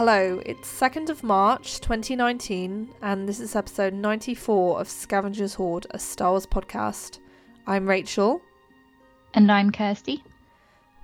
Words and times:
Hello, 0.00 0.40
it's 0.46 0.66
2nd 0.80 1.10
of 1.10 1.22
March 1.22 1.78
2019, 1.82 2.88
and 3.02 3.28
this 3.28 3.38
is 3.38 3.54
episode 3.54 3.92
94 3.92 4.80
of 4.80 4.88
Scavengers 4.88 5.52
Hoard, 5.52 5.86
a 5.90 5.98
Star 5.98 6.30
Wars 6.30 6.46
podcast. 6.46 7.18
I'm 7.66 7.86
Rachel. 7.86 8.40
And 9.34 9.52
I'm 9.52 9.70
Kirsty. 9.70 10.24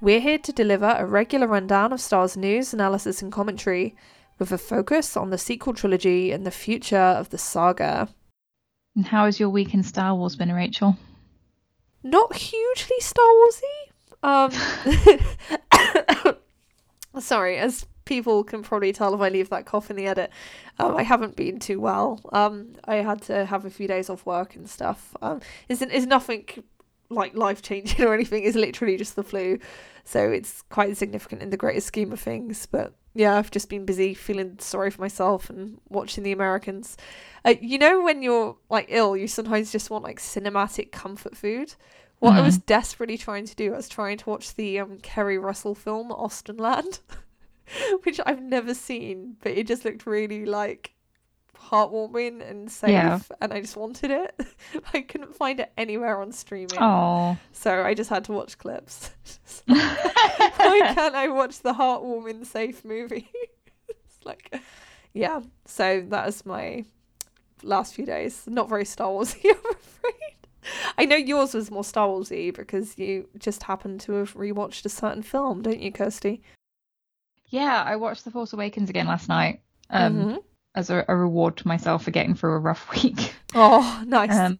We're 0.01 0.21
here 0.21 0.39
to 0.39 0.51
deliver 0.51 0.97
a 0.97 1.05
regular 1.05 1.47
rundown 1.47 1.93
of 1.93 2.01
Star 2.01 2.21
Wars 2.21 2.39
news, 2.39 2.73
analysis, 2.73 3.21
and 3.21 3.31
commentary, 3.31 3.95
with 4.39 4.51
a 4.51 4.57
focus 4.57 5.15
on 5.15 5.29
the 5.29 5.37
sequel 5.37 5.75
trilogy 5.75 6.33
and 6.33 6.47
the 6.47 6.51
future 6.51 6.97
of 6.97 7.29
the 7.29 7.37
saga. 7.37 8.09
And 8.95 9.05
how 9.05 9.27
has 9.27 9.39
your 9.39 9.51
week 9.51 9.75
in 9.75 9.83
Star 9.83 10.15
Wars 10.15 10.37
been, 10.37 10.51
Rachel? 10.51 10.97
Not 12.03 12.35
hugely 12.35 12.97
Star 13.01 13.29
Warsy. 14.23 14.53
Um, 15.83 16.37
sorry, 17.21 17.59
as 17.59 17.85
people 18.07 18.43
can 18.43 18.63
probably 18.63 18.93
tell 18.93 19.15
if 19.15 19.21
I 19.21 19.29
leave 19.29 19.51
that 19.51 19.67
cough 19.67 19.91
in 19.91 19.97
the 19.97 20.07
edit, 20.07 20.31
um, 20.79 20.97
I 20.97 21.03
haven't 21.03 21.37
been 21.37 21.59
too 21.59 21.79
well. 21.79 22.21
Um, 22.33 22.73
I 22.85 22.97
had 22.97 23.21
to 23.23 23.45
have 23.45 23.67
a 23.67 23.71
few 23.71 23.87
days 23.87 24.09
off 24.09 24.25
work 24.25 24.57
and 24.57 24.69
stuff. 24.69 25.15
Um, 25.21 25.41
it's, 25.69 25.83
it's 25.83 26.07
nothing 26.07 26.47
like 27.11 27.37
life 27.37 27.61
changing 27.61 28.05
or 28.07 28.15
anything. 28.15 28.45
It's 28.45 28.57
literally 28.57 28.97
just 28.97 29.17
the 29.17 29.23
flu, 29.23 29.59
so 30.05 30.31
it's 30.31 30.63
quite 30.63 30.97
significant 30.97 31.43
in 31.43 31.51
the 31.51 31.57
greater 31.59 31.81
scheme 31.81 32.13
of 32.13 32.21
things. 32.21 32.65
But 32.65 32.95
yeah, 33.15 33.37
I've 33.37 33.51
just 33.51 33.69
been 33.69 33.85
busy 33.85 34.15
feeling 34.15 34.57
sorry 34.59 34.91
for 34.91 35.01
myself 35.01 35.51
and 35.51 35.79
watching 35.89 36.25
the 36.25 36.33
Americans. 36.33 36.97
Uh, 37.45 37.55
you 37.61 37.79
know, 37.79 38.03
when 38.03 38.23
you're 38.23 38.57
like 38.71 38.87
ill, 38.89 39.17
you 39.17 39.29
sometimes 39.29 39.73
just 39.73 39.91
want 39.91 40.05
like 40.05 40.21
cinematic 40.21 40.93
comfort 40.93 41.37
food. 41.37 41.75
What 42.19 42.33
mm. 42.33 42.37
I 42.39 42.41
was 42.41 42.59
desperately 42.59 43.19
trying 43.19 43.45
to 43.45 43.55
do, 43.55 43.75
I 43.75 43.77
was 43.77 43.89
trying 43.89 44.17
to 44.19 44.31
watch 44.31 44.55
the 44.55 44.81
um, 44.81 44.99
Keri 44.99 45.39
Russell 45.39 45.75
film 45.75 46.11
Austenland. 46.11 47.01
which 48.05 48.21
I've 48.25 48.43
never 48.43 48.75
seen, 48.75 49.37
but 49.43 49.53
it 49.53 49.67
just 49.67 49.85
looked 49.85 50.07
really 50.07 50.47
like 50.47 50.93
heartwarming 51.59 52.49
and 52.49 52.71
safe, 52.71 52.91
yeah. 52.91 53.19
and 53.41 53.53
I 53.53 53.61
just 53.61 53.77
wanted 53.77 54.11
it. 54.11 54.41
I 54.95 55.01
couldn't 55.03 55.35
find 55.35 55.61
it 55.61 55.73
anywhere 55.77 56.21
on 56.21 56.33
streaming. 56.33 56.79
Oh, 56.79 57.37
so 57.53 57.83
I 57.83 57.95
just 57.95 58.11
had 58.11 58.25
to 58.25 58.33
watch 58.33 58.59
clips. 58.59 59.11
Why 59.67 60.93
can't 60.95 61.15
I 61.15 61.29
watch 61.29 61.61
the 61.61 61.75
heartwarming, 61.75 62.47
safe 62.47 62.85
movie? 62.85 63.31
it's 63.89 64.25
like, 64.25 64.61
yeah. 65.13 65.41
So 65.65 66.05
that 66.09 66.27
was 66.27 66.47
my 66.47 66.85
last 67.63 67.95
few 67.95 68.07
days. 68.07 68.45
Not 68.47 68.69
very 68.69 68.85
Star 68.85 69.09
Warsy, 69.09 69.45
I'm 69.51 69.71
afraid. 69.71 70.15
I 70.99 71.05
know 71.05 71.17
yours 71.17 71.55
was 71.55 71.71
more 71.71 71.85
Star 71.85 72.09
Warsy 72.09 72.55
because 72.55 72.99
you 72.99 73.29
just 73.39 73.65
happened 73.65 74.01
to 74.03 74.13
have 74.13 74.35
rewatched 74.35 74.85
a 74.85 74.89
certain 74.89 75.23
film, 75.23 75.63
don't 75.63 75.81
you, 75.81 75.93
Kirsty? 75.93 76.43
Yeah, 77.49 77.83
I 77.83 77.97
watched 77.97 78.25
The 78.25 78.31
Force 78.31 78.53
Awakens 78.53 78.91
again 78.91 79.07
last 79.07 79.29
night 79.29 79.61
um, 79.91 80.17
mm-hmm. 80.17 80.37
as 80.75 80.91
a, 80.91 81.05
a, 81.07 81.15
reward 81.15 81.59
to 81.59 81.69
myself 81.69 82.05
for 82.05 82.11
getting 82.11 82.35
through 82.35 82.55
a 82.55 82.59
rough 82.59 82.91
week. 83.03 83.35
Oh, 83.55 84.03
nice. 84.07 84.37
Um, 84.37 84.59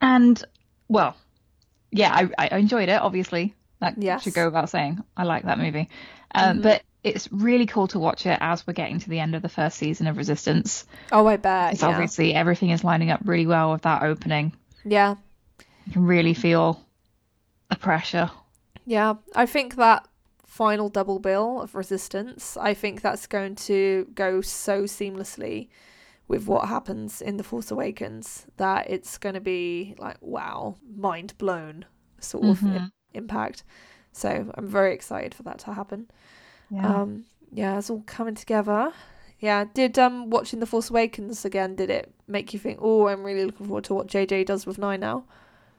and 0.00 0.42
well, 0.88 1.16
yeah, 1.90 2.28
I, 2.38 2.48
I 2.50 2.58
enjoyed 2.58 2.88
it. 2.88 3.00
Obviously, 3.00 3.54
that 3.80 3.94
yes. 3.98 4.22
should 4.22 4.34
go 4.34 4.46
without 4.46 4.68
saying. 4.68 5.02
I 5.16 5.24
like 5.24 5.44
that 5.44 5.58
movie, 5.58 5.88
um, 6.34 6.54
mm-hmm. 6.54 6.62
but 6.62 6.82
it's 7.02 7.30
really 7.32 7.66
cool 7.66 7.86
to 7.88 7.98
watch 7.98 8.26
it 8.26 8.38
as 8.40 8.66
we're 8.66 8.72
getting 8.72 8.98
to 8.98 9.10
the 9.10 9.20
end 9.20 9.34
of 9.34 9.42
the 9.42 9.48
first 9.48 9.76
season 9.78 10.06
of 10.06 10.16
Resistance. 10.16 10.86
Oh, 11.12 11.26
I 11.26 11.36
bet. 11.36 11.80
yeah. 11.80 11.86
obviously 11.86 12.34
everything 12.34 12.70
is 12.70 12.82
lining 12.82 13.10
up 13.10 13.20
really 13.24 13.46
well 13.46 13.72
with 13.72 13.82
that 13.82 14.02
opening. 14.02 14.54
Yeah, 14.84 15.16
you 15.86 15.92
can 15.92 16.06
really 16.06 16.34
feel 16.34 16.84
the 17.70 17.76
pressure. 17.76 18.30
Yeah, 18.86 19.14
I 19.34 19.46
think 19.46 19.76
that 19.76 20.06
final 20.54 20.88
double 20.88 21.18
bill 21.18 21.60
of 21.60 21.74
Resistance, 21.74 22.56
I 22.56 22.74
think 22.74 23.00
that's 23.00 23.26
going 23.26 23.56
to 23.56 24.06
go 24.14 24.40
so 24.40 24.84
seamlessly 24.84 25.66
with 26.28 26.46
what 26.46 26.68
happens 26.68 27.20
in 27.20 27.38
The 27.38 27.42
Force 27.42 27.72
Awakens 27.72 28.46
that 28.56 28.88
it's 28.88 29.18
going 29.18 29.34
to 29.34 29.40
be 29.40 29.96
like, 29.98 30.16
wow, 30.20 30.76
mind 30.96 31.36
blown 31.38 31.86
sort 32.20 32.44
mm-hmm. 32.44 32.76
of 32.76 32.82
impact. 33.14 33.64
So 34.12 34.52
I'm 34.54 34.68
very 34.68 34.94
excited 34.94 35.34
for 35.34 35.42
that 35.42 35.58
to 35.60 35.72
happen. 35.72 36.08
Yeah. 36.70 37.00
Um, 37.02 37.24
yeah, 37.52 37.76
it's 37.76 37.90
all 37.90 38.04
coming 38.06 38.36
together. 38.36 38.92
Yeah, 39.40 39.64
did 39.74 39.98
um 39.98 40.30
watching 40.30 40.60
The 40.60 40.66
Force 40.66 40.88
Awakens 40.88 41.44
again, 41.44 41.74
did 41.74 41.90
it 41.90 42.14
make 42.28 42.52
you 42.52 42.60
think, 42.60 42.78
oh, 42.80 43.08
I'm 43.08 43.24
really 43.24 43.44
looking 43.44 43.66
forward 43.66 43.84
to 43.84 43.94
what 43.94 44.06
JJ 44.06 44.46
does 44.46 44.66
with 44.66 44.78
Nine 44.78 45.00
now? 45.00 45.24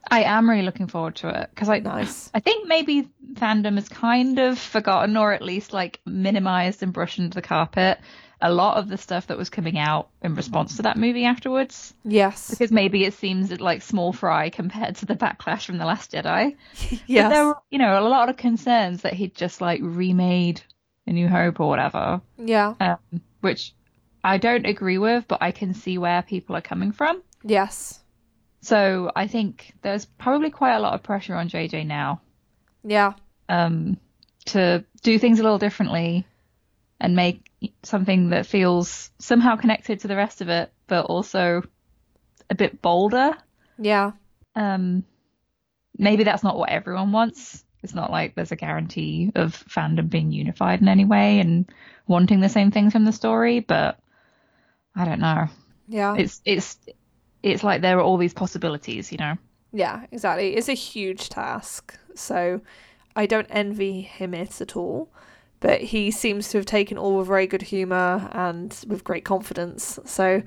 I 0.09 0.23
am 0.23 0.49
really 0.49 0.63
looking 0.63 0.87
forward 0.87 1.15
to 1.17 1.29
it 1.29 1.49
because 1.49 1.69
I 1.69 1.79
nice. 1.79 2.29
I 2.33 2.39
think 2.39 2.67
maybe 2.67 3.09
fandom 3.33 3.75
has 3.75 3.89
kind 3.89 4.39
of 4.39 4.57
forgotten 4.57 5.17
or 5.17 5.33
at 5.33 5.41
least 5.41 5.73
like 5.73 5.99
minimized 6.05 6.83
and 6.83 6.93
brushed 6.93 7.19
under 7.19 7.33
the 7.33 7.41
carpet 7.41 7.99
a 8.41 8.51
lot 8.51 8.77
of 8.77 8.89
the 8.89 8.97
stuff 8.97 9.27
that 9.27 9.37
was 9.37 9.49
coming 9.49 9.77
out 9.77 10.09
in 10.21 10.35
response 10.35 10.75
to 10.75 10.83
that 10.83 10.97
movie 10.97 11.25
afterwards. 11.25 11.93
Yes. 12.03 12.49
Because 12.49 12.71
maybe 12.71 13.03
it 13.03 13.13
seems 13.13 13.51
like 13.59 13.81
small 13.81 14.13
fry 14.13 14.49
compared 14.49 14.97
to 14.97 15.05
the 15.05 15.15
backlash 15.15 15.65
from 15.65 15.77
The 15.77 15.85
Last 15.85 16.11
Jedi. 16.11 16.55
yes. 17.07 17.23
But 17.25 17.29
there 17.29 17.45
were, 17.47 17.57
you 17.71 17.79
know, 17.79 17.99
a 17.99 18.07
lot 18.07 18.29
of 18.29 18.37
concerns 18.37 19.01
that 19.01 19.13
he'd 19.13 19.35
just 19.35 19.61
like 19.61 19.79
remade 19.81 20.61
A 21.07 21.11
New 21.11 21.27
Hope 21.27 21.59
or 21.59 21.67
whatever. 21.67 22.21
Yeah. 22.37 22.75
Um, 22.79 22.97
which 23.41 23.73
I 24.23 24.37
don't 24.37 24.65
agree 24.65 24.97
with, 24.97 25.27
but 25.27 25.41
I 25.41 25.51
can 25.51 25.73
see 25.73 25.97
where 25.97 26.21
people 26.21 26.55
are 26.55 26.61
coming 26.61 26.91
from. 26.91 27.21
Yes. 27.43 27.99
So 28.61 29.11
I 29.15 29.27
think 29.27 29.73
there's 29.81 30.05
probably 30.05 30.49
quite 30.49 30.75
a 30.75 30.79
lot 30.79 30.93
of 30.93 31.03
pressure 31.03 31.35
on 31.35 31.49
JJ 31.49 31.85
now. 31.85 32.21
Yeah. 32.83 33.13
Um, 33.47 33.97
to 34.45 34.85
do 35.01 35.19
things 35.19 35.39
a 35.39 35.43
little 35.43 35.57
differently 35.57 36.25
and 36.99 37.15
make 37.15 37.51
something 37.83 38.29
that 38.29 38.45
feels 38.45 39.11
somehow 39.19 39.55
connected 39.55 39.99
to 39.99 40.07
the 40.07 40.15
rest 40.15 40.41
of 40.41 40.49
it, 40.49 40.71
but 40.87 41.05
also 41.05 41.63
a 42.49 42.55
bit 42.55 42.81
bolder. 42.81 43.35
Yeah. 43.77 44.11
Um, 44.55 45.03
maybe 45.97 46.23
that's 46.23 46.43
not 46.43 46.57
what 46.57 46.69
everyone 46.69 47.11
wants. 47.11 47.63
It's 47.83 47.93
not 47.93 48.11
like 48.11 48.33
there's 48.33 48.51
a 48.51 48.55
guarantee 48.55 49.31
of 49.35 49.51
fandom 49.69 50.09
being 50.09 50.31
unified 50.31 50.81
in 50.81 50.87
any 50.87 51.05
way 51.05 51.39
and 51.39 51.71
wanting 52.07 52.39
the 52.39 52.49
same 52.49 52.71
things 52.71 52.93
from 52.93 53.05
the 53.05 53.11
story, 53.11 53.59
but 53.59 53.99
I 54.95 55.05
don't 55.05 55.19
know. 55.19 55.47
Yeah. 55.87 56.15
It's 56.15 56.41
it's 56.45 56.79
it's 57.45 57.63
like 57.63 57.81
there 57.81 57.97
are 57.97 58.01
all 58.01 58.17
these 58.17 58.33
possibilities, 58.33 59.11
you 59.11 59.17
know? 59.17 59.35
Yeah, 59.71 60.05
exactly. 60.11 60.55
It's 60.55 60.69
a 60.69 60.73
huge 60.73 61.29
task. 61.29 61.97
So 62.15 62.61
I 63.15 63.25
don't 63.25 63.47
envy 63.49 64.01
him 64.01 64.33
it 64.33 64.61
at 64.61 64.75
all. 64.75 65.11
But 65.59 65.81
he 65.81 66.11
seems 66.11 66.49
to 66.49 66.57
have 66.57 66.65
taken 66.65 66.97
all 66.97 67.17
with 67.17 67.27
very 67.27 67.47
good 67.47 67.61
humour 67.61 68.29
and 68.31 68.77
with 68.87 69.03
great 69.03 69.25
confidence. 69.25 69.99
So 70.05 70.43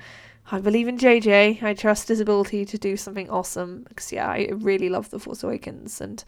I 0.51 0.61
believe 0.61 0.89
in 0.89 0.99
JJ. 0.99 1.63
I 1.63 1.75
trust 1.75 2.09
his 2.09 2.21
ability 2.21 2.65
to 2.65 2.79
do 2.79 2.97
something 2.97 3.31
awesome. 3.31 3.85
Because, 3.89 4.12
yeah, 4.12 4.29
I 4.29 4.51
really 4.53 4.89
love 4.89 5.11
The 5.11 5.21
Force 5.21 5.43
Awakens. 5.43 6.01
And 6.01 6.25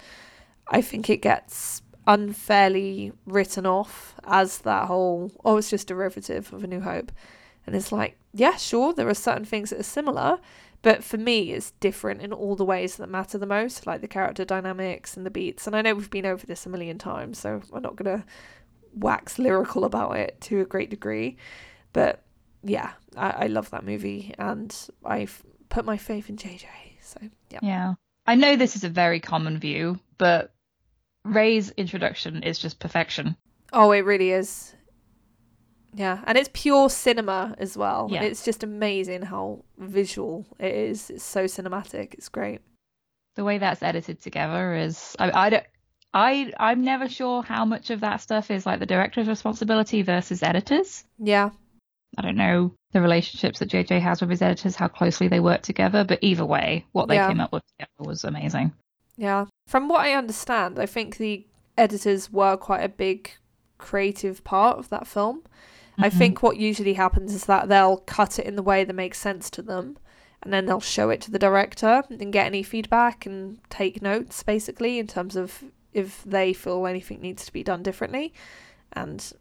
I 0.68 0.82
think 0.82 1.10
it 1.10 1.22
gets 1.22 1.82
unfairly 2.06 3.12
written 3.26 3.66
off 3.66 4.14
as 4.24 4.58
that 4.58 4.86
whole, 4.86 5.32
oh, 5.44 5.56
it's 5.56 5.70
just 5.70 5.88
derivative 5.88 6.52
of 6.52 6.64
A 6.64 6.66
New 6.66 6.80
Hope. 6.80 7.10
And 7.66 7.74
it's 7.74 7.92
like, 7.92 8.16
yeah, 8.32 8.56
sure, 8.56 8.92
there 8.92 9.08
are 9.08 9.14
certain 9.14 9.44
things 9.44 9.70
that 9.70 9.80
are 9.80 9.84
similar, 9.84 10.38
but 10.82 11.04
for 11.04 11.18
me, 11.18 11.52
it's 11.52 11.72
different 11.72 12.22
in 12.22 12.32
all 12.32 12.56
the 12.56 12.64
ways 12.64 12.96
that 12.96 13.08
matter 13.08 13.38
the 13.38 13.46
most, 13.46 13.86
like 13.86 14.00
the 14.00 14.08
character 14.08 14.44
dynamics 14.44 15.16
and 15.16 15.26
the 15.26 15.30
beats. 15.30 15.66
And 15.66 15.76
I 15.76 15.82
know 15.82 15.94
we've 15.94 16.10
been 16.10 16.26
over 16.26 16.46
this 16.46 16.64
a 16.64 16.70
million 16.70 16.96
times, 16.96 17.38
so 17.38 17.60
I'm 17.72 17.82
not 17.82 17.96
going 17.96 18.18
to 18.18 18.24
wax 18.94 19.38
lyrical 19.38 19.84
about 19.84 20.16
it 20.16 20.40
to 20.42 20.60
a 20.60 20.64
great 20.64 20.90
degree. 20.90 21.36
But 21.92 22.22
yeah, 22.62 22.92
I, 23.16 23.30
I 23.30 23.46
love 23.48 23.70
that 23.70 23.84
movie 23.84 24.34
and 24.38 24.74
I've 25.04 25.42
put 25.68 25.84
my 25.84 25.96
faith 25.96 26.28
in 26.28 26.36
JJ. 26.36 26.66
So 27.02 27.20
yeah. 27.50 27.58
Yeah. 27.62 27.94
I 28.26 28.34
know 28.34 28.56
this 28.56 28.76
is 28.76 28.84
a 28.84 28.88
very 28.88 29.20
common 29.20 29.58
view, 29.58 29.98
but 30.18 30.54
Rey's 31.24 31.70
introduction 31.70 32.42
is 32.42 32.58
just 32.58 32.78
perfection. 32.78 33.36
Oh, 33.72 33.92
it 33.92 34.04
really 34.04 34.30
is. 34.30 34.74
Yeah, 35.94 36.20
and 36.24 36.38
it's 36.38 36.50
pure 36.52 36.88
cinema 36.88 37.54
as 37.58 37.76
well. 37.76 38.08
Yeah. 38.10 38.22
It's 38.22 38.44
just 38.44 38.62
amazing 38.62 39.22
how 39.22 39.64
visual 39.78 40.46
it 40.58 40.74
is. 40.74 41.10
It's 41.10 41.24
so 41.24 41.44
cinematic. 41.44 42.14
It's 42.14 42.28
great. 42.28 42.60
The 43.36 43.44
way 43.44 43.58
that's 43.58 43.82
edited 43.82 44.20
together 44.20 44.74
is 44.74 45.16
I, 45.18 45.46
I 45.46 45.50
don't 45.50 45.64
I 46.12 46.52
I'm 46.58 46.82
never 46.82 47.08
sure 47.08 47.42
how 47.42 47.64
much 47.64 47.90
of 47.90 48.00
that 48.00 48.20
stuff 48.20 48.50
is 48.50 48.66
like 48.66 48.80
the 48.80 48.86
director's 48.86 49.28
responsibility 49.28 50.02
versus 50.02 50.42
editors. 50.42 51.04
Yeah. 51.18 51.50
I 52.18 52.22
don't 52.22 52.36
know 52.36 52.74
the 52.92 53.00
relationships 53.00 53.60
that 53.60 53.70
JJ 53.70 54.00
has 54.00 54.20
with 54.20 54.30
his 54.30 54.42
editors, 54.42 54.74
how 54.74 54.88
closely 54.88 55.28
they 55.28 55.38
work 55.38 55.62
together, 55.62 56.04
but 56.04 56.18
either 56.22 56.44
way, 56.44 56.84
what 56.90 57.06
they 57.06 57.14
yeah. 57.14 57.28
came 57.28 57.40
up 57.40 57.52
with 57.52 57.62
together 57.66 58.08
was 58.08 58.24
amazing. 58.24 58.72
Yeah. 59.16 59.46
From 59.68 59.88
what 59.88 60.00
I 60.00 60.14
understand, 60.14 60.78
I 60.78 60.86
think 60.86 61.16
the 61.16 61.46
editors 61.78 62.32
were 62.32 62.56
quite 62.56 62.82
a 62.82 62.88
big 62.88 63.30
creative 63.78 64.42
part 64.42 64.78
of 64.78 64.88
that 64.88 65.06
film. 65.06 65.42
Mm-hmm. 66.00 66.04
I 66.04 66.10
think 66.10 66.42
what 66.42 66.56
usually 66.56 66.94
happens 66.94 67.34
is 67.34 67.46
that 67.46 67.68
they'll 67.68 67.98
cut 67.98 68.38
it 68.38 68.46
in 68.46 68.56
the 68.56 68.62
way 68.62 68.84
that 68.84 68.92
makes 68.94 69.18
sense 69.18 69.50
to 69.50 69.62
them 69.62 69.96
and 70.42 70.52
then 70.52 70.66
they'll 70.66 70.80
show 70.80 71.10
it 71.10 71.20
to 71.22 71.30
the 71.30 71.38
director 71.38 72.02
and 72.08 72.32
get 72.32 72.46
any 72.46 72.62
feedback 72.62 73.26
and 73.26 73.58
take 73.68 74.00
notes 74.00 74.42
basically 74.42 74.98
in 74.98 75.06
terms 75.06 75.36
of 75.36 75.64
if 75.92 76.22
they 76.24 76.52
feel 76.52 76.86
anything 76.86 77.20
needs 77.20 77.44
to 77.44 77.52
be 77.52 77.62
done 77.62 77.82
differently. 77.82 78.32
And 78.92 79.32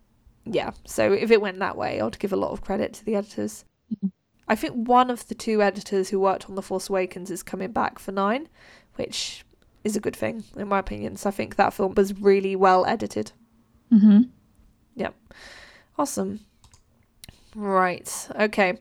yeah, 0.46 0.72
so 0.86 1.14
if 1.14 1.32
it 1.32 1.42
went 1.42 1.60
that 1.60 1.78
way, 1.78 2.02
I'd 2.02 2.20
give 2.20 2.34
a 2.34 2.38
lot 2.38 2.52
of 2.52 2.62
credit 2.62 2.94
to 2.94 3.06
the 3.06 3.16
editors. 3.16 3.64
Mm-hmm. 3.94 4.08
I 4.48 4.56
think 4.56 4.88
one 4.88 5.10
of 5.10 5.28
the 5.28 5.36
two 5.36 5.62
editors 5.62 6.10
who 6.10 6.20
worked 6.20 6.50
on 6.50 6.56
The 6.56 6.62
Force 6.62 6.90
Awakens 6.90 7.30
is 7.30 7.44
coming 7.44 7.72
back 7.72 8.00
for 8.00 8.12
Nine, 8.12 8.50
which 8.96 9.46
is 9.84 9.96
a 9.96 10.00
good 10.00 10.16
thing, 10.16 10.44
in 10.58 10.68
my 10.68 10.80
opinion. 10.80 11.16
So 11.16 11.30
I 11.30 11.32
think 11.32 11.56
that 11.56 11.74
film 11.74 11.94
was 11.94 12.20
really 12.20 12.56
well 12.56 12.86
edited. 12.86 13.32
Mm-hmm. 13.94 14.22
Yep. 14.96 15.16
Awesome. 15.98 16.40
Right. 17.56 18.28
Okay. 18.40 18.78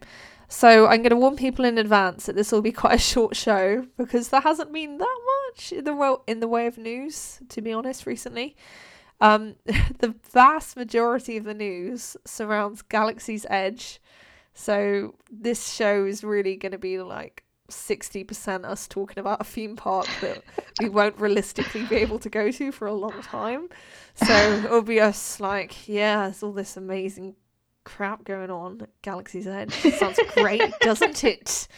So 0.48 0.86
I'm 0.86 1.02
going 1.02 1.10
to 1.10 1.16
warn 1.16 1.36
people 1.36 1.64
in 1.64 1.76
advance 1.76 2.26
that 2.26 2.34
this 2.34 2.50
will 2.50 2.62
be 2.62 2.72
quite 2.82 2.94
a 2.94 2.98
short 2.98 3.36
show 3.36 3.86
because 3.96 4.28
there 4.28 4.40
hasn't 4.40 4.72
been 4.72 4.98
that 4.98 5.18
much 5.54 5.72
in 5.72 5.84
the 5.84 5.94
wo- 5.94 6.22
in 6.26 6.40
the 6.40 6.48
way 6.48 6.66
of 6.66 6.78
news, 6.78 7.40
to 7.50 7.60
be 7.60 7.72
honest, 7.72 8.06
recently. 8.06 8.56
Um, 9.20 9.56
the 9.98 10.14
vast 10.32 10.76
majority 10.76 11.36
of 11.36 11.44
the 11.44 11.54
news 11.54 12.16
surrounds 12.24 12.82
Galaxy's 12.82 13.46
Edge, 13.50 14.00
so 14.54 15.14
this 15.30 15.72
show 15.72 16.04
is 16.04 16.24
really 16.24 16.56
going 16.56 16.72
to 16.72 16.78
be 16.78 16.98
like 16.98 17.44
60% 17.70 18.64
us 18.64 18.88
talking 18.88 19.18
about 19.18 19.40
a 19.40 19.44
theme 19.44 19.76
park 19.76 20.08
that 20.20 20.42
we 20.80 20.88
won't 20.88 21.20
realistically 21.20 21.84
be 21.84 21.96
able 21.96 22.18
to 22.18 22.30
go 22.30 22.50
to 22.50 22.72
for 22.72 22.86
a 22.86 22.94
long 22.94 23.22
time. 23.22 23.68
So 24.14 24.34
it'll 24.64 24.82
be 24.82 25.00
us 25.00 25.38
like, 25.38 25.86
yeah, 25.86 26.22
there's 26.22 26.42
all 26.42 26.52
this 26.52 26.76
amazing 26.76 27.34
crap 27.88 28.22
going 28.24 28.50
on 28.50 28.82
at 28.82 28.90
Galaxy's 29.00 29.46
Edge. 29.46 29.72
sounds 29.72 30.20
great, 30.34 30.60
doesn't 30.80 31.24
it? 31.24 31.68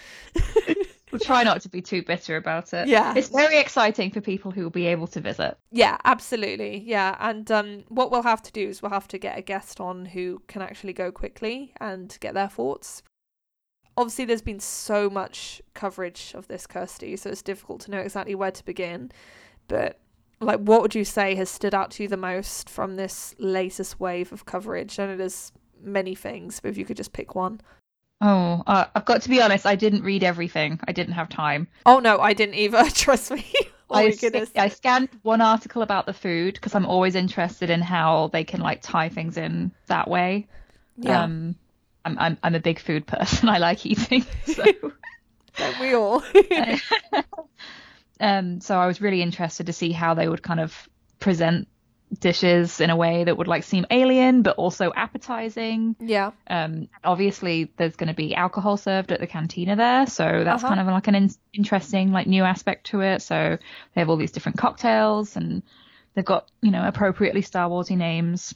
we'll 1.13 1.21
try 1.21 1.45
not 1.45 1.61
to 1.63 1.69
be 1.69 1.81
too 1.81 2.03
bitter 2.03 2.37
about 2.37 2.75
it. 2.75 2.89
Yeah. 2.89 3.15
It's 3.17 3.29
very 3.29 3.59
exciting 3.59 4.11
for 4.11 4.21
people 4.21 4.51
who 4.51 4.65
will 4.65 4.71
be 4.71 4.89
able 4.89 5.07
to 5.07 5.21
visit. 5.21 5.57
Yeah, 5.71 5.99
absolutely. 6.05 6.83
Yeah. 6.85 7.17
And 7.21 7.49
um, 7.53 7.85
what 7.89 8.11
we'll 8.11 8.25
have 8.25 8.43
to 8.43 8.53
do 8.53 8.69
is 8.69 8.83
we'll 8.83 8.91
have 8.91 9.07
to 9.09 9.19
get 9.19 9.39
a 9.39 9.43
guest 9.43 9.81
on 9.81 10.05
who 10.05 10.43
can 10.49 10.63
actually 10.63 10.95
go 10.95 11.13
quickly 11.13 11.73
and 11.81 12.17
get 12.19 12.35
their 12.35 12.49
thoughts. 12.49 13.05
Obviously, 13.97 14.25
there's 14.25 14.43
been 14.43 14.61
so 14.61 15.09
much 15.09 15.63
coverage 15.75 16.33
of 16.35 16.49
this, 16.49 16.67
Kirsty, 16.67 17.17
so 17.17 17.31
it's 17.31 17.43
difficult 17.43 17.83
to 17.83 17.93
know 17.93 17.99
exactly 17.99 18.35
where 18.35 18.51
to 18.51 18.65
begin. 18.65 19.13
But, 19.69 20.01
like, 20.41 20.59
what 20.59 20.83
would 20.83 20.95
you 20.97 21.05
say 21.05 21.37
has 21.37 21.51
stood 21.51 21.75
out 21.75 21.93
to 21.93 22.03
you 22.03 22.09
the 22.09 22.17
most 22.17 22.69
from 22.69 22.97
this 22.97 23.35
latest 23.39 24.01
wave 24.01 24.33
of 24.33 24.45
coverage? 24.45 24.99
I 24.99 25.07
know 25.07 25.17
there's 25.17 25.53
many 25.83 26.15
things, 26.15 26.61
but 26.61 26.71
if 26.71 26.79
you 26.79 26.85
could 26.85 26.97
just 26.97 27.13
pick 27.13 27.35
one. 27.35 27.61
Oh, 28.21 28.63
uh, 28.67 28.85
I've 28.95 29.07
got 29.07 29.23
to 29.23 29.29
be 29.29 29.41
honest. 29.41 29.65
I 29.65 29.77
didn't 29.77 30.03
read 30.03 30.23
everything. 30.23 30.79
I 30.87 30.93
didn't 30.93 31.15
have 31.15 31.29
time. 31.29 31.69
Oh 31.87 32.01
no, 32.01 32.19
I 32.19 32.35
didn't 32.35 32.55
either. 32.57 32.85
Trust 32.95 33.31
me. 33.31 33.47
oh 33.91 33.97
I. 33.97 34.15
I 34.57 34.69
scanned 34.69 35.09
one 35.23 35.41
article 35.41 35.83
about 35.83 36.07
the 36.07 36.13
food 36.13 36.55
because 36.55 36.75
I'm 36.75 36.87
always 36.87 37.15
interested 37.15 37.71
in 37.71 37.81
how 37.81 38.29
they 38.29 38.45
can 38.45 38.61
like 38.61 38.83
tie 38.83 39.09
things 39.09 39.37
in 39.37 39.73
that 39.87 40.09
way. 40.09 40.49
Yeah. 40.99 41.23
Um, 41.23 41.57
I'm 42.05 42.19
I'm 42.19 42.39
I'm 42.43 42.55
a 42.55 42.61
big 42.61 42.79
food 42.79 43.07
person. 43.07 43.49
I 43.49 43.59
like 43.59 43.87
eating. 43.87 44.25
So. 44.47 44.65
We 45.81 45.95
all? 45.95 46.23
um. 48.21 48.61
So 48.61 48.79
I 48.79 48.87
was 48.87 49.01
really 49.01 49.23
interested 49.23 49.67
to 49.67 49.73
see 49.73 49.93
how 49.93 50.15
they 50.15 50.29
would 50.29 50.43
kind 50.43 50.61
of 50.61 50.89
present 51.19 51.69
dishes 52.19 52.81
in 52.81 52.91
a 52.91 52.97
way 52.97 53.25
that 53.25 53.37
would 53.37 53.47
like 53.47 53.63
seem 53.63 53.87
alien 53.91 54.43
but 54.43 54.57
also 54.57 54.93
appetizing. 54.95 55.95
Yeah. 56.01 56.33
Um 56.49 56.89
obviously 57.05 57.71
there's 57.77 57.97
going 57.97 58.09
to 58.09 58.15
be 58.15 58.35
alcohol 58.35 58.77
served 58.77 59.13
at 59.13 59.21
the 59.21 59.27
cantina 59.27 59.77
there, 59.77 60.07
so 60.07 60.43
that's 60.45 60.65
uh-huh. 60.65 60.75
kind 60.75 60.81
of 60.81 60.93
like 60.93 61.07
an 61.07 61.15
in- 61.15 61.35
interesting 61.53 62.13
like 62.13 62.27
new 62.27 62.43
aspect 62.43 62.87
to 62.87 63.01
it. 63.01 63.23
So 63.23 63.59
they 63.95 64.01
have 64.01 64.11
all 64.11 64.17
these 64.17 64.33
different 64.33 64.59
cocktails 64.59 65.37
and 65.37 65.63
they've 66.15 66.25
got, 66.25 66.51
you 66.61 66.71
know, 66.71 66.87
appropriately 66.87 67.43
Star 67.43 67.69
Warsy 67.69 67.97
names. 67.97 68.55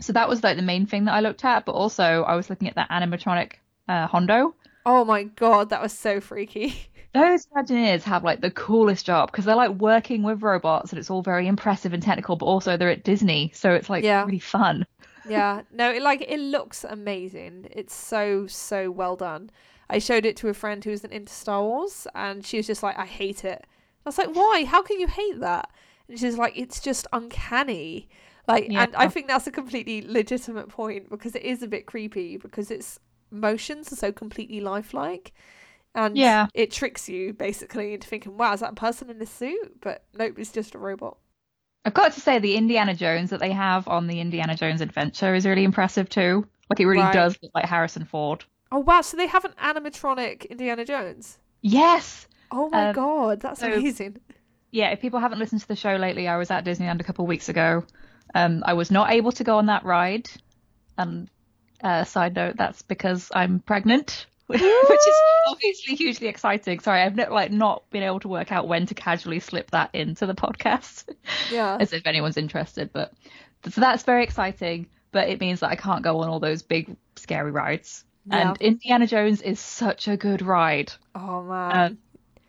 So 0.00 0.12
that 0.14 0.28
was 0.28 0.42
like 0.42 0.56
the 0.56 0.62
main 0.62 0.86
thing 0.86 1.04
that 1.06 1.14
I 1.14 1.20
looked 1.20 1.44
at, 1.44 1.64
but 1.66 1.72
also 1.72 2.22
I 2.22 2.36
was 2.36 2.48
looking 2.48 2.68
at 2.68 2.76
that 2.76 2.90
animatronic 2.90 3.54
uh, 3.88 4.06
Hondo. 4.06 4.54
Oh 4.86 5.04
my 5.04 5.24
god, 5.24 5.70
that 5.70 5.82
was 5.82 5.92
so 5.92 6.20
freaky. 6.20 6.88
those 7.12 7.46
Imagineers 7.46 8.02
have 8.02 8.22
like 8.22 8.40
the 8.40 8.50
coolest 8.50 9.06
job 9.06 9.30
because 9.30 9.44
they're 9.44 9.56
like 9.56 9.72
working 9.72 10.22
with 10.22 10.42
robots 10.42 10.92
and 10.92 10.98
it's 10.98 11.10
all 11.10 11.22
very 11.22 11.46
impressive 11.46 11.92
and 11.92 12.02
technical, 12.02 12.36
but 12.36 12.46
also 12.46 12.76
they're 12.76 12.90
at 12.90 13.04
Disney, 13.04 13.50
so 13.54 13.72
it's 13.72 13.90
like 13.90 14.04
yeah. 14.04 14.24
really 14.24 14.38
fun. 14.38 14.86
yeah, 15.28 15.62
no, 15.72 15.90
it 15.90 16.02
like 16.02 16.22
it 16.22 16.38
looks 16.38 16.84
amazing. 16.84 17.68
It's 17.70 17.94
so 17.94 18.46
so 18.46 18.90
well 18.90 19.16
done. 19.16 19.50
I 19.88 19.98
showed 19.98 20.24
it 20.24 20.36
to 20.36 20.48
a 20.48 20.54
friend 20.54 20.84
who 20.84 20.90
isn't 20.90 21.12
into 21.12 21.32
Star 21.32 21.62
Wars, 21.62 22.06
and 22.14 22.46
she 22.46 22.58
was 22.58 22.66
just 22.66 22.82
like, 22.82 22.96
"I 22.98 23.06
hate 23.06 23.44
it." 23.44 23.66
I 24.06 24.08
was 24.08 24.18
like, 24.18 24.34
"Why? 24.34 24.64
How 24.64 24.82
can 24.82 25.00
you 25.00 25.08
hate 25.08 25.40
that?" 25.40 25.68
And 26.08 26.18
she's 26.18 26.38
like, 26.38 26.56
"It's 26.56 26.80
just 26.80 27.08
uncanny." 27.12 28.08
Like, 28.46 28.68
yeah. 28.68 28.84
and 28.84 28.96
I 28.96 29.08
think 29.08 29.28
that's 29.28 29.46
a 29.46 29.52
completely 29.52 30.02
legitimate 30.02 30.68
point 30.68 31.10
because 31.10 31.34
it 31.34 31.42
is 31.42 31.62
a 31.62 31.68
bit 31.68 31.86
creepy 31.86 32.36
because 32.36 32.70
its 32.70 32.98
motions 33.30 33.92
are 33.92 33.96
so 33.96 34.10
completely 34.12 34.60
lifelike 34.60 35.32
and 35.94 36.16
yeah. 36.16 36.46
it 36.54 36.70
tricks 36.70 37.08
you 37.08 37.32
basically 37.32 37.94
into 37.94 38.08
thinking, 38.08 38.36
"Wow, 38.36 38.52
is 38.52 38.60
that 38.60 38.72
a 38.72 38.76
person 38.76 39.10
in 39.10 39.20
a 39.20 39.26
suit?" 39.26 39.80
But 39.80 40.04
nope, 40.14 40.38
it's 40.38 40.52
just 40.52 40.74
a 40.74 40.78
robot. 40.78 41.16
I've 41.84 41.94
got 41.94 42.12
to 42.12 42.20
say, 42.20 42.38
the 42.38 42.56
Indiana 42.56 42.94
Jones 42.94 43.30
that 43.30 43.40
they 43.40 43.52
have 43.52 43.88
on 43.88 44.06
the 44.06 44.20
Indiana 44.20 44.54
Jones 44.54 44.82
Adventure 44.82 45.34
is 45.34 45.46
really 45.46 45.64
impressive 45.64 46.10
too. 46.10 46.46
Like 46.68 46.78
it 46.80 46.86
really 46.86 47.02
right. 47.02 47.12
does 47.12 47.38
look 47.42 47.52
like 47.54 47.64
Harrison 47.64 48.04
Ford. 48.04 48.44
Oh 48.70 48.80
wow! 48.80 49.00
So 49.00 49.16
they 49.16 49.26
have 49.26 49.44
an 49.44 49.52
animatronic 49.62 50.48
Indiana 50.50 50.84
Jones. 50.84 51.38
Yes. 51.62 52.26
Oh 52.52 52.68
my 52.68 52.88
um, 52.88 52.94
god, 52.94 53.40
that's 53.40 53.60
so, 53.60 53.72
amazing. 53.72 54.18
Yeah, 54.70 54.90
if 54.90 55.00
people 55.00 55.18
haven't 55.20 55.38
listened 55.38 55.62
to 55.62 55.68
the 55.68 55.76
show 55.76 55.96
lately, 55.96 56.28
I 56.28 56.36
was 56.36 56.50
at 56.50 56.64
Disneyland 56.64 57.00
a 57.00 57.04
couple 57.04 57.24
of 57.24 57.28
weeks 57.28 57.48
ago. 57.48 57.84
Um, 58.34 58.62
I 58.64 58.74
was 58.74 58.90
not 58.90 59.10
able 59.10 59.32
to 59.32 59.44
go 59.44 59.58
on 59.58 59.66
that 59.66 59.84
ride. 59.84 60.30
And 60.96 61.28
uh, 61.82 62.04
side 62.04 62.34
note, 62.34 62.56
that's 62.56 62.82
because 62.82 63.30
I'm 63.34 63.60
pregnant. 63.60 64.26
which 64.88 65.00
is 65.08 65.14
obviously 65.46 65.94
hugely 65.96 66.28
exciting. 66.28 66.80
Sorry, 66.80 67.02
I've 67.02 67.16
not, 67.16 67.30
like 67.32 67.50
not 67.50 67.88
been 67.90 68.02
able 68.02 68.20
to 68.20 68.28
work 68.28 68.52
out 68.52 68.68
when 68.68 68.86
to 68.86 68.94
casually 68.94 69.40
slip 69.40 69.70
that 69.70 69.90
into 69.94 70.26
the 70.26 70.34
podcast. 70.34 71.04
Yeah. 71.50 71.76
As 71.80 71.92
if 71.92 72.06
anyone's 72.06 72.36
interested, 72.36 72.92
but 72.92 73.12
so 73.68 73.80
that's 73.80 74.04
very 74.04 74.22
exciting. 74.22 74.86
But 75.12 75.28
it 75.28 75.40
means 75.40 75.60
that 75.60 75.70
I 75.70 75.76
can't 75.76 76.02
go 76.02 76.20
on 76.20 76.28
all 76.28 76.38
those 76.38 76.62
big 76.62 76.96
scary 77.16 77.50
rides. 77.50 78.04
Yeah. 78.26 78.50
And 78.50 78.60
Indiana 78.60 79.06
Jones 79.06 79.42
is 79.42 79.58
such 79.58 80.06
a 80.06 80.16
good 80.16 80.42
ride. 80.42 80.92
Oh 81.14 81.42
man. 81.42 81.72
Um, 81.72 81.98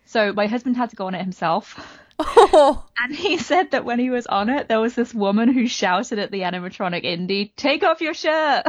so 0.06 0.34
my 0.34 0.48
husband 0.48 0.78
had 0.78 0.90
to 0.92 0.96
go 0.96 1.08
on 1.08 1.16
it 1.16 1.22
himself. 1.22 1.80
Oh. 2.24 2.86
And 3.04 3.16
he 3.16 3.38
said 3.38 3.72
that 3.72 3.84
when 3.84 3.98
he 3.98 4.12
was 4.12 4.28
on 4.28 4.48
it, 4.48 4.68
there 4.68 4.80
was 4.80 4.94
this 4.94 5.12
woman 5.12 5.52
who 5.52 5.68
shouted 5.68 6.20
at 6.20 6.30
the 6.30 6.42
animatronic 6.42 7.04
Indy, 7.04 7.52
"Take 7.58 7.82
off 7.82 8.00
your 8.00 8.14
shirt!" 8.14 8.64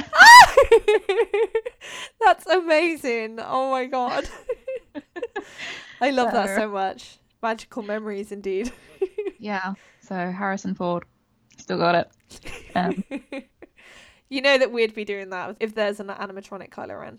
That's 2.25 2.47
amazing! 2.47 3.41
Oh 3.41 3.71
my 3.71 3.85
god, 3.85 4.27
I 6.01 6.13
love 6.13 6.31
so, 6.31 6.35
that 6.35 6.57
so 6.57 6.71
much. 6.71 7.19
Magical 7.43 7.83
memories, 7.83 8.33
indeed. 8.33 8.73
yeah. 9.39 9.75
So 10.01 10.15
Harrison 10.15 10.75
Ford, 10.75 11.05
still 11.59 11.77
got 11.77 11.95
it. 11.95 12.11
Um, 12.75 13.05
you 14.31 14.41
know 14.41 14.57
that 14.57 14.73
we'd 14.73 14.95
be 14.95 15.05
doing 15.05 15.29
that 15.29 15.57
if 15.61 15.75
there's 15.75 16.01
an 16.01 16.07
animatronic 16.07 16.71
Kylo 16.71 16.99
Ren. 16.99 17.19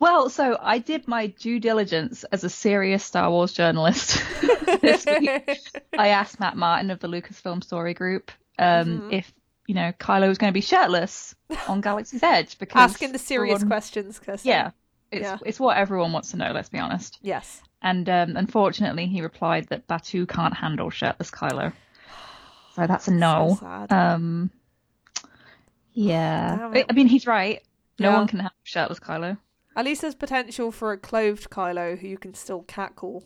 Well, 0.00 0.30
so 0.30 0.56
I 0.58 0.78
did 0.78 1.06
my 1.06 1.26
due 1.26 1.60
diligence 1.60 2.24
as 2.24 2.42
a 2.42 2.48
serious 2.48 3.04
Star 3.04 3.30
Wars 3.30 3.52
journalist 3.52 4.22
this 4.80 5.04
week. 5.04 5.60
I 5.96 6.08
asked 6.08 6.40
Matt 6.40 6.56
Martin 6.56 6.90
of 6.90 7.00
the 7.00 7.06
Lucasfilm 7.06 7.62
Story 7.62 7.92
Group 7.92 8.32
um, 8.58 8.88
mm-hmm. 8.88 9.12
if 9.12 9.30
you 9.66 9.74
know 9.74 9.92
Kylo 10.00 10.26
was 10.26 10.38
going 10.38 10.50
to 10.50 10.54
be 10.54 10.62
shirtless 10.62 11.34
on 11.68 11.80
Galaxy's 11.82 12.22
Edge 12.22 12.58
because 12.58 12.80
asking 12.80 13.12
the 13.12 13.18
serious 13.18 13.56
everyone... 13.56 13.68
questions, 13.68 14.18
Kirsty. 14.18 14.48
Yeah, 14.48 14.70
it's 15.12 15.22
yeah. 15.22 15.36
it's 15.44 15.60
what 15.60 15.76
everyone 15.76 16.12
wants 16.12 16.30
to 16.30 16.38
know. 16.38 16.52
Let's 16.52 16.70
be 16.70 16.78
honest. 16.78 17.18
Yes. 17.20 17.60
And 17.82 18.08
um, 18.08 18.38
unfortunately, 18.38 19.06
he 19.06 19.20
replied 19.20 19.68
that 19.68 19.86
Batuu 19.86 20.26
can't 20.26 20.54
handle 20.56 20.88
shirtless 20.90 21.30
Kylo. 21.30 21.72
So 22.76 22.86
that's 22.86 23.08
a 23.08 23.10
no. 23.10 23.56
So 23.58 23.86
um, 23.90 24.50
yeah, 25.92 26.70
I 26.88 26.92
mean 26.92 27.08
he's 27.08 27.26
right. 27.26 27.62
No 27.98 28.10
yeah. 28.10 28.16
one 28.16 28.28
can 28.28 28.38
handle 28.38 28.54
shirtless 28.62 29.00
Kylo. 29.00 29.36
At 29.80 29.86
least 29.86 30.02
there's 30.02 30.14
potential 30.14 30.70
for 30.70 30.92
a 30.92 30.98
clothed 30.98 31.48
Kylo 31.48 31.98
who 31.98 32.06
you 32.06 32.18
can 32.18 32.34
still 32.34 32.64
cackle. 32.64 33.24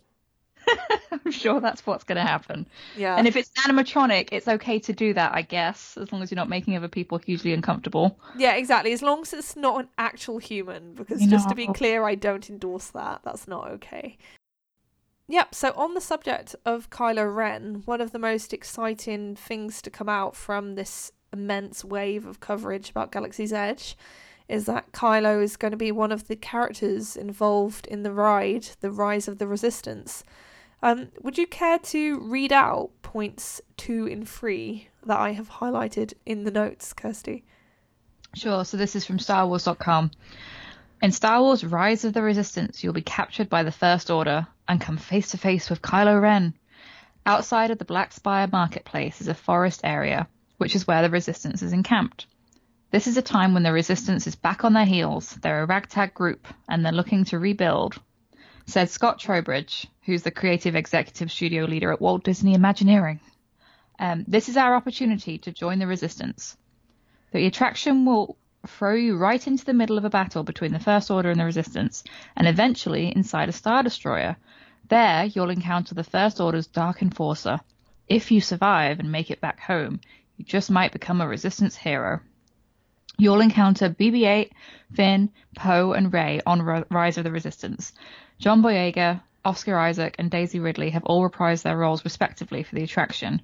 I'm 1.11 1.33
sure 1.33 1.61
that's 1.61 1.85
what's 1.85 2.05
going 2.05 2.15
to 2.15 2.23
happen. 2.23 2.69
Yeah. 2.97 3.17
And 3.17 3.27
if 3.27 3.35
it's 3.35 3.51
animatronic, 3.67 4.29
it's 4.31 4.47
okay 4.47 4.79
to 4.79 4.93
do 4.93 5.13
that, 5.15 5.35
I 5.35 5.43
guess, 5.43 5.97
as 5.97 6.13
long 6.13 6.23
as 6.23 6.31
you're 6.31 6.37
not 6.37 6.49
making 6.49 6.77
other 6.77 6.87
people 6.87 7.19
hugely 7.19 7.53
uncomfortable. 7.53 8.21
Yeah, 8.39 8.55
exactly. 8.55 8.93
As 8.93 9.03
long 9.03 9.23
as 9.23 9.33
it's 9.33 9.57
not 9.57 9.81
an 9.81 9.89
actual 9.99 10.39
human, 10.39 10.95
because 10.95 11.23
no. 11.23 11.27
just 11.27 11.49
to 11.49 11.57
be 11.57 11.67
clear, 11.67 12.05
I 12.05 12.15
don't 12.15 12.49
endorse 12.49 12.87
that. 12.91 13.23
That's 13.25 13.49
not 13.49 13.73
okay. 13.73 14.17
Yep, 15.27 15.57
so 15.57 15.73
on 15.73 15.95
the 15.95 16.01
subject 16.01 16.55
of 16.65 16.89
Kylo 16.89 17.35
Ren, 17.35 17.83
one 17.85 18.01
of 18.01 18.13
the 18.13 18.21
most 18.21 18.53
exciting 18.53 19.35
things 19.35 19.83
to 19.83 19.91
come 19.91 20.09
out 20.09 20.37
from 20.37 20.77
this 20.77 21.11
immense 21.33 21.85
wave 21.85 22.25
of 22.25 22.39
coverage 22.39 22.91
about 22.91 23.11
Galaxy's 23.11 23.53
Edge 23.53 23.97
is 24.49 24.67
that 24.67 24.93
Kylo 24.93 25.43
is 25.43 25.57
going 25.57 25.71
to 25.71 25.77
be 25.77 25.93
one 25.93 26.13
of 26.13 26.29
the 26.29 26.37
characters 26.37 27.17
involved 27.17 27.87
in 27.87 28.03
the 28.03 28.13
ride, 28.13 28.69
The 28.81 28.91
Rise 28.91 29.29
of 29.29 29.39
the 29.39 29.47
Resistance. 29.47 30.25
Um, 30.83 31.09
would 31.23 31.39
you 31.39 31.47
care 31.47 31.79
to 31.79 32.21
read 32.21 32.53
out 32.53 32.91
points 33.03 33.63
two 33.77 34.07
and 34.07 34.29
three 34.29 34.89
that 35.07 35.19
I 35.19 35.33
have 35.33 35.49
highlighted 35.49 36.13
in 36.27 36.45
the 36.45 36.51
notes, 36.51 36.93
Kirsty? 36.93 37.45
Sure. 38.35 38.65
So 38.65 38.77
this 38.77 38.95
is 38.95 39.07
from 39.07 39.19
StarWars.com. 39.19 40.11
In 41.01 41.13
Star 41.13 41.41
Wars 41.41 41.65
Rise 41.65 42.05
of 42.05 42.13
the 42.13 42.23
Resistance, 42.23 42.83
you'll 42.83 42.93
be 42.93 43.03
captured 43.03 43.49
by 43.49 43.63
the 43.63 43.73
First 43.73 44.11
Order 44.11 44.47
and 44.69 44.81
come 44.81 44.97
face 44.97 45.31
to 45.31 45.39
face 45.39 45.71
with 45.71 45.83
Kylo 45.83 46.21
Ren. 46.21 46.55
Outside 47.27 47.71
of 47.71 47.79
the 47.79 47.85
Black 47.85 48.13
Spire 48.13 48.49
marketplace 48.51 49.21
is 49.21 49.29
a 49.29 49.35
forest 49.35 49.81
area, 49.85 50.29
which 50.59 50.75
is 50.75 50.87
where 50.87 51.03
the 51.03 51.11
Resistance 51.11 51.63
is 51.63 51.73
encamped. 51.73 52.27
This 52.95 53.09
is 53.09 53.17
a 53.17 53.23
time 53.23 53.55
when 53.55 53.65
the 53.65 53.73
Resistance 53.73 54.29
is 54.29 54.37
back 54.37 54.63
on 54.63 54.73
their 54.73 54.85
heels. 54.85 55.31
They're 55.43 55.65
a 55.65 55.67
ragtag 55.67 56.15
group 56.15 56.47
and 56.69 56.87
they're 56.87 56.93
looking 56.93 57.25
to 57.25 57.41
rebuild, 57.41 58.01
said 58.67 58.89
Scott 58.89 59.19
Trowbridge, 59.19 59.89
who's 60.03 60.23
the 60.23 60.31
creative 60.31 60.77
executive 60.77 61.33
studio 61.33 61.65
leader 61.65 61.91
at 61.91 62.01
Walt 62.01 62.23
Disney 62.23 62.55
Imagineering. 62.55 63.19
Um, 63.99 64.25
this 64.29 64.49
is 64.49 64.57
our 64.57 64.77
opportunity 64.77 65.39
to 65.39 65.51
join 65.51 65.81
the 65.81 65.89
Resistance. 65.89 66.57
The 67.33 67.47
attraction 67.47 68.05
will 68.05 68.37
throw 68.65 68.95
you 68.95 69.17
right 69.17 69.45
into 69.45 69.65
the 69.65 69.75
middle 69.75 69.99
of 69.99 70.05
a 70.05 70.09
battle 70.09 70.45
between 70.45 70.73
the 70.73 70.79
First 70.79 71.11
Order 71.11 71.31
and 71.31 71.41
the 71.41 71.47
Resistance, 71.47 72.05
and 72.37 72.47
eventually 72.47 73.13
inside 73.13 73.49
a 73.49 73.53
Star 73.53 73.83
Destroyer. 73.83 74.37
There, 74.89 75.25
you'll 75.25 75.51
encounter 75.51 75.97
the 75.97 76.05
First 76.05 76.41
Order's 76.41 76.69
Dark 76.69 77.03
Enforcer. 77.03 77.59
If 78.07 78.31
you 78.31 78.41
survive 78.41 79.01
and 79.01 79.11
make 79.11 79.33
it 79.33 79.41
back 79.41 79.59
home, 79.59 79.99
you 80.37 80.45
just 80.45 80.71
might 80.71 80.93
become 80.93 81.21
a 81.21 81.27
Resistance 81.27 81.75
hero. 81.75 82.21
You'll 83.17 83.41
encounter 83.41 83.91
BB 83.91 84.27
8, 84.27 84.53
Finn, 84.95 85.31
Poe, 85.57 85.93
and 85.93 86.13
Rey 86.13 86.41
on 86.47 86.85
Rise 86.91 87.19
of 87.19 87.25
the 87.25 87.31
Resistance. 87.31 87.93
John 88.39 88.63
Boyega, 88.63 89.23
Oscar 89.45 89.79
Isaac, 89.79 90.17
and 90.19 90.31
Daisy 90.31 90.59
Ridley 90.59 90.91
have 90.91 91.05
all 91.05 91.29
reprised 91.29 91.63
their 91.63 91.77
roles 91.77 92.05
respectively 92.05 92.63
for 92.63 92.75
the 92.75 92.83
attraction. 92.83 93.41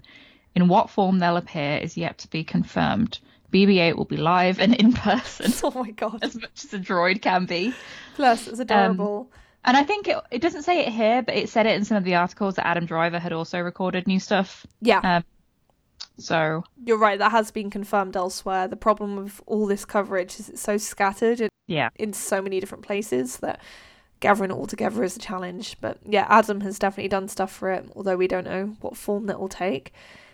In 0.54 0.68
what 0.68 0.90
form 0.90 1.18
they'll 1.18 1.36
appear 1.36 1.78
is 1.78 1.96
yet 1.96 2.18
to 2.18 2.28
be 2.28 2.42
confirmed. 2.42 3.20
BB-8 3.52 3.96
will 3.96 4.04
be 4.04 4.16
live 4.16 4.60
and 4.60 4.74
in 4.74 4.92
person. 4.92 5.52
oh 5.64 5.82
my 5.82 5.90
god! 5.90 6.20
As 6.22 6.34
much 6.34 6.64
as 6.64 6.74
a 6.74 6.78
droid 6.78 7.20
can 7.22 7.46
be. 7.46 7.74
Plus, 8.14 8.46
it's 8.48 8.58
adorable. 8.58 9.28
Um, 9.32 9.38
and 9.64 9.76
I 9.76 9.84
think 9.84 10.08
it, 10.08 10.16
it 10.30 10.40
doesn't 10.40 10.62
say 10.62 10.86
it 10.86 10.92
here, 10.92 11.22
but 11.22 11.36
it 11.36 11.48
said 11.48 11.66
it 11.66 11.76
in 11.76 11.84
some 11.84 11.96
of 11.96 12.04
the 12.04 12.14
articles 12.14 12.54
that 12.56 12.66
Adam 12.66 12.86
Driver 12.86 13.18
had 13.18 13.32
also 13.32 13.60
recorded 13.60 14.06
new 14.06 14.20
stuff. 14.20 14.66
Yeah. 14.80 15.00
Um, 15.00 15.24
so 16.20 16.64
you're 16.84 16.98
right. 16.98 17.18
That 17.18 17.32
has 17.32 17.50
been 17.50 17.70
confirmed 17.70 18.16
elsewhere. 18.16 18.68
The 18.68 18.76
problem 18.76 19.16
with 19.16 19.40
all 19.46 19.66
this 19.66 19.84
coverage 19.84 20.38
is 20.38 20.48
it's 20.48 20.60
so 20.60 20.76
scattered. 20.76 21.40
In, 21.40 21.48
yeah. 21.66 21.88
In 21.96 22.12
so 22.12 22.40
many 22.40 22.60
different 22.60 22.84
places 22.84 23.38
that 23.38 23.60
gathering 24.20 24.50
it 24.50 24.54
all 24.54 24.66
together 24.66 25.02
is 25.02 25.16
a 25.16 25.20
challenge. 25.20 25.76
But 25.80 25.98
yeah, 26.06 26.26
Adam 26.28 26.60
has 26.60 26.78
definitely 26.78 27.08
done 27.08 27.28
stuff 27.28 27.52
for 27.52 27.70
it, 27.70 27.90
although 27.96 28.16
we 28.16 28.28
don't 28.28 28.44
know 28.44 28.76
what 28.80 28.96
form 28.96 29.26
that 29.26 29.40
will 29.40 29.48
take. 29.48 29.92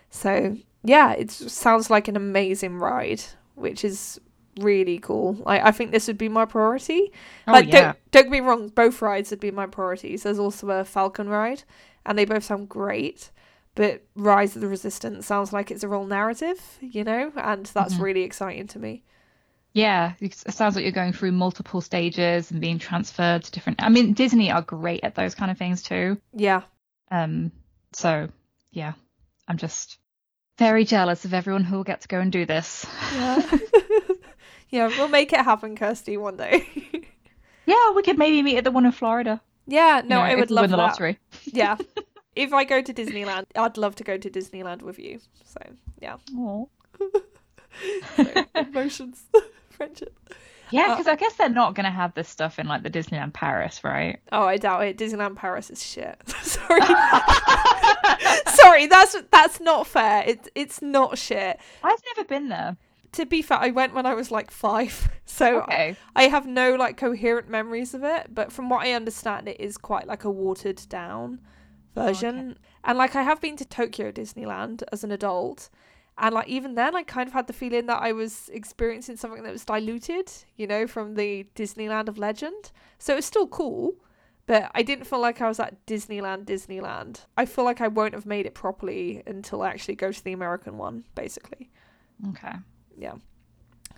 So 0.09 0.57
yeah, 0.83 1.13
it 1.13 1.31
sounds 1.31 1.89
like 1.89 2.07
an 2.07 2.15
amazing 2.15 2.77
ride, 2.77 3.21
which 3.55 3.83
is 3.83 4.19
really 4.59 4.99
cool. 4.99 5.41
I, 5.45 5.69
I 5.69 5.71
think 5.71 5.91
this 5.91 6.07
would 6.07 6.17
be 6.17 6.29
my 6.29 6.45
priority. 6.45 7.11
Oh, 7.47 7.51
like, 7.51 7.67
yeah. 7.67 7.81
don't, 7.81 8.11
don't 8.11 8.23
get 8.23 8.31
me 8.31 8.39
wrong, 8.39 8.69
both 8.69 9.01
rides 9.01 9.29
would 9.31 9.39
be 9.39 9.51
my 9.51 9.67
priorities. 9.67 10.23
There's 10.23 10.39
also 10.39 10.69
a 10.69 10.83
Falcon 10.83 11.29
ride, 11.29 11.63
and 12.05 12.17
they 12.17 12.25
both 12.25 12.43
sound 12.43 12.69
great. 12.69 13.31
But 13.77 14.01
Rise 14.15 14.55
of 14.55 14.63
the 14.63 14.67
Resistance 14.67 15.27
sounds 15.27 15.53
like 15.53 15.69
it's 15.69 15.83
a 15.83 15.87
real 15.87 16.07
narrative, 16.07 16.59
you 16.81 17.03
know, 17.03 17.31
and 17.35 17.63
that's 17.67 17.93
mm-hmm. 17.93 18.03
really 18.03 18.23
exciting 18.23 18.65
to 18.69 18.79
me. 18.79 19.03
Yeah, 19.71 20.13
it 20.19 20.33
sounds 20.33 20.75
like 20.75 20.81
you're 20.81 20.91
going 20.91 21.13
through 21.13 21.33
multiple 21.33 21.79
stages 21.81 22.49
and 22.49 22.59
being 22.59 22.79
transferred 22.79 23.43
to 23.43 23.51
different. 23.51 23.83
I 23.83 23.89
mean, 23.89 24.13
Disney 24.13 24.51
are 24.51 24.63
great 24.63 25.03
at 25.03 25.13
those 25.13 25.35
kind 25.35 25.51
of 25.51 25.59
things 25.59 25.83
too. 25.83 26.19
Yeah. 26.33 26.63
Um. 27.11 27.51
So, 27.93 28.29
yeah, 28.71 28.93
I'm 29.47 29.57
just 29.57 29.99
very 30.57 30.83
jealous 30.83 31.23
of 31.25 31.35
everyone 31.35 31.63
who 31.63 31.75
will 31.75 31.83
get 31.83 32.01
to 32.01 32.07
go 32.07 32.19
and 32.19 32.31
do 32.31 32.47
this. 32.47 32.83
Yeah. 33.13 33.57
yeah, 34.69 34.87
we'll 34.87 35.07
make 35.07 35.33
it 35.33 35.41
happen, 35.41 35.75
Kirsty, 35.75 36.17
one 36.17 36.37
day. 36.37 36.67
yeah, 37.67 37.91
we 37.91 38.01
could 38.01 38.17
maybe 38.17 38.41
meet 38.41 38.57
at 38.57 38.63
the 38.63 38.71
one 38.71 38.87
in 38.87 38.91
Florida. 38.91 39.39
Yeah, 39.67 40.01
no, 40.03 40.15
you 40.15 40.21
know, 40.21 40.21
I 40.21 40.33
would 40.33 40.49
love 40.49 40.63
win 40.63 40.71
the 40.71 40.77
that. 40.77 40.83
lottery. 40.83 41.19
yeah. 41.45 41.77
If 42.37 42.53
I 42.53 42.63
go 42.65 42.81
to 42.83 42.93
Disneyland, 42.93 43.45
I'd 43.55 43.77
love 43.77 43.95
to 43.95 44.03
go 44.03 44.15
to 44.15 44.29
Disneyland 44.29 44.83
with 44.83 44.99
you. 44.99 45.19
So, 45.43 45.59
yeah. 45.99 46.17
so, 48.15 48.45
emotions, 48.55 49.23
friendship. 49.71 50.13
Yeah, 50.69 50.89
because 50.89 51.07
uh, 51.07 51.11
I 51.11 51.15
guess 51.15 51.33
they're 51.33 51.49
not 51.49 51.73
going 51.73 51.85
to 51.85 51.91
have 51.91 52.13
this 52.13 52.29
stuff 52.29 52.59
in 52.59 52.67
like 52.67 52.83
the 52.83 52.91
Disneyland 52.91 53.33
Paris, 53.33 53.83
right? 53.83 54.19
Oh, 54.31 54.43
I 54.43 54.57
doubt 54.57 54.85
it. 54.85 54.97
Disneyland 54.97 55.35
Paris 55.35 55.71
is 55.71 55.83
shit. 55.83 56.21
Sorry. 56.43 56.81
Sorry, 58.47 58.85
that's 58.85 59.15
that's 59.31 59.59
not 59.59 59.87
fair. 59.87 60.23
It's 60.27 60.49
it's 60.53 60.81
not 60.81 61.17
shit. 61.17 61.59
I've 61.83 62.01
never 62.15 62.27
been 62.27 62.49
there. 62.49 62.77
To 63.13 63.25
be 63.25 63.41
fair, 63.41 63.57
I 63.57 63.71
went 63.71 63.95
when 63.95 64.05
I 64.05 64.13
was 64.13 64.29
like 64.29 64.51
five, 64.51 65.09
so 65.25 65.61
okay. 65.61 65.95
I, 66.15 66.25
I 66.25 66.27
have 66.27 66.45
no 66.45 66.75
like 66.75 66.97
coherent 66.97 67.49
memories 67.49 67.93
of 67.93 68.03
it. 68.03 68.35
But 68.35 68.51
from 68.51 68.69
what 68.69 68.85
I 68.85 68.91
understand, 68.91 69.47
it 69.47 69.59
is 69.59 69.77
quite 69.77 70.05
like 70.05 70.23
a 70.23 70.29
watered 70.29 70.81
down 70.89 71.39
version. 71.97 72.51
Okay. 72.51 72.59
And 72.85 72.97
like 72.97 73.15
I 73.15 73.23
have 73.23 73.41
been 73.41 73.57
to 73.57 73.65
Tokyo 73.65 74.11
Disneyland 74.11 74.83
as 74.91 75.03
an 75.03 75.11
adult, 75.11 75.69
and 76.17 76.33
like 76.33 76.47
even 76.47 76.75
then, 76.75 76.95
I 76.95 77.03
kind 77.03 77.27
of 77.27 77.33
had 77.33 77.47
the 77.47 77.53
feeling 77.53 77.85
that 77.87 78.01
I 78.01 78.11
was 78.11 78.49
experiencing 78.53 79.17
something 79.17 79.43
that 79.43 79.51
was 79.51 79.65
diluted, 79.65 80.31
you 80.55 80.65
know, 80.65 80.87
from 80.87 81.15
the 81.15 81.45
Disneyland 81.55 82.07
of 82.07 82.17
Legend. 82.17 82.71
So 82.97 83.13
it 83.13 83.17
was 83.17 83.25
still 83.25 83.47
cool, 83.47 83.95
but 84.47 84.71
I 84.73 84.81
didn't 84.81 85.05
feel 85.05 85.19
like 85.19 85.41
I 85.41 85.47
was 85.47 85.59
at 85.59 85.85
Disneyland, 85.85 86.45
Disneyland. 86.45 87.25
I 87.35 87.45
feel 87.45 87.65
like 87.65 87.81
I 87.81 87.87
won't 87.87 88.15
have 88.15 88.25
made 88.25 88.45
it 88.45 88.55
properly 88.55 89.21
until 89.27 89.61
I 89.61 89.69
actually 89.69 89.95
go 89.95 90.11
to 90.11 90.23
the 90.23 90.33
American 90.33 90.77
one, 90.77 91.03
basically. 91.13 91.69
Okay. 92.29 92.53
Yeah. 92.97 93.15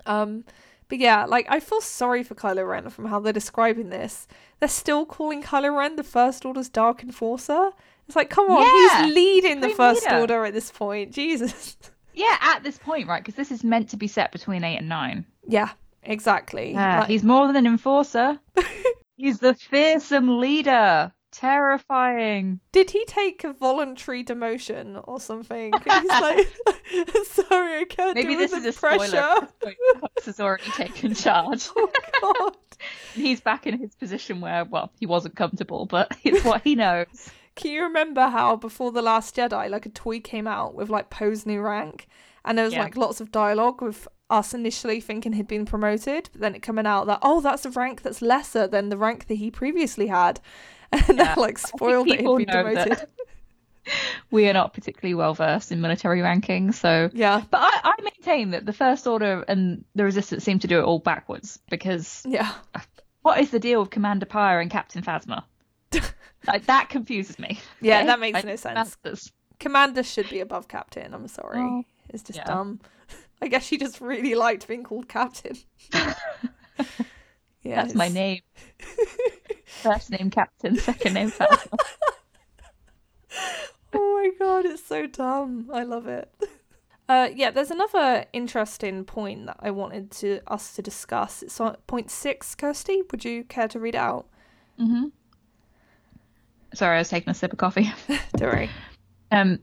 Um, 0.06 0.44
but 0.90 0.98
yeah, 0.98 1.26
like 1.26 1.46
I 1.50 1.60
feel 1.60 1.82
sorry 1.82 2.24
for 2.24 2.36
Kylo 2.36 2.68
Ren 2.68 2.90
from 2.90 3.06
how 3.06 3.20
they're 3.20 3.32
describing 3.32 3.90
this. 3.90 4.28
They're 4.60 4.68
still 4.68 5.06
calling 5.06 5.44
Kylo 5.44 5.78
Ren 5.78 5.96
the 5.96 6.04
First 6.04 6.46
Order's 6.46 6.68
Dark 6.68 7.04
Enforcer. 7.04 7.70
It's 8.10 8.16
like, 8.16 8.32
come 8.32 8.50
on, 8.50 8.66
yeah, 8.66 9.06
he's 9.06 9.14
leading 9.14 9.60
the 9.60 9.70
First 9.70 10.04
leader. 10.04 10.22
Order 10.22 10.46
at 10.46 10.54
this 10.56 10.72
point. 10.72 11.12
Jesus. 11.14 11.78
Yeah, 12.16 12.36
at 12.42 12.64
this 12.64 12.80
point, 12.80 13.08
right? 13.08 13.24
Because 13.24 13.36
this 13.36 13.52
is 13.52 13.64
meant 13.64 13.92
to 13.92 13.98
be 13.98 14.08
set 14.08 14.32
between 14.32 14.64
eight 14.64 14.78
and 14.78 14.90
nine. 14.90 15.28
Yeah, 15.48 15.70
exactly. 16.02 16.74
like... 16.74 17.08
He's 17.08 17.24
more 17.24 17.46
than 17.46 17.56
an 17.56 17.68
enforcer. 17.68 18.40
he's 19.16 19.38
the 19.38 19.54
fearsome 19.54 20.40
leader. 20.40 21.12
Terrifying. 21.32 22.62
Did 22.72 22.90
he 22.90 23.06
take 23.06 23.44
a 23.44 23.54
voluntary 23.54 24.24
demotion 24.24 25.04
or 25.08 25.20
something? 25.20 25.72
He's 25.72 26.08
like, 26.08 26.48
sorry, 27.26 27.82
I 27.82 27.86
can't 27.88 28.16
Maybe 28.16 28.34
this 28.34 28.54
is 28.54 28.66
a 28.66 28.74
pressure. 28.74 29.06
spoiler. 29.06 29.76
Has 30.26 30.40
already 30.40 30.72
taken 30.72 31.14
charge. 31.14 31.70
oh 31.76 31.92
God. 32.24 32.58
he's 33.14 33.40
back 33.40 33.68
in 33.68 33.78
his 33.78 33.94
position 33.94 34.42
where, 34.42 34.66
well, 34.66 34.92
he 35.00 35.06
wasn't 35.06 35.36
comfortable, 35.36 35.86
but 35.86 36.18
it's 36.24 36.44
what 36.44 36.64
he 36.64 36.74
knows. 36.74 37.06
Can 37.60 37.72
you 37.72 37.84
remember 37.84 38.28
how 38.28 38.56
before 38.56 38.94
the 38.94 39.02
Last 39.02 39.36
Jedi, 39.36 39.70
like 39.70 39.86
a 39.86 39.90
toy 39.90 40.22
came 40.22 40.48
out 40.48 40.76
with 40.76 40.90
like 40.90 41.10
Poe's 41.10 41.46
new 41.46 41.60
rank, 41.60 42.08
and 42.46 42.58
there 42.58 42.64
was 42.64 42.74
yeah. 42.74 42.84
like 42.84 42.96
lots 42.96 43.20
of 43.20 43.34
dialogue 43.34 43.82
with 43.82 44.08
us 44.30 44.54
initially 44.54 45.02
thinking 45.02 45.34
he'd 45.34 45.50
been 45.50 45.66
promoted, 45.66 46.30
but 46.32 46.40
then 46.40 46.56
it 46.56 46.62
coming 46.62 46.86
out 46.86 47.08
that 47.08 47.20
oh, 47.22 47.42
that's 47.42 47.66
a 47.66 47.70
rank 47.72 48.02
that's 48.02 48.22
lesser 48.22 48.66
than 48.66 48.88
the 48.88 48.96
rank 48.96 49.28
that 49.28 49.36
he 49.36 49.52
previously 49.52 50.08
had, 50.08 50.40
and 50.94 51.06
yeah. 51.10 51.16
that 51.16 51.38
like 51.38 51.58
spoiled 51.58 52.08
that 52.08 52.22
he'd 52.22 52.38
been 52.38 52.46
demoted. 52.46 53.06
we 54.32 54.48
are 54.48 54.54
not 54.54 54.74
particularly 54.74 55.14
well 55.14 55.34
versed 55.34 55.74
in 55.74 55.82
military 55.82 56.22
rankings, 56.22 56.76
so 56.76 57.10
yeah. 57.12 57.44
But 57.52 57.60
I, 57.62 57.82
I 57.84 58.02
maintain 58.02 58.52
that 58.52 58.66
the 58.66 58.72
First 58.72 59.06
Order 59.06 59.44
and 59.50 59.84
the 59.96 60.06
Resistance 60.06 60.46
seem 60.46 60.60
to 60.60 60.68
do 60.68 60.80
it 60.80 60.84
all 60.84 61.00
backwards 61.00 61.60
because 61.70 62.24
yeah. 62.26 62.54
What 63.22 63.42
is 63.42 63.52
the 63.52 63.60
deal 63.60 63.82
with 63.82 63.90
Commander 63.90 64.26
Pyre 64.26 64.62
and 64.62 64.72
Captain 64.72 65.04
Phasma? 65.04 65.44
Like, 66.48 66.66
that 66.66 66.90
confuses 66.90 67.40
me. 67.40 67.60
Yeah, 67.82 67.98
okay? 67.98 68.06
that 68.08 68.20
makes 68.20 68.44
no 68.44 68.56
sense. 68.56 68.96
Commanders. 68.96 69.32
Commander 69.60 70.04
should 70.04 70.30
be 70.30 70.40
above 70.40 70.68
captain. 70.68 71.14
I'm 71.14 71.28
sorry. 71.28 71.60
Oh, 71.60 71.84
it's 72.10 72.24
just 72.24 72.40
yeah. 72.40 72.46
dumb. 72.46 72.80
I 73.42 73.48
guess 73.48 73.66
she 73.66 73.78
just 73.78 74.02
really 74.02 74.36
liked 74.36 74.68
being 74.68 74.84
called 74.84 75.08
captain. 75.08 75.58
yeah, 75.94 76.16
that's 77.64 77.96
my 77.96 78.10
name. 78.10 78.42
First 79.66 80.12
name 80.12 80.30
Captain, 80.30 80.78
second 80.78 81.14
name 81.14 81.32
Phasma. 81.32 81.78
oh 83.94 84.22
my 84.24 84.32
god, 84.38 84.66
it's 84.66 84.86
so 84.86 85.08
dumb. 85.08 85.70
I 85.72 85.84
love 85.84 86.08
it. 86.08 86.30
Uh, 87.08 87.30
yeah, 87.34 87.50
there's 87.50 87.72
another 87.72 88.26
interesting 88.34 89.04
point 89.04 89.48
that 89.48 89.58
I 89.62 89.72
wanted 89.72 90.12
to 90.12 90.42
us 90.48 90.76
to 90.76 90.82
discuss. 90.82 91.42
It's 91.42 91.60
on 91.60 91.76
point 91.88 92.12
six, 92.12 92.56
Kirsty. 92.56 93.04
Would 93.10 93.26
you 93.26 93.44
care 93.46 93.68
to 93.70 93.80
read 93.80 93.96
out? 93.96 94.28
Mm-hmm. 94.80 95.08
Sorry, 96.74 96.96
I 96.96 97.00
was 97.00 97.10
taking 97.10 97.32
a 97.32 97.34
sip 97.34 97.54
of 97.54 97.60
coffee. 97.60 97.92
Don't 98.36 98.54
worry. 98.54 98.70
Um, 99.32 99.60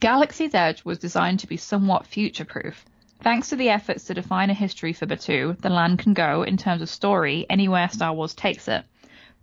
Galaxy's 0.00 0.54
Edge 0.54 0.84
was 0.84 0.98
designed 0.98 1.40
to 1.40 1.46
be 1.46 1.56
somewhat 1.56 2.06
future 2.06 2.44
proof. 2.44 2.84
Thanks 3.22 3.50
to 3.50 3.56
the 3.56 3.68
efforts 3.68 4.04
to 4.04 4.14
define 4.14 4.48
a 4.48 4.54
history 4.54 4.94
for 4.94 5.06
Batuu, 5.06 5.60
the 5.60 5.68
land 5.68 5.98
can 5.98 6.14
go, 6.14 6.42
in 6.42 6.56
terms 6.56 6.80
of 6.80 6.88
story, 6.88 7.44
anywhere 7.50 7.88
Star 7.90 8.14
Wars 8.14 8.34
takes 8.34 8.66
it. 8.66 8.82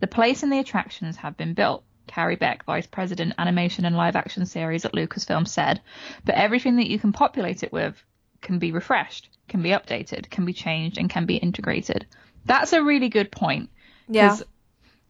The 0.00 0.08
place 0.08 0.42
and 0.42 0.52
the 0.52 0.58
attractions 0.58 1.16
have 1.16 1.36
been 1.36 1.54
built, 1.54 1.84
Carrie 2.08 2.34
Beck, 2.34 2.64
Vice 2.64 2.88
President, 2.88 3.34
Animation 3.38 3.84
and 3.84 3.96
Live 3.96 4.16
Action 4.16 4.46
Series 4.46 4.84
at 4.84 4.94
Lucasfilm, 4.94 5.46
said, 5.46 5.80
but 6.24 6.34
everything 6.34 6.76
that 6.76 6.90
you 6.90 6.98
can 6.98 7.12
populate 7.12 7.62
it 7.62 7.72
with 7.72 8.02
can 8.40 8.58
be 8.58 8.72
refreshed, 8.72 9.28
can 9.46 9.62
be 9.62 9.70
updated, 9.70 10.28
can 10.28 10.44
be 10.44 10.52
changed, 10.52 10.98
and 10.98 11.08
can 11.08 11.26
be 11.26 11.36
integrated. 11.36 12.06
That's 12.44 12.72
a 12.72 12.82
really 12.82 13.08
good 13.08 13.30
point. 13.30 13.70
Yeah. 14.08 14.36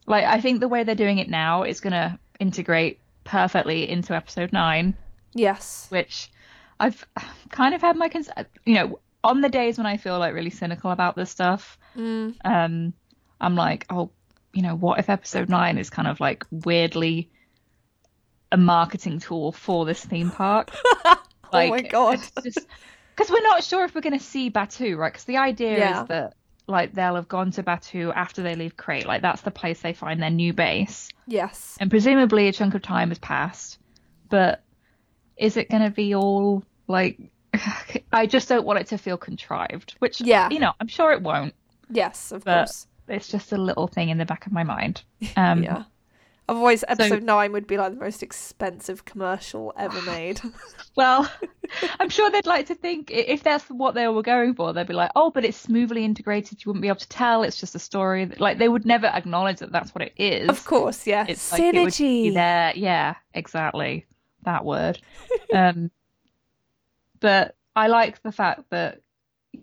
Like 0.09 0.25
I 0.25 0.41
think 0.41 0.61
the 0.61 0.69
way 0.69 0.85
they're 0.85 0.95
doing 0.95 1.19
it 1.19 1.29
now 1.29 1.62
is 1.65 1.81
going 1.81 1.93
to 1.93 2.19
integrate 2.41 2.99
perfectly 3.25 3.88
into 3.88 4.15
episode 4.15 4.53
nine. 4.53 4.97
Yes. 5.35 5.87
Which 5.91 6.31
I've 6.81 7.07
kind 7.50 7.75
of 7.75 7.83
had 7.83 7.97
my 7.97 8.09
cons- 8.09 8.31
you 8.65 8.75
know 8.75 9.00
on 9.23 9.41
the 9.41 9.49
days 9.49 9.77
when 9.77 9.87
I 9.87 9.97
feel 9.97 10.19
like 10.19 10.35
really 10.35 10.50
cynical 10.50 10.91
about 10.91 11.17
this 11.17 11.31
stuff. 11.31 11.79
Mm. 11.97 12.37
Um, 12.45 12.95
I'm 13.41 13.55
like, 13.55 13.87
oh, 13.91 14.11
you 14.53 14.62
know, 14.62 14.75
what 14.75 14.99
if 14.99 15.09
episode 15.09 15.49
nine 15.49 15.79
is 15.79 15.91
kind 15.91 16.09
of 16.09 16.21
like 16.21 16.45
weirdly 16.50 17.31
a 18.50 18.57
marketing 18.57 19.19
tool 19.19 19.53
for 19.53 19.85
this 19.85 20.05
theme 20.05 20.31
park? 20.31 20.71
like, 21.05 21.19
oh 21.53 21.69
my 21.69 21.83
god! 21.83 22.21
Because 22.35 23.31
we're 23.31 23.43
not 23.43 23.65
sure 23.65 23.85
if 23.85 23.95
we're 23.95 24.00
going 24.00 24.19
to 24.19 24.25
see 24.25 24.50
Batuu, 24.50 24.97
right? 24.97 25.12
Because 25.12 25.25
the 25.25 25.37
idea 25.37 25.79
yeah. 25.79 26.03
is 26.03 26.09
that 26.09 26.35
like 26.68 26.94
they'll 26.94 27.14
have 27.14 27.28
gone 27.28 27.50
to 27.52 27.62
Batuu 27.62 28.12
after 28.14 28.42
they 28.42 28.54
leave 28.54 28.76
Crait. 28.76 29.06
Like 29.06 29.22
that's 29.22 29.42
the 29.42 29.50
place 29.50 29.80
they 29.80 29.94
find 29.94 30.22
their 30.22 30.30
new 30.30 30.52
base. 30.52 31.08
Yes. 31.26 31.76
And 31.80 31.90
presumably 31.90 32.48
a 32.48 32.52
chunk 32.52 32.75
of 32.75 32.82
time 32.82 33.08
has 33.08 33.18
passed, 33.18 33.78
but 34.28 34.62
is 35.37 35.56
it 35.56 35.70
going 35.70 35.82
to 35.82 35.90
be 35.90 36.14
all 36.14 36.62
like? 36.87 37.18
I 38.12 38.26
just 38.26 38.48
don't 38.48 38.66
want 38.66 38.80
it 38.80 38.88
to 38.88 38.98
feel 38.98 39.16
contrived. 39.16 39.94
Which 39.98 40.20
yeah, 40.20 40.50
you 40.50 40.58
know, 40.58 40.72
I'm 40.78 40.88
sure 40.88 41.12
it 41.12 41.22
won't. 41.22 41.54
Yes, 41.90 42.32
of 42.32 42.44
course. 42.44 42.87
It's 43.08 43.28
just 43.28 43.52
a 43.52 43.58
little 43.58 43.87
thing 43.87 44.10
in 44.10 44.18
the 44.18 44.26
back 44.26 44.46
of 44.46 44.52
my 44.52 44.64
mind. 44.64 45.02
Um, 45.37 45.62
yeah. 45.62 45.84
Otherwise, 46.49 46.83
episode 46.88 47.21
so, 47.21 47.25
nine 47.26 47.52
would 47.52 47.67
be 47.67 47.76
like 47.76 47.93
the 47.93 48.00
most 48.00 48.23
expensive 48.23 49.05
commercial 49.05 49.73
ever 49.76 50.00
made. 50.02 50.40
well, 50.97 51.31
I'm 52.00 52.09
sure 52.09 52.31
they'd 52.31 52.47
like 52.47 52.67
to 52.67 52.75
think 52.75 53.11
if 53.11 53.43
that's 53.43 53.64
what 53.67 53.95
they 53.95 54.09
were 54.09 54.23
going 54.23 54.55
for, 54.55 54.73
they'd 54.73 54.87
be 54.87 54.95
like, 54.95 55.11
"Oh, 55.14 55.31
but 55.31 55.45
it's 55.45 55.59
smoothly 55.59 56.07
integrated. 56.07 56.64
You 56.64 56.71
wouldn't 56.71 56.81
be 56.81 56.88
able 56.88 57.00
to 57.00 57.09
tell. 57.09 57.43
It's 57.43 57.61
just 57.61 57.75
a 57.75 57.78
story." 57.78 58.25
Like 58.38 58.57
they 58.57 58.71
would 58.71 58.87
never 58.87 59.09
acknowledge 59.09 59.59
that 59.59 59.73
that's 59.73 59.95
what 59.95 60.02
it 60.02 60.14
is. 60.17 60.49
Of 60.49 60.64
course, 60.64 61.07
yeah. 61.07 61.26
It's 61.28 61.52
Synergy. 61.52 62.25
Like 62.25 62.31
it 62.31 62.35
there. 62.35 62.73
Yeah, 62.76 63.14
exactly. 63.35 64.07
That 64.45 64.64
word. 64.64 64.99
um, 65.52 65.90
but 67.21 67.57
I 67.76 67.88
like 67.88 68.23
the 68.23 68.33
fact 68.33 68.71
that 68.71 69.02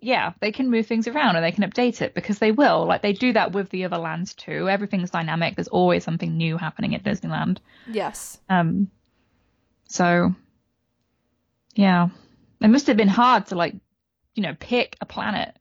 yeah, 0.01 0.33
they 0.39 0.51
can 0.51 0.69
move 0.69 0.87
things 0.87 1.07
around 1.07 1.35
and 1.35 1.43
they 1.45 1.51
can 1.51 1.69
update 1.69 2.01
it 2.01 2.13
because 2.13 2.39
they 2.39 2.51
will. 2.51 2.85
Like 2.85 3.01
they 3.01 3.13
do 3.13 3.33
that 3.33 3.51
with 3.51 3.69
the 3.69 3.85
other 3.85 3.97
lands 3.97 4.33
too. 4.33 4.69
Everything's 4.69 5.11
dynamic. 5.11 5.55
There's 5.55 5.67
always 5.67 6.03
something 6.03 6.37
new 6.37 6.57
happening 6.57 6.95
at 6.95 7.03
Disneyland. 7.03 7.57
Yes. 7.91 8.39
Um. 8.49 8.89
So. 9.87 10.35
Yeah, 11.77 12.07
it 12.61 12.69
must 12.69 12.87
have 12.87 12.95
been 12.95 13.09
hard 13.09 13.47
to 13.47 13.55
like, 13.55 13.75
you 14.33 14.43
know, 14.43 14.55
pick 14.57 14.95
a 15.01 15.05
planet. 15.05 15.53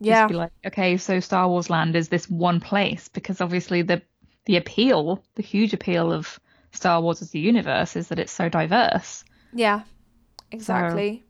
Yeah. 0.00 0.22
Just 0.22 0.28
be 0.30 0.34
like, 0.34 0.52
okay, 0.66 0.96
so 0.96 1.20
Star 1.20 1.46
Wars 1.46 1.68
Land 1.68 1.94
is 1.94 2.08
this 2.08 2.28
one 2.30 2.58
place 2.58 3.08
because 3.08 3.42
obviously 3.42 3.82
the 3.82 4.00
the 4.46 4.56
appeal, 4.56 5.22
the 5.34 5.42
huge 5.42 5.74
appeal 5.74 6.10
of 6.10 6.40
Star 6.72 7.02
Wars 7.02 7.20
as 7.20 7.34
a 7.34 7.38
universe 7.38 7.96
is 7.96 8.08
that 8.08 8.18
it's 8.18 8.32
so 8.32 8.48
diverse. 8.48 9.24
Yeah. 9.52 9.82
Exactly. 10.50 11.18
So, 11.18 11.25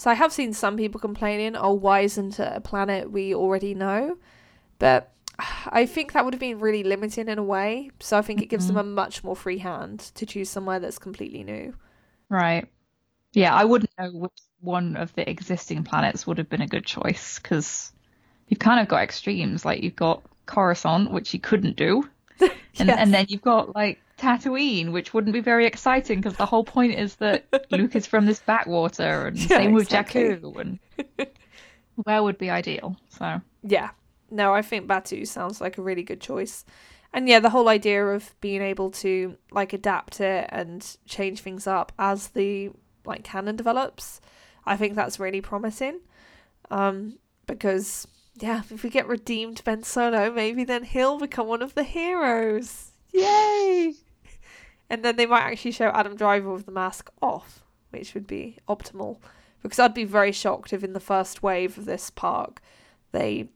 so 0.00 0.10
I 0.10 0.14
have 0.14 0.32
seen 0.32 0.54
some 0.54 0.78
people 0.78 0.98
complaining, 0.98 1.54
oh, 1.56 1.74
why 1.74 2.00
isn't 2.00 2.40
it 2.40 2.52
a 2.54 2.62
planet 2.62 3.10
we 3.10 3.34
already 3.34 3.74
know? 3.74 4.16
But 4.78 5.12
I 5.66 5.84
think 5.84 6.14
that 6.14 6.24
would 6.24 6.32
have 6.32 6.40
been 6.40 6.58
really 6.58 6.82
limiting 6.82 7.28
in 7.28 7.38
a 7.38 7.42
way. 7.42 7.90
So 8.00 8.16
I 8.16 8.22
think 8.22 8.40
it 8.40 8.46
gives 8.46 8.64
mm-hmm. 8.64 8.76
them 8.76 8.88
a 8.88 8.90
much 8.92 9.22
more 9.22 9.36
free 9.36 9.58
hand 9.58 10.00
to 10.14 10.24
choose 10.24 10.48
somewhere 10.48 10.80
that's 10.80 10.98
completely 10.98 11.44
new. 11.44 11.74
Right. 12.30 12.66
Yeah, 13.34 13.54
I 13.54 13.66
wouldn't 13.66 13.90
know 13.98 14.10
which 14.10 14.40
one 14.60 14.96
of 14.96 15.14
the 15.16 15.28
existing 15.28 15.84
planets 15.84 16.26
would 16.26 16.38
have 16.38 16.48
been 16.48 16.62
a 16.62 16.66
good 16.66 16.86
choice 16.86 17.38
because 17.38 17.92
you've 18.48 18.58
kind 18.58 18.80
of 18.80 18.88
got 18.88 19.02
extremes. 19.02 19.66
Like 19.66 19.82
you've 19.82 19.96
got 19.96 20.22
Coruscant, 20.46 21.10
which 21.10 21.34
you 21.34 21.40
couldn't 21.40 21.76
do, 21.76 22.08
and 22.40 22.88
yes. 22.88 22.96
and 22.98 23.12
then 23.12 23.26
you've 23.28 23.42
got 23.42 23.74
like 23.74 24.00
Tatooine, 24.20 24.92
which 24.92 25.14
wouldn't 25.14 25.32
be 25.32 25.40
very 25.40 25.64
exciting 25.64 26.20
because 26.20 26.36
the 26.36 26.44
whole 26.44 26.64
point 26.64 26.98
is 26.98 27.16
that 27.16 27.46
Luke 27.70 27.96
is 27.96 28.06
from 28.06 28.26
this 28.26 28.40
backwater, 28.40 29.26
and 29.26 29.38
yeah, 29.38 29.46
same 29.46 29.72
with 29.72 29.84
exactly. 29.84 30.22
Jakku, 30.22 30.60
and 30.60 30.78
where 32.04 32.22
would 32.22 32.36
be 32.36 32.50
ideal? 32.50 32.96
So 33.08 33.40
yeah, 33.62 33.90
no, 34.30 34.52
I 34.52 34.60
think 34.60 34.86
Batuu 34.86 35.26
sounds 35.26 35.60
like 35.60 35.78
a 35.78 35.82
really 35.82 36.02
good 36.02 36.20
choice, 36.20 36.66
and 37.14 37.28
yeah, 37.30 37.40
the 37.40 37.48
whole 37.48 37.68
idea 37.70 38.06
of 38.06 38.38
being 38.42 38.60
able 38.60 38.90
to 38.90 39.36
like 39.52 39.72
adapt 39.72 40.20
it 40.20 40.48
and 40.52 40.96
change 41.06 41.40
things 41.40 41.66
up 41.66 41.90
as 41.98 42.28
the 42.28 42.70
like 43.06 43.24
canon 43.24 43.56
develops, 43.56 44.20
I 44.66 44.76
think 44.76 44.96
that's 44.96 45.18
really 45.18 45.40
promising, 45.40 46.00
um, 46.70 47.18
because 47.46 48.06
yeah, 48.34 48.60
if 48.70 48.82
we 48.82 48.90
get 48.90 49.08
redeemed 49.08 49.64
Ben 49.64 49.82
Solo, 49.82 50.30
maybe 50.30 50.62
then 50.62 50.84
he'll 50.84 51.18
become 51.18 51.46
one 51.46 51.62
of 51.62 51.74
the 51.74 51.84
heroes. 51.84 52.92
Yay! 53.12 53.94
And 54.90 55.04
then 55.04 55.16
they 55.16 55.26
might 55.26 55.42
actually 55.42 55.70
show 55.70 55.88
Adam 55.88 56.16
Driver 56.16 56.52
with 56.52 56.66
the 56.66 56.72
mask 56.72 57.10
off, 57.22 57.62
which 57.90 58.12
would 58.12 58.26
be 58.26 58.56
optimal. 58.68 59.18
Because 59.62 59.78
I'd 59.78 59.94
be 59.94 60.04
very 60.04 60.32
shocked 60.32 60.72
if 60.72 60.82
in 60.82 60.92
the 60.94 61.00
first 61.00 61.42
wave 61.42 61.78
of 61.78 61.84
this 61.84 62.10
park 62.10 62.60
they 63.12 63.48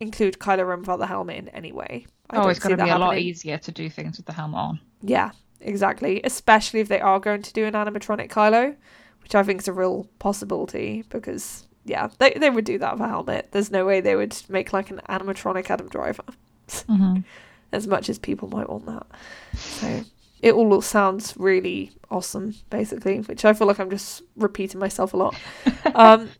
include 0.00 0.38
Kylo 0.38 0.68
Ren 0.68 0.80
without 0.80 0.98
the 0.98 1.06
helmet 1.06 1.36
in 1.36 1.48
anyway. 1.48 2.06
I 2.30 2.36
oh, 2.36 2.48
it's 2.48 2.60
going 2.60 2.76
to 2.76 2.82
be 2.82 2.88
happening. 2.88 3.02
a 3.02 3.10
lot 3.10 3.18
easier 3.18 3.58
to 3.58 3.72
do 3.72 3.90
things 3.90 4.18
with 4.18 4.26
the 4.26 4.32
helmet 4.32 4.58
on. 4.58 4.80
Yeah, 5.02 5.30
exactly. 5.60 6.20
Especially 6.22 6.80
if 6.80 6.88
they 6.88 7.00
are 7.00 7.18
going 7.18 7.42
to 7.42 7.52
do 7.52 7.64
an 7.64 7.72
animatronic 7.72 8.30
Kylo, 8.30 8.76
which 9.22 9.34
I 9.34 9.42
think 9.42 9.62
is 9.62 9.68
a 9.68 9.72
real 9.72 10.06
possibility 10.18 11.04
because 11.08 11.66
yeah, 11.84 12.08
they 12.18 12.34
they 12.36 12.50
would 12.50 12.66
do 12.66 12.78
that 12.78 12.92
with 12.92 13.00
a 13.00 13.08
helmet. 13.08 13.48
There's 13.50 13.70
no 13.70 13.86
way 13.86 14.00
they 14.00 14.14
would 14.14 14.36
make 14.48 14.72
like 14.72 14.90
an 14.90 15.00
animatronic 15.08 15.70
Adam 15.70 15.88
Driver. 15.88 16.24
Mm-hmm. 16.68 17.20
as 17.72 17.86
much 17.86 18.08
as 18.08 18.18
people 18.18 18.48
might 18.48 18.68
want 18.68 18.86
that. 18.86 19.06
So 19.54 20.02
it 20.40 20.54
all 20.54 20.80
sounds 20.80 21.34
really 21.36 21.92
awesome, 22.10 22.54
basically, 22.70 23.18
which 23.20 23.44
I 23.44 23.52
feel 23.52 23.66
like 23.66 23.78
I'm 23.78 23.90
just 23.90 24.22
repeating 24.36 24.80
myself 24.80 25.14
a 25.14 25.16
lot. 25.16 25.36
um, 25.94 26.30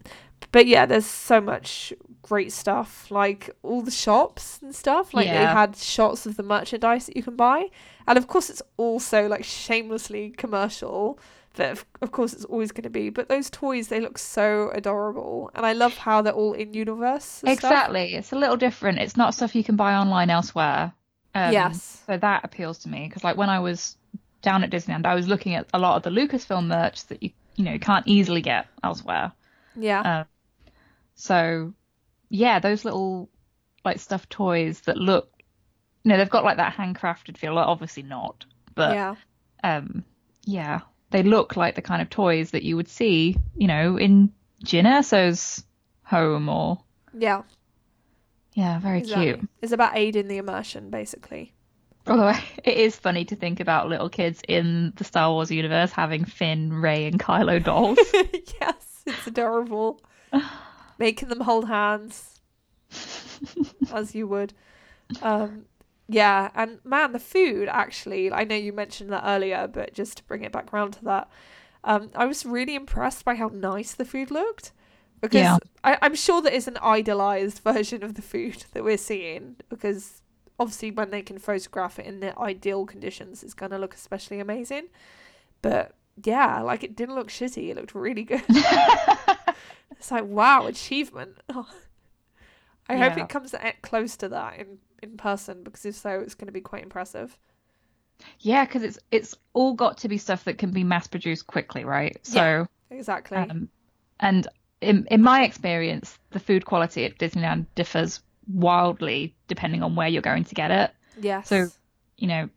but 0.52 0.66
yeah, 0.66 0.86
there's 0.86 1.06
so 1.06 1.40
much 1.40 1.92
great 2.22 2.52
stuff, 2.52 3.10
like 3.10 3.50
all 3.62 3.82
the 3.82 3.90
shops 3.90 4.60
and 4.62 4.74
stuff. 4.74 5.14
Like 5.14 5.26
yeah. 5.26 5.38
they 5.38 5.46
had 5.46 5.76
shots 5.76 6.26
of 6.26 6.36
the 6.36 6.42
merchandise 6.42 7.06
that 7.06 7.16
you 7.16 7.22
can 7.22 7.36
buy, 7.36 7.68
and 8.06 8.18
of 8.18 8.28
course 8.28 8.50
it's 8.50 8.62
also 8.76 9.26
like 9.26 9.44
shamelessly 9.44 10.30
commercial. 10.30 11.18
But 11.54 11.82
of 12.02 12.12
course 12.12 12.34
it's 12.34 12.44
always 12.44 12.70
going 12.70 12.84
to 12.84 12.90
be. 12.90 13.10
But 13.10 13.28
those 13.28 13.50
toys, 13.50 13.88
they 13.88 13.98
look 13.98 14.16
so 14.18 14.70
adorable, 14.74 15.50
and 15.54 15.66
I 15.66 15.72
love 15.72 15.96
how 15.96 16.22
they're 16.22 16.32
all 16.32 16.52
in 16.52 16.72
universe. 16.72 17.42
Exactly, 17.44 18.10
stuff. 18.10 18.18
it's 18.18 18.32
a 18.32 18.36
little 18.36 18.56
different. 18.56 19.00
It's 19.00 19.16
not 19.16 19.34
stuff 19.34 19.56
you 19.56 19.64
can 19.64 19.76
buy 19.76 19.94
online 19.94 20.30
elsewhere. 20.30 20.92
Um, 21.34 21.52
yes. 21.52 22.02
So 22.06 22.16
that 22.16 22.44
appeals 22.44 22.78
to 22.80 22.88
me 22.88 23.06
because, 23.06 23.24
like, 23.24 23.36
when 23.36 23.50
I 23.50 23.60
was 23.60 23.96
down 24.42 24.64
at 24.64 24.70
Disneyland, 24.70 25.06
I 25.06 25.14
was 25.14 25.28
looking 25.28 25.54
at 25.54 25.66
a 25.74 25.78
lot 25.78 25.96
of 25.96 26.02
the 26.02 26.10
Lucasfilm 26.10 26.66
merch 26.66 27.06
that 27.06 27.22
you 27.22 27.30
you 27.56 27.64
know 27.64 27.78
can't 27.78 28.06
easily 28.06 28.40
get 28.40 28.66
elsewhere. 28.82 29.32
Yeah. 29.76 30.20
Um, 30.20 30.26
so, 31.14 31.74
yeah, 32.28 32.60
those 32.60 32.84
little 32.84 33.28
like 33.84 33.98
stuffed 33.98 34.30
toys 34.30 34.80
that 34.82 34.96
look, 34.96 35.30
you 36.04 36.10
know, 36.10 36.16
they've 36.16 36.30
got 36.30 36.44
like 36.44 36.56
that 36.58 36.74
handcrafted 36.74 37.36
feel. 37.36 37.54
Like, 37.54 37.66
obviously 37.66 38.02
not, 38.02 38.44
but 38.74 38.94
yeah. 38.94 39.14
Um, 39.64 40.04
yeah, 40.44 40.80
they 41.10 41.22
look 41.22 41.56
like 41.56 41.74
the 41.74 41.82
kind 41.82 42.00
of 42.00 42.08
toys 42.08 42.52
that 42.52 42.62
you 42.62 42.76
would 42.76 42.88
see, 42.88 43.36
you 43.56 43.66
know, 43.66 43.98
in 43.98 44.32
Jyn 44.64 44.84
Erso's 44.84 45.64
home 46.02 46.48
or 46.48 46.78
yeah 47.16 47.42
yeah, 48.58 48.80
very 48.80 48.98
exactly. 48.98 49.34
cute. 49.34 49.48
It's 49.62 49.70
about 49.70 49.96
aiding 49.96 50.26
the 50.26 50.38
immersion, 50.38 50.90
basically. 50.90 51.52
Although 52.08 52.34
it 52.64 52.76
is 52.76 52.96
funny 52.96 53.24
to 53.26 53.36
think 53.36 53.60
about 53.60 53.88
little 53.88 54.08
kids 54.08 54.42
in 54.48 54.92
the 54.96 55.04
Star 55.04 55.30
Wars 55.30 55.52
universe 55.52 55.92
having 55.92 56.24
Finn, 56.24 56.72
Rey, 56.72 57.06
and 57.06 57.20
Kylo 57.20 57.62
dolls. 57.64 58.00
yes, 58.60 59.04
it's 59.06 59.28
adorable. 59.28 60.02
Making 60.98 61.28
them 61.28 61.42
hold 61.42 61.68
hands, 61.68 62.40
as 63.92 64.16
you 64.16 64.26
would. 64.26 64.54
Um, 65.22 65.66
yeah, 66.08 66.50
and 66.56 66.80
man, 66.82 67.12
the 67.12 67.20
food 67.20 67.68
actually. 67.68 68.32
I 68.32 68.42
know 68.42 68.56
you 68.56 68.72
mentioned 68.72 69.12
that 69.12 69.22
earlier, 69.24 69.68
but 69.68 69.94
just 69.94 70.16
to 70.16 70.24
bring 70.24 70.42
it 70.42 70.50
back 70.50 70.74
around 70.74 70.94
to 70.94 71.04
that, 71.04 71.30
um, 71.84 72.10
I 72.16 72.26
was 72.26 72.44
really 72.44 72.74
impressed 72.74 73.24
by 73.24 73.36
how 73.36 73.52
nice 73.54 73.94
the 73.94 74.04
food 74.04 74.32
looked 74.32 74.72
because 75.20 75.40
yeah. 75.40 75.58
I, 75.84 75.98
I'm 76.02 76.14
sure 76.14 76.42
that 76.42 76.54
is 76.54 76.68
an 76.68 76.78
idealized 76.82 77.62
version 77.64 78.02
of 78.02 78.14
the 78.14 78.22
food 78.22 78.64
that 78.72 78.84
we're 78.84 78.98
seeing 78.98 79.56
because 79.68 80.22
obviously 80.58 80.90
when 80.90 81.10
they 81.10 81.22
can 81.22 81.38
photograph 81.38 81.98
it 81.98 82.06
in 82.06 82.20
the 82.20 82.38
ideal 82.38 82.86
conditions 82.86 83.42
it's 83.42 83.54
going 83.54 83.70
to 83.70 83.78
look 83.78 83.94
especially 83.94 84.40
amazing 84.40 84.88
but 85.62 85.94
yeah 86.24 86.60
like 86.60 86.82
it 86.82 86.96
didn't 86.96 87.14
look 87.14 87.28
shitty 87.28 87.70
it 87.70 87.76
looked 87.76 87.94
really 87.94 88.24
good 88.24 88.42
it's 88.48 90.10
like 90.10 90.24
wow 90.24 90.66
achievement 90.66 91.36
oh. 91.54 91.68
i 92.88 92.96
yeah. 92.96 93.08
hope 93.08 93.18
it 93.18 93.28
comes 93.28 93.54
close 93.82 94.16
to 94.16 94.28
that 94.28 94.58
in 94.58 94.78
in 95.00 95.16
person 95.16 95.62
because 95.62 95.86
if 95.86 95.94
so 95.94 96.18
it's 96.18 96.34
going 96.34 96.46
to 96.46 96.52
be 96.52 96.60
quite 96.60 96.82
impressive 96.82 97.38
yeah 98.40 98.64
because 98.64 98.82
it's 98.82 98.98
it's 99.12 99.36
all 99.52 99.74
got 99.74 99.96
to 99.96 100.08
be 100.08 100.18
stuff 100.18 100.42
that 100.42 100.58
can 100.58 100.72
be 100.72 100.82
mass 100.82 101.06
produced 101.06 101.46
quickly 101.46 101.84
right 101.84 102.18
so 102.22 102.66
yeah, 102.90 102.96
exactly 102.96 103.36
um, 103.36 103.68
And 104.20 104.48
in 104.80 105.06
in 105.10 105.22
my 105.22 105.44
experience, 105.44 106.18
the 106.30 106.40
food 106.40 106.64
quality 106.64 107.04
at 107.04 107.18
Disneyland 107.18 107.66
differs 107.74 108.20
wildly 108.46 109.34
depending 109.46 109.82
on 109.82 109.94
where 109.94 110.08
you're 110.08 110.22
going 110.22 110.44
to 110.44 110.54
get 110.54 110.70
it. 110.70 110.90
Yes. 111.20 111.48
So, 111.48 111.68
you 112.16 112.28
know, 112.28 112.48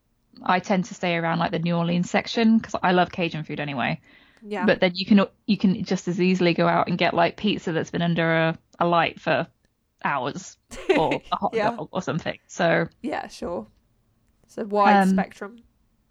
I 0.44 0.60
tend 0.60 0.86
to 0.86 0.94
stay 0.94 1.16
around 1.18 1.40
like 1.40 1.52
the 1.52 1.60
New 1.60 1.76
Orleans 1.76 2.10
section 2.10 2.58
because 2.58 2.76
I 2.82 2.92
love 2.92 3.12
Cajun 3.12 3.44
food 3.44 3.60
anyway. 3.60 4.00
Yeah. 4.42 4.66
But 4.66 4.80
then 4.80 4.92
you 4.96 5.06
can 5.06 5.26
you 5.46 5.58
can 5.58 5.84
just 5.84 6.08
as 6.08 6.20
easily 6.22 6.54
go 6.54 6.68
out 6.68 6.88
and 6.88 6.98
get 6.98 7.14
like 7.14 7.38
pizza 7.38 7.72
that's 7.72 7.92
been 7.92 8.02
under 8.02 8.32
a, 8.32 8.58
a 8.80 8.86
light 8.88 9.20
for 9.20 9.48
hours 10.04 10.58
or 10.98 11.22
a 11.32 11.36
hot 11.36 11.54
Yeah. 11.54 11.72
dog 11.72 11.90
or 11.92 12.02
something. 12.02 12.38
So 12.48 12.88
yeah, 13.02 13.28
sure. 13.28 13.68
It's 14.44 14.58
a 14.58 14.66
wide 14.66 15.04
Um, 15.04 15.10
spectrum. 15.10 15.64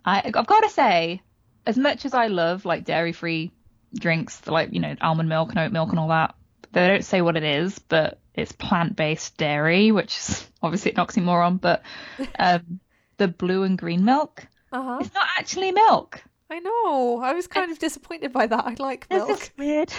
I 0.05 0.23
I've 0.25 0.47
got 0.47 0.61
to 0.61 0.71
say, 0.71 1.23
as 1.67 1.77
much 1.77 2.05
as 2.05 2.15
I 2.15 2.29
love 2.29 2.65
like 2.65 2.85
dairy 2.85 3.13
free 3.13 3.53
drinks, 3.95 4.47
like 4.47 4.73
you 4.73 4.81
know 4.81 4.95
almond 5.01 5.29
milk 5.29 5.51
and 5.51 5.59
oat 5.59 5.73
milk 5.73 5.91
and 5.91 5.99
all 5.99 6.09
that, 6.09 6.35
they 6.73 6.87
don't 6.87 7.05
say 7.05 7.23
what 7.23 7.37
it 7.37 7.43
is, 7.45 7.79
but 7.79 8.19
it's 8.35 8.53
plant 8.53 8.97
based 8.97 9.37
dairy, 9.37 9.93
which 9.93 10.17
is 10.17 10.49
obviously 10.63 10.93
an 10.93 10.97
oxymoron. 10.99 11.61
But 11.61 11.83
um, 12.39 12.81
the 13.17 13.29
blue 13.29 13.63
and 13.65 13.77
green 13.79 14.05
milk, 14.05 14.47
Uh 14.73 14.83
huh. 14.83 14.99
it's 15.01 15.15
not 15.15 15.27
actually 15.39 15.73
milk. 15.73 16.23
I 16.51 16.59
know. 16.59 17.21
I 17.23 17.33
was 17.35 17.47
kind 17.47 17.71
of 17.71 17.79
disappointed 17.79 18.33
by 18.33 18.47
that. 18.47 18.65
I 18.67 18.75
like 18.79 19.09
There's 19.09 19.27
milk. 19.27 19.39
this 19.39 19.51
weird 19.59 19.93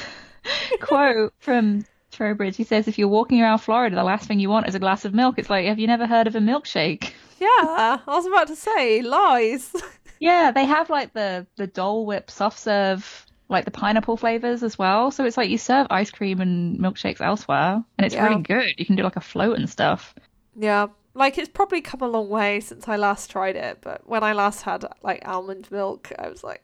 quote 0.81 1.33
from 1.39 1.85
Trowbridge. 2.11 2.57
He 2.57 2.63
says, 2.63 2.87
"If 2.87 2.97
you're 2.97 3.07
walking 3.07 3.41
around 3.41 3.59
Florida, 3.59 3.95
the 3.95 4.03
last 4.03 4.27
thing 4.27 4.39
you 4.39 4.49
want 4.49 4.67
is 4.67 4.75
a 4.75 4.79
glass 4.79 5.05
of 5.05 5.13
milk." 5.13 5.39
It's 5.39 5.49
like, 5.49 5.65
have 5.67 5.79
you 5.79 5.87
never 5.87 6.05
heard 6.07 6.27
of 6.27 6.35
a 6.35 6.39
milkshake? 6.39 7.11
Yeah, 7.39 7.47
I 7.49 8.01
was 8.07 8.25
about 8.25 8.47
to 8.47 8.55
say 8.55 9.01
lies. 9.01 9.73
Yeah, 10.23 10.51
they 10.51 10.65
have 10.65 10.91
like 10.91 11.13
the 11.13 11.47
the 11.55 11.65
Dole 11.65 12.05
Whip 12.05 12.29
soft 12.29 12.59
serve, 12.59 13.25
like 13.51 13.65
the 13.65 13.71
pineapple 13.71 14.17
flavors 14.17 14.63
as 14.63 14.77
well. 14.79 15.11
So 15.11 15.25
it's 15.25 15.37
like 15.37 15.49
you 15.49 15.57
serve 15.59 15.87
ice 15.91 16.11
cream 16.11 16.41
and 16.41 16.79
milkshakes 16.79 17.21
elsewhere, 17.21 17.83
and 17.97 18.05
it's 18.05 18.15
Yeah. 18.15 18.23
really 18.23 18.41
good. 18.41 18.73
You 18.77 18.85
can 18.85 18.95
do 18.95 19.03
like 19.03 19.17
a 19.17 19.21
float 19.21 19.57
and 19.57 19.69
stuff. 19.69 20.15
yeah, 20.55 20.87
like 21.13 21.37
it's 21.37 21.49
probably 21.49 21.81
come 21.81 22.01
a 22.01 22.07
long 22.07 22.29
way 22.29 22.59
since 22.59 22.87
I 22.87 22.95
last 22.97 23.29
tried 23.31 23.55
it, 23.55 23.79
but 23.81 24.07
when 24.07 24.23
I 24.23 24.33
last 24.33 24.63
had 24.63 24.85
like 25.03 25.21
almond 25.27 25.69
milk, 25.71 26.11
I 26.19 26.29
was 26.29 26.43
like. 26.43 26.63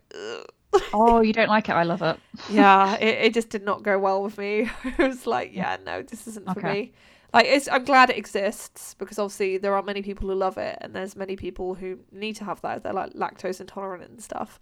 Oh, 0.93 1.21
you 1.21 1.33
don't 1.33 1.49
like 1.49 1.69
it? 1.69 1.73
I 1.73 1.83
love 1.83 2.01
it. 2.01 2.19
yeah, 2.47 2.95
it, 2.95 3.25
it 3.25 3.33
just 3.33 3.49
did 3.49 3.63
not 3.63 3.83
go 3.83 3.99
well 3.99 4.23
with 4.23 4.37
me. 4.37 4.69
I 4.97 5.07
was 5.07 5.27
like, 5.27 5.53
yeah, 5.53 5.77
no, 5.85 6.01
this 6.01 6.27
isn't 6.27 6.51
for 6.51 6.59
Okay. 6.59 6.67
me. 6.67 6.93
Like, 7.33 7.45
it's, 7.45 7.67
I'm 7.67 7.83
glad 7.83 8.09
it 8.09 8.17
exists 8.17 8.93
because 8.95 9.19
obviously 9.19 9.57
there 9.57 9.75
are 9.75 9.83
many 9.83 10.01
people 10.01 10.29
who 10.29 10.35
love 10.35 10.57
it, 10.57 10.77
and 10.81 10.93
there's 10.95 11.15
many 11.15 11.35
people 11.35 11.75
who 11.75 11.99
need 12.11 12.35
to 12.37 12.45
have 12.45 12.61
that. 12.61 12.83
They're 12.83 12.93
like 12.93 13.13
lactose 13.13 13.59
intolerant 13.59 14.09
and 14.09 14.21
stuff. 14.21 14.59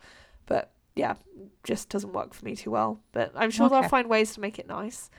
But 0.48 0.72
yeah, 0.96 1.16
just 1.64 1.90
doesn't 1.90 2.14
work 2.14 2.34
for 2.34 2.46
me 2.46 2.56
too 2.56 2.72
well. 2.72 3.00
But 3.12 3.32
I'm 3.36 3.52
sure 3.52 3.70
they'll 3.70 3.84
find 3.90 4.08
ways 4.10 4.34
to 4.36 4.42
make 4.42 4.60
it 4.60 4.68
nice. 4.68 5.10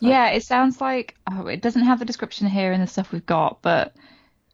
Like- 0.00 0.10
Yeah, 0.10 0.28
it 0.30 0.42
sounds 0.42 0.80
like 0.80 1.16
oh, 1.30 1.46
it 1.46 1.62
doesn't 1.62 1.82
have 1.84 1.98
the 1.98 2.04
description 2.04 2.46
here 2.46 2.72
in 2.72 2.80
the 2.80 2.86
stuff 2.86 3.12
we've 3.12 3.24
got, 3.26 3.62
but 3.62 3.94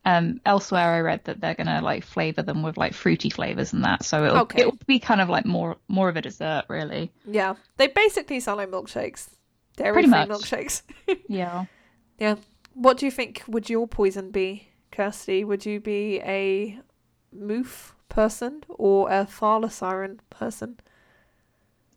um, 0.05 0.40
elsewhere 0.45 0.95
I 0.95 1.01
read 1.01 1.25
that 1.25 1.40
they're 1.40 1.55
gonna 1.55 1.81
like 1.81 2.05
flavor 2.05 2.42
them 2.42 2.62
with 2.64 2.77
like 2.77 2.92
fruity 2.95 3.31
flavors 3.31 3.73
and 3.73 3.85
that, 3.85 4.05
so 4.05 4.25
it'll 4.25 4.38
Okay. 4.40 4.61
it'll 4.62 4.79
be 4.87 4.99
kind 4.99 5.21
of 5.21 5.29
like 5.29 5.47
more 5.47 5.77
more 5.88 6.09
of 6.09 6.16
a 6.16 6.23
dessert, 6.23 6.64
really. 6.68 7.11
Yeah, 7.25 7.55
they 7.77 7.87
basically 7.87 8.40
sound 8.40 8.59
like 8.59 8.71
milkshakes, 8.71 9.29
dairy 9.77 9.92
Pretty 9.92 10.09
free 10.09 10.18
much. 10.18 10.29
milkshakes. 10.29 10.83
Yeah. 11.29 11.66
Yeah. 12.18 12.37
What 12.75 12.97
do 12.99 13.07
you 13.07 13.12
think 13.12 13.42
would 13.49 13.68
your 13.71 13.87
poison 13.87 14.31
be, 14.31 14.68
Kirsty? 14.90 15.45
Would 15.45 15.66
you 15.66 15.79
be 15.81 16.21
a 16.25 16.79
moof 17.37 17.92
person 18.12 18.62
or 18.68 19.11
a 19.11 19.25
Thala 19.27 19.70
siren 19.70 20.20
person? 20.31 20.79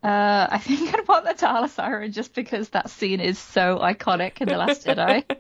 Uh, 0.02 0.48
I 0.52 0.60
think 0.60 0.94
I'd 0.96 1.08
want 1.08 1.26
the 1.26 1.34
Thala 1.34 1.68
Siren 1.68 2.12
just 2.12 2.36
because 2.36 2.70
that 2.70 2.92
scene 2.92 3.20
is 3.20 3.40
so 3.40 3.80
iconic 3.80 4.40
in 4.40 4.48
The 4.48 4.58
Last 4.58 4.86
Jedi. 4.86 5.24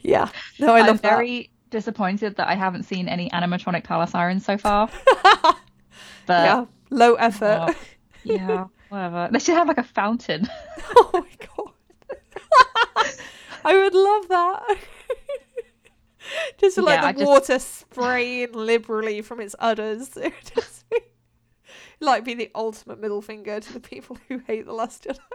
Yeah, 0.00 0.28
no, 0.60 0.72
I 0.76 0.80
I'm 0.80 0.86
love 0.86 1.00
very 1.00 1.50
disappointed 1.70 2.36
that 2.36 2.46
I 2.46 2.54
haven't 2.54 2.84
seen 2.84 3.08
any 3.08 3.28
animatronic 3.30 3.84
Thala 3.84 4.08
Sirens 4.08 4.44
so 4.44 4.56
far. 4.56 4.88
But 6.26 6.44
yeah, 6.44 6.64
low 6.90 7.14
effort. 7.14 7.74
yeah, 8.22 8.66
whatever. 8.90 9.30
They 9.32 9.40
should 9.40 9.54
have 9.56 9.66
like 9.66 9.78
a 9.78 9.82
fountain. 9.82 10.46
oh 10.96 11.10
my 11.12 11.46
god, 11.56 11.72
I 13.64 13.74
would 13.74 13.94
love 13.94 14.28
that. 14.28 14.78
just 16.58 16.76
for, 16.76 16.82
like 16.82 17.00
Yeah, 17.00 17.06
I 17.08 17.12
the 17.12 17.18
just- 17.20 17.28
water 17.28 17.58
spraying 17.58 18.52
liberally 18.52 19.22
from 19.22 19.40
its 19.40 19.54
udders. 19.58 20.10
It 20.16 20.32
would 20.34 20.54
just 20.54 20.88
be, 20.90 20.98
like 22.00 22.24
be 22.24 22.34
the 22.34 22.50
ultimate 22.54 23.00
middle 23.00 23.22
finger 23.22 23.60
to 23.60 23.72
the 23.72 23.80
people 23.80 24.18
who 24.28 24.38
hate 24.38 24.66
the 24.66 24.72
Last 24.72 25.04
Jedi. 25.04 25.18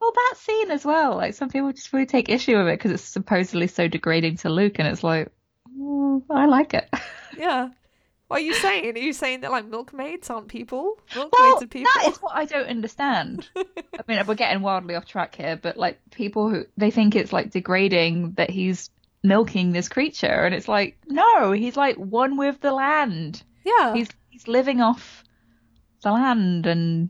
Well, 0.00 0.12
that 0.12 0.34
scene 0.36 0.70
as 0.72 0.84
well. 0.84 1.14
Like 1.16 1.32
some 1.34 1.48
people 1.48 1.72
just 1.72 1.92
really 1.92 2.06
take 2.06 2.28
issue 2.28 2.56
with 2.58 2.66
it 2.66 2.76
because 2.78 2.90
it's 2.90 3.04
supposedly 3.04 3.68
so 3.68 3.86
degrading 3.86 4.36
to 4.38 4.50
Luke, 4.50 4.78
and 4.80 4.88
it's 4.88 5.04
like, 5.04 5.28
mm, 5.78 6.22
I 6.28 6.46
like 6.46 6.74
it. 6.74 6.88
Yeah. 7.38 7.68
What 8.28 8.38
are 8.40 8.44
you 8.44 8.54
saying? 8.54 8.96
Are 8.96 8.98
you 8.98 9.12
saying 9.12 9.42
that 9.42 9.52
like 9.52 9.66
milkmaids 9.66 10.28
aren't 10.28 10.48
people? 10.48 10.98
Milkmaids 11.14 11.32
Well, 11.40 11.62
are 11.62 11.66
people. 11.68 11.90
that 11.94 12.08
is 12.10 12.18
what 12.18 12.36
I 12.36 12.46
don't 12.46 12.66
understand. 12.68 13.48
I 13.56 13.64
mean, 14.08 14.20
we're 14.26 14.34
getting 14.34 14.60
wildly 14.60 14.96
off 14.96 15.06
track 15.06 15.36
here, 15.36 15.56
but 15.56 15.76
like 15.76 15.98
people 16.10 16.50
who 16.50 16.64
they 16.76 16.90
think 16.90 17.14
it's 17.14 17.32
like 17.32 17.50
degrading 17.50 18.32
that 18.32 18.50
he's 18.50 18.90
milking 19.24 19.72
this 19.72 19.88
creature, 19.88 20.44
and 20.44 20.54
it's 20.54 20.68
like, 20.68 20.96
no, 21.08 21.50
he's 21.50 21.76
like 21.76 21.96
one 21.96 22.36
with 22.36 22.60
the 22.60 22.72
land. 22.72 23.42
yeah. 23.64 23.92
He's 23.94 24.08
he's 24.30 24.46
living 24.46 24.80
off 24.80 25.24
the 26.02 26.12
land, 26.12 26.66
and 26.66 27.08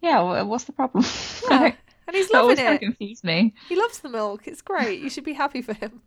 yeah, 0.00 0.42
what's 0.42 0.64
the 0.64 0.72
problem? 0.72 1.04
yeah. 1.50 1.72
And 2.06 2.16
he's 2.16 2.30
loving 2.32 2.56
kind 2.56 2.70
it. 2.70 2.74
of 2.74 2.80
confused 2.80 3.22
me. 3.22 3.54
He 3.68 3.76
loves 3.76 4.00
the 4.00 4.08
milk. 4.08 4.48
It's 4.48 4.62
great. 4.62 4.98
You 5.00 5.08
should 5.08 5.22
be 5.22 5.34
happy 5.34 5.62
for 5.62 5.74
him. 5.74 6.02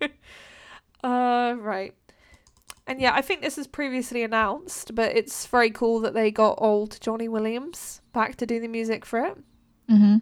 uh, 1.04 1.54
right. 1.58 1.92
And 2.86 2.98
yeah, 2.98 3.12
I 3.14 3.20
think 3.20 3.42
this 3.42 3.58
is 3.58 3.66
previously 3.66 4.22
announced, 4.22 4.94
but 4.94 5.14
it's 5.14 5.44
very 5.46 5.70
cool 5.70 6.00
that 6.00 6.14
they 6.14 6.30
got 6.30 6.54
old 6.56 6.98
Johnny 7.02 7.28
Williams 7.28 8.00
back 8.14 8.36
to 8.36 8.46
do 8.46 8.60
the 8.60 8.68
music 8.68 9.04
for 9.04 9.18
it. 9.26 9.36
hmm 9.90 10.16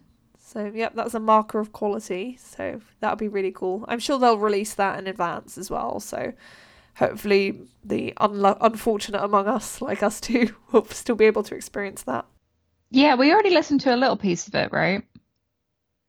So, 0.47 0.71
yep, 0.73 0.93
that's 0.95 1.13
a 1.13 1.19
marker 1.19 1.59
of 1.59 1.73
quality. 1.73 2.37
So, 2.39 2.79
that'll 3.01 3.17
be 3.17 3.27
really 3.27 3.51
cool. 3.51 3.83
I'm 3.89 3.99
sure 3.99 4.17
they'll 4.17 4.37
release 4.37 4.73
that 4.75 4.97
in 4.97 5.05
advance 5.05 5.57
as 5.57 5.69
well. 5.69 5.99
So, 5.99 6.31
hopefully, 6.95 7.59
the 7.83 8.13
unlo- 8.21 8.57
unfortunate 8.61 9.21
among 9.21 9.47
us, 9.47 9.81
like 9.89 10.01
us 10.01 10.21
two, 10.21 10.55
will 10.71 10.85
still 10.85 11.15
be 11.17 11.25
able 11.25 11.43
to 11.43 11.53
experience 11.55 12.03
that. 12.03 12.25
Yeah, 12.91 13.15
we 13.15 13.33
already 13.33 13.49
listened 13.49 13.81
to 13.81 13.93
a 13.93 13.97
little 13.97 14.15
piece 14.15 14.47
of 14.47 14.55
it, 14.55 14.71
right? 14.71 15.03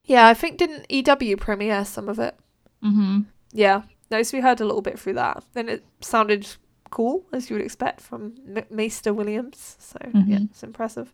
Yeah, 0.05 0.29
I 0.29 0.35
think 0.35 0.57
didn't 0.57 0.87
EW 0.89 1.37
premiere 1.37 1.85
some 1.85 2.09
of 2.09 2.21
it? 2.21 2.37
hmm 2.81 3.23
Yeah, 3.53 3.83
no, 4.09 4.23
so 4.23 4.37
we 4.37 4.41
heard 4.41 4.61
a 4.61 4.65
little 4.65 4.83
bit 4.83 5.01
through 5.01 5.15
that. 5.15 5.43
Then 5.55 5.69
it 5.69 5.85
sounded 6.01 6.47
cool, 6.91 7.25
as 7.33 7.51
you 7.51 7.57
would 7.57 7.65
expect 7.65 8.01
from 8.01 8.35
M- 8.57 8.65
Maester 8.71 9.13
Williams. 9.13 9.77
So 9.81 9.99
yeah, 10.05 10.39
Mhm. 10.39 10.51
it's 10.51 10.63
impressive. 10.63 11.13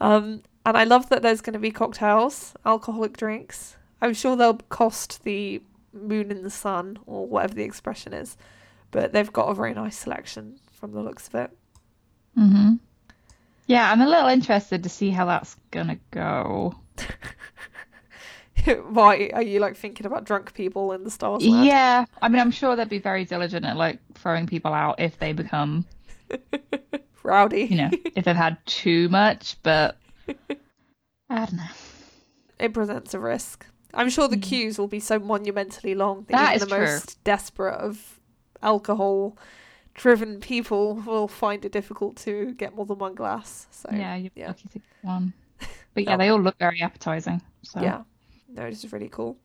Um, 0.00 0.42
and 0.64 0.76
I 0.76 0.84
love 0.84 1.08
that 1.10 1.22
there's 1.22 1.40
going 1.40 1.54
to 1.54 1.58
be 1.58 1.70
cocktails, 1.70 2.54
alcoholic 2.64 3.16
drinks. 3.16 3.76
I'm 4.00 4.14
sure 4.14 4.36
they'll 4.36 4.54
cost 4.68 5.24
the 5.24 5.62
moon 5.92 6.30
in 6.30 6.42
the 6.42 6.50
sun 6.50 6.98
or 7.06 7.26
whatever 7.26 7.54
the 7.54 7.62
expression 7.64 8.12
is, 8.12 8.36
but 8.90 9.12
they've 9.12 9.32
got 9.32 9.48
a 9.48 9.54
very 9.54 9.74
nice 9.74 9.96
selection 9.96 10.56
from 10.72 10.92
the 10.92 11.00
looks 11.02 11.28
of 11.28 11.34
it. 11.36 11.50
hmm 12.34 12.74
Yeah, 13.66 13.90
I'm 13.90 14.00
a 14.00 14.06
little 14.08 14.28
interested 14.28 14.82
to 14.82 14.88
see 14.88 15.10
how 15.10 15.26
that's 15.26 15.56
gonna 15.70 15.98
go. 16.10 16.74
Why 18.88 19.30
are 19.34 19.42
you 19.42 19.60
like 19.60 19.76
thinking 19.76 20.06
about 20.06 20.24
drunk 20.24 20.54
people 20.54 20.92
in 20.92 21.04
the 21.04 21.10
Star 21.10 21.30
Wars 21.30 21.46
land? 21.46 21.66
Yeah, 21.66 22.06
I 22.22 22.28
mean, 22.28 22.40
I'm 22.40 22.50
sure 22.50 22.76
they'd 22.76 22.88
be 22.88 22.98
very 22.98 23.24
diligent 23.24 23.66
at 23.66 23.76
like 23.76 23.98
throwing 24.14 24.46
people 24.46 24.72
out 24.72 25.00
if 25.00 25.18
they 25.18 25.32
become, 25.32 25.84
Rowdy. 27.22 27.64
you 27.64 27.76
know, 27.76 27.90
if 28.14 28.24
they've 28.24 28.34
had 28.36 28.56
too 28.64 29.08
much. 29.10 29.56
But 29.62 29.98
I 31.30 31.46
don't 31.46 31.52
know. 31.54 31.64
it 32.58 32.72
presents 32.72 33.14
a 33.14 33.18
risk. 33.18 33.66
I'm 33.92 34.10
sure 34.10 34.26
the 34.28 34.36
queues 34.36 34.78
will 34.78 34.88
be 34.88 35.00
so 35.00 35.18
monumentally 35.18 35.94
long 35.94 36.24
that. 36.28 36.32
That 36.32 36.56
even 36.56 36.68
the 36.68 36.76
true. 36.76 36.84
most 36.86 37.22
desperate 37.24 37.74
of 37.74 38.20
alcohol 38.62 39.36
driven 39.94 40.40
people 40.40 40.94
will 41.06 41.28
find 41.28 41.64
it 41.64 41.70
difficult 41.70 42.16
to 42.16 42.52
get 42.54 42.74
more 42.74 42.86
than 42.86 42.98
one 42.98 43.14
glass. 43.14 43.68
So 43.70 43.88
yeah, 43.92 44.16
you're 44.16 44.30
yeah. 44.34 44.48
lucky 44.48 44.68
to 44.68 44.78
get 44.80 44.82
one. 45.02 45.32
But 45.94 46.02
yeah, 46.04 46.16
No. 46.16 46.18
they 46.18 46.28
all 46.30 46.40
look 46.40 46.58
very 46.58 46.82
appetizing. 46.82 47.40
So 47.62 47.80
yeah. 47.80 48.02
No, 48.48 48.68
this 48.68 48.82
is 48.82 48.92
really 48.92 49.08
cool. 49.08 49.36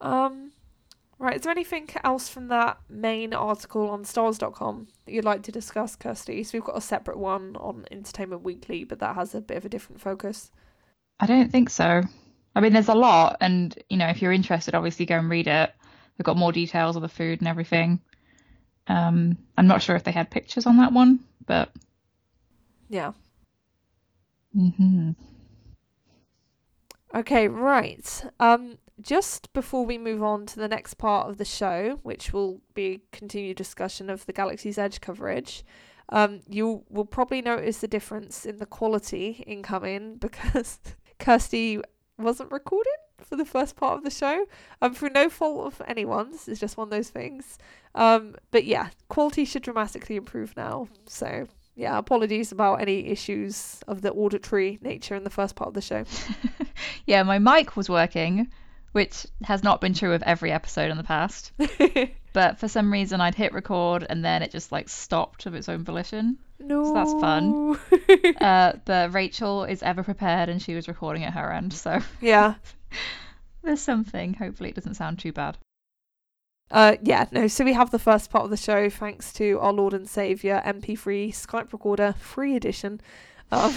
Um 0.00 0.52
right, 1.18 1.36
is 1.36 1.42
there 1.42 1.52
anything 1.52 1.88
else 2.04 2.28
from 2.28 2.48
that 2.48 2.78
main 2.88 3.34
article 3.34 3.88
on 3.90 4.04
stars.com 4.04 4.88
that 5.04 5.12
you'd 5.12 5.24
like 5.24 5.42
to 5.44 5.52
discuss, 5.52 5.96
Kirsty? 5.96 6.42
So 6.44 6.58
we've 6.58 6.64
got 6.64 6.76
a 6.76 6.80
separate 6.80 7.18
one 7.18 7.56
on 7.56 7.86
Entertainment 7.90 8.42
Weekly, 8.42 8.84
but 8.84 8.98
that 9.00 9.14
has 9.16 9.34
a 9.34 9.40
bit 9.40 9.56
of 9.56 9.64
a 9.64 9.68
different 9.68 10.00
focus. 10.00 10.50
I 11.20 11.26
don't 11.26 11.50
think 11.50 11.70
so. 11.70 12.02
I 12.54 12.60
mean, 12.60 12.72
there's 12.72 12.88
a 12.88 12.94
lot, 12.94 13.36
and 13.40 13.76
you 13.88 13.96
know, 13.96 14.08
if 14.08 14.22
you're 14.22 14.32
interested, 14.32 14.74
obviously 14.74 15.06
go 15.06 15.18
and 15.18 15.30
read 15.30 15.46
it. 15.46 15.72
They've 16.16 16.24
got 16.24 16.36
more 16.36 16.52
details 16.52 16.96
of 16.96 17.02
the 17.02 17.08
food 17.08 17.40
and 17.40 17.48
everything. 17.48 18.00
Um, 18.88 19.36
I'm 19.56 19.66
not 19.66 19.82
sure 19.82 19.96
if 19.96 20.04
they 20.04 20.12
had 20.12 20.30
pictures 20.30 20.66
on 20.66 20.78
that 20.78 20.92
one, 20.92 21.20
but 21.46 21.70
Yeah. 22.88 23.12
Mm-hmm. 24.56 25.10
Okay, 27.14 27.48
right. 27.48 28.24
Um, 28.40 28.78
just 29.00 29.52
before 29.52 29.84
we 29.84 29.98
move 29.98 30.22
on 30.22 30.46
to 30.46 30.56
the 30.56 30.68
next 30.68 30.94
part 30.94 31.28
of 31.28 31.38
the 31.38 31.44
show, 31.44 31.98
which 32.02 32.32
will 32.32 32.60
be 32.74 33.02
continued 33.12 33.56
discussion 33.56 34.10
of 34.10 34.26
the 34.26 34.32
Galaxy's 34.32 34.78
Edge 34.78 35.00
coverage, 35.00 35.64
um, 36.10 36.40
you 36.48 36.84
will 36.88 37.04
probably 37.04 37.42
notice 37.42 37.78
the 37.78 37.88
difference 37.88 38.46
in 38.46 38.56
the 38.58 38.66
quality 38.66 39.44
incoming 39.46 40.16
because 40.20 40.80
Kirsty 41.18 41.80
wasn't 42.18 42.50
recording 42.50 42.92
for 43.18 43.36
the 43.36 43.44
first 43.44 43.76
part 43.76 43.98
of 43.98 44.04
the 44.04 44.10
show. 44.10 44.46
Um, 44.80 44.94
through 44.94 45.10
no 45.10 45.28
fault 45.28 45.66
of 45.66 45.82
anyone's, 45.86 46.48
it's 46.48 46.60
just 46.60 46.76
one 46.76 46.86
of 46.86 46.90
those 46.90 47.10
things. 47.10 47.58
Um, 47.94 48.36
but 48.50 48.64
yeah, 48.64 48.88
quality 49.08 49.44
should 49.44 49.62
dramatically 49.62 50.16
improve 50.16 50.56
now. 50.56 50.88
So 51.06 51.46
yeah, 51.78 51.96
apologies 51.96 52.50
about 52.50 52.80
any 52.80 53.06
issues 53.06 53.80
of 53.86 54.02
the 54.02 54.12
auditory 54.12 54.78
nature 54.82 55.14
in 55.14 55.24
the 55.24 55.30
first 55.30 55.54
part 55.54 55.68
of 55.68 55.74
the 55.74 55.80
show. 55.80 56.04
yeah, 57.06 57.22
my 57.22 57.38
mic 57.38 57.76
was 57.76 57.88
working, 57.88 58.50
which 58.92 59.26
has 59.44 59.62
not 59.62 59.80
been 59.80 59.94
true 59.94 60.12
of 60.12 60.22
every 60.22 60.52
episode 60.52 60.90
in 60.90 60.96
the 60.96 61.04
past. 61.04 61.52
but 62.32 62.58
for 62.58 62.68
some 62.68 62.92
reason, 62.92 63.20
I'd 63.20 63.34
hit 63.34 63.52
record 63.52 64.06
and 64.08 64.24
then 64.24 64.42
it 64.42 64.50
just 64.50 64.72
like 64.72 64.88
stopped 64.88 65.46
of 65.46 65.54
its 65.54 65.68
own 65.68 65.84
volition. 65.84 66.38
No. 66.58 66.84
So 66.84 66.94
that's 66.94 67.12
fun. 67.12 67.78
uh, 68.40 68.72
but 68.84 69.12
Rachel 69.12 69.64
is 69.64 69.82
ever 69.82 70.02
prepared 70.02 70.48
and 70.48 70.60
she 70.60 70.74
was 70.74 70.88
recording 70.88 71.24
at 71.24 71.34
her 71.34 71.52
end. 71.52 71.72
So 71.72 72.00
yeah, 72.20 72.54
there's 73.62 73.80
something. 73.80 74.34
Hopefully, 74.34 74.70
it 74.70 74.74
doesn't 74.74 74.94
sound 74.94 75.18
too 75.18 75.32
bad. 75.32 75.58
Uh, 76.70 76.96
yeah, 77.02 77.26
no, 77.32 77.48
so 77.48 77.64
we 77.64 77.72
have 77.72 77.90
the 77.90 77.98
first 77.98 78.30
part 78.30 78.44
of 78.44 78.50
the 78.50 78.56
show 78.56 78.90
thanks 78.90 79.32
to 79.32 79.58
our 79.60 79.72
Lord 79.72 79.94
and 79.94 80.06
Saviour 80.08 80.60
MP3 80.66 81.30
Skype 81.30 81.72
recorder 81.72 82.14
free 82.18 82.56
edition, 82.56 83.00
um, 83.50 83.72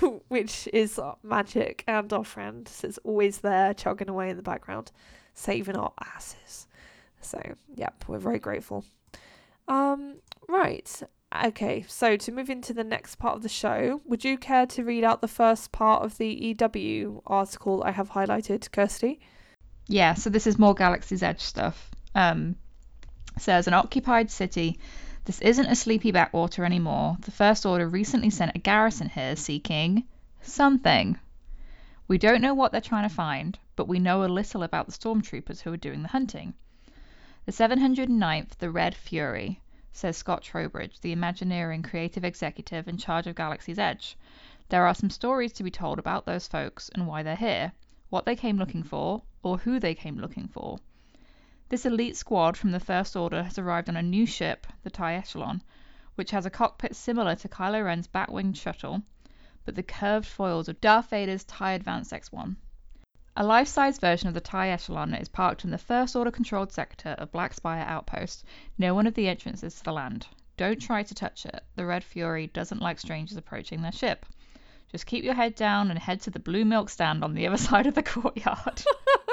which 0.28 0.68
is 0.72 1.00
magic 1.22 1.84
and 1.86 2.12
our 2.12 2.24
friend 2.24 2.70
is 2.82 2.98
always 3.04 3.38
there 3.38 3.74
chugging 3.74 4.08
away 4.08 4.30
in 4.30 4.36
the 4.36 4.42
background, 4.42 4.92
saving 5.34 5.76
our 5.76 5.92
asses. 6.14 6.66
So, 7.20 7.40
yep, 7.74 8.04
we're 8.06 8.18
very 8.18 8.38
grateful. 8.38 8.84
Um, 9.66 10.16
right, 10.48 11.02
okay, 11.44 11.84
so 11.88 12.16
to 12.16 12.32
move 12.32 12.50
into 12.50 12.72
the 12.72 12.84
next 12.84 13.16
part 13.16 13.36
of 13.36 13.42
the 13.42 13.48
show, 13.48 14.00
would 14.04 14.24
you 14.24 14.36
care 14.36 14.66
to 14.66 14.84
read 14.84 15.04
out 15.04 15.20
the 15.20 15.28
first 15.28 15.72
part 15.72 16.04
of 16.04 16.18
the 16.18 16.28
EW 16.28 17.22
article 17.26 17.82
I 17.84 17.92
have 17.92 18.10
highlighted, 18.10 18.70
Kirsty? 18.70 19.20
Yeah, 19.86 20.14
so 20.14 20.30
this 20.30 20.46
is 20.46 20.58
more 20.58 20.74
Galaxy's 20.74 21.22
Edge 21.22 21.40
stuff. 21.40 21.90
Um, 22.14 22.56
says 23.38 23.66
an 23.66 23.74
occupied 23.74 24.30
city. 24.30 24.78
This 25.26 25.40
isn't 25.40 25.70
a 25.70 25.74
sleepy 25.74 26.12
backwater 26.12 26.66
anymore. 26.66 27.16
The 27.22 27.30
First 27.30 27.64
Order 27.64 27.88
recently 27.88 28.28
sent 28.28 28.54
a 28.54 28.58
garrison 28.58 29.08
here 29.08 29.36
seeking 29.36 30.04
something. 30.42 31.18
We 32.06 32.18
don't 32.18 32.42
know 32.42 32.52
what 32.52 32.72
they're 32.72 32.82
trying 32.82 33.08
to 33.08 33.14
find, 33.14 33.58
but 33.74 33.88
we 33.88 33.98
know 33.98 34.22
a 34.22 34.26
little 34.26 34.62
about 34.62 34.84
the 34.84 34.92
stormtroopers 34.92 35.62
who 35.62 35.72
are 35.72 35.78
doing 35.78 36.02
the 36.02 36.08
hunting. 36.08 36.52
The 37.46 37.52
709th, 37.52 38.58
the 38.58 38.70
Red 38.70 38.94
Fury, 38.94 39.62
says 39.92 40.18
Scott 40.18 40.42
Trowbridge, 40.42 41.00
the 41.00 41.12
Imagineering 41.12 41.82
creative 41.82 42.24
executive 42.24 42.86
in 42.86 42.98
charge 42.98 43.26
of 43.26 43.34
Galaxy's 43.34 43.78
Edge. 43.78 44.18
There 44.68 44.86
are 44.86 44.94
some 44.94 45.08
stories 45.08 45.54
to 45.54 45.62
be 45.62 45.70
told 45.70 45.98
about 45.98 46.26
those 46.26 46.46
folks 46.46 46.90
and 46.90 47.06
why 47.06 47.22
they're 47.22 47.34
here, 47.34 47.72
what 48.10 48.26
they 48.26 48.36
came 48.36 48.58
looking 48.58 48.82
for, 48.82 49.22
or 49.42 49.56
who 49.56 49.80
they 49.80 49.94
came 49.94 50.18
looking 50.18 50.48
for. 50.48 50.80
This 51.70 51.86
elite 51.86 52.16
squad 52.16 52.56
from 52.56 52.72
the 52.72 52.80
First 52.80 53.16
Order 53.16 53.42
has 53.42 53.58
arrived 53.58 53.88
on 53.88 53.96
a 53.96 54.02
new 54.02 54.26
ship, 54.26 54.66
the 54.82 54.90
TIE 54.90 55.14
Echelon, 55.14 55.62
which 56.14 56.30
has 56.30 56.44
a 56.44 56.50
cockpit 56.50 56.94
similar 56.94 57.34
to 57.36 57.48
Kylo 57.48 57.84
Ren's 57.84 58.06
Batwing 58.06 58.54
shuttle, 58.54 59.02
but 59.64 59.74
the 59.74 59.82
curved 59.82 60.26
foils 60.26 60.68
of 60.68 60.80
Darth 60.80 61.08
Vader's 61.08 61.42
TIE 61.44 61.72
Advance 61.72 62.12
X1. 62.12 62.56
A 63.36 63.44
life-size 63.44 63.98
version 63.98 64.28
of 64.28 64.34
the 64.34 64.40
TIE 64.40 64.68
Echelon 64.68 65.14
is 65.14 65.28
parked 65.28 65.64
in 65.64 65.70
the 65.70 65.78
First 65.78 66.14
Order 66.14 66.30
controlled 66.30 66.70
sector 66.70 67.16
of 67.18 67.32
Black 67.32 67.54
Spire 67.54 67.84
Outpost, 67.84 68.44
near 68.76 68.92
one 68.92 69.06
of 69.06 69.14
the 69.14 69.26
entrances 69.26 69.74
to 69.76 69.84
the 69.84 69.92
land. 69.92 70.28
Don't 70.56 70.80
try 70.80 71.02
to 71.02 71.14
touch 71.14 71.46
it. 71.46 71.64
The 71.74 71.86
Red 71.86 72.04
Fury 72.04 72.46
doesn't 72.46 72.82
like 72.82 73.00
strangers 73.00 73.36
approaching 73.38 73.82
their 73.82 73.90
ship. 73.90 74.26
Just 74.92 75.06
keep 75.06 75.24
your 75.24 75.34
head 75.34 75.56
down 75.56 75.90
and 75.90 75.98
head 75.98 76.20
to 76.20 76.30
the 76.30 76.38
blue 76.38 76.64
milk 76.64 76.90
stand 76.90 77.24
on 77.24 77.34
the 77.34 77.46
other 77.48 77.56
side 77.68 77.86
of 77.86 77.94
the 77.94 78.02
courtyard. 78.02 78.84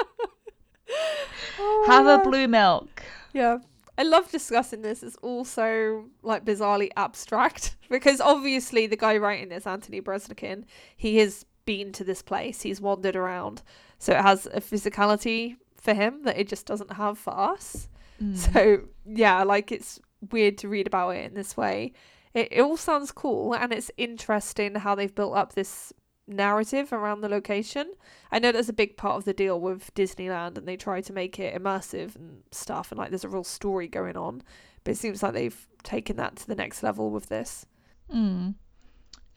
oh, 1.62 1.84
Have 1.88 2.06
yeah. 2.06 2.22
a 2.22 2.24
blue 2.24 2.48
milk. 2.48 3.04
Yeah. 3.34 3.60
I 3.98 4.04
love 4.04 4.32
discussing 4.32 4.82
this. 4.82 5.04
It's 5.04 5.18
also 5.18 6.06
like 6.24 6.46
bizarrely 6.46 6.90
abstract 6.98 7.76
because 7.90 8.20
obviously 8.22 8.88
the 8.88 8.96
guy 8.96 9.18
writing 9.18 9.50
this, 9.50 9.68
Anthony 9.68 10.02
Breznican, 10.02 10.64
he 10.96 11.18
has 11.18 11.46
been 11.66 11.92
to 11.94 12.04
this 12.04 12.22
place. 12.22 12.62
He's 12.62 12.82
wandered 12.82 13.16
around, 13.16 13.62
so 14.00 14.14
it 14.14 14.22
has 14.22 14.48
a 14.48 14.62
physicality 14.62 15.58
for 15.76 15.94
him 15.94 16.24
that 16.24 16.40
it 16.40 16.48
just 16.48 16.66
doesn't 16.66 16.94
have 16.94 17.18
for 17.18 17.38
us. 17.38 17.90
Mm. 18.22 18.38
So 18.38 18.82
yeah, 19.06 19.44
like 19.44 19.72
it's 19.72 20.00
weird 20.32 20.58
to 20.60 20.68
read 20.68 20.88
about 20.88 21.12
it 21.12 21.26
in 21.26 21.34
this 21.34 21.58
way. 21.58 21.94
It, 22.34 22.50
it 22.52 22.62
all 22.62 22.78
sounds 22.78 23.12
cool 23.12 23.54
and 23.54 23.74
it's 23.74 23.92
interesting 23.98 24.76
how 24.76 24.96
they've 24.96 25.14
built 25.14 25.36
up 25.36 25.54
this 25.54 25.92
narrative 26.32 26.92
around 26.94 27.22
the 27.22 27.30
location. 27.30 27.94
I 28.32 28.40
know 28.40 28.52
that's 28.52 28.70
a 28.70 28.74
big 28.74 28.98
part 28.98 29.18
of 29.18 29.26
the 29.26 29.34
deal 29.34 29.60
with 29.60 29.94
Disneyland 29.94 30.58
and 30.58 30.68
they 30.68 30.78
try 30.78 31.02
to 31.02 31.14
make 31.14 31.40
it 31.40 31.56
immersive 31.56 32.16
and 32.16 32.44
stuff 32.52 32.92
and 32.92 33.00
like 33.00 33.10
there's 33.10 33.24
a 33.24 33.30
real 33.30 33.44
story 33.44 33.88
going 33.88 34.18
on. 34.18 34.44
But 34.84 34.92
it 34.92 34.98
seems 34.98 35.22
like 35.22 35.34
they've 35.34 35.68
taken 35.84 36.18
that 36.18 36.38
to 36.38 36.48
the 36.48 36.56
next 36.56 36.84
level 36.84 37.10
with 37.10 37.28
this. 37.28 37.66
Mm. 38.14 38.56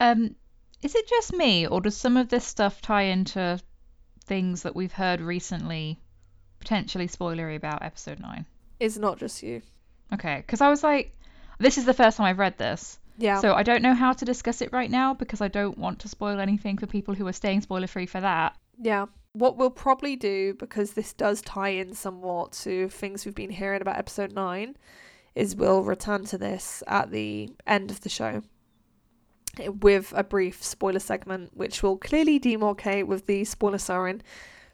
Um 0.01 0.37
is 0.83 0.95
it 0.95 1.09
just 1.09 1.33
me 1.33 1.67
or 1.67 1.81
does 1.81 1.97
some 1.97 2.17
of 2.17 2.29
this 2.29 2.45
stuff 2.45 2.83
tie 2.83 3.03
into 3.03 3.59
things 4.25 4.63
that 4.63 4.77
we've 4.77 4.93
heard 4.93 5.21
recently 5.21 5.99
potentially 6.61 7.09
spoilery 7.09 7.57
about 7.57 7.83
episode 7.83 8.21
9? 8.21 8.47
It's 8.81 8.99
not 8.99 9.19
just 9.19 9.43
you. 9.43 9.63
Okay, 10.13 10.45
cuz 10.47 10.61
I 10.61 10.69
was 10.69 10.83
like 10.83 11.17
this 11.59 11.79
is 11.79 11.85
the 11.85 11.95
first 11.95 12.17
time 12.17 12.27
I've 12.27 12.39
read 12.39 12.59
this. 12.59 12.99
Yeah. 13.16 13.40
So 13.40 13.55
I 13.55 13.62
don't 13.62 13.83
know 13.83 13.94
how 13.94 14.12
to 14.12 14.24
discuss 14.24 14.61
it 14.61 14.72
right 14.72 14.90
now 14.90 15.14
because 15.14 15.40
I 15.40 15.48
don't 15.48 15.79
want 15.79 16.00
to 16.00 16.09
spoil 16.09 16.40
anything 16.40 16.79
for 16.79 16.87
people 16.87 17.14
who 17.14 17.27
are 17.27 17.33
staying 17.33 17.61
spoiler 17.61 17.87
free 17.87 18.07
for 18.07 18.20
that. 18.20 18.57
Yeah. 18.81 19.07
What 19.33 19.57
we'll 19.57 19.70
probably 19.70 20.16
do, 20.16 20.55
because 20.55 20.92
this 20.92 21.12
does 21.12 21.40
tie 21.42 21.70
in 21.70 21.94
somewhat 21.94 22.53
to 22.62 22.88
things 22.88 23.24
we've 23.24 23.35
been 23.35 23.50
hearing 23.50 23.83
about 23.83 23.98
episode 23.98 24.33
9, 24.33 24.77
is 25.35 25.57
we'll 25.57 25.83
return 25.83 26.24
to 26.27 26.38
this 26.38 26.83
at 26.87 27.11
the 27.11 27.50
end 27.66 27.90
of 27.90 28.00
the 28.03 28.09
show 28.09 28.42
with 29.81 30.12
a 30.16 30.24
brief 30.24 30.62
spoiler 30.62 30.98
segment, 30.98 31.57
which 31.57 31.83
will 31.83 31.96
clearly 31.96 32.38
demarcate 32.40 33.07
with 33.07 33.27
the 33.27 33.44
spoiler 33.44 33.79
siren 33.79 34.22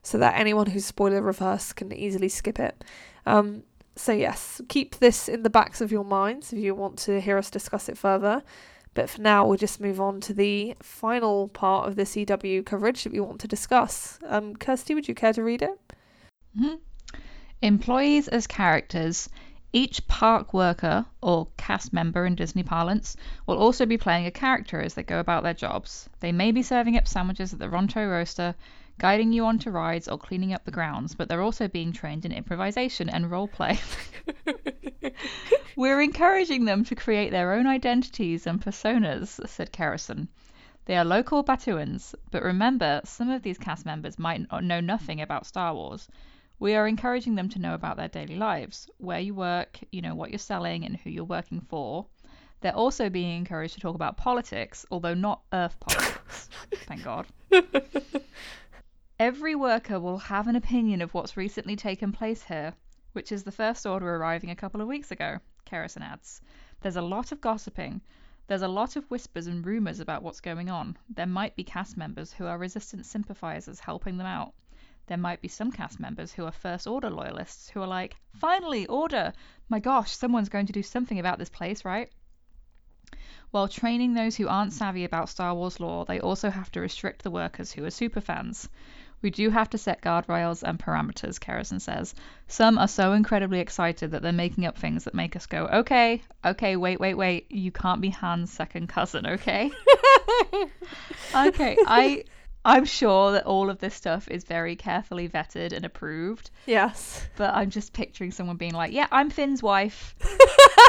so 0.03 0.19
that 0.19 0.39
anyone 0.39 0.67
who's 0.67 0.87
spoiler 0.87 1.21
reverse 1.21 1.73
can 1.73 1.93
easily 1.93 2.29
skip 2.29 2.59
it. 2.59 2.83
Um, 3.27 3.65
so, 3.97 4.13
yes, 4.13 4.61
keep 4.69 4.97
this 4.97 5.29
in 5.29 5.43
the 5.43 5.51
backs 5.51 5.81
of 5.81 5.93
your 5.93 6.05
minds 6.05 6.53
if 6.53 6.59
you 6.59 6.75
want 6.75 6.99
to 7.01 7.21
hear 7.21 7.37
us 7.37 7.51
discuss 7.51 7.89
it 7.89 7.99
further. 7.99 8.43
But 8.95 9.09
for 9.09 9.21
now, 9.21 9.47
we'll 9.47 9.59
just 9.59 9.81
move 9.81 10.01
on 10.01 10.21
to 10.23 10.35
the 10.35 10.75
final 10.83 11.49
part 11.49 11.87
of 11.89 11.97
the 11.97 12.05
EW 12.05 12.63
coverage 12.63 13.05
that 13.05 13.13
we 13.13 13.21
want 13.21 13.41
to 13.41 13.49
discuss. 13.49 14.19
Um, 14.27 14.57
Kirsty, 14.57 14.95
would 14.95 15.07
you 15.07 15.15
care 15.15 15.33
to 15.33 15.43
read 15.43 15.63
it? 15.63 15.79
Mm-hmm. 16.59 16.77
Employees 17.63 18.27
as 18.29 18.47
characters. 18.47 19.29
Each 19.73 20.05
park 20.09 20.53
worker, 20.53 21.07
or 21.23 21.47
cast 21.57 21.93
member 21.93 22.27
in 22.27 22.35
Disney 22.35 22.65
parlance, 22.65 23.17
will 23.47 23.59
also 23.59 23.87
be 23.87 23.97
playing 23.97 24.27
a 24.27 24.33
character 24.33 24.81
as 24.81 24.95
they 24.95 25.05
go 25.05 25.21
about 25.21 25.45
their 25.45 25.55
jobs. 25.55 26.09
They 26.19 26.33
may 26.33 26.51
be 26.51 26.63
serving 26.63 26.97
up 26.97 27.07
sandwiches 27.07 27.53
at 27.53 27.61
the 27.61 27.69
Ronto 27.69 28.05
Roaster, 28.11 28.57
guiding 29.01 29.33
you 29.33 29.47
onto 29.47 29.71
rides 29.71 30.09
or 30.09 30.19
cleaning 30.19 30.53
up 30.53 30.63
the 30.67 30.71
grounds, 30.71 31.15
but 31.15 31.27
they're 31.27 31.41
also 31.41 31.67
being 31.67 31.91
trained 31.91 32.27
in 32.27 32.33
improvisation 32.33 33.09
and 33.09 33.31
role 33.31 33.49
play. 33.49 33.79
We're 35.77 36.03
encouraging 36.03 36.67
them 36.67 36.85
to 36.85 36.95
create 36.95 37.31
their 37.31 37.55
own 37.55 37.67
identities 37.67 38.47
and 38.47 38.63
personas, 38.63 39.41
said 39.49 39.73
Kerrison. 39.73 40.29
They 40.85 40.99
are 40.99 41.05
local 41.05 41.43
Batuans, 41.43 42.15
but 42.31 42.43
remember, 42.43 43.01
some 43.05 43.31
of 43.31 43.43
these 43.43 43.57
cast 43.57 43.87
members 43.87 44.19
might 44.19 44.43
know 44.63 44.81
nothing 44.81 45.23
about 45.23 45.47
Star 45.47 45.73
Wars. 45.75 46.07
We 46.59 46.75
are 46.75 46.87
encouraging 46.87 47.37
them 47.37 47.49
to 47.49 47.59
know 47.59 47.73
about 47.73 47.97
their 47.97 48.09
daily 48.09 48.37
lives, 48.37 48.91
where 48.99 49.19
you 49.21 49.33
work, 49.33 49.81
you 49.91 50.03
know, 50.03 50.15
what 50.15 50.29
you're 50.29 50.39
selling, 50.39 50.85
and 50.85 50.95
who 50.99 51.09
you're 51.09 51.25
working 51.25 51.63
for. 51.63 52.05
They're 52.61 52.77
also 52.77 53.09
being 53.09 53.39
encouraged 53.39 53.75
to 53.75 53.81
talk 53.81 53.95
about 53.95 54.19
politics, 54.19 54.85
although 54.91 55.15
not 55.15 55.41
Earth 55.55 55.81
politics. 55.81 56.51
Thank 56.87 57.03
God. 57.03 57.27
Every 59.21 59.55
worker 59.55 60.01
will 60.01 60.17
have 60.17 60.49
an 60.49 60.57
opinion 60.57 61.03
of 61.03 61.13
what's 61.13 61.37
recently 61.37 61.77
taken 61.77 62.11
place 62.11 62.43
here, 62.43 62.73
which 63.13 63.33
is 63.33 63.45
the 63.45 63.53
First 63.53 63.85
Order 63.85 64.17
arriving 64.17 64.49
a 64.49 64.57
couple 64.57 64.81
of 64.81 64.89
weeks 64.89 65.11
ago, 65.11 65.41
Kerrison 65.67 66.01
adds. 66.01 66.41
There's 66.81 66.97
a 66.97 67.03
lot 67.03 67.31
of 67.31 67.43
gossiping. 67.43 68.01
There's 68.47 68.63
a 68.63 68.69
lot 68.69 68.97
of 68.97 69.05
whispers 69.11 69.47
and 69.47 69.63
rumours 69.67 70.01
about 70.01 70.23
what's 70.23 70.41
going 70.41 70.71
on. 70.71 70.97
There 71.11 71.27
might 71.27 71.55
be 71.55 71.65
cast 71.65 71.99
members 71.99 72.33
who 72.33 72.47
are 72.47 72.57
resistance 72.57 73.09
sympathisers 73.09 73.79
helping 73.79 74.17
them 74.17 74.27
out. 74.27 74.55
There 75.07 75.19
might 75.19 75.43
be 75.43 75.49
some 75.49 75.71
cast 75.71 76.01
members 76.01 76.33
who 76.33 76.47
are 76.47 76.51
First 76.51 76.87
Order 76.87 77.11
loyalists 77.11 77.69
who 77.69 77.83
are 77.83 77.87
like, 77.87 78.17
finally, 78.33 78.87
order! 78.87 79.35
My 79.69 79.81
gosh, 79.81 80.13
someone's 80.13 80.49
going 80.49 80.65
to 80.65 80.73
do 80.73 80.83
something 80.83 81.19
about 81.19 81.39
this 81.39 81.51
place, 81.51 81.85
right? 81.85 82.11
While 83.51 83.69
training 83.69 84.15
those 84.15 84.37
who 84.37 84.49
aren't 84.49 84.73
savvy 84.73 85.05
about 85.05 85.29
Star 85.29 85.55
Wars 85.55 85.79
lore, 85.79 86.05
they 86.07 86.21
also 86.21 86.49
have 86.49 86.71
to 86.73 86.81
restrict 86.81 87.23
the 87.23 87.31
workers 87.31 87.73
who 87.73 87.85
are 87.85 87.89
superfans. 87.89 88.69
We 89.23 89.31
do 89.31 89.51
have 89.51 89.71
to 89.71 89.79
set 89.79 90.03
guardrails 90.03 90.63
and 90.63 90.79
parameters, 90.79 91.39
Kerrison 91.39 91.81
says. 91.81 92.15
Some 92.49 92.79
are 92.79 92.89
so 92.89 93.13
incredibly 93.13 93.61
excited 93.61 94.13
that 94.13 94.23
they're 94.23 94.33
making 94.33 94.67
up 94.67 94.79
things 94.79 95.05
that 95.05 95.15
make 95.15 95.37
us 95.37 95.47
go, 95.47 95.67
okay, 95.67 96.23
okay, 96.45 96.77
wait, 96.77 97.01
wait, 97.01 97.15
wait, 97.15 97.51
you 97.51 97.71
can't 97.71 98.01
be 98.01 98.09
Han's 98.11 98.53
second 98.53 98.89
cousin, 98.89 99.27
okay? 99.27 99.71
okay, 101.35 101.77
I 101.87 102.25
I'm 102.65 102.85
sure 102.85 103.33
that 103.33 103.47
all 103.47 103.71
of 103.71 103.79
this 103.79 103.95
stuff 103.95 104.29
is 104.29 104.45
very 104.45 104.77
carefully 104.77 105.29
vetted 105.29 105.73
and 105.73 105.85
approved. 105.85 106.51
Yes. 106.67 107.27
But 107.37 107.55
I'm 107.55 107.71
just 107.71 107.93
picturing 107.93 108.33
someone 108.33 108.57
being 108.57 108.75
like, 108.75 108.93
"Yeah, 108.93 109.07
I'm 109.11 109.31
Finn's 109.31 109.63
wife," 109.63 110.15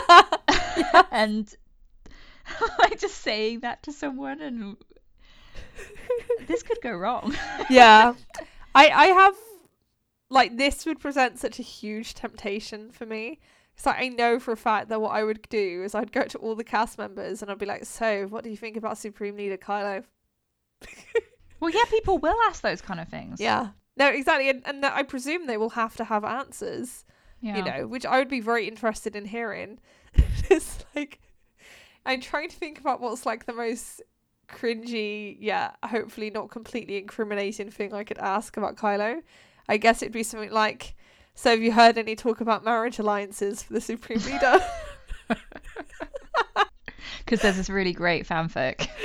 and 1.11 1.53
like 2.79 2.99
just 2.99 3.19
saying 3.19 3.61
that 3.61 3.83
to 3.83 3.93
someone, 3.93 4.41
and 4.41 4.77
this 6.47 6.63
could 6.63 6.79
go 6.81 6.91
wrong. 6.91 7.35
yeah, 7.69 8.13
I 8.75 8.89
I 8.89 9.05
have 9.07 9.35
like 10.29 10.57
this 10.57 10.85
would 10.85 10.99
present 10.99 11.39
such 11.39 11.59
a 11.59 11.63
huge 11.63 12.13
temptation 12.13 12.91
for 12.91 13.05
me. 13.05 13.39
So 13.75 13.91
I 13.91 14.09
know 14.09 14.39
for 14.39 14.51
a 14.51 14.57
fact 14.57 14.89
that 14.89 15.01
what 15.01 15.11
I 15.11 15.23
would 15.23 15.47
do 15.49 15.83
is 15.83 15.95
I'd 15.95 16.11
go 16.11 16.23
to 16.23 16.37
all 16.37 16.55
the 16.55 16.63
cast 16.63 16.97
members 16.97 17.41
and 17.41 17.49
I'd 17.49 17.57
be 17.57 17.65
like, 17.65 17.85
"So, 17.85 18.27
what 18.27 18.43
do 18.43 18.49
you 18.49 18.57
think 18.57 18.77
about 18.77 18.97
Supreme 18.97 19.37
Leader 19.37 19.57
Kylo?" 19.57 20.03
Well, 21.61 21.69
yeah, 21.69 21.85
people 21.89 22.17
will 22.17 22.35
ask 22.49 22.61
those 22.61 22.81
kind 22.81 22.99
of 22.99 23.07
things. 23.07 23.39
Yeah. 23.39 23.69
No, 23.95 24.07
exactly. 24.07 24.49
And, 24.49 24.63
and 24.65 24.83
I 24.83 25.03
presume 25.03 25.45
they 25.45 25.57
will 25.57 25.69
have 25.69 25.95
to 25.97 26.03
have 26.03 26.25
answers, 26.25 27.05
yeah. 27.39 27.55
you 27.55 27.63
know, 27.63 27.87
which 27.87 28.05
I 28.05 28.17
would 28.17 28.29
be 28.29 28.41
very 28.41 28.67
interested 28.67 29.15
in 29.15 29.25
hearing. 29.25 29.79
it's 30.49 30.83
like, 30.95 31.19
I'm 32.03 32.19
trying 32.19 32.49
to 32.49 32.55
think 32.55 32.79
about 32.79 32.99
what's 32.99 33.27
like 33.27 33.45
the 33.45 33.53
most 33.53 34.01
cringy, 34.51 35.37
yeah, 35.39 35.71
hopefully 35.83 36.29
not 36.29 36.49
completely 36.49 36.97
incriminating 36.97 37.71
thing 37.71 37.93
I 37.93 38.03
could 38.03 38.19
ask 38.19 38.57
about 38.57 38.75
Kylo. 38.75 39.21
I 39.69 39.77
guess 39.77 40.01
it'd 40.01 40.13
be 40.13 40.23
something 40.23 40.51
like, 40.51 40.95
so 41.35 41.51
have 41.51 41.61
you 41.61 41.71
heard 41.71 41.97
any 41.97 42.15
talk 42.15 42.41
about 42.41 42.63
marriage 42.63 42.99
alliances 42.99 43.63
for 43.63 43.73
the 43.73 43.81
Supreme 43.81 44.19
Leader? 44.19 44.59
Because 47.19 47.41
there's 47.41 47.57
this 47.57 47.69
really 47.69 47.93
great 47.93 48.27
fanfic. 48.27 48.87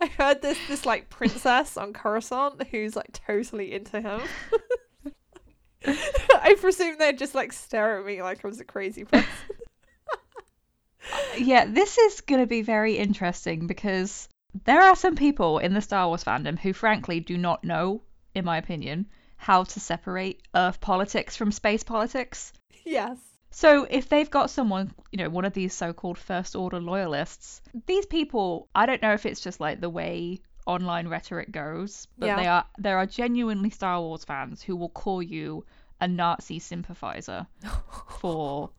I 0.00 0.06
heard 0.06 0.42
this 0.42 0.58
this 0.68 0.84
like 0.84 1.08
princess 1.08 1.76
on 1.76 1.92
Coruscant 1.92 2.66
who's 2.68 2.96
like 2.96 3.18
totally 3.26 3.72
into 3.72 4.00
him. 4.00 4.20
I 5.86 6.56
presume 6.60 6.98
they'd 6.98 7.18
just 7.18 7.34
like 7.34 7.52
stare 7.52 8.00
at 8.00 8.06
me 8.06 8.22
like 8.22 8.44
I 8.44 8.48
was 8.48 8.60
a 8.60 8.64
crazy 8.64 9.04
person. 9.04 9.28
Yeah, 11.36 11.66
this 11.66 11.98
is 11.98 12.20
going 12.22 12.40
to 12.40 12.46
be 12.46 12.62
very 12.62 12.96
interesting 12.96 13.66
because 13.66 14.28
there 14.64 14.80
are 14.80 14.96
some 14.96 15.16
people 15.16 15.58
in 15.58 15.74
the 15.74 15.80
Star 15.80 16.08
Wars 16.08 16.24
fandom 16.24 16.58
who, 16.58 16.72
frankly, 16.72 17.20
do 17.20 17.36
not 17.36 17.64
know, 17.64 18.02
in 18.34 18.44
my 18.44 18.58
opinion, 18.58 19.06
how 19.36 19.64
to 19.64 19.80
separate 19.80 20.42
Earth 20.54 20.80
politics 20.80 21.36
from 21.36 21.52
space 21.52 21.82
politics. 21.82 22.52
Yes. 22.84 23.18
So 23.50 23.86
if 23.88 24.08
they've 24.08 24.30
got 24.30 24.50
someone, 24.50 24.92
you 25.12 25.18
know, 25.18 25.28
one 25.28 25.44
of 25.44 25.52
these 25.52 25.72
so-called 25.74 26.18
first 26.18 26.56
order 26.56 26.80
loyalists, 26.80 27.60
these 27.86 28.06
people, 28.06 28.68
I 28.74 28.86
don't 28.86 29.02
know 29.02 29.12
if 29.12 29.26
it's 29.26 29.40
just 29.40 29.60
like 29.60 29.80
the 29.80 29.90
way 29.90 30.40
online 30.66 31.08
rhetoric 31.08 31.52
goes, 31.52 32.08
but 32.18 32.26
yeah. 32.26 32.36
they 32.36 32.46
are 32.46 32.64
there 32.78 32.98
are 32.98 33.06
genuinely 33.06 33.70
Star 33.70 34.00
Wars 34.00 34.24
fans 34.24 34.62
who 34.62 34.76
will 34.76 34.88
call 34.88 35.22
you 35.22 35.64
a 36.00 36.08
Nazi 36.08 36.58
sympathizer 36.58 37.46
for 38.18 38.70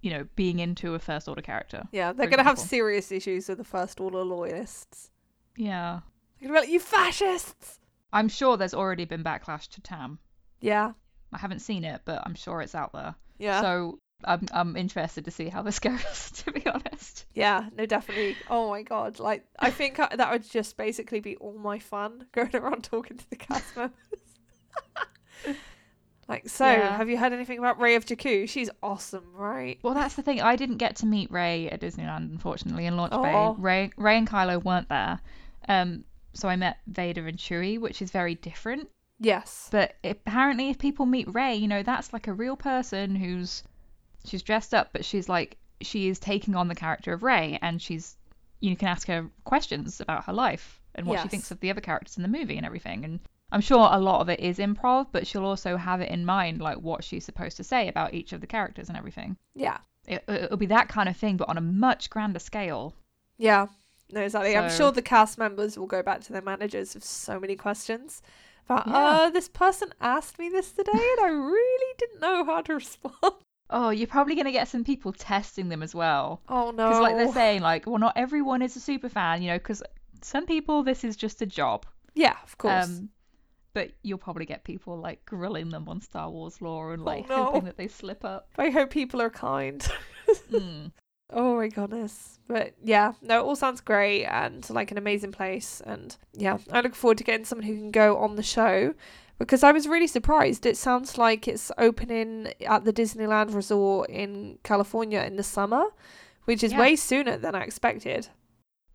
you 0.00 0.10
know, 0.10 0.26
being 0.36 0.58
into 0.58 0.94
a 0.94 0.98
first 0.98 1.28
order 1.28 1.42
character. 1.42 1.84
Yeah, 1.92 2.12
they're 2.12 2.26
going 2.26 2.38
to 2.38 2.44
have 2.44 2.58
serious 2.58 3.12
issues 3.12 3.48
with 3.48 3.58
the 3.58 3.64
first 3.64 4.00
order 4.00 4.22
loyalists. 4.22 5.10
Yeah. 5.56 6.00
They're 6.40 6.48
going 6.48 6.60
to 6.60 6.66
be 6.66 6.66
like, 6.66 6.72
you 6.72 6.80
fascists! 6.80 7.80
I'm 8.12 8.28
sure 8.28 8.56
there's 8.56 8.74
already 8.74 9.04
been 9.04 9.22
backlash 9.22 9.68
to 9.68 9.80
Tam. 9.80 10.18
Yeah. 10.60 10.92
I 11.32 11.38
haven't 11.38 11.60
seen 11.60 11.84
it, 11.84 12.00
but 12.04 12.22
I'm 12.24 12.34
sure 12.34 12.60
it's 12.60 12.74
out 12.74 12.92
there. 12.92 13.14
Yeah. 13.38 13.60
So 13.60 13.98
I'm 14.24 14.46
I'm 14.52 14.76
interested 14.76 15.24
to 15.24 15.30
see 15.30 15.48
how 15.48 15.62
this 15.62 15.78
goes. 15.80 16.32
To 16.44 16.52
be 16.52 16.66
honest. 16.66 17.26
Yeah. 17.34 17.68
No, 17.76 17.86
definitely. 17.86 18.36
Oh 18.48 18.70
my 18.70 18.82
god! 18.82 19.18
Like 19.18 19.44
I 19.58 19.70
think 19.80 19.98
I, 19.98 20.14
that 20.16 20.30
would 20.32 20.48
just 20.48 20.76
basically 20.76 21.20
be 21.20 21.36
all 21.36 21.54
my 21.54 21.78
fun 21.78 22.26
going 22.32 22.54
around 22.54 22.84
talking 22.84 23.16
to 23.16 23.30
the 23.30 23.36
cast 23.36 23.76
members. 23.76 23.94
Like, 26.30 26.48
so 26.48 26.64
yeah. 26.64 26.96
have 26.96 27.10
you 27.10 27.18
heard 27.18 27.32
anything 27.32 27.58
about 27.58 27.80
Rey 27.80 27.96
of 27.96 28.06
Jakku? 28.06 28.48
She's 28.48 28.70
awesome, 28.82 29.24
right? 29.34 29.78
Well, 29.82 29.94
that's 29.94 30.14
the 30.14 30.22
thing. 30.22 30.40
I 30.40 30.56
didn't 30.56 30.76
get 30.76 30.96
to 30.96 31.06
meet 31.06 31.30
Rey 31.30 31.68
at 31.68 31.80
Disneyland, 31.80 32.30
unfortunately, 32.30 32.86
in 32.86 32.96
Launch 32.96 33.12
Bay. 33.12 33.54
Rey, 33.60 33.90
Rey 33.96 34.16
and 34.16 34.28
Kylo 34.28 34.62
weren't 34.62 34.88
there. 34.88 35.20
Um, 35.68 36.04
so 36.32 36.48
I 36.48 36.56
met 36.56 36.78
Vader 36.86 37.26
and 37.26 37.36
Chewie, 37.36 37.80
which 37.80 38.00
is 38.00 38.10
very 38.10 38.36
different. 38.36 38.88
Yes. 39.18 39.68
But 39.70 39.96
apparently, 40.04 40.70
if 40.70 40.78
people 40.78 41.04
meet 41.04 41.32
Rey, 41.34 41.56
you 41.56 41.68
know, 41.68 41.82
that's 41.82 42.12
like 42.12 42.28
a 42.28 42.32
real 42.32 42.56
person 42.56 43.16
who's 43.16 43.62
she's 44.24 44.42
dressed 44.42 44.72
up, 44.72 44.90
but 44.92 45.04
she's 45.04 45.28
like 45.28 45.56
she 45.82 46.08
is 46.08 46.18
taking 46.18 46.54
on 46.54 46.68
the 46.68 46.74
character 46.74 47.12
of 47.12 47.22
Rey, 47.22 47.58
and 47.60 47.82
she's 47.82 48.16
you 48.60 48.76
can 48.76 48.88
ask 48.88 49.08
her 49.08 49.28
questions 49.44 50.00
about 50.00 50.24
her 50.24 50.32
life 50.32 50.80
and 50.94 51.06
what 51.06 51.14
yes. 51.14 51.22
she 51.22 51.28
thinks 51.28 51.50
of 51.50 51.60
the 51.60 51.70
other 51.70 51.80
characters 51.80 52.16
in 52.16 52.22
the 52.22 52.28
movie 52.28 52.56
and 52.56 52.66
everything. 52.66 53.04
And 53.04 53.20
I'm 53.52 53.60
sure 53.60 53.88
a 53.90 53.98
lot 53.98 54.20
of 54.20 54.28
it 54.28 54.40
is 54.40 54.58
improv, 54.58 55.08
but 55.12 55.26
she'll 55.26 55.44
also 55.44 55.76
have 55.76 56.00
it 56.00 56.10
in 56.10 56.24
mind 56.24 56.60
like 56.60 56.78
what 56.78 57.02
she's 57.02 57.24
supposed 57.24 57.56
to 57.56 57.64
say 57.64 57.88
about 57.88 58.14
each 58.14 58.32
of 58.32 58.40
the 58.40 58.46
characters 58.46 58.88
and 58.88 58.96
everything. 58.96 59.36
Yeah. 59.54 59.78
It, 60.06 60.24
it'll 60.28 60.56
be 60.56 60.66
that 60.66 60.88
kind 60.88 61.08
of 61.08 61.16
thing, 61.16 61.36
but 61.36 61.48
on 61.48 61.58
a 61.58 61.62
much 61.62 62.10
grander 62.10 62.38
scale. 62.38 62.94
Yeah. 63.38 63.66
No, 64.12 64.20
exactly. 64.20 64.52
So... 64.52 64.58
I'm 64.58 64.70
sure 64.70 64.92
the 64.92 65.02
cast 65.02 65.38
members 65.38 65.78
will 65.78 65.86
go 65.86 66.02
back 66.02 66.20
to 66.22 66.32
their 66.32 66.42
managers 66.42 66.94
with 66.94 67.04
so 67.04 67.38
many 67.40 67.56
questions. 67.56 68.22
But 68.66 68.86
yeah. 68.86 68.96
uh, 68.96 69.30
this 69.30 69.48
person 69.48 69.92
asked 70.00 70.38
me 70.38 70.48
this 70.48 70.70
today, 70.70 70.92
and 70.92 71.20
I 71.20 71.28
really 71.28 71.94
didn't 71.98 72.20
know 72.20 72.44
how 72.44 72.60
to 72.62 72.74
respond. 72.74 73.14
Oh, 73.72 73.90
you're 73.90 74.08
probably 74.08 74.34
gonna 74.34 74.50
get 74.50 74.66
some 74.66 74.82
people 74.82 75.12
testing 75.12 75.68
them 75.68 75.80
as 75.80 75.94
well. 75.94 76.42
Oh 76.48 76.72
no! 76.72 76.88
Because 76.88 77.00
like 77.00 77.16
they're 77.16 77.32
saying, 77.32 77.62
like, 77.62 77.86
well, 77.86 77.98
not 77.98 78.14
everyone 78.16 78.62
is 78.62 78.74
a 78.74 78.80
super 78.80 79.08
fan, 79.08 79.42
you 79.42 79.48
know, 79.48 79.58
because 79.58 79.80
some 80.22 80.44
people 80.44 80.82
this 80.82 81.04
is 81.04 81.14
just 81.14 81.40
a 81.40 81.46
job. 81.46 81.86
Yeah, 82.14 82.34
of 82.42 82.58
course. 82.58 82.86
Um, 82.86 83.10
but 83.72 83.92
you'll 84.02 84.18
probably 84.18 84.46
get 84.46 84.64
people 84.64 84.98
like 84.98 85.24
grilling 85.24 85.70
them 85.70 85.88
on 85.88 86.00
Star 86.00 86.30
Wars 86.30 86.60
lore 86.60 86.92
and 86.92 87.04
like 87.04 87.26
oh, 87.30 87.36
no. 87.36 87.44
hoping 87.44 87.64
that 87.64 87.76
they 87.76 87.88
slip 87.88 88.24
up. 88.24 88.48
I 88.58 88.70
hope 88.70 88.90
people 88.90 89.20
are 89.22 89.30
kind. 89.30 89.86
mm. 90.50 90.90
Oh 91.32 91.56
my 91.56 91.68
goodness. 91.68 92.38
But 92.48 92.74
yeah, 92.82 93.12
no, 93.22 93.40
it 93.40 93.44
all 93.44 93.56
sounds 93.56 93.80
great 93.80 94.24
and 94.26 94.68
like 94.70 94.90
an 94.90 94.98
amazing 94.98 95.32
place. 95.32 95.80
And 95.84 96.16
yeah, 96.32 96.58
I 96.72 96.80
look 96.80 96.94
forward 96.94 97.18
to 97.18 97.24
getting 97.24 97.44
someone 97.44 97.66
who 97.66 97.76
can 97.76 97.90
go 97.90 98.16
on 98.18 98.36
the 98.36 98.42
show 98.42 98.94
because 99.38 99.62
I 99.62 99.72
was 99.72 99.86
really 99.86 100.06
surprised. 100.06 100.66
It 100.66 100.76
sounds 100.76 101.16
like 101.16 101.46
it's 101.46 101.70
opening 101.78 102.52
at 102.66 102.84
the 102.84 102.92
Disneyland 102.92 103.54
Resort 103.54 104.10
in 104.10 104.58
California 104.64 105.22
in 105.22 105.36
the 105.36 105.42
summer, 105.42 105.84
which 106.44 106.62
is 106.62 106.72
yeah. 106.72 106.80
way 106.80 106.96
sooner 106.96 107.36
than 107.36 107.54
I 107.54 107.62
expected. 107.62 108.28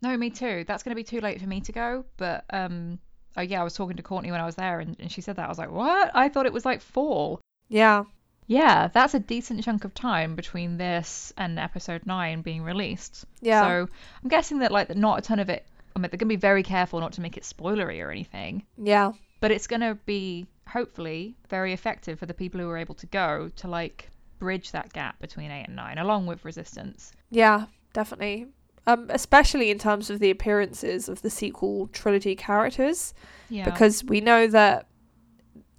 No, 0.02 0.16
me 0.16 0.30
too. 0.30 0.64
That's 0.66 0.82
going 0.82 0.92
to 0.92 0.96
be 0.96 1.04
too 1.04 1.20
late 1.20 1.40
for 1.40 1.48
me 1.48 1.60
to 1.62 1.72
go. 1.72 2.04
But 2.16 2.44
um, 2.50 3.00
oh 3.36 3.42
yeah, 3.42 3.60
I 3.60 3.64
was 3.64 3.74
talking 3.74 3.96
to 3.96 4.02
Courtney 4.02 4.30
when 4.30 4.40
I 4.40 4.46
was 4.46 4.56
there, 4.56 4.80
and, 4.80 4.96
and 4.98 5.10
she 5.10 5.20
said 5.20 5.36
that. 5.36 5.46
I 5.46 5.48
was 5.48 5.58
like, 5.58 5.70
what? 5.70 6.10
I 6.14 6.28
thought 6.28 6.46
it 6.46 6.52
was 6.52 6.64
like 6.64 6.80
fall. 6.80 7.40
Yeah. 7.68 8.04
Yeah, 8.48 8.88
that's 8.88 9.14
a 9.14 9.18
decent 9.18 9.64
chunk 9.64 9.84
of 9.84 9.92
time 9.92 10.36
between 10.36 10.76
this 10.76 11.32
and 11.36 11.58
episode 11.58 12.06
nine 12.06 12.42
being 12.42 12.62
released. 12.62 13.24
Yeah. 13.40 13.62
So 13.62 13.88
I'm 14.22 14.28
guessing 14.28 14.60
that 14.60 14.70
like 14.70 14.94
not 14.94 15.18
a 15.18 15.22
ton 15.22 15.40
of 15.40 15.48
it. 15.48 15.66
I 15.94 15.98
mean, 15.98 16.10
they're 16.10 16.18
gonna 16.18 16.28
be 16.28 16.36
very 16.36 16.62
careful 16.62 17.00
not 17.00 17.12
to 17.14 17.20
make 17.20 17.36
it 17.36 17.42
spoilery 17.42 18.04
or 18.04 18.10
anything. 18.10 18.64
Yeah. 18.76 19.12
But 19.40 19.50
it's 19.50 19.66
gonna 19.66 19.96
be 20.06 20.46
hopefully 20.68 21.36
very 21.48 21.72
effective 21.72 22.18
for 22.18 22.26
the 22.26 22.34
people 22.34 22.60
who 22.60 22.68
are 22.68 22.78
able 22.78 22.94
to 22.96 23.06
go 23.06 23.50
to 23.56 23.68
like 23.68 24.10
bridge 24.38 24.72
that 24.72 24.92
gap 24.92 25.18
between 25.18 25.50
eight 25.50 25.64
and 25.66 25.76
nine, 25.76 25.98
along 25.98 26.26
with 26.26 26.44
Resistance. 26.44 27.12
Yeah, 27.30 27.66
definitely. 27.92 28.46
Um, 28.88 29.06
especially 29.10 29.70
in 29.70 29.78
terms 29.78 30.10
of 30.10 30.20
the 30.20 30.30
appearances 30.30 31.08
of 31.08 31.22
the 31.22 31.30
sequel 31.30 31.88
trilogy 31.88 32.36
characters. 32.36 33.14
Yeah. 33.48 33.64
Because 33.64 34.04
we 34.04 34.20
know 34.20 34.46
that 34.46 34.86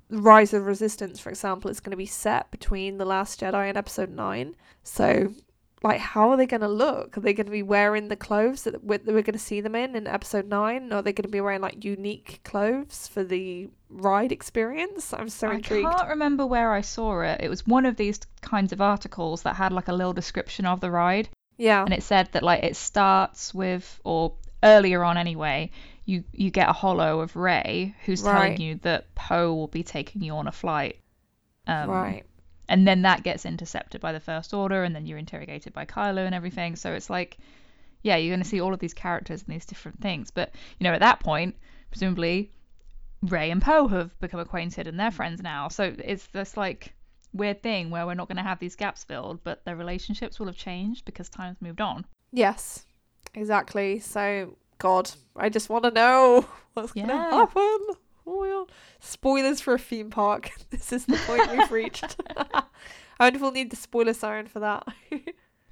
Rise 0.10 0.54
of 0.54 0.66
Resistance, 0.66 1.20
for 1.20 1.30
example, 1.30 1.70
is 1.70 1.80
going 1.80 1.92
to 1.92 1.98
be 1.98 2.06
set 2.06 2.52
between 2.52 2.98
The 2.98 3.06
Last 3.06 3.40
Jedi 3.40 3.70
and 3.70 3.78
Episode 3.78 4.10
9. 4.10 4.56
So, 4.84 5.34
like, 5.84 6.00
how 6.00 6.30
are 6.30 6.38
they 6.38 6.46
going 6.46 6.62
to 6.62 6.68
look? 6.68 7.18
Are 7.18 7.22
they 7.22 7.34
going 7.34 7.46
to 7.46 7.52
be 7.52 7.64
wearing 7.64 8.08
the 8.08 8.16
clothes 8.16 8.64
that 8.64 8.84
we're, 8.84 8.98
that 9.00 9.08
we're 9.08 9.22
going 9.22 9.34
to 9.34 9.40
see 9.40 9.62
them 9.62 9.76
in 9.76 9.96
in 9.96 10.08
Episode 10.08 10.48
9? 10.48 10.92
Or 10.92 10.98
are 10.98 11.02
they 11.02 11.14
going 11.14 11.24
to 11.24 11.30
be 11.30 11.42
wearing, 11.42 11.62
like, 11.62 11.84
unique 11.84 12.42
clothes 12.44 13.08
for 13.08 13.24
the 13.24 13.70
ride 13.90 14.32
experience? 14.32 15.14
I'm 15.14 15.30
so 15.30 15.52
intrigued. 15.52 15.88
I 15.88 15.94
can't 15.94 16.10
remember 16.10 16.46
where 16.46 16.72
I 16.72 16.82
saw 16.82 17.22
it. 17.22 17.42
It 17.42 17.50
was 17.50 17.68
one 17.68 17.86
of 17.86 17.98
these 17.98 18.20
kinds 18.42 18.72
of 18.72 18.82
articles 18.82 19.44
that 19.44 19.56
had, 19.56 19.74
like, 19.74 19.88
a 19.88 19.94
little 19.94 20.14
description 20.14 20.66
of 20.66 20.80
the 20.82 20.92
ride. 20.92 21.30
Yeah. 21.58 21.84
And 21.84 21.94
it 21.94 22.04
said 22.04 22.30
that, 22.34 22.44
like, 22.44 22.64
it 22.64 22.76
starts 22.76 23.54
with, 23.54 24.00
or 24.04 24.34
earlier 24.64 25.04
on 25.04 25.18
anyway, 25.18 25.72
you 26.06 26.24
you 26.32 26.50
get 26.50 26.70
a 26.70 26.74
holo 26.74 27.20
of 27.20 27.36
Rey 27.36 27.96
who's 28.06 28.24
right. 28.24 28.34
telling 28.34 28.62
you 28.62 28.76
that 28.84 29.14
Poe 29.14 29.54
will 29.54 29.68
be 29.68 29.84
taking 29.84 30.22
you 30.22 30.34
on 30.36 30.48
a 30.48 30.52
flight. 30.52 30.98
Um, 31.68 31.90
right. 31.90 32.24
and 32.70 32.88
then 32.88 33.02
that 33.02 33.24
gets 33.24 33.46
intercepted 33.46 34.00
by 34.00 34.14
the 34.14 34.22
First 34.22 34.54
Order, 34.54 34.84
and 34.84 34.96
then 34.96 35.06
you're 35.06 35.18
interrogated 35.18 35.74
by 35.74 35.86
Kylo 35.86 36.26
and 36.26 36.34
everything. 36.34 36.78
So 36.78 36.94
it's 36.94 37.10
like, 37.10 37.38
yeah, 38.04 38.16
you're 38.16 38.32
going 38.34 38.44
to 38.44 38.48
see 38.48 38.62
all 38.62 38.74
of 38.74 38.80
these 38.80 38.94
characters 38.94 39.44
and 39.46 39.54
these 39.54 39.66
different 39.66 40.00
things. 40.00 40.32
But 40.32 40.54
you 40.80 40.86
know, 40.86 40.94
at 40.94 41.02
that 41.02 41.20
point, 41.20 41.56
presumably, 41.92 42.52
Rey 43.22 43.52
and 43.52 43.62
Poe 43.62 43.88
have 43.90 44.18
become 44.20 44.40
acquainted 44.40 44.88
and 44.88 45.00
they're 45.00 45.12
friends 45.12 45.42
now. 45.42 45.68
So 45.68 45.94
it's 45.98 46.28
this 46.28 46.56
like 46.56 46.94
weird 47.34 47.62
thing 47.64 47.90
where 47.90 48.06
we're 48.06 48.14
not 48.14 48.28
going 48.28 48.38
to 48.38 48.44
have 48.44 48.60
these 48.60 48.76
gaps 48.76 49.04
filled, 49.04 49.44
but 49.44 49.66
their 49.66 49.76
relationships 49.76 50.40
will 50.40 50.48
have 50.48 50.58
changed 50.58 51.06
because 51.06 51.30
time's 51.30 51.62
moved 51.62 51.82
on. 51.82 52.06
Yes, 52.32 52.86
exactly. 53.34 54.00
So, 54.00 54.58
God, 54.78 55.12
I 55.36 55.50
just 55.50 55.70
want 55.70 55.84
to 55.86 55.92
know 55.92 56.46
what's 56.74 56.94
yeah. 56.96 57.08
going 57.08 57.18
to 57.18 57.36
happen. 57.36 57.96
Oh 58.30 58.68
Spoilers 59.00 59.62
for 59.62 59.76
a 59.76 59.80
theme 59.80 60.10
park. 60.10 60.52
this 60.70 60.92
is 60.92 61.06
the 61.06 61.18
point 61.26 61.50
we've 61.52 61.72
reached. 61.72 62.18
I 62.38 62.64
wonder 63.20 63.38
if 63.38 63.42
we'll 63.42 63.52
need 63.52 63.72
the 63.72 63.78
spoiler 63.78 64.14
siren 64.14 64.48
for 64.48 64.60
that. 64.60 64.86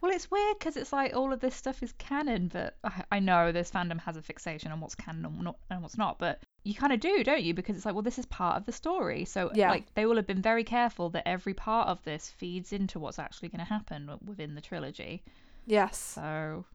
well, 0.01 0.11
it's 0.11 0.31
weird 0.31 0.57
because 0.57 0.77
it's 0.77 0.93
like 0.93 1.15
all 1.15 1.33
of 1.33 1.41
this 1.41 1.55
stuff 1.55 1.83
is 1.83 1.91
canon, 1.93 2.49
but 2.51 2.77
I, 2.83 3.03
I 3.11 3.19
know 3.19 3.51
this 3.51 3.69
fandom 3.69 3.99
has 4.01 4.15
a 4.15 4.21
fixation 4.21 4.71
on 4.71 4.79
what's 4.79 4.95
canon 4.95 5.25
and, 5.25 5.41
not, 5.41 5.57
and 5.69 5.81
what's 5.81 5.97
not, 5.97 6.17
but 6.17 6.41
you 6.65 6.73
kind 6.73 6.91
of 6.91 6.99
do, 6.99 7.23
don't 7.23 7.43
you? 7.43 7.53
Because 7.53 7.77
it's 7.77 7.85
like, 7.85 7.93
well, 7.93 8.01
this 8.01 8.17
is 8.17 8.25
part 8.25 8.57
of 8.57 8.65
the 8.65 8.71
story. 8.71 9.23
So, 9.23 9.51
yeah. 9.53 9.69
like, 9.69 9.93
they 9.93 10.07
will 10.07 10.15
have 10.15 10.25
been 10.25 10.41
very 10.41 10.63
careful 10.63 11.09
that 11.11 11.27
every 11.27 11.53
part 11.53 11.87
of 11.87 12.03
this 12.03 12.29
feeds 12.29 12.73
into 12.73 12.99
what's 12.99 13.19
actually 13.19 13.49
going 13.49 13.59
to 13.59 13.65
happen 13.65 14.09
within 14.25 14.55
the 14.55 14.61
trilogy. 14.61 15.23
Yes. 15.67 15.95
So, 15.97 16.65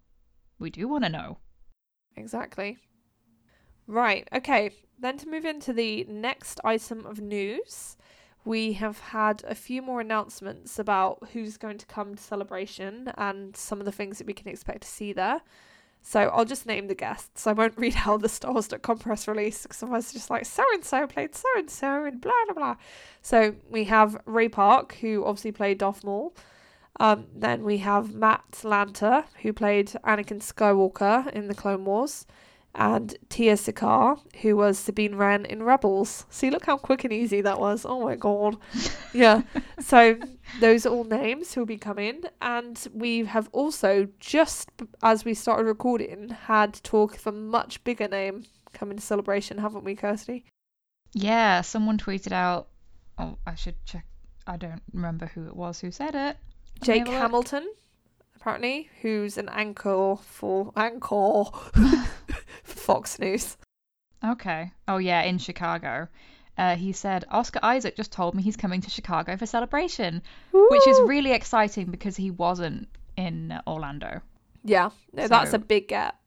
we 0.60 0.70
do 0.70 0.86
want 0.86 1.04
to 1.04 1.10
know. 1.10 1.38
Exactly. 2.16 2.78
Right. 3.88 4.28
Okay. 4.32 4.70
Then 5.00 5.18
to 5.18 5.28
move 5.28 5.44
into 5.44 5.72
the 5.72 6.04
next 6.04 6.60
item 6.62 7.04
of 7.04 7.20
news, 7.20 7.96
we 8.44 8.74
have 8.74 9.00
had 9.00 9.42
a 9.48 9.56
few 9.56 9.82
more 9.82 10.00
announcements 10.00 10.78
about 10.78 11.30
who's 11.32 11.56
going 11.56 11.78
to 11.78 11.86
come 11.86 12.14
to 12.14 12.22
celebration 12.22 13.12
and 13.18 13.56
some 13.56 13.80
of 13.80 13.86
the 13.86 13.92
things 13.92 14.18
that 14.18 14.26
we 14.28 14.34
can 14.34 14.46
expect 14.46 14.82
to 14.82 14.88
see 14.88 15.12
there. 15.12 15.40
So 16.02 16.20
I'll 16.28 16.44
just 16.44 16.66
name 16.66 16.88
the 16.88 16.94
guests. 16.94 17.46
I 17.46 17.52
won't 17.52 17.76
read 17.76 17.96
out 18.04 18.22
the 18.22 18.28
Stars.com 18.28 18.98
press 18.98 19.28
release 19.28 19.62
because 19.62 19.82
was 19.82 20.12
just 20.12 20.30
like 20.30 20.46
so 20.46 20.64
and 20.72 20.84
so 20.84 21.06
played 21.06 21.34
so 21.34 21.48
and 21.56 21.70
so 21.70 22.04
and 22.04 22.20
blah 22.20 22.32
blah 22.46 22.54
blah. 22.54 22.76
So 23.22 23.54
we 23.68 23.84
have 23.84 24.20
Ray 24.26 24.48
Park, 24.48 24.96
who 25.00 25.24
obviously 25.24 25.52
played 25.52 25.78
Darth 25.78 26.04
Maul. 26.04 26.34
Um, 26.98 27.26
then 27.34 27.64
we 27.64 27.78
have 27.78 28.14
Matt 28.14 28.50
Lanter, 28.62 29.24
who 29.42 29.52
played 29.52 29.88
Anakin 30.04 30.40
Skywalker 30.40 31.28
in 31.28 31.48
the 31.48 31.54
Clone 31.54 31.84
Wars 31.84 32.26
and 32.74 33.16
Tiya 33.28 33.58
Sircar, 33.58 34.18
who 34.42 34.56
was 34.56 34.78
Sabine 34.78 35.16
Wren 35.16 35.44
in 35.44 35.62
Rebels. 35.62 36.24
See, 36.30 36.50
look 36.50 36.66
how 36.66 36.76
quick 36.76 37.04
and 37.04 37.12
easy 37.12 37.40
that 37.40 37.58
was. 37.58 37.84
Oh 37.84 38.04
my 38.04 38.14
god. 38.14 38.56
yeah. 39.12 39.42
So 39.80 40.16
those 40.60 40.86
are 40.86 40.90
all 40.90 41.04
names 41.04 41.52
who 41.52 41.62
will 41.62 41.66
be 41.66 41.78
coming. 41.78 42.22
And 42.40 42.86
we 42.94 43.24
have 43.24 43.48
also, 43.52 44.08
just 44.20 44.70
as 45.02 45.24
we 45.24 45.34
started 45.34 45.64
recording, 45.64 46.28
had 46.28 46.74
talk 46.84 47.16
of 47.16 47.26
a 47.26 47.32
much 47.32 47.82
bigger 47.82 48.08
name 48.08 48.44
coming 48.72 48.98
to 48.98 49.02
celebration, 49.02 49.58
haven't 49.58 49.84
we, 49.84 49.96
Kirsty? 49.96 50.44
Yeah, 51.12 51.62
someone 51.62 51.98
tweeted 51.98 52.32
out. 52.32 52.68
Oh, 53.18 53.36
I 53.46 53.56
should 53.56 53.84
check. 53.84 54.06
I 54.46 54.56
don't 54.56 54.82
remember 54.92 55.26
who 55.26 55.46
it 55.46 55.56
was 55.56 55.80
who 55.80 55.90
said 55.90 56.14
it. 56.14 56.36
Jake 56.82 57.06
Hamilton 57.06 57.68
apparently, 58.40 58.88
who's 59.02 59.36
an 59.36 59.48
anchor 59.50 60.16
for 60.16 60.72
anchor 60.76 61.44
for 62.64 62.76
Fox 62.80 63.18
News. 63.18 63.56
Okay. 64.24 64.72
Oh 64.88 64.98
yeah, 64.98 65.22
in 65.22 65.38
Chicago. 65.38 66.08
Uh, 66.58 66.76
he 66.76 66.92
said 66.92 67.24
Oscar 67.30 67.60
Isaac 67.62 67.96
just 67.96 68.12
told 68.12 68.34
me 68.34 68.42
he's 68.42 68.56
coming 68.56 68.80
to 68.82 68.90
Chicago 68.90 69.36
for 69.36 69.46
celebration, 69.46 70.22
Ooh. 70.54 70.68
which 70.70 70.86
is 70.88 71.00
really 71.02 71.32
exciting 71.32 71.90
because 71.90 72.16
he 72.16 72.30
wasn't 72.30 72.88
in 73.16 73.58
Orlando. 73.66 74.20
Yeah, 74.64 74.90
no, 75.12 75.22
so... 75.22 75.28
that's 75.28 75.52
a 75.54 75.58
big 75.58 75.88
gap. 75.88 76.18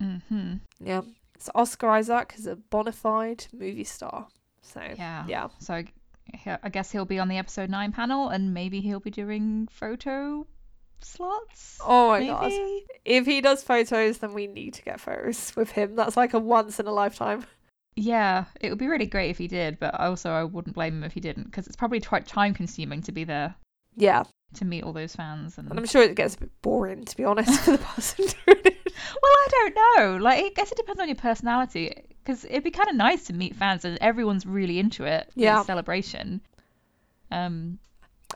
hmm 0.00 0.54
Yeah, 0.80 1.02
so 1.38 1.52
Oscar 1.54 1.90
Isaac 1.90 2.34
is 2.36 2.46
a 2.46 2.56
bona 2.56 2.92
fide 2.92 3.46
movie 3.52 3.84
star. 3.84 4.26
So 4.62 4.80
yeah, 4.96 5.24
yeah. 5.28 5.48
So 5.60 5.82
I 6.62 6.68
guess 6.70 6.90
he'll 6.90 7.04
be 7.04 7.18
on 7.18 7.28
the 7.28 7.38
episode 7.38 7.70
nine 7.70 7.92
panel, 7.92 8.28
and 8.28 8.52
maybe 8.54 8.80
he'll 8.80 9.00
be 9.00 9.10
doing 9.10 9.68
photo 9.70 10.46
slots. 11.04 11.78
Oh 11.84 12.08
my 12.08 12.20
maybe? 12.20 12.30
god. 12.30 12.52
If 13.04 13.26
he 13.26 13.40
does 13.40 13.62
photos, 13.62 14.18
then 14.18 14.34
we 14.34 14.46
need 14.46 14.74
to 14.74 14.82
get 14.82 15.00
photos 15.00 15.52
with 15.56 15.72
him. 15.72 15.96
That's 15.96 16.16
like 16.16 16.34
a 16.34 16.38
once 16.38 16.80
in 16.80 16.86
a 16.86 16.92
lifetime. 16.92 17.44
Yeah, 18.00 18.44
it 18.60 18.70
would 18.70 18.78
be 18.78 18.86
really 18.86 19.06
great 19.06 19.30
if 19.30 19.38
he 19.38 19.48
did, 19.48 19.80
but 19.80 19.98
also 19.98 20.30
I 20.30 20.44
wouldn't 20.44 20.76
blame 20.76 20.98
him 20.98 21.02
if 21.02 21.14
he 21.14 21.18
didn't 21.18 21.46
because 21.46 21.66
it's 21.66 21.74
probably 21.74 22.00
quite 22.00 22.28
time 22.28 22.54
consuming 22.54 23.02
to 23.02 23.10
be 23.10 23.24
there. 23.24 23.56
Yeah. 23.96 24.22
To 24.54 24.64
meet 24.64 24.84
all 24.84 24.92
those 24.92 25.16
fans, 25.16 25.58
and... 25.58 25.68
and 25.68 25.80
I'm 25.80 25.84
sure 25.84 26.02
it 26.02 26.14
gets 26.14 26.36
a 26.36 26.38
bit 26.38 26.62
boring, 26.62 27.04
to 27.06 27.16
be 27.16 27.24
honest, 27.24 27.60
for 27.60 27.72
the 27.72 27.78
person 27.96 28.26
doing 28.26 28.62
it. 28.64 28.78
Well, 28.86 29.32
I 29.32 29.46
don't 29.50 29.74
know. 29.74 30.24
Like, 30.24 30.44
I 30.44 30.48
guess 30.50 30.70
it 30.70 30.76
depends 30.76 31.00
on 31.00 31.08
your 31.08 31.16
personality, 31.16 31.92
because 32.22 32.44
it'd 32.44 32.62
be 32.62 32.70
kind 32.70 32.88
of 32.88 32.94
nice 32.94 33.24
to 33.24 33.32
meet 33.32 33.56
fans 33.56 33.84
and 33.84 33.98
everyone's 34.00 34.46
really 34.46 34.78
into 34.78 35.02
it. 35.04 35.28
Yeah. 35.34 35.64
Celebration. 35.64 36.40
Um, 37.32 37.80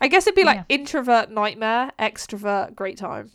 I 0.02 0.08
guess 0.08 0.26
it'd 0.26 0.34
be 0.34 0.44
like 0.44 0.56
yeah. 0.56 0.64
introvert 0.68 1.30
nightmare, 1.30 1.92
extrovert 1.98 2.74
great 2.74 2.98
time. 2.98 3.30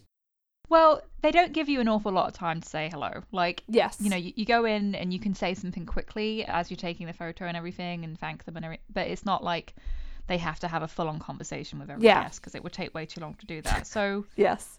Well, 0.69 1.01
they 1.21 1.31
don't 1.31 1.53
give 1.53 1.69
you 1.69 1.79
an 1.79 1.87
awful 1.87 2.11
lot 2.11 2.27
of 2.27 2.33
time 2.33 2.59
to 2.59 2.67
say 2.67 2.89
hello. 2.91 3.23
Like, 3.31 3.63
yes, 3.69 3.97
you 4.01 4.09
know, 4.09 4.17
you, 4.17 4.33
you 4.35 4.45
go 4.45 4.65
in 4.65 4.93
and 4.93 5.13
you 5.13 5.19
can 5.19 5.33
say 5.33 5.53
something 5.53 5.85
quickly 5.85 6.43
as 6.43 6.69
you're 6.69 6.75
taking 6.75 7.07
the 7.07 7.13
photo 7.13 7.45
and 7.45 7.55
everything, 7.55 8.03
and 8.03 8.19
thank 8.19 8.43
them 8.43 8.57
and 8.57 8.65
everything. 8.65 8.83
But 8.93 9.07
it's 9.07 9.25
not 9.25 9.45
like 9.45 9.75
they 10.27 10.37
have 10.37 10.59
to 10.59 10.67
have 10.67 10.83
a 10.83 10.89
full-on 10.89 11.19
conversation 11.19 11.79
with 11.79 11.89
every 11.89 12.03
yeah. 12.03 12.23
guest 12.23 12.41
because 12.41 12.53
it 12.53 12.63
would 12.63 12.73
take 12.73 12.93
way 12.93 13.05
too 13.05 13.21
long 13.21 13.35
to 13.35 13.45
do 13.45 13.61
that. 13.61 13.87
So 13.87 14.25
yes, 14.35 14.77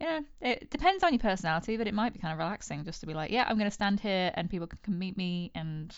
you 0.00 0.06
know, 0.08 0.24
it 0.40 0.68
depends 0.70 1.04
on 1.04 1.12
your 1.12 1.20
personality, 1.20 1.76
but 1.76 1.86
it 1.86 1.94
might 1.94 2.12
be 2.12 2.18
kind 2.18 2.32
of 2.32 2.38
relaxing 2.38 2.84
just 2.84 3.00
to 3.00 3.06
be 3.06 3.14
like, 3.14 3.30
yeah, 3.30 3.44
I'm 3.48 3.56
going 3.56 3.70
to 3.70 3.74
stand 3.74 4.00
here 4.00 4.32
and 4.34 4.50
people 4.50 4.68
can 4.82 4.98
meet 4.98 5.16
me 5.16 5.52
and 5.54 5.94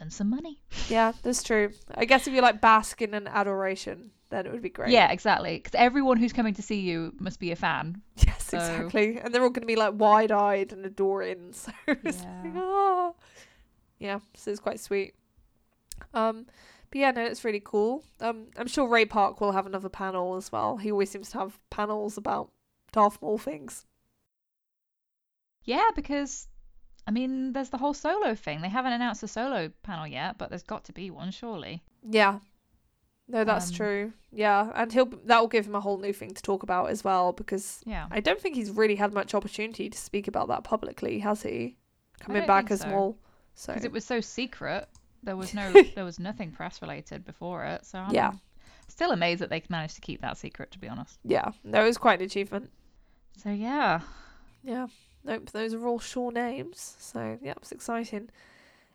earn 0.00 0.10
some 0.10 0.30
money. 0.30 0.58
Yeah, 0.88 1.12
that's 1.22 1.42
true. 1.42 1.72
I 1.94 2.04
guess 2.04 2.26
if 2.26 2.34
you 2.34 2.40
like 2.40 2.60
bask 2.60 3.02
in 3.02 3.14
an 3.14 3.26
adoration, 3.26 4.10
then 4.30 4.46
it 4.46 4.52
would 4.52 4.62
be 4.62 4.68
great. 4.68 4.90
Yeah, 4.90 5.10
exactly. 5.10 5.56
Because 5.56 5.74
everyone 5.74 6.16
who's 6.16 6.32
coming 6.32 6.54
to 6.54 6.62
see 6.62 6.80
you 6.80 7.14
must 7.18 7.40
be 7.40 7.52
a 7.52 7.56
fan. 7.56 8.02
Yes, 8.26 8.44
so... 8.44 8.58
exactly. 8.58 9.18
And 9.18 9.34
they're 9.34 9.42
all 9.42 9.50
going 9.50 9.62
to 9.62 9.66
be 9.66 9.76
like 9.76 9.94
wide 9.96 10.32
eyed 10.32 10.72
and 10.72 10.84
adoring. 10.84 11.52
So 11.52 11.72
it's 11.86 12.22
yeah. 12.22 12.42
like, 12.44 12.52
oh. 12.56 13.14
yeah, 13.98 14.18
so 14.34 14.50
it's 14.50 14.60
quite 14.60 14.80
sweet. 14.80 15.14
Um, 16.14 16.46
but 16.90 16.98
yeah, 16.98 17.10
no, 17.10 17.24
it's 17.24 17.44
really 17.44 17.62
cool. 17.62 18.04
Um, 18.20 18.46
I'm 18.56 18.66
sure 18.66 18.88
Ray 18.88 19.04
Park 19.04 19.40
will 19.40 19.52
have 19.52 19.66
another 19.66 19.88
panel 19.88 20.36
as 20.36 20.50
well. 20.50 20.78
He 20.78 20.90
always 20.90 21.10
seems 21.10 21.30
to 21.30 21.38
have 21.38 21.58
panels 21.70 22.16
about 22.16 22.50
Darth 22.92 23.20
Maul 23.20 23.38
things. 23.38 23.84
Yeah, 25.64 25.90
because 25.94 26.48
I 27.08 27.10
mean, 27.10 27.54
there's 27.54 27.70
the 27.70 27.78
whole 27.78 27.94
solo 27.94 28.34
thing. 28.34 28.60
They 28.60 28.68
haven't 28.68 28.92
announced 28.92 29.22
a 29.22 29.28
solo 29.28 29.72
panel 29.82 30.06
yet, 30.06 30.36
but 30.36 30.50
there's 30.50 30.62
got 30.62 30.84
to 30.84 30.92
be 30.92 31.10
one, 31.10 31.30
surely. 31.30 31.82
Yeah, 32.08 32.40
no, 33.28 33.44
that's 33.44 33.68
um, 33.68 33.74
true. 33.74 34.12
Yeah, 34.30 34.70
and 34.74 34.92
he'll 34.92 35.06
that 35.24 35.40
will 35.40 35.48
give 35.48 35.66
him 35.66 35.74
a 35.74 35.80
whole 35.80 35.98
new 35.98 36.12
thing 36.12 36.32
to 36.34 36.42
talk 36.42 36.62
about 36.62 36.90
as 36.90 37.04
well 37.04 37.32
because 37.32 37.80
yeah. 37.86 38.08
I 38.10 38.20
don't 38.20 38.40
think 38.40 38.56
he's 38.56 38.70
really 38.70 38.96
had 38.96 39.14
much 39.14 39.34
opportunity 39.34 39.88
to 39.88 39.98
speak 39.98 40.28
about 40.28 40.48
that 40.48 40.64
publicly, 40.64 41.18
has 41.20 41.42
he? 41.42 41.78
Coming 42.20 42.46
back 42.46 42.70
as 42.70 42.80
so. 42.80 42.88
Maul, 42.88 43.18
so 43.54 43.72
because 43.72 43.84
it 43.84 43.92
was 43.92 44.04
so 44.04 44.20
secret, 44.20 44.86
there 45.22 45.36
was 45.36 45.54
no 45.54 45.72
there 45.94 46.04
was 46.04 46.18
nothing 46.18 46.52
press 46.52 46.82
related 46.82 47.24
before 47.24 47.64
it. 47.64 47.86
So 47.86 47.98
I'm 47.98 48.14
yeah, 48.14 48.32
still 48.88 49.12
amazed 49.12 49.40
that 49.40 49.50
they 49.50 49.62
managed 49.70 49.94
to 49.94 50.02
keep 50.02 50.20
that 50.20 50.36
secret. 50.36 50.72
To 50.72 50.78
be 50.78 50.88
honest. 50.88 51.18
Yeah, 51.24 51.52
that 51.64 51.84
was 51.84 51.96
quite 51.96 52.20
an 52.20 52.26
achievement. 52.26 52.70
So 53.36 53.50
yeah, 53.50 54.00
yeah. 54.62 54.88
Nope, 55.24 55.50
those 55.50 55.74
are 55.74 55.86
all 55.86 55.98
sure 55.98 56.32
names. 56.32 56.96
So 56.98 57.38
yeah, 57.42 57.54
it's 57.56 57.72
exciting. 57.72 58.30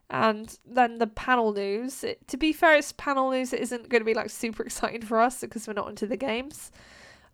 And 0.09 0.57
then 0.65 0.99
the 0.99 1.07
panel 1.07 1.53
news. 1.53 2.03
It, 2.03 2.27
to 2.27 2.37
be 2.37 2.53
fair, 2.53 2.75
it's 2.75 2.91
panel 2.93 3.31
news. 3.31 3.53
It 3.53 3.61
isn't 3.61 3.89
going 3.89 4.01
to 4.01 4.05
be 4.05 4.13
like 4.13 4.29
super 4.29 4.63
exciting 4.65 5.01
for 5.01 5.19
us 5.19 5.41
because 5.41 5.67
we're 5.67 5.73
not 5.73 5.89
into 5.89 6.07
the 6.07 6.17
games. 6.17 6.71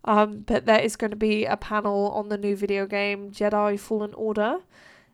Um, 0.04 0.40
but 0.46 0.66
there 0.66 0.80
is 0.80 0.96
going 0.96 1.10
to 1.10 1.16
be 1.16 1.44
a 1.44 1.56
panel 1.56 2.10
on 2.12 2.30
the 2.30 2.38
new 2.38 2.56
video 2.56 2.86
game 2.86 3.30
Jedi 3.30 3.78
Fallen 3.78 4.14
Order, 4.14 4.60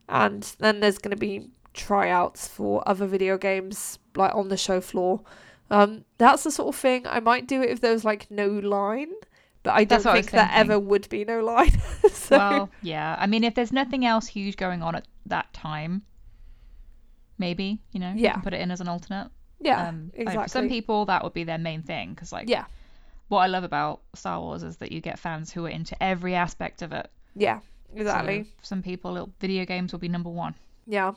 and 0.08 0.42
then 0.60 0.80
there's 0.80 0.98
going 0.98 1.10
to 1.10 1.16
be 1.16 1.50
tryouts 1.74 2.46
for 2.48 2.82
other 2.88 3.06
video 3.06 3.36
games 3.36 3.98
like 4.14 4.34
on 4.34 4.48
the 4.48 4.56
show 4.56 4.80
floor. 4.80 5.22
Um, 5.70 6.04
that's 6.18 6.44
the 6.44 6.52
sort 6.52 6.68
of 6.68 6.80
thing 6.80 7.06
I 7.06 7.18
might 7.18 7.48
do 7.48 7.62
it 7.62 7.70
if 7.70 7.80
there 7.80 7.92
was 7.92 8.04
like 8.04 8.30
no 8.30 8.46
line, 8.46 9.10
but 9.66 9.74
I 9.74 9.82
don't 9.82 10.00
think 10.00 10.30
there 10.30 10.48
ever 10.52 10.78
would 10.78 11.08
be 11.08 11.24
no 11.24 11.44
line. 11.44 11.76
so. 12.12 12.38
Well, 12.38 12.70
yeah. 12.82 13.16
I 13.18 13.26
mean, 13.26 13.42
if 13.42 13.56
there's 13.56 13.72
nothing 13.72 14.06
else 14.06 14.28
huge 14.28 14.56
going 14.56 14.80
on 14.80 14.94
at 14.94 15.08
that 15.26 15.52
time, 15.52 16.02
maybe 17.36 17.80
you 17.90 17.98
know 17.98 18.12
yeah. 18.14 18.28
you 18.28 18.32
can 18.34 18.42
put 18.42 18.54
it 18.54 18.60
in 18.60 18.70
as 18.70 18.80
an 18.80 18.86
alternate. 18.86 19.28
Yeah, 19.58 19.88
um, 19.88 20.12
exactly. 20.14 20.44
for 20.44 20.48
some 20.48 20.68
people, 20.68 21.06
that 21.06 21.24
would 21.24 21.32
be 21.32 21.42
their 21.42 21.58
main 21.58 21.82
thing 21.82 22.10
because 22.10 22.30
like 22.30 22.48
yeah, 22.48 22.66
what 23.26 23.40
I 23.40 23.48
love 23.48 23.64
about 23.64 24.02
Star 24.14 24.40
Wars 24.40 24.62
is 24.62 24.76
that 24.76 24.92
you 24.92 25.00
get 25.00 25.18
fans 25.18 25.50
who 25.50 25.66
are 25.66 25.70
into 25.70 26.00
every 26.00 26.36
aspect 26.36 26.82
of 26.82 26.92
it. 26.92 27.10
Yeah, 27.34 27.58
exactly. 27.92 28.44
So 28.44 28.50
some 28.62 28.82
people, 28.82 29.32
video 29.40 29.64
games 29.64 29.90
will 29.90 29.98
be 29.98 30.08
number 30.08 30.30
one. 30.30 30.54
Yeah. 30.86 31.14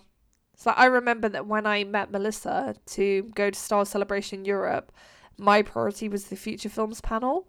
So 0.56 0.72
I 0.72 0.86
remember 0.86 1.30
that 1.30 1.46
when 1.46 1.68
I 1.68 1.84
met 1.84 2.10
Melissa 2.10 2.76
to 2.88 3.30
go 3.36 3.52
to 3.52 3.60
Star 3.60 3.86
Celebration 3.86 4.44
Europe, 4.44 4.92
my 5.38 5.62
priority 5.62 6.10
was 6.10 6.26
the 6.26 6.36
future 6.36 6.68
films 6.68 7.00
panel. 7.00 7.48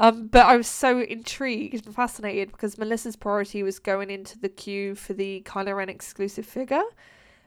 Um, 0.00 0.28
but 0.28 0.46
I 0.46 0.56
was 0.56 0.68
so 0.68 1.00
intrigued 1.00 1.84
and 1.84 1.94
fascinated 1.94 2.52
because 2.52 2.78
Melissa's 2.78 3.16
priority 3.16 3.64
was 3.64 3.80
going 3.80 4.10
into 4.10 4.38
the 4.38 4.48
queue 4.48 4.94
for 4.94 5.12
the 5.12 5.42
Kylo 5.44 5.76
Ren 5.76 5.88
exclusive 5.88 6.46
figure. 6.46 6.84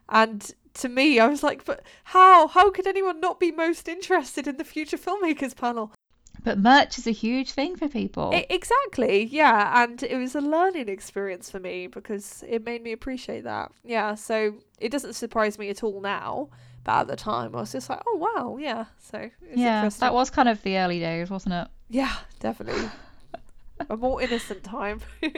And 0.09 0.51
to 0.73 0.89
me, 0.89 1.17
I 1.17 1.27
was 1.27 1.43
like, 1.43 1.63
but 1.63 1.81
how? 2.03 2.49
How 2.49 2.69
could 2.69 2.87
anyone 2.87 3.21
not 3.21 3.39
be 3.39 3.51
most 3.51 3.87
interested 3.87 4.47
in 4.47 4.57
the 4.57 4.65
future 4.65 4.97
filmmakers 4.97 5.55
panel? 5.55 5.93
But 6.43 6.57
merch 6.57 6.97
is 6.97 7.07
a 7.07 7.11
huge 7.11 7.51
thing 7.51 7.77
for 7.77 7.87
people. 7.87 8.31
It, 8.33 8.47
exactly, 8.49 9.25
yeah. 9.25 9.83
And 9.83 10.03
it 10.03 10.17
was 10.17 10.35
a 10.35 10.41
learning 10.41 10.89
experience 10.89 11.49
for 11.49 11.59
me 11.59 11.87
because 11.87 12.43
it 12.45 12.65
made 12.65 12.83
me 12.83 12.91
appreciate 12.91 13.45
that. 13.45 13.71
Yeah, 13.85 14.15
so 14.15 14.55
it 14.77 14.91
doesn't 14.91 15.13
surprise 15.13 15.57
me 15.57 15.69
at 15.69 15.83
all 15.83 16.01
now. 16.01 16.49
But 16.83 17.01
at 17.01 17.07
the 17.07 17.15
time, 17.15 17.55
I 17.55 17.59
was 17.59 17.71
just 17.71 17.89
like, 17.89 18.01
oh, 18.07 18.17
wow, 18.17 18.57
yeah. 18.59 18.85
So 18.99 19.29
yeah, 19.53 19.87
that 19.87 20.13
was 20.13 20.29
kind 20.29 20.49
of 20.49 20.61
the 20.63 20.77
early 20.77 20.99
days, 20.99 21.29
wasn't 21.29 21.53
it? 21.53 21.67
Yeah, 21.91 22.15
definitely. 22.39 22.89
a 23.89 23.97
more 23.97 24.21
innocent 24.21 24.63
time. 24.63 25.01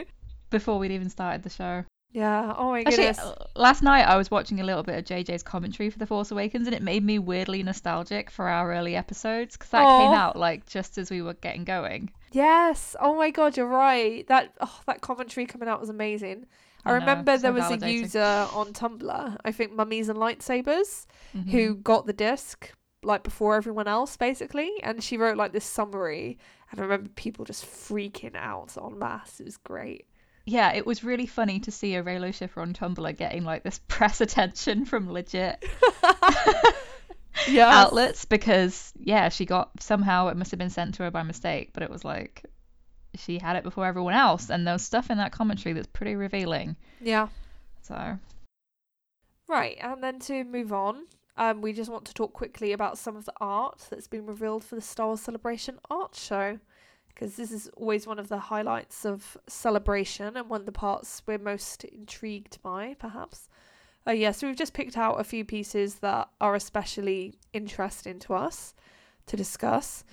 Before 0.50 0.78
we'd 0.78 0.92
even 0.92 1.10
started 1.10 1.42
the 1.42 1.50
show. 1.50 1.84
Yeah. 2.12 2.54
Oh 2.56 2.70
my 2.70 2.84
goodness. 2.84 3.18
Actually, 3.18 3.32
uh, 3.32 3.44
last 3.56 3.82
night 3.82 4.04
I 4.04 4.16
was 4.16 4.30
watching 4.30 4.60
a 4.60 4.64
little 4.64 4.84
bit 4.84 4.96
of 4.96 5.04
JJ's 5.04 5.42
commentary 5.42 5.90
for 5.90 5.98
The 5.98 6.06
Force 6.06 6.30
Awakens, 6.30 6.68
and 6.68 6.74
it 6.74 6.80
made 6.80 7.02
me 7.02 7.18
weirdly 7.18 7.60
nostalgic 7.64 8.30
for 8.30 8.48
our 8.48 8.72
early 8.72 8.94
episodes 8.94 9.56
because 9.56 9.70
that 9.70 9.84
Aww. 9.84 9.98
came 9.98 10.14
out 10.14 10.36
like 10.36 10.64
just 10.66 10.96
as 10.96 11.10
we 11.10 11.22
were 11.22 11.34
getting 11.34 11.64
going. 11.64 12.12
Yes. 12.30 12.94
Oh 13.00 13.16
my 13.16 13.30
god, 13.30 13.56
you're 13.56 13.66
right. 13.66 14.24
That 14.28 14.54
oh, 14.60 14.80
that 14.86 15.00
commentary 15.00 15.46
coming 15.46 15.68
out 15.68 15.80
was 15.80 15.88
amazing. 15.88 16.46
I, 16.84 16.90
I 16.90 16.94
remember 16.94 17.32
know, 17.32 17.36
so 17.36 17.42
there 17.42 17.52
was 17.52 17.64
validating. 17.64 17.82
a 17.82 17.92
user 17.92 18.46
on 18.52 18.72
Tumblr, 18.72 19.36
I 19.44 19.50
think 19.50 19.72
Mummies 19.72 20.08
and 20.08 20.18
Lightsabers, 20.18 21.06
mm-hmm. 21.36 21.50
who 21.50 21.74
got 21.74 22.06
the 22.06 22.12
disc 22.12 22.70
like 23.04 23.22
before 23.22 23.56
everyone 23.56 23.88
else 23.88 24.16
basically 24.16 24.70
and 24.82 25.02
she 25.02 25.16
wrote 25.16 25.36
like 25.36 25.52
this 25.52 25.64
summary 25.64 26.38
and 26.70 26.80
I 26.80 26.82
remember 26.82 27.10
people 27.10 27.44
just 27.44 27.64
freaking 27.64 28.34
out 28.34 28.76
en 28.76 28.98
masse. 28.98 29.40
It 29.40 29.44
was 29.44 29.56
great. 29.58 30.06
Yeah, 30.46 30.72
it 30.72 30.86
was 30.86 31.04
really 31.04 31.26
funny 31.26 31.60
to 31.60 31.70
see 31.70 31.94
a 31.94 32.02
Reylo 32.02 32.34
shipper 32.34 32.60
on 32.60 32.74
Tumblr 32.74 33.16
getting 33.16 33.44
like 33.44 33.62
this 33.62 33.80
press 33.88 34.20
attention 34.20 34.84
from 34.84 35.10
legit 35.10 35.64
yes. 37.48 37.74
outlets 37.74 38.24
because 38.24 38.92
yeah, 38.98 39.28
she 39.28 39.46
got 39.46 39.70
somehow 39.80 40.28
it 40.28 40.36
must 40.36 40.50
have 40.50 40.58
been 40.58 40.70
sent 40.70 40.94
to 40.96 41.04
her 41.04 41.10
by 41.10 41.22
mistake, 41.22 41.70
but 41.72 41.82
it 41.82 41.90
was 41.90 42.04
like 42.04 42.44
she 43.16 43.38
had 43.38 43.56
it 43.56 43.62
before 43.62 43.86
everyone 43.86 44.14
else 44.14 44.50
and 44.50 44.66
there 44.66 44.74
was 44.74 44.82
stuff 44.82 45.10
in 45.10 45.18
that 45.18 45.32
commentary 45.32 45.72
that's 45.72 45.86
pretty 45.86 46.16
revealing. 46.16 46.76
Yeah. 47.00 47.28
So 47.82 48.18
Right, 49.46 49.76
and 49.80 50.02
then 50.02 50.18
to 50.20 50.44
move 50.44 50.72
on, 50.72 51.06
um, 51.36 51.60
we 51.60 51.72
just 51.72 51.90
want 51.90 52.04
to 52.06 52.14
talk 52.14 52.32
quickly 52.32 52.72
about 52.72 52.98
some 52.98 53.16
of 53.16 53.24
the 53.24 53.32
art 53.40 53.86
that's 53.90 54.08
been 54.08 54.26
revealed 54.26 54.64
for 54.64 54.74
the 54.74 54.80
Star 54.80 55.08
Wars 55.08 55.20
Celebration 55.20 55.78
art 55.90 56.14
show, 56.14 56.58
because 57.08 57.36
this 57.36 57.50
is 57.50 57.68
always 57.76 58.06
one 58.06 58.18
of 58.18 58.28
the 58.28 58.38
highlights 58.38 59.04
of 59.04 59.36
Celebration 59.46 60.36
and 60.36 60.48
one 60.48 60.60
of 60.60 60.66
the 60.66 60.72
parts 60.72 61.22
we're 61.26 61.38
most 61.38 61.84
intrigued 61.84 62.60
by, 62.62 62.94
perhaps. 62.98 63.48
Uh, 64.06 64.12
yeah, 64.12 64.30
so 64.30 64.46
we've 64.46 64.56
just 64.56 64.74
picked 64.74 64.96
out 64.96 65.20
a 65.20 65.24
few 65.24 65.44
pieces 65.44 65.96
that 65.96 66.28
are 66.40 66.54
especially 66.54 67.34
interesting 67.52 68.18
to 68.18 68.34
us 68.34 68.74
to 69.26 69.36
discuss. 69.36 70.04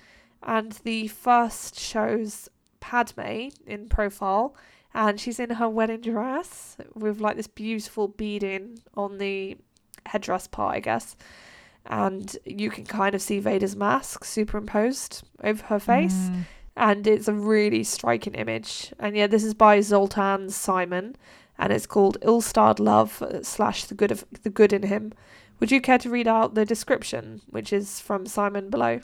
And 0.42 0.72
the 0.84 1.08
first 1.08 1.78
shows 1.78 2.48
Padme 2.80 3.48
in 3.66 3.88
profile, 3.88 4.56
and 4.94 5.20
she's 5.20 5.38
in 5.38 5.50
her 5.50 5.68
wedding 5.68 6.00
dress 6.00 6.76
with 6.94 7.20
like 7.20 7.36
this 7.36 7.46
beautiful 7.46 8.08
beading 8.08 8.78
on 8.94 9.18
the 9.18 9.56
headdress 10.06 10.46
part, 10.46 10.76
I 10.76 10.80
guess. 10.80 11.16
And 11.86 12.36
you 12.44 12.70
can 12.70 12.84
kind 12.84 13.14
of 13.14 13.22
see 13.22 13.40
Vader's 13.40 13.74
mask 13.74 14.24
superimposed 14.24 15.22
over 15.42 15.64
her 15.64 15.78
face. 15.80 16.14
Mm. 16.14 16.44
And 16.76 17.06
it's 17.06 17.28
a 17.28 17.34
really 17.34 17.84
striking 17.84 18.34
image. 18.34 18.94
And 18.98 19.16
yeah, 19.16 19.26
this 19.26 19.44
is 19.44 19.52
by 19.52 19.80
Zoltan 19.80 20.48
Simon, 20.48 21.16
and 21.58 21.72
it's 21.72 21.86
called 21.86 22.16
Ill-starred 22.22 22.80
Love 22.80 23.22
slash 23.42 23.84
the 23.84 23.94
good 23.94 24.10
of 24.10 24.24
the 24.42 24.48
good 24.48 24.72
in 24.72 24.84
him. 24.84 25.12
Would 25.60 25.70
you 25.70 25.80
care 25.80 25.98
to 25.98 26.10
read 26.10 26.26
out 26.26 26.54
the 26.54 26.64
description, 26.64 27.42
which 27.50 27.72
is 27.72 28.00
from 28.00 28.26
Simon 28.26 28.70
below? 28.70 29.00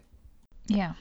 Yeah. 0.67 0.95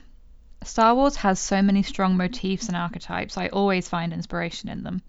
Star 0.62 0.94
Wars 0.94 1.16
has 1.16 1.40
so 1.40 1.62
many 1.62 1.82
strong 1.82 2.16
motifs 2.16 2.68
and 2.68 2.76
archetypes, 2.76 3.38
I 3.38 3.48
always 3.48 3.88
find 3.88 4.12
inspiration 4.12 4.68
in 4.68 4.82
them. 4.82 5.02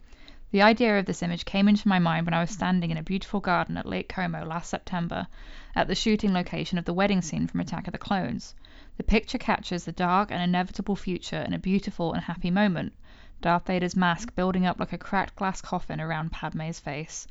The 0.51 0.63
idea 0.63 0.97
of 0.97 1.05
this 1.05 1.21
image 1.21 1.45
came 1.45 1.67
into 1.67 1.87
my 1.87 1.99
mind 1.99 2.25
when 2.25 2.33
I 2.33 2.41
was 2.41 2.49
standing 2.49 2.89
in 2.89 2.97
a 2.97 3.03
beautiful 3.03 3.39
garden 3.39 3.77
at 3.77 3.85
Lake 3.85 4.09
Como 4.09 4.43
last 4.43 4.71
September, 4.71 5.27
at 5.75 5.87
the 5.87 5.93
shooting 5.93 6.33
location 6.33 6.79
of 6.79 6.85
the 6.85 6.93
wedding 6.93 7.21
scene 7.21 7.45
from 7.45 7.59
Attack 7.59 7.87
of 7.87 7.91
the 7.91 7.99
Clones. 7.99 8.55
The 8.97 9.03
picture 9.03 9.37
captures 9.37 9.85
the 9.85 9.91
dark 9.91 10.31
and 10.31 10.41
inevitable 10.41 10.95
future 10.95 11.37
in 11.41 11.53
a 11.53 11.59
beautiful 11.59 12.13
and 12.13 12.23
happy 12.23 12.49
moment. 12.49 12.93
Darth 13.41 13.67
Vader's 13.67 13.95
mask 13.95 14.33
building 14.33 14.65
up 14.65 14.79
like 14.79 14.91
a 14.91 14.97
cracked 14.97 15.35
glass 15.35 15.61
coffin 15.61 16.01
around 16.01 16.31
Padme's 16.31 16.79
face. 16.79 17.27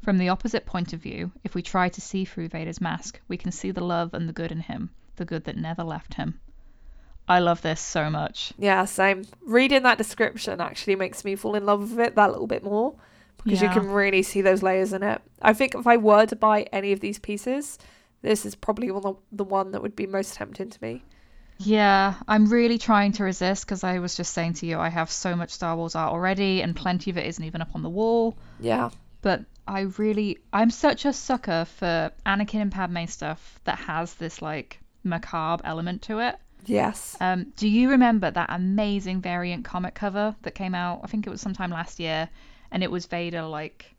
From 0.00 0.16
the 0.16 0.28
opposite 0.28 0.64
point 0.64 0.92
of 0.92 1.02
view, 1.02 1.32
if 1.42 1.56
we 1.56 1.62
try 1.62 1.88
to 1.88 2.00
see 2.00 2.24
through 2.24 2.50
Vader's 2.50 2.80
mask, 2.80 3.20
we 3.26 3.36
can 3.36 3.50
see 3.50 3.72
the 3.72 3.84
love 3.84 4.14
and 4.14 4.28
the 4.28 4.32
good 4.32 4.52
in 4.52 4.60
him, 4.60 4.90
the 5.16 5.24
good 5.24 5.42
that 5.42 5.56
never 5.56 5.82
left 5.82 6.14
him. 6.14 6.38
I 7.30 7.38
love 7.38 7.62
this 7.62 7.80
so 7.80 8.10
much. 8.10 8.52
Yeah, 8.58 8.84
same. 8.86 9.24
Reading 9.42 9.84
that 9.84 9.98
description 9.98 10.60
actually 10.60 10.96
makes 10.96 11.24
me 11.24 11.36
fall 11.36 11.54
in 11.54 11.64
love 11.64 11.92
with 11.92 12.00
it 12.00 12.16
that 12.16 12.32
little 12.32 12.48
bit 12.48 12.64
more 12.64 12.96
because 13.44 13.62
yeah. 13.62 13.72
you 13.72 13.80
can 13.80 13.88
really 13.88 14.24
see 14.24 14.40
those 14.40 14.64
layers 14.64 14.92
in 14.92 15.04
it. 15.04 15.22
I 15.40 15.52
think 15.52 15.76
if 15.76 15.86
I 15.86 15.96
were 15.96 16.26
to 16.26 16.34
buy 16.34 16.62
any 16.72 16.90
of 16.90 16.98
these 16.98 17.20
pieces, 17.20 17.78
this 18.22 18.44
is 18.44 18.56
probably 18.56 18.90
one 18.90 19.14
the 19.30 19.44
one 19.44 19.70
that 19.70 19.80
would 19.80 19.94
be 19.94 20.08
most 20.08 20.34
tempting 20.34 20.70
to 20.70 20.82
me. 20.82 21.04
Yeah, 21.58 22.14
I'm 22.26 22.46
really 22.46 22.78
trying 22.78 23.12
to 23.12 23.22
resist 23.22 23.64
because 23.64 23.84
I 23.84 24.00
was 24.00 24.16
just 24.16 24.34
saying 24.34 24.54
to 24.54 24.66
you, 24.66 24.80
I 24.80 24.88
have 24.88 25.08
so 25.08 25.36
much 25.36 25.50
Star 25.50 25.76
Wars 25.76 25.94
art 25.94 26.12
already, 26.12 26.62
and 26.62 26.74
plenty 26.74 27.12
of 27.12 27.16
it 27.16 27.26
isn't 27.26 27.44
even 27.44 27.62
up 27.62 27.76
on 27.76 27.82
the 27.82 27.90
wall. 27.90 28.36
Yeah. 28.58 28.90
But 29.22 29.44
I 29.68 29.82
really, 29.98 30.38
I'm 30.52 30.70
such 30.70 31.04
a 31.04 31.12
sucker 31.12 31.64
for 31.64 32.10
Anakin 32.26 32.60
and 32.62 32.72
Padme 32.72 33.04
stuff 33.06 33.60
that 33.64 33.78
has 33.78 34.14
this 34.14 34.42
like 34.42 34.80
macabre 35.04 35.64
element 35.64 36.02
to 36.02 36.18
it. 36.18 36.36
Yes. 36.66 37.16
Um, 37.20 37.52
do 37.56 37.68
you 37.68 37.90
remember 37.90 38.30
that 38.30 38.50
amazing 38.50 39.20
variant 39.20 39.64
comic 39.64 39.94
cover 39.94 40.34
that 40.42 40.54
came 40.54 40.74
out? 40.74 41.00
I 41.02 41.06
think 41.06 41.26
it 41.26 41.30
was 41.30 41.40
sometime 41.40 41.70
last 41.70 42.00
year, 42.00 42.28
and 42.70 42.82
it 42.82 42.90
was 42.90 43.06
Vader 43.06 43.42
like 43.42 43.94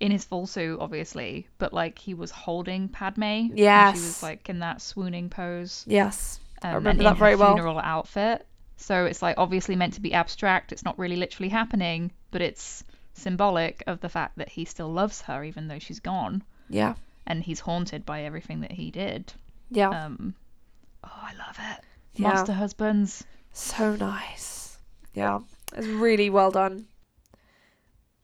in 0.00 0.12
his 0.12 0.24
full 0.24 0.46
suit, 0.46 0.78
obviously, 0.80 1.46
but 1.58 1.72
like 1.72 1.98
he 1.98 2.14
was 2.14 2.30
holding 2.30 2.88
Padme. 2.88 3.48
Yes. 3.54 3.96
She 3.96 4.00
was 4.00 4.22
like 4.22 4.48
in 4.48 4.60
that 4.60 4.82
swooning 4.82 5.30
pose. 5.30 5.84
Yes. 5.86 6.40
Um, 6.62 6.70
I 6.70 6.74
remember 6.74 7.04
that 7.04 7.16
very 7.16 7.36
well. 7.36 7.54
Funeral 7.54 7.78
outfit. 7.78 8.46
So 8.76 9.06
it's 9.06 9.22
like 9.22 9.36
obviously 9.38 9.74
meant 9.74 9.94
to 9.94 10.00
be 10.00 10.12
abstract. 10.12 10.72
It's 10.72 10.84
not 10.84 10.98
really 10.98 11.16
literally 11.16 11.48
happening, 11.48 12.12
but 12.30 12.42
it's 12.42 12.84
symbolic 13.14 13.82
of 13.86 14.00
the 14.00 14.10
fact 14.10 14.36
that 14.36 14.50
he 14.50 14.66
still 14.66 14.92
loves 14.92 15.22
her 15.22 15.42
even 15.44 15.68
though 15.68 15.78
she's 15.78 16.00
gone. 16.00 16.42
Yeah. 16.68 16.94
And 17.26 17.42
he's 17.42 17.60
haunted 17.60 18.04
by 18.04 18.22
everything 18.24 18.60
that 18.60 18.72
he 18.72 18.90
did. 18.90 19.32
Yeah. 19.70 19.88
Um. 19.88 20.34
Oh, 21.02 21.10
I 21.22 21.32
love 21.34 21.58
it 21.58 21.85
yeah. 22.16 22.28
Monster 22.28 22.52
Husbands. 22.52 23.24
So 23.52 23.96
nice. 23.96 24.78
Yeah, 25.14 25.40
it's 25.74 25.86
really 25.86 26.30
well 26.30 26.50
done. 26.50 26.86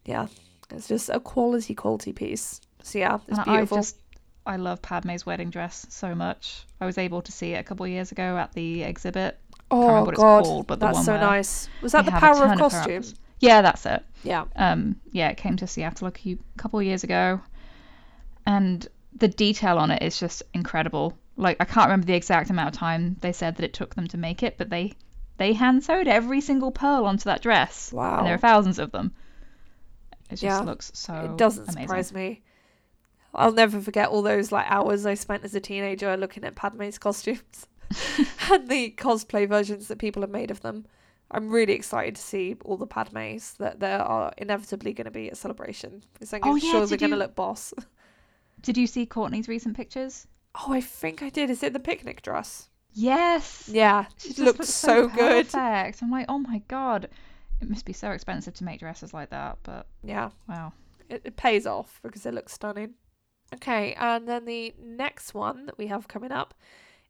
Yeah, 0.05 0.27
it's 0.71 0.89
just 0.89 1.09
a 1.09 1.21
quality, 1.21 1.75
quality 1.75 2.13
piece. 2.13 2.61
So 2.83 2.99
yeah, 2.99 3.19
it's 3.29 3.39
beautiful. 3.39 3.79
I 3.79 3.81
just, 3.81 3.97
I 4.45 4.57
love 4.57 4.83
Padme's 4.83 5.25
wedding 5.25 5.51
dress 5.51 5.87
so 5.89 6.15
much. 6.15 6.67
I 6.81 6.87
was 6.87 6.99
able 6.99 7.23
to 7.23 7.33
see 7.33 7.53
it 7.53 7.59
a 7.59 7.63
couple 7.63 7.85
of 7.85 7.91
years 7.91 8.13
ago 8.13 8.37
at 8.37 8.53
the 8.53 8.83
exhibit. 8.83 9.39
Oh 9.71 10.05
god, 10.05 10.45
called, 10.45 10.69
that's 10.69 11.05
so 11.05 11.17
nice. 11.17 11.69
Was 11.81 11.93
that 11.93 12.05
the 12.05 12.11
power 12.11 12.45
of 12.45 12.59
costume? 12.59 13.05
Yeah, 13.41 13.63
that's 13.63 13.87
it. 13.87 14.05
Yeah. 14.23 14.45
Um. 14.57 14.97
Yeah, 15.13 15.31
it 15.31 15.37
came 15.37 15.57
to 15.57 15.67
Seattle 15.67 16.09
a 16.09 16.39
couple 16.59 16.79
of 16.79 16.85
years 16.85 17.05
ago, 17.05 17.41
and 18.47 18.87
the 19.17 19.29
detail 19.29 19.79
on 19.79 19.91
it 19.91 20.03
is 20.03 20.19
just 20.19 20.43
incredible 20.53 21.17
like 21.37 21.57
I 21.61 21.65
can't 21.65 21.87
remember 21.87 22.07
the 22.07 22.15
exact 22.15 22.51
amount 22.51 22.75
of 22.75 22.79
time 22.79 23.17
they 23.21 23.33
said 23.33 23.57
that 23.57 23.65
it 23.65 23.73
took 23.73 23.95
them 23.95 24.07
to 24.09 24.19
make 24.19 24.43
it, 24.43 24.59
but 24.59 24.71
they 24.71 24.93
they 25.39 25.53
hand 25.55 25.83
sewed 25.85 26.09
every 26.09 26.41
single 26.41 26.71
pearl 26.71 27.05
onto 27.05 27.25
that 27.25 27.43
dress. 27.43 27.93
Wow. 27.93 28.19
And 28.19 28.27
there 28.27 28.35
are 28.35 28.39
thousands 28.39 28.79
of 28.79 28.93
them. 28.93 29.13
It 30.31 30.37
just 30.37 30.43
yeah. 30.43 30.61
looks 30.61 30.91
so 30.95 31.15
It 31.15 31.39
doesn't 31.39 31.65
amazing. 31.65 31.83
surprise 31.83 32.13
me. 32.13 32.43
I'll 33.35 33.53
never 33.53 33.81
forget 33.81 34.09
all 34.09 34.23
those 34.23 34.53
like 34.53 34.71
hours 34.71 35.07
I 35.07 35.15
spent 35.15 35.45
as 35.45 35.55
a 35.55 35.61
teenager 35.61 36.17
looking 36.17 36.45
at 36.45 36.55
Padme's 36.55 36.99
costumes 36.99 37.67
and 38.51 38.69
the 38.69 38.95
cosplay 38.97 39.49
versions 39.49 39.89
that 39.89 39.99
people 39.99 40.23
have 40.23 40.31
made 40.31 40.51
of 40.51 40.61
them. 40.61 40.87
I'm 41.31 41.51
really 41.51 41.73
excited 41.73 42.17
to 42.17 42.23
see 42.23 42.57
all 42.63 42.77
the 42.77 42.87
Padmes 42.87 43.57
that 43.57 43.81
there 43.81 44.01
are 44.01 44.33
inevitably 44.37 44.93
going 44.93 45.07
to 45.07 45.11
be 45.11 45.31
at 45.31 45.39
Celebration 45.39 46.05
because 46.13 46.35
I'm 46.35 46.41
oh, 46.43 46.57
yeah, 46.57 46.71
sure 46.71 46.87
they're 46.87 46.99
going 46.99 47.11
to 47.11 47.17
look 47.17 47.35
boss. 47.35 47.73
Did 48.61 48.77
you 48.77 48.87
see 48.87 49.07
Courtney's 49.07 49.49
recent 49.49 49.75
pictures? 49.75 50.27
Oh, 50.55 50.73
I 50.73 50.81
think 50.81 51.23
I 51.23 51.31
did. 51.31 51.51
Is 51.51 51.63
it 51.63 51.73
the 51.73 51.81
picnic 51.81 52.23
dress? 52.23 52.69
Yes. 52.93 53.69
Yeah, 53.73 54.07
she 54.19 54.29
looks, 54.43 54.59
looks 54.59 54.69
so, 54.69 55.09
so 55.09 55.15
good. 55.15 55.49
Perfect. 55.49 56.03
I'm 56.03 56.11
like, 56.11 56.27
oh 56.29 56.39
my 56.39 56.63
god, 56.69 57.09
it 57.61 57.71
must 57.71 57.87
be 57.87 57.93
so 57.93 58.11
expensive 58.11 58.55
to 58.55 58.65
make 58.65 58.81
dresses 58.81 59.15
like 59.15 59.31
that, 59.31 59.59
but 59.63 59.87
yeah, 60.03 60.31
wow, 60.49 60.73
it, 61.09 61.23
it 61.25 61.37
pays 61.37 61.67
off 61.67 62.01
because 62.03 62.27
it 62.27 62.35
looks 62.35 62.53
stunning. 62.53 62.95
Okay, 63.55 63.95
and 63.95 64.29
then 64.29 64.45
the 64.45 64.75
next 64.81 65.35
one 65.35 65.67
that 65.67 65.79
we 65.79 65.87
have 65.87 66.09
coming 66.09 66.33
up 66.33 66.55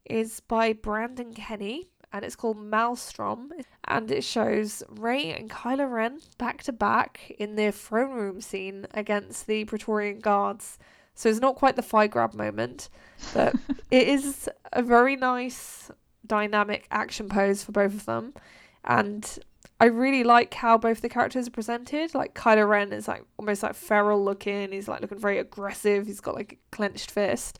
is 0.05 0.41
by 0.41 0.73
Brandon 0.73 1.33
Kenny 1.33 1.89
and 2.11 2.23
it's 2.23 2.35
called 2.35 2.57
Maelstrom 2.57 3.51
and 3.85 4.11
it 4.11 4.23
shows 4.23 4.83
Rey 4.89 5.31
and 5.31 5.49
Kylo 5.49 5.89
Ren 5.89 6.19
back 6.37 6.61
to 6.63 6.71
back 6.71 7.31
in 7.39 7.55
their 7.55 7.71
throne 7.71 8.11
room 8.11 8.41
scene 8.41 8.85
against 8.93 9.47
the 9.47 9.65
Praetorian 9.65 10.19
guards. 10.19 10.77
So 11.15 11.29
it's 11.29 11.39
not 11.39 11.55
quite 11.55 11.75
the 11.75 11.81
thigh 11.81 12.07
grab 12.07 12.33
moment, 12.33 12.89
but 13.33 13.55
it 13.91 14.07
is 14.07 14.49
a 14.71 14.81
very 14.81 15.15
nice 15.15 15.91
dynamic 16.25 16.87
action 16.91 17.29
pose 17.29 17.63
for 17.63 17.71
both 17.71 17.93
of 17.93 18.05
them. 18.05 18.33
And 18.83 19.39
I 19.79 19.85
really 19.85 20.23
like 20.23 20.53
how 20.53 20.77
both 20.77 21.01
the 21.01 21.09
characters 21.09 21.47
are 21.47 21.51
presented. 21.51 22.13
Like 22.13 22.33
Kylo 22.33 22.67
Ren 22.67 22.93
is 22.93 23.07
like 23.07 23.25
almost 23.37 23.63
like 23.63 23.75
feral 23.75 24.23
looking. 24.23 24.71
He's 24.71 24.87
like 24.87 25.01
looking 25.01 25.19
very 25.19 25.39
aggressive. 25.39 26.07
He's 26.07 26.21
got 26.21 26.35
like 26.35 26.53
a 26.53 26.75
clenched 26.75 27.11
fist. 27.11 27.59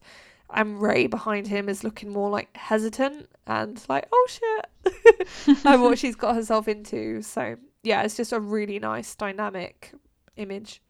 And 0.49 0.81
Rey 0.81 1.07
behind 1.07 1.47
him 1.47 1.67
is 1.67 1.83
looking 1.83 2.11
more 2.11 2.29
like 2.29 2.55
hesitant 2.55 3.27
and 3.47 3.83
like, 3.89 4.07
oh 4.11 4.27
shit, 4.29 5.57
and 5.65 5.81
what 5.81 5.97
she's 5.99 6.15
got 6.15 6.35
herself 6.35 6.67
into. 6.67 7.23
So 7.23 7.55
yeah, 7.81 8.03
it's 8.03 8.15
just 8.15 8.33
a 8.33 8.39
really 8.39 8.77
nice 8.77 9.15
dynamic 9.15 9.93
image. 10.37 10.82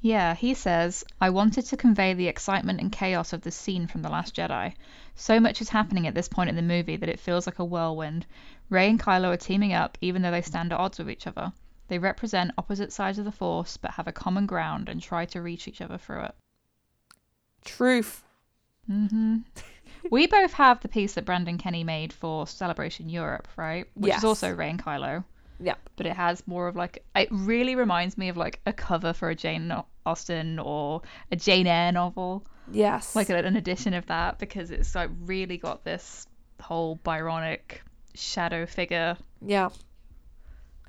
Yeah, 0.00 0.34
he 0.34 0.54
says, 0.54 1.04
I 1.20 1.30
wanted 1.30 1.66
to 1.66 1.76
convey 1.76 2.14
the 2.14 2.28
excitement 2.28 2.80
and 2.80 2.92
chaos 2.92 3.32
of 3.32 3.42
the 3.42 3.50
scene 3.50 3.88
from 3.88 4.02
The 4.02 4.08
Last 4.08 4.36
Jedi. 4.36 4.74
So 5.16 5.40
much 5.40 5.60
is 5.60 5.70
happening 5.70 6.06
at 6.06 6.14
this 6.14 6.28
point 6.28 6.50
in 6.50 6.56
the 6.56 6.62
movie 6.62 6.96
that 6.96 7.08
it 7.08 7.18
feels 7.18 7.46
like 7.46 7.58
a 7.58 7.64
whirlwind. 7.64 8.24
Rey 8.70 8.88
and 8.88 9.00
Kylo 9.00 9.32
are 9.32 9.36
teaming 9.36 9.72
up 9.72 9.98
even 10.00 10.22
though 10.22 10.30
they 10.30 10.42
stand 10.42 10.72
at 10.72 10.78
odds 10.78 10.98
with 10.98 11.10
each 11.10 11.26
other. 11.26 11.52
They 11.88 11.98
represent 11.98 12.52
opposite 12.56 12.92
sides 12.92 13.18
of 13.18 13.24
the 13.24 13.32
Force 13.32 13.76
but 13.76 13.92
have 13.92 14.06
a 14.06 14.12
common 14.12 14.46
ground 14.46 14.88
and 14.88 15.02
try 15.02 15.24
to 15.26 15.42
reach 15.42 15.66
each 15.66 15.80
other 15.80 15.98
through 15.98 16.24
it. 16.24 16.34
Truth. 17.64 18.22
Mm-hmm. 18.88 19.38
we 20.10 20.28
both 20.28 20.52
have 20.52 20.80
the 20.80 20.88
piece 20.88 21.14
that 21.14 21.24
Brandon 21.24 21.58
Kenny 21.58 21.82
made 21.82 22.12
for 22.12 22.46
Celebration 22.46 23.08
Europe, 23.08 23.48
right? 23.56 23.86
Which 23.94 24.10
yes. 24.10 24.18
is 24.18 24.24
also 24.24 24.54
Rey 24.54 24.70
and 24.70 24.82
Kylo. 24.82 25.24
But 25.98 26.06
it 26.06 26.16
has 26.16 26.42
more 26.46 26.68
of 26.68 26.76
like 26.76 27.04
it 27.14 27.28
really 27.30 27.74
reminds 27.74 28.16
me 28.16 28.28
of 28.28 28.36
like 28.36 28.60
a 28.64 28.72
cover 28.72 29.12
for 29.12 29.28
a 29.28 29.34
Jane 29.34 29.72
Austen 30.06 30.58
or 30.58 31.02
a 31.30 31.36
Jane 31.36 31.66
Eyre 31.66 31.92
novel. 31.92 32.46
Yes. 32.70 33.14
Like 33.14 33.28
an 33.28 33.56
edition 33.56 33.94
of 33.94 34.06
that 34.06 34.38
because 34.38 34.70
it's 34.70 34.94
like 34.94 35.10
really 35.20 35.58
got 35.58 35.84
this 35.84 36.26
whole 36.60 36.96
Byronic 37.04 37.80
shadow 38.14 38.64
figure. 38.66 39.16
Yeah. 39.44 39.68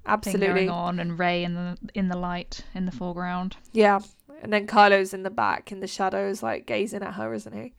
Absolutely. 0.06 0.48
going 0.48 0.70
on 0.70 1.00
and 1.00 1.20
Rey 1.20 1.44
in 1.44 1.54
the 1.54 1.78
in 1.94 2.08
the 2.08 2.18
light 2.18 2.64
in 2.74 2.86
the 2.86 2.92
foreground. 2.92 3.58
Yeah. 3.74 4.00
And 4.42 4.54
then 4.54 4.68
Kylo's 4.68 5.14
in 5.14 5.24
the 5.24 5.30
back 5.30 5.72
in 5.72 5.82
the 5.82 5.88
shadows 5.88 6.42
like 6.42 6.66
gazing 6.66 7.04
at 7.04 7.16
her, 7.16 7.34
isn't 7.34 7.54
he? 7.54 7.74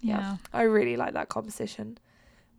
Yeah. 0.00 0.18
yeah. 0.18 0.36
I 0.52 0.62
really 0.62 0.96
like 0.96 1.14
that 1.14 1.28
composition 1.28 1.98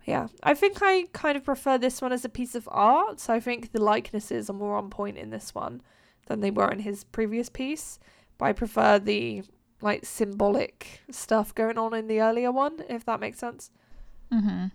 yeah, 0.06 0.28
I 0.44 0.54
think 0.54 0.78
I 0.82 1.08
kind 1.14 1.36
of 1.36 1.44
prefer 1.44 1.78
this 1.78 2.02
one 2.02 2.12
as 2.14 2.24
a 2.24 2.30
piece 2.30 2.56
of 2.56 2.70
art. 2.72 3.20
So 3.20 3.34
I 3.34 3.40
think 3.40 3.72
the 3.72 3.82
likenesses 3.82 4.50
are 4.50 4.54
more 4.54 4.78
on 4.78 4.90
point 4.90 5.18
in 5.18 5.32
this 5.32 5.54
one 5.56 5.82
than 6.28 6.40
they 6.42 6.52
were 6.52 6.70
in 6.72 6.80
his 6.80 7.04
previous 7.04 7.50
piece. 7.50 8.00
But 8.38 8.46
I 8.46 8.54
prefer 8.54 9.00
the 9.00 9.44
like 9.82 10.06
symbolic 10.06 11.02
stuff 11.12 11.54
going 11.54 11.78
on 11.78 11.94
in 11.94 12.08
the 12.08 12.22
earlier 12.22 12.52
one, 12.52 12.84
if 12.88 13.04
that 13.06 13.20
makes 13.20 13.40
sense. 13.40 13.72
Mhm. 14.32 14.72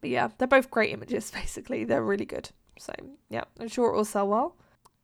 But 0.00 0.10
yeah, 0.10 0.28
they're 0.36 0.48
both 0.48 0.70
great 0.70 0.92
images. 0.92 1.30
Basically, 1.34 1.84
they're 1.84 2.02
really 2.04 2.26
good. 2.26 2.50
So 2.78 2.92
yeah, 3.30 3.44
I'm 3.58 3.68
sure 3.68 3.90
it 3.90 3.96
will 3.96 4.04
sell 4.04 4.28
well. 4.28 4.56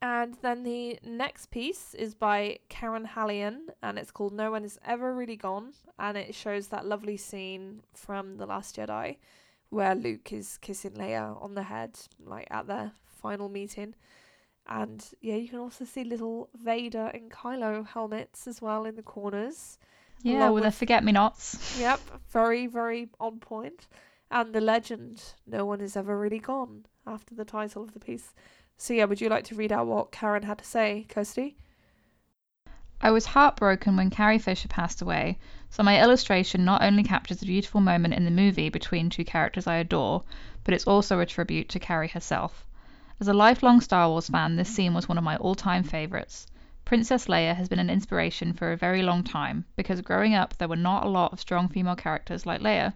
And 0.03 0.35
then 0.43 0.65
the 0.65 0.99
next 1.05 1.53
piece 1.53 1.95
is 1.95 2.13
by 2.13 2.59
Karen 2.69 3.07
Hallion 3.07 3.69
and 3.85 3.99
it's 3.99 4.11
called 4.11 4.33
No 4.33 4.51
One 4.51 4.65
Is 4.65 4.79
Ever 4.85 5.15
Really 5.15 5.37
Gone. 5.37 5.73
And 5.97 6.19
it 6.19 6.35
shows 6.35 6.67
that 6.69 6.85
lovely 6.85 7.17
scene 7.17 7.83
from 7.95 8.37
The 8.37 8.47
Last 8.47 8.77
Jedi 8.77 9.17
where 9.71 9.95
Luke 9.95 10.33
is 10.33 10.59
kissing 10.59 10.91
Leia 10.93 11.41
on 11.43 11.55
the 11.55 11.63
head, 11.63 11.99
like 12.23 12.47
at 12.51 12.67
their 12.67 12.93
final 13.07 13.49
meeting. 13.49 13.95
And 14.67 15.03
yeah, 15.23 15.37
you 15.37 15.49
can 15.49 15.61
also 15.61 15.85
see 15.87 16.05
little 16.05 16.51
Vader 16.55 17.11
and 17.15 17.31
Kylo 17.31 17.87
helmets 17.87 18.47
as 18.47 18.61
well 18.61 18.85
in 18.85 18.97
the 18.97 19.03
corners. 19.03 19.79
Yeah, 20.21 20.51
with, 20.51 20.65
with 20.65 20.65
the 20.65 20.77
forget 20.77 21.03
me 21.05 21.13
nots. 21.13 21.79
Yep, 21.81 22.01
very, 22.29 22.67
very 22.67 23.09
on 23.19 23.39
point. 23.39 23.87
And 24.31 24.53
the 24.53 24.61
legend, 24.61 25.23
No 25.47 25.65
One 25.65 25.81
Is 25.81 25.97
Ever 25.97 26.19
Really 26.19 26.39
Gone, 26.39 26.85
after 27.07 27.35
the 27.35 27.45
title 27.45 27.83
of 27.83 27.93
the 27.93 28.01
piece. 28.01 28.35
So 28.83 28.95
yeah, 28.95 29.05
would 29.05 29.21
you 29.21 29.29
like 29.29 29.45
to 29.45 29.55
read 29.55 29.71
out 29.71 29.87
what 29.87 30.11
Karen 30.11 30.43
had 30.43 30.59
to 30.59 30.65
say, 30.65 31.07
Kirsty? 31.09 31.57
I 33.01 33.13
was 33.13 33.27
heartbroken 33.27 33.97
when 33.97 34.11
Carrie 34.11 34.41
Fisher 34.41 34.67
passed 34.67 35.01
away, 35.01 35.39
so 35.71 35.85
my 35.85 36.03
illustration 36.03 36.65
not 36.65 36.83
only 36.83 37.05
captures 37.05 37.41
a 37.41 37.47
beautiful 37.47 37.81
moment 37.81 38.15
in 38.15 38.25
the 38.25 38.31
movie 38.33 38.71
between 38.71 39.09
two 39.09 39.25
characters 39.25 39.69
I 39.69 39.77
adore, 39.77 40.25
but 40.65 40.75
it's 40.75 40.89
also 40.89 41.21
a 41.21 41.27
tribute 41.27 41.69
to 41.69 41.79
Carrie 41.79 42.09
herself. 42.09 42.67
As 43.21 43.29
a 43.29 43.33
lifelong 43.33 43.81
Star 43.81 44.09
Wars 44.09 44.29
fan, 44.29 44.57
this 44.57 44.75
scene 44.75 44.95
was 44.95 45.09
one 45.09 45.17
of 45.17 45.23
my 45.23 45.37
all 45.37 45.55
time 45.55 45.85
favourites. 45.85 46.49
Princess 46.85 47.29
Leia 47.29 47.55
has 47.55 47.69
been 47.69 47.79
an 47.79 47.89
inspiration 47.89 48.53
for 48.53 48.73
a 48.73 48.77
very 48.77 49.03
long 49.03 49.23
time 49.23 49.65
because 49.77 50.01
growing 50.01 50.35
up 50.35 50.59
there 50.59 50.67
were 50.67 50.75
not 50.75 51.07
a 51.07 51.09
lot 51.09 51.33
of 51.33 51.39
strong 51.39 51.69
female 51.69 51.95
characters 51.95 52.47
like 52.47 52.61
Leia. 52.61 52.95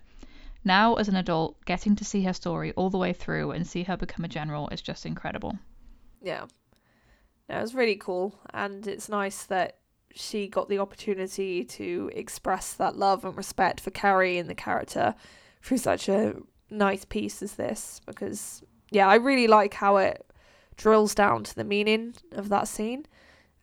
Now, 0.65 0.97
as 0.97 1.09
an 1.09 1.15
adult, 1.15 1.65
getting 1.65 1.95
to 1.95 2.05
see 2.05 2.25
her 2.25 2.33
story 2.33 2.73
all 2.73 2.91
the 2.91 2.99
way 2.99 3.13
through 3.13 3.53
and 3.53 3.65
see 3.65 3.85
her 3.85 3.97
become 3.97 4.25
a 4.25 4.29
general 4.29 4.69
is 4.71 4.83
just 4.83 5.07
incredible. 5.07 5.57
Yeah. 6.27 6.47
No, 7.49 7.59
it 7.59 7.63
was 7.63 7.75
really 7.75 7.95
cool. 7.95 8.35
And 8.53 8.85
it's 8.89 9.09
nice 9.09 9.45
that 9.45 9.79
she 10.13 10.49
got 10.49 10.69
the 10.69 10.81
opportunity 10.81 11.65
to 11.65 12.11
express 12.13 12.73
that 12.75 12.97
love 12.97 13.25
and 13.25 13.37
respect 13.37 13.81
for 13.81 13.93
Carrie 13.93 14.37
and 14.37 14.51
the 14.51 14.55
character 14.55 15.15
through 15.63 15.79
such 15.79 16.09
a 16.09 16.35
nice 16.69 17.05
piece 17.05 17.43
as 17.43 17.55
this. 17.55 18.01
Because, 18.07 18.65
yeah, 18.91 19.07
I 19.07 19.15
really 19.15 19.47
like 19.47 19.75
how 19.75 19.99
it 19.99 20.27
drills 20.77 21.15
down 21.15 21.45
to 21.45 21.55
the 21.55 21.63
meaning 21.63 22.15
of 22.33 22.49
that 22.49 22.67
scene 22.67 23.07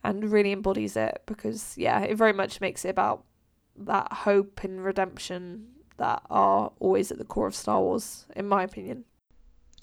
and 0.01 0.31
really 0.31 0.53
embodies 0.53 0.95
it 0.95 1.21
because, 1.25 1.77
yeah, 1.77 1.99
it 1.99 2.15
very 2.15 2.33
much 2.33 2.61
makes 2.61 2.85
it 2.85 2.89
about 2.89 3.25
that 3.75 4.11
hope 4.13 4.63
and 4.63 4.85
redemption 4.85 5.67
that 5.97 6.21
are 6.29 6.71
always 6.79 7.11
at 7.11 7.17
the 7.17 7.25
core 7.25 7.47
of 7.47 7.55
Star 7.55 7.81
Wars, 7.81 8.25
in 8.37 8.47
my 8.47 8.63
opinion. 8.63 9.03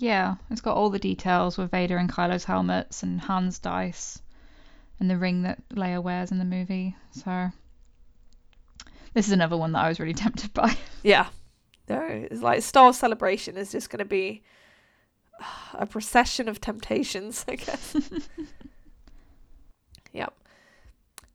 Yeah, 0.00 0.36
it's 0.50 0.62
got 0.62 0.78
all 0.78 0.88
the 0.88 0.98
details 0.98 1.58
with 1.58 1.70
Vader 1.70 1.98
and 1.98 2.10
Kylo's 2.10 2.44
helmets 2.44 3.02
and 3.02 3.20
Han's 3.20 3.58
dice 3.58 4.22
and 4.98 5.10
the 5.10 5.18
ring 5.18 5.42
that 5.42 5.62
Leia 5.68 6.02
wears 6.02 6.32
in 6.32 6.38
the 6.38 6.44
movie. 6.46 6.96
So 7.10 7.50
this 9.12 9.26
is 9.26 9.32
another 9.32 9.58
one 9.58 9.72
that 9.72 9.84
I 9.84 9.88
was 9.88 10.00
really 10.00 10.14
tempted 10.24 10.54
by. 10.54 10.74
Yeah. 11.02 11.26
No, 11.86 12.00
it's 12.00 12.40
like 12.40 12.62
Star 12.62 12.94
Celebration 12.94 13.58
is 13.58 13.72
just 13.72 13.90
going 13.90 13.98
to 13.98 14.06
be 14.06 14.42
a 15.74 15.84
procession 15.84 16.48
of 16.48 16.62
temptations, 16.62 17.44
I 17.46 17.56
guess. 17.56 17.94
yep. 20.14 20.32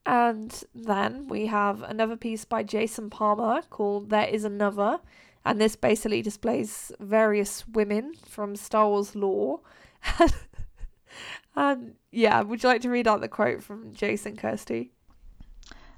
And 0.07 0.63
then 0.73 1.27
we 1.27 1.45
have 1.45 1.83
another 1.83 2.17
piece 2.17 2.45
by 2.45 2.63
Jason 2.63 3.11
Palmer 3.11 3.61
called 3.69 4.09
There 4.09 4.27
Is 4.27 4.43
Another, 4.43 5.01
and 5.45 5.61
this 5.61 5.75
basically 5.75 6.23
displays 6.23 6.91
various 6.99 7.67
women 7.67 8.13
from 8.25 8.55
Star 8.55 8.89
Wars 8.89 9.15
lore. 9.15 9.61
and 11.55 11.93
yeah, 12.11 12.41
would 12.41 12.63
you 12.63 12.69
like 12.69 12.81
to 12.81 12.89
read 12.89 13.07
out 13.07 13.21
the 13.21 13.27
quote 13.27 13.61
from 13.61 13.93
Jason 13.93 14.35
Kirsty? 14.37 14.91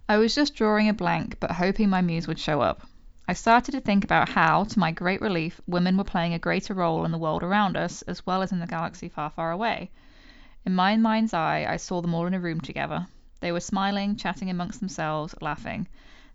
I 0.10 0.18
was 0.18 0.36
just 0.36 0.54
drawing 0.54 0.90
a 0.90 0.94
blank, 0.94 1.38
but 1.40 1.52
hoping 1.52 1.90
my 1.90 2.02
muse 2.02 2.28
would 2.28 2.40
show 2.40 2.60
up. 2.60 2.82
I 3.26 3.34
started 3.34 3.72
to 3.72 3.80
think 3.80 4.04
about 4.04 4.28
how, 4.30 4.66
to 4.66 4.80
my 4.80 4.92
great 4.92 5.22
relief, 5.22 5.62
women 5.66 5.98
were 5.98 6.04
playing 6.04 6.34
a 6.34 6.40
greater 6.40 6.74
role 6.74 7.06
in 7.06 7.12
the 7.12 7.18
world 7.18 7.42
around 7.42 7.78
us, 7.78 8.02
as 8.02 8.26
well 8.26 8.42
as 8.42 8.52
in 8.52 8.60
the 8.60 8.68
galaxy 8.68 9.08
far, 9.08 9.30
far 9.30 9.52
away. 9.52 9.92
In 10.66 10.76
my 10.76 10.98
mind's 10.98 11.34
eye, 11.34 11.66
I 11.68 11.78
saw 11.78 12.02
them 12.02 12.14
all 12.14 12.26
in 12.26 12.34
a 12.34 12.40
room 12.40 12.60
together. 12.60 13.08
They 13.40 13.54
were 13.54 13.62
smiling, 13.62 14.18
chatting 14.18 14.50
amongst 14.50 14.82
themselves, 14.82 15.36
laughing. 15.42 15.88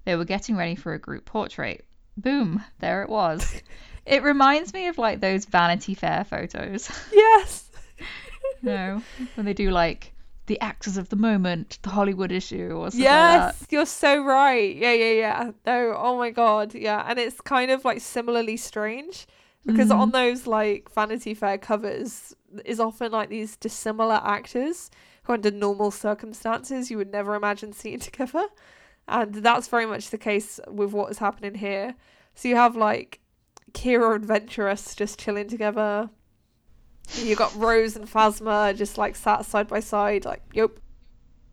They 0.04 0.16
were 0.16 0.24
getting 0.24 0.56
ready 0.56 0.76
for 0.76 0.94
a 0.94 0.98
group 0.98 1.26
portrait 1.26 1.84
boom, 2.16 2.64
there 2.80 3.02
it 3.02 3.08
was. 3.08 3.62
it 4.06 4.22
reminds 4.22 4.72
me 4.72 4.88
of 4.88 4.98
like 4.98 5.20
those 5.20 5.44
Vanity 5.44 5.94
Fair 5.94 6.24
photos. 6.24 6.90
Yes. 7.12 7.70
you 7.98 8.68
know, 8.68 9.02
when 9.34 9.46
they 9.46 9.54
do 9.54 9.70
like 9.70 10.12
the 10.46 10.60
actors 10.60 10.96
of 10.96 11.08
the 11.08 11.16
moment, 11.16 11.78
the 11.82 11.90
Hollywood 11.90 12.32
issue 12.32 12.72
or 12.76 12.90
something 12.90 13.00
yes, 13.00 13.60
like 13.60 13.72
you're 13.72 13.86
so 13.86 14.22
right. 14.22 14.74
Yeah, 14.74 14.92
yeah, 14.92 15.12
yeah. 15.12 15.50
No, 15.64 15.94
oh 15.96 16.18
my 16.18 16.30
god, 16.30 16.74
yeah. 16.74 17.04
And 17.06 17.18
it's 17.18 17.40
kind 17.40 17.70
of 17.70 17.84
like 17.84 18.00
similarly 18.00 18.56
strange 18.56 19.26
because 19.64 19.88
mm-hmm. 19.88 20.00
on 20.00 20.10
those 20.10 20.46
like 20.46 20.92
Vanity 20.92 21.34
Fair 21.34 21.58
covers 21.58 22.34
is 22.64 22.80
often 22.80 23.12
like 23.12 23.28
these 23.28 23.56
dissimilar 23.56 24.20
actors 24.24 24.90
who 25.24 25.34
under 25.34 25.50
normal 25.50 25.90
circumstances 25.90 26.90
you 26.90 26.96
would 26.96 27.12
never 27.12 27.34
imagine 27.34 27.72
seeing 27.72 28.00
together. 28.10 28.46
And 29.08 29.34
that's 29.34 29.68
very 29.68 29.86
much 29.86 30.10
the 30.10 30.18
case 30.18 30.60
with 30.68 30.92
what 30.92 31.10
is 31.10 31.18
happening 31.18 31.54
here. 31.54 31.94
So 32.34 32.48
you 32.48 32.56
have 32.56 32.76
like 32.76 33.20
Qi'ra 33.72 34.16
and 34.16 34.24
Ventress 34.24 34.96
just 34.96 35.18
chilling 35.18 35.48
together. 35.48 36.08
You 37.16 37.36
got 37.36 37.54
Rose 37.56 37.96
and 37.96 38.08
Phasma 38.08 38.76
just 38.76 38.96
like 38.96 39.16
sat 39.16 39.44
side 39.44 39.68
by 39.68 39.80
side, 39.80 40.24
like, 40.24 40.42
yep. 40.54 40.78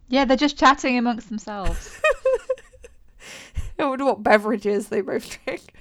Yeah, 0.08 0.26
they're 0.26 0.38
just 0.38 0.58
chatting 0.58 0.98
amongst 0.98 1.30
themselves. 1.30 2.00
I 3.80 3.86
wonder 3.86 4.06
what 4.06 4.24
beverages 4.24 4.90
they 4.90 5.02
both 5.02 5.44
drink. 5.44 5.74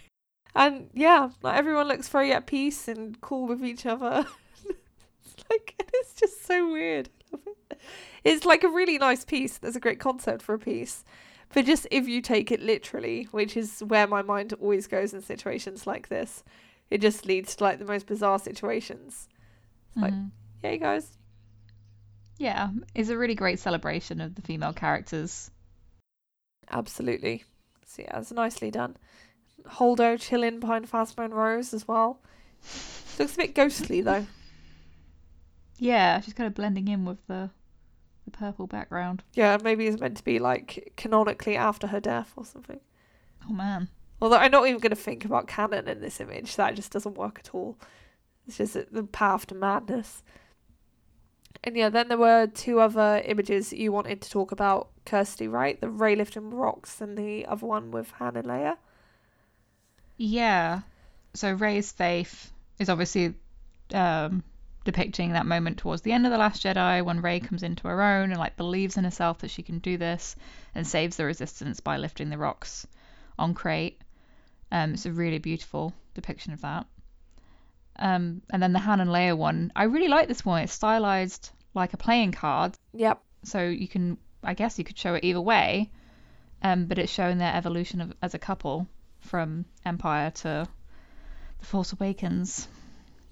And 0.55 0.91
yeah, 0.93 1.31
like 1.43 1.57
everyone 1.57 1.89
looks 1.89 2.09
very 2.09 2.33
at 2.33 2.47
peace 2.47 2.89
and 2.89 3.21
cool 3.21 3.47
with 3.47 3.65
each 3.65 3.87
other. 3.87 4.27
it's 4.65 5.45
like 5.51 5.75
it's 5.95 6.15
just 6.15 6.45
so 6.47 6.71
weird. 6.71 7.09
It. 7.33 7.81
It's 8.25 8.45
like 8.45 8.65
a 8.65 8.69
really 8.69 8.99
nice 8.99 9.25
piece. 9.25 9.59
There's 9.59 9.77
a 9.77 9.81
great 9.81 10.01
concept 10.01 10.43
for 10.43 10.55
a 10.55 10.59
piece. 10.59 11.05
But 11.55 11.65
just 11.65 11.87
if 11.91 12.07
you 12.07 12.21
take 12.21 12.53
it 12.53 12.61
literally, 12.61 13.29
which 13.31 13.57
is 13.57 13.81
where 13.81 14.07
my 14.07 14.23
mind 14.23 14.53
always 14.61 14.87
goes 14.87 15.15
in 15.15 15.23
situations 15.23 15.87
like 15.87 16.09
this, 16.09 16.45
it 16.91 17.01
just 17.01 17.27
leads 17.27 17.57
to 17.57 17.65
like 17.65 17.79
the 17.79 17.85
most 17.85 18.07
bizarre 18.07 18.39
situations. 18.39 19.29
It's 19.95 20.03
like, 20.03 20.13
mm-hmm. 20.13 20.29
yeah, 20.63 20.77
guys. 20.77 21.17
Yeah, 22.39 22.71
it's 22.95 23.09
a 23.09 23.17
really 23.17 23.35
great 23.35 23.59
celebration 23.59 24.21
of 24.21 24.35
the 24.35 24.43
female 24.43 24.73
characters. 24.73 25.51
Absolutely. 26.71 27.45
So 27.87 28.03
yeah, 28.03 28.19
it's 28.19 28.31
nicely 28.31 28.71
done. 28.71 28.97
Holdo 29.67 30.21
chilling 30.21 30.61
behind 30.61 30.91
Phasma 30.91 31.25
and 31.25 31.35
Rose 31.35 31.75
as 31.75 31.89
well. 31.89 32.21
Looks 33.19 33.35
a 33.35 33.39
bit 33.39 33.55
ghostly 33.55 34.03
though. 34.03 34.27
Yeah, 35.79 36.21
she's 36.21 36.35
kind 36.35 36.47
of 36.47 36.55
blending 36.55 36.89
in 36.89 37.05
with 37.05 37.27
the 37.27 37.51
the 38.31 38.37
purple 38.39 38.67
background. 38.67 39.23
Yeah, 39.35 39.59
maybe 39.63 39.87
it's 39.87 40.01
meant 40.01 40.17
to 40.19 40.25
be 40.25 40.39
like 40.39 40.93
canonically 40.97 41.57
after 41.57 41.87
her 41.87 42.01
death 42.01 42.33
or 42.37 42.45
something. 42.45 42.81
Oh 43.49 43.53
man. 43.53 43.89
Although 44.21 44.37
I'm 44.37 44.51
not 44.51 44.67
even 44.67 44.81
going 44.81 44.91
to 44.91 44.97
think 44.97 45.25
about 45.25 45.47
canon 45.47 45.89
in 45.89 46.01
this 46.01 46.21
image. 46.21 46.57
That 46.57 46.75
just 46.75 46.93
doesn't 46.93 47.17
work 47.17 47.39
at 47.39 47.55
all. 47.55 47.79
It's 48.47 48.59
just 48.59 48.75
the 48.93 49.05
path 49.05 49.47
to 49.47 49.55
madness. 49.55 50.23
And 51.65 51.77
yeah, 51.77 51.89
then 51.89 52.09
there 52.09 52.19
were 52.19 52.47
two 52.47 52.81
other 52.81 53.23
images 53.25 53.73
you 53.73 53.93
wanted 53.93 54.21
to 54.23 54.31
talk 54.31 54.53
about, 54.53 54.91
Kirsty, 55.05 55.49
right? 55.49 55.81
The 55.81 55.89
Rey 55.89 56.17
lifting 56.17 56.51
rocks 56.51 57.01
and 57.01 57.17
the 57.17 57.47
other 57.47 57.67
one 57.67 57.91
with 57.91 58.11
Han 58.13 58.37
and 58.37 58.47
Leia. 58.47 58.77
Yeah. 60.17 60.81
So 61.35 61.53
Rey's 61.53 61.93
faith 61.93 62.53
is 62.79 62.89
obviously 62.89 63.35
um, 63.93 64.43
depicting 64.85 65.33
that 65.33 65.47
moment 65.47 65.79
towards 65.79 66.03
the 66.03 66.13
end 66.13 66.25
of 66.27 66.33
the 66.33 66.39
Last 66.39 66.63
Jedi 66.63 67.05
when 67.05 67.21
Rey 67.21 67.41
comes 67.41 67.63
into 67.63 67.89
her 67.89 68.03
own 68.03 68.31
and 68.31 68.39
like 68.39 68.57
believes 68.57 68.97
in 68.97 69.05
herself 69.05 69.39
that 69.39 69.51
she 69.51 69.63
can 69.63 69.79
do 69.81 69.97
this 69.97 70.37
and 70.75 70.87
saves 70.87 71.17
the 71.17 71.25
Resistance 71.25 71.81
by 71.81 71.97
lifting 71.97 72.31
the 72.31 72.39
rocks 72.39 72.87
on 73.39 73.55
Crait 73.55 74.01
Um, 74.73 74.95
it's 74.95 75.07
a 75.07 75.13
really 75.13 75.39
beautiful 75.39 75.93
depiction 76.15 76.53
of 76.53 76.61
that. 76.63 76.87
Um, 77.99 78.43
and 78.51 78.63
then 78.63 78.73
the 78.73 78.79
Han 78.79 79.01
and 79.01 79.11
Leia 79.11 79.37
one, 79.37 79.73
I 79.75 79.85
really 79.85 80.09
like 80.09 80.29
this 80.29 80.45
one. 80.45 80.63
It's 80.63 80.73
stylized 80.73 81.51
like 81.75 81.95
a 81.95 81.99
playing 81.99 82.33
card. 82.33 82.77
Yep. 82.95 83.21
So 83.45 83.65
you 83.65 83.89
can, 83.89 84.19
I 84.43 84.55
guess, 84.55 84.79
you 84.79 84.85
could 84.85 84.99
show 84.99 85.15
it 85.15 85.25
either 85.25 85.41
way. 85.41 85.91
Um, 86.63 86.87
but 86.87 86.99
it's 86.99 87.13
showing 87.13 87.39
their 87.39 87.55
evolution 87.55 88.01
of, 88.01 88.13
as 88.23 88.35
a 88.35 88.39
couple 88.39 88.87
from 89.21 89.65
Empire 89.85 90.31
to 90.31 90.69
The 91.59 91.65
Force 91.65 91.93
Awakens. 91.93 92.69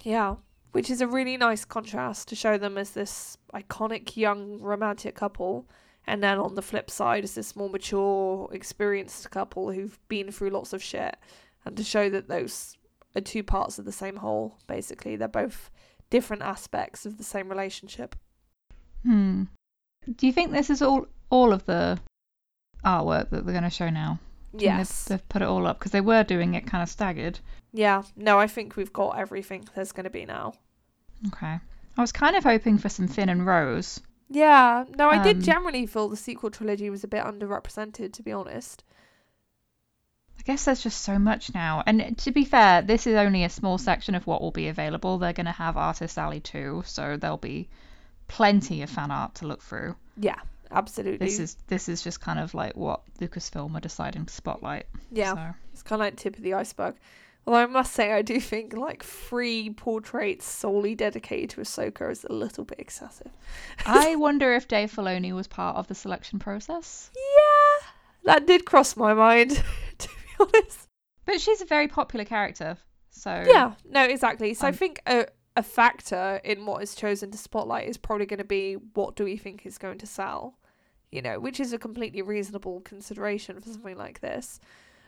Yeah, 0.03 0.37
which 0.77 0.91
is 0.91 1.01
a 1.01 1.07
really 1.07 1.39
nice 1.39 1.65
contrast 1.65 2.29
to 2.29 2.37
show 2.37 2.59
them 2.59 2.77
as 2.77 2.91
this 2.91 3.39
iconic 3.55 4.15
young 4.15 4.61
romantic 4.61 5.15
couple, 5.15 5.67
and 6.07 6.23
then 6.23 6.37
on 6.37 6.55
the 6.55 6.61
flip 6.61 6.91
side 6.91 7.25
is 7.25 7.35
this 7.35 7.57
more 7.57 7.71
mature, 7.71 8.47
experienced 8.53 9.31
couple 9.31 9.73
who've 9.73 9.99
been 10.09 10.31
through 10.31 10.51
lots 10.51 10.75
of 10.75 10.83
shit, 10.83 11.17
and 11.65 11.79
to 11.79 11.83
show 11.83 12.11
that 12.11 12.29
those 12.29 12.77
are 13.17 13.23
two 13.23 13.43
parts 13.43 13.79
of 13.79 13.87
the 13.87 13.91
same 13.91 14.17
whole. 14.17 14.59
Basically, 14.67 15.17
they're 15.17 15.29
both 15.29 15.71
different 16.11 16.43
aspects 16.43 17.07
of 17.07 17.17
the 17.17 17.25
same 17.25 17.49
relationship. 17.49 18.15
Hmm. 19.03 19.45
Do 20.15 20.27
you 20.27 20.33
think 20.35 20.53
this 20.53 20.69
is 20.69 20.83
all 20.83 21.07
all 21.31 21.55
of 21.55 21.65
the 21.65 21.99
artwork 22.85 23.31
that 23.31 23.47
they're 23.47 23.55
going 23.55 23.65
to 23.65 23.71
show 23.71 23.89
now? 23.89 24.19
Yes. 24.53 25.05
They've, 25.05 25.21
they've, 25.21 25.29
put 25.31 25.41
it 25.41 25.49
all 25.49 25.67
up 25.67 25.79
because 25.79 25.93
they 25.93 26.03
were 26.03 26.23
doing 26.23 26.53
it 26.53 26.67
kind 26.67 26.83
of 26.83 26.91
staggered. 26.91 27.41
Yeah. 27.73 28.03
No, 28.15 28.39
I 28.39 28.47
think 28.47 28.77
we've 28.77 28.93
got 28.93 29.19
everything 29.19 29.67
there's 29.75 29.93
going 29.93 30.05
to 30.05 30.11
be 30.11 30.27
now. 30.27 30.53
Okay. 31.29 31.59
I 31.97 32.01
was 32.01 32.13
kind 32.13 32.37
of 32.37 32.45
hoping 32.45 32.79
for 32.79 32.89
some 32.89 33.09
Finn 33.09 33.29
and 33.29 33.47
Rose. 33.47 34.01
Yeah. 34.29 34.85
No, 34.97 35.09
I 35.09 35.19
um, 35.19 35.25
did 35.25 35.43
generally 35.43 35.87
feel 35.87 36.09
the 36.09 36.17
sequel 36.17 36.51
trilogy 36.51 36.91
was 36.91 37.05
a 37.05 37.09
bit 37.09 37.25
underrepresented, 37.25 38.13
to 38.13 38.23
be 38.23 38.33
honest 38.33 38.83
I 40.39 40.43
guess 40.43 40.65
there's 40.65 40.83
just 40.83 41.03
so 41.03 41.19
much 41.19 41.53
now. 41.55 41.83
And 41.87 42.17
to 42.19 42.31
be 42.31 42.45
fair, 42.45 42.83
this 42.83 43.07
is 43.07 43.17
only 43.17 43.45
a 43.45 43.49
small 43.49 43.79
section 43.79 44.15
of 44.15 44.27
what 44.27 44.41
will 44.41 44.51
be 44.51 44.69
available. 44.69 45.19
They're 45.19 45.33
going 45.33 45.47
to 45.47 45.53
have 45.53 45.77
Artist 45.77 46.19
Alley 46.19 46.41
too, 46.41 46.83
so 46.87 47.17
there'll 47.17 47.37
be 47.37 47.69
plenty 48.29 48.83
of 48.83 48.91
fan 48.91 49.11
art 49.11 49.37
to 49.37 49.47
look 49.47 49.63
through. 49.63 49.97
Yeah, 50.17 50.39
absolutely. 50.71 51.27
This 51.27 51.39
is 51.39 51.57
this 51.69 51.89
is 51.89 52.03
just 52.03 52.21
kind 52.21 52.39
of 52.39 52.55
like 52.55 52.77
what 52.77 53.01
Lucasfilm 53.19 53.75
are 53.77 53.81
deciding 53.81 54.27
to 54.27 54.33
spotlight. 54.33 54.87
Yeah, 55.11 55.35
so. 55.35 55.55
it's 55.73 55.83
kind 55.83 56.01
of 56.01 56.07
like 56.07 56.17
tip 56.17 56.37
of 56.37 56.43
the 56.43 56.55
iceberg. 56.55 56.95
Although 57.47 57.61
I 57.61 57.67
must 57.67 57.93
say, 57.93 58.13
I 58.13 58.23
do 58.23 58.41
think 58.41 58.77
like 58.77 59.05
three 59.05 59.71
portraits 59.71 60.45
solely 60.45 60.97
dedicated 60.97 61.51
to 61.51 61.61
Ahsoka 61.61 62.11
is 62.11 62.25
a 62.25 62.33
little 62.33 62.65
bit 62.65 62.81
excessive. 62.81 63.31
I 63.85 64.17
wonder 64.17 64.53
if 64.55 64.67
Dave 64.67 64.93
Filoni 64.93 65.33
was 65.33 65.47
part 65.47 65.77
of 65.77 65.87
the 65.87 65.95
selection 65.95 66.41
process. 66.41 67.11
Yeah, 67.15 67.89
that 68.25 68.47
did 68.47 68.65
cross 68.65 68.97
my 68.97 69.15
mind. 69.15 69.63
To 69.99 70.09
be 70.09 70.45
honest. 70.59 70.89
But 71.25 71.41
she's 71.41 71.63
a 71.63 71.65
very 71.65 71.89
popular 71.89 72.27
character, 72.27 72.77
so 73.09 73.45
yeah, 73.47 73.73
no, 73.89 74.03
exactly. 74.05 74.53
So 74.53 74.67
um, 74.67 74.75
I 74.75 74.77
think 74.77 75.01
a 75.07 75.27
a 75.57 75.63
factor 75.63 76.39
in 76.45 76.67
what 76.67 76.83
is 76.83 76.95
chosen 76.95 77.31
to 77.31 77.39
spotlight 77.39 77.89
is 77.89 77.97
probably 77.97 78.27
going 78.27 78.39
to 78.39 78.45
be 78.45 78.75
what 78.93 79.17
do 79.17 79.25
we 79.25 79.39
think 79.39 79.65
is 79.65 79.79
going 79.79 79.97
to 79.99 80.07
sell, 80.07 80.59
you 81.11 81.23
know, 81.23 81.41
which 81.41 81.59
is 81.59 81.73
a 81.73 81.79
completely 81.79 82.21
reasonable 82.21 82.81
consideration 82.83 83.59
for 83.59 83.71
something 83.71 83.97
like 83.97 84.21
this. 84.21 84.61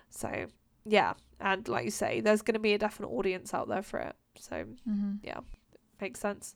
So 0.09 0.47
yeah, 0.89 1.15
and 1.41 1.67
like 1.69 1.85
you 1.85 1.91
say, 1.91 2.21
there's 2.21 2.43
going 2.43 2.55
to 2.55 2.61
be 2.61 2.75
a 2.75 2.79
definite 2.79 3.09
audience 3.09 3.55
out 3.55 3.69
there 3.69 3.83
for 3.83 4.01
it. 4.01 4.17
So 4.39 4.65
mm-hmm. 4.89 5.15
yeah, 5.23 5.41
makes 6.01 6.21
sense. 6.21 6.55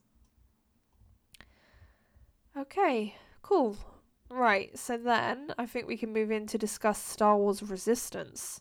Okay, 2.57 3.15
cool. 3.43 3.77
Right, 4.31 4.77
so 4.79 4.97
then 4.97 5.53
I 5.59 5.67
think 5.67 5.87
we 5.87 5.97
can 5.97 6.13
move 6.13 6.31
in 6.31 6.47
to 6.49 6.59
discuss 6.59 7.03
Star 7.03 7.37
Wars 7.37 7.63
Resistance. 7.63 8.61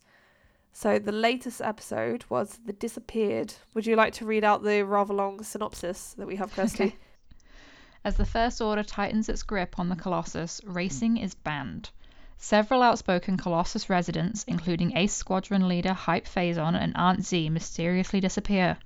So 0.74 1.00
the 1.00 1.12
latest 1.12 1.62
episode 1.62 2.26
was 2.30 2.60
The 2.66 2.74
Disappeared. 2.74 3.54
Would 3.74 3.86
you 3.86 3.96
like 3.96 4.14
to 4.16 4.26
read 4.26 4.44
out 4.44 4.64
the 4.64 4.84
rather 4.84 5.14
long 5.14 5.44
synopsis 5.44 6.14
that 6.18 6.28
we 6.28 6.36
have, 6.38 6.52
Kirsty? 6.56 6.84
Okay. 6.84 6.98
As 8.04 8.16
the 8.16 8.26
First 8.26 8.62
Order 8.62 8.84
tightens 8.84 9.30
its 9.30 9.44
grip 9.44 9.78
on 9.78 9.90
the 9.90 9.96
Colossus, 9.96 10.60
racing 10.66 11.18
is 11.18 11.36
banned. 11.36 11.92
Several 12.44 12.82
outspoken 12.82 13.38
Colossus 13.38 13.88
residents, 13.88 14.44
including 14.46 14.98
Ace 14.98 15.14
Squadron 15.14 15.68
leader 15.68 15.94
Hype 15.94 16.26
Fazon 16.26 16.74
and 16.74 16.92
Aunt 16.98 17.24
Z, 17.24 17.50
mysteriously 17.50 18.20
disappear. 18.20 18.80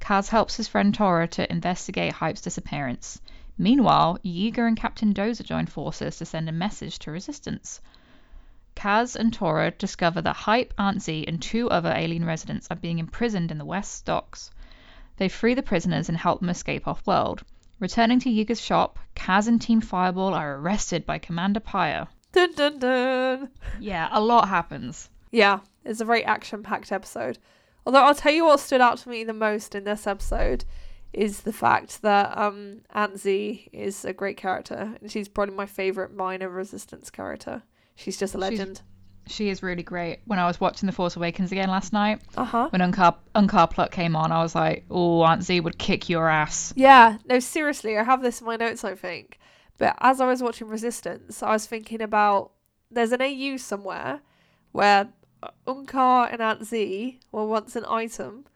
Kaz 0.00 0.30
helps 0.30 0.56
his 0.56 0.66
friend 0.66 0.94
Torra 0.94 1.28
to 1.28 1.52
investigate 1.52 2.14
Hype's 2.14 2.40
disappearance. 2.40 3.20
Meanwhile, 3.58 4.18
Yeager 4.24 4.66
and 4.66 4.78
Captain 4.78 5.12
Doza 5.12 5.44
join 5.44 5.66
forces 5.66 6.16
to 6.16 6.24
send 6.24 6.48
a 6.48 6.52
message 6.52 6.98
to 7.00 7.10
Resistance. 7.10 7.82
Kaz 8.74 9.14
and 9.14 9.30
Torra 9.30 9.72
discover 9.72 10.22
that 10.22 10.34
Hype, 10.34 10.72
Aunt 10.78 11.02
Z, 11.02 11.26
and 11.28 11.42
two 11.42 11.68
other 11.68 11.92
alien 11.94 12.24
residents 12.24 12.66
are 12.70 12.76
being 12.76 12.98
imprisoned 12.98 13.50
in 13.50 13.58
the 13.58 13.66
West 13.66 14.06
Docks. 14.06 14.50
They 15.18 15.28
free 15.28 15.52
the 15.52 15.62
prisoners 15.62 16.08
and 16.08 16.16
help 16.16 16.40
them 16.40 16.48
escape 16.48 16.88
off 16.88 17.06
world. 17.06 17.44
Returning 17.78 18.20
to 18.20 18.30
Yeager's 18.30 18.62
shop, 18.62 18.98
Kaz 19.14 19.48
and 19.48 19.60
Team 19.60 19.82
Fireball 19.82 20.32
are 20.32 20.56
arrested 20.56 21.04
by 21.04 21.18
Commander 21.18 21.60
Pyre. 21.60 22.08
Dun 22.36 22.52
dun 22.52 22.78
dun! 22.78 23.48
Yeah, 23.80 24.10
a 24.12 24.20
lot 24.20 24.50
happens. 24.50 25.08
Yeah, 25.30 25.60
it's 25.86 26.02
a 26.02 26.04
very 26.04 26.22
action 26.22 26.62
packed 26.62 26.92
episode. 26.92 27.38
Although 27.86 28.02
I'll 28.04 28.14
tell 28.14 28.32
you 28.32 28.44
what 28.44 28.60
stood 28.60 28.82
out 28.82 28.98
to 28.98 29.08
me 29.08 29.24
the 29.24 29.32
most 29.32 29.74
in 29.74 29.84
this 29.84 30.06
episode 30.06 30.66
is 31.14 31.40
the 31.40 31.52
fact 31.52 32.02
that 32.02 32.36
um 32.36 32.82
Aunt 32.92 33.18
Z 33.18 33.70
is 33.72 34.04
a 34.04 34.12
great 34.12 34.36
character 34.36 34.94
and 35.00 35.10
she's 35.10 35.28
probably 35.28 35.54
my 35.54 35.64
favourite 35.64 36.12
minor 36.12 36.50
resistance 36.50 37.08
character. 37.08 37.62
She's 37.94 38.18
just 38.18 38.34
a 38.34 38.38
legend. 38.38 38.82
She's, 39.26 39.36
she 39.36 39.48
is 39.48 39.62
really 39.62 39.82
great. 39.82 40.18
When 40.26 40.38
I 40.38 40.46
was 40.46 40.60
watching 40.60 40.88
The 40.88 40.92
Force 40.92 41.16
Awakens 41.16 41.52
again 41.52 41.70
last 41.70 41.94
night, 41.94 42.20
uh-huh. 42.36 42.68
when 42.68 42.82
Uncar 42.82 43.16
Unkar 43.34 43.70
Plutt 43.70 43.92
came 43.92 44.14
on, 44.14 44.30
I 44.30 44.42
was 44.42 44.54
like, 44.54 44.84
"Oh, 44.90 45.22
Aunt 45.22 45.42
Z 45.42 45.60
would 45.60 45.78
kick 45.78 46.10
your 46.10 46.28
ass." 46.28 46.74
Yeah, 46.76 47.16
no, 47.24 47.40
seriously, 47.40 47.96
I 47.96 48.04
have 48.04 48.20
this 48.20 48.42
in 48.42 48.46
my 48.46 48.56
notes. 48.56 48.84
I 48.84 48.94
think, 48.94 49.38
but 49.78 49.96
as 50.00 50.20
I 50.20 50.26
was 50.26 50.42
watching 50.42 50.68
Resistance, 50.68 51.42
I 51.42 51.52
was 51.52 51.66
thinking 51.66 52.00
about 52.00 52.52
there's 52.90 53.12
an 53.12 53.22
AU 53.22 53.56
somewhere 53.56 54.20
where 54.72 55.08
uh, 55.42 55.50
Unkar 55.66 56.32
and 56.32 56.40
Aunt 56.40 56.64
Z 56.64 57.20
were 57.32 57.46
once 57.46 57.76
an 57.76 57.84
item 57.86 58.46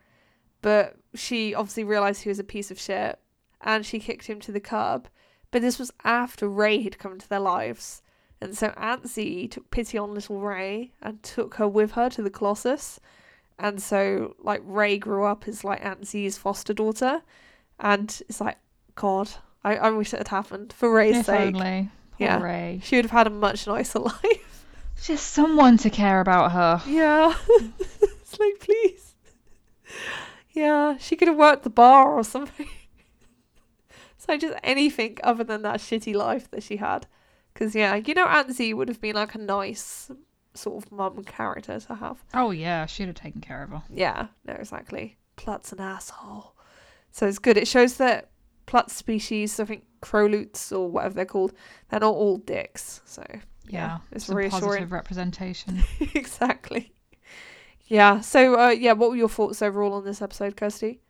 but 0.62 0.96
she 1.14 1.54
obviously 1.54 1.84
realized 1.84 2.22
he 2.22 2.28
was 2.28 2.38
a 2.38 2.44
piece 2.44 2.70
of 2.70 2.78
shit 2.78 3.18
and 3.60 3.84
she 3.84 3.98
kicked 3.98 4.26
him 4.26 4.40
to 4.40 4.52
the 4.52 4.60
curb. 4.60 5.08
But 5.50 5.62
this 5.62 5.78
was 5.78 5.92
after 6.04 6.48
Rey 6.48 6.82
had 6.82 6.98
come 6.98 7.12
into 7.12 7.28
their 7.28 7.40
lives. 7.40 8.02
And 8.40 8.56
so 8.56 8.72
Aunt 8.76 9.06
Z 9.08 9.48
took 9.48 9.70
pity 9.70 9.98
on 9.98 10.14
little 10.14 10.40
Rey 10.40 10.92
and 11.02 11.22
took 11.22 11.54
her 11.56 11.68
with 11.68 11.92
her 11.92 12.08
to 12.10 12.22
the 12.22 12.30
Colossus. 12.30 13.00
And 13.58 13.82
so, 13.82 14.36
like, 14.38 14.62
Rey 14.64 14.96
grew 14.96 15.24
up 15.24 15.46
as, 15.46 15.64
like, 15.64 15.84
Aunt 15.84 16.06
Z's 16.06 16.38
foster 16.38 16.72
daughter. 16.72 17.22
And 17.78 18.22
it's 18.28 18.40
like, 18.40 18.56
God, 18.94 19.30
I, 19.62 19.76
I 19.76 19.90
wish 19.90 20.12
it 20.14 20.18
had 20.18 20.28
happened 20.28 20.72
for 20.72 20.92
Rey's 20.92 21.18
if 21.18 21.26
sake. 21.26 21.54
Only. 21.54 21.90
Poor 22.12 22.26
yeah. 22.26 22.42
Rey. 22.42 22.80
She 22.82 22.96
would 22.96 23.04
have 23.04 23.12
had 23.12 23.26
a 23.26 23.30
much 23.30 23.66
nicer 23.66 23.98
life. 24.00 24.66
Just 25.02 25.32
someone 25.32 25.76
to 25.78 25.90
care 25.90 26.20
about 26.20 26.52
her. 26.52 26.82
Yeah. 26.86 27.34
it's 28.00 28.38
like, 28.38 28.60
please. 28.60 29.14
Yeah, 30.52 30.96
she 30.98 31.16
could 31.16 31.28
have 31.28 31.36
worked 31.36 31.62
the 31.62 31.70
bar 31.70 32.12
or 32.12 32.24
something. 32.24 32.68
so 34.18 34.36
just 34.36 34.58
anything 34.62 35.18
other 35.22 35.44
than 35.44 35.62
that 35.62 35.80
shitty 35.80 36.14
life 36.14 36.50
that 36.50 36.62
she 36.62 36.76
had. 36.76 37.06
Because, 37.52 37.74
yeah, 37.74 37.94
you 37.96 38.14
know, 38.14 38.26
Aunt 38.26 38.52
Z 38.52 38.74
would 38.74 38.88
have 38.88 39.00
been 39.00 39.16
like 39.16 39.34
a 39.34 39.38
nice 39.38 40.10
sort 40.54 40.84
of 40.84 40.92
mum 40.92 41.24
character 41.24 41.78
to 41.80 41.94
have. 41.94 42.22
Oh, 42.34 42.50
yeah, 42.50 42.86
she'd 42.86 43.06
have 43.06 43.16
taken 43.16 43.40
care 43.40 43.62
of 43.62 43.70
her. 43.70 43.82
Yeah, 43.88 44.28
no, 44.44 44.54
exactly. 44.54 45.16
Plutt's 45.36 45.72
an 45.72 45.80
asshole. 45.80 46.54
So 47.10 47.26
it's 47.26 47.38
good. 47.38 47.56
It 47.56 47.66
shows 47.66 47.96
that 47.96 48.29
Plutt 48.70 48.88
species, 48.88 49.58
I 49.58 49.64
think 49.64 49.84
Crolutes 50.00 50.70
or 50.70 50.88
whatever 50.88 51.14
they're 51.14 51.24
called, 51.24 51.52
they're 51.88 51.98
not 51.98 52.14
all 52.14 52.36
dicks. 52.36 53.00
So 53.04 53.24
yeah, 53.68 53.98
it's 54.12 54.28
reassuring. 54.28 54.62
Positive 54.62 54.92
representation. 55.00 55.82
exactly. 56.14 56.92
Yeah. 57.88 58.20
So 58.20 58.56
uh, 58.60 58.68
yeah, 58.68 58.92
what 58.92 59.10
were 59.10 59.16
your 59.16 59.28
thoughts 59.28 59.60
overall 59.60 59.94
on 59.94 60.04
this 60.04 60.22
episode, 60.22 60.56
Kirsty? 60.56 61.00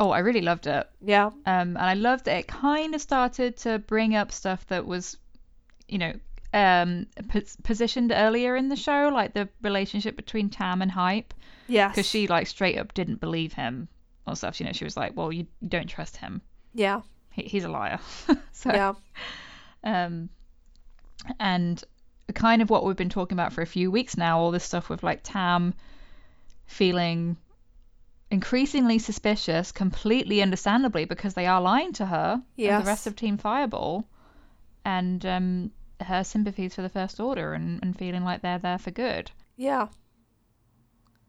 Oh, 0.00 0.10
I 0.10 0.18
really 0.18 0.40
loved 0.40 0.66
it. 0.66 0.84
Yeah. 1.00 1.26
Um, 1.26 1.76
and 1.76 1.78
I 1.78 1.94
loved 1.94 2.24
that 2.24 2.38
it 2.38 2.48
kind 2.48 2.92
of 2.92 3.00
started 3.00 3.56
to 3.58 3.78
bring 3.78 4.16
up 4.16 4.32
stuff 4.32 4.66
that 4.66 4.84
was, 4.84 5.16
you 5.86 5.98
know, 5.98 6.12
um, 6.52 7.06
positioned 7.62 8.10
earlier 8.12 8.56
in 8.56 8.68
the 8.68 8.74
show, 8.74 9.10
like 9.14 9.32
the 9.32 9.48
relationship 9.62 10.16
between 10.16 10.50
Tam 10.50 10.82
and 10.82 10.90
Hype. 10.90 11.32
Yeah. 11.68 11.86
Because 11.86 12.08
she 12.08 12.26
like 12.26 12.48
straight 12.48 12.78
up 12.78 12.94
didn't 12.94 13.20
believe 13.20 13.52
him 13.52 13.86
or 14.26 14.34
stuff. 14.34 14.58
You 14.58 14.66
know, 14.66 14.72
she 14.72 14.84
was 14.84 14.96
like, 14.96 15.12
"Well, 15.14 15.32
you 15.32 15.46
don't 15.68 15.88
trust 15.88 16.16
him." 16.16 16.42
Yeah. 16.76 17.00
He, 17.30 17.42
he's 17.42 17.64
a 17.64 17.68
liar. 17.68 17.98
so, 18.52 18.70
yeah. 18.70 18.94
Um, 19.82 20.28
and 21.40 21.82
kind 22.34 22.62
of 22.62 22.70
what 22.70 22.84
we've 22.84 22.96
been 22.96 23.08
talking 23.08 23.36
about 23.36 23.52
for 23.52 23.62
a 23.62 23.66
few 23.66 23.90
weeks 23.90 24.16
now, 24.16 24.38
all 24.38 24.50
this 24.50 24.64
stuff 24.64 24.88
with 24.88 25.02
like 25.02 25.20
Tam 25.22 25.74
feeling 26.66 27.36
increasingly 28.30 28.98
suspicious, 28.98 29.72
completely 29.72 30.42
understandably, 30.42 31.04
because 31.04 31.34
they 31.34 31.46
are 31.46 31.60
lying 31.60 31.92
to 31.94 32.06
her 32.06 32.42
yes. 32.56 32.72
and 32.72 32.84
the 32.84 32.88
rest 32.88 33.06
of 33.06 33.16
Team 33.16 33.38
Fireball, 33.38 34.04
and 34.84 35.24
um, 35.24 35.70
her 36.00 36.24
sympathies 36.24 36.74
for 36.74 36.82
the 36.82 36.88
First 36.88 37.20
Order 37.20 37.54
and, 37.54 37.80
and 37.82 37.96
feeling 37.96 38.24
like 38.24 38.42
they're 38.42 38.58
there 38.58 38.78
for 38.78 38.90
good. 38.90 39.30
Yeah. 39.56 39.88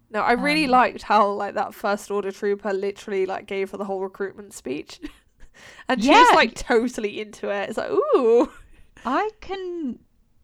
No, 0.09 0.21
I 0.21 0.33
really 0.33 0.65
um, 0.65 0.71
liked 0.71 1.03
how 1.03 1.31
like 1.31 1.55
that 1.55 1.73
First 1.73 2.09
Order 2.09 2.31
trooper 2.31 2.73
literally 2.73 3.25
like 3.25 3.45
gave 3.45 3.71
her 3.71 3.77
the 3.77 3.85
whole 3.85 4.01
recruitment 4.01 4.53
speech, 4.53 4.99
and 5.87 6.03
she's 6.03 6.31
like 6.33 6.55
totally 6.55 7.19
into 7.19 7.49
it. 7.49 7.69
It's 7.69 7.77
like, 7.77 7.91
ooh. 7.91 8.51
I 9.05 9.29
can 9.41 9.99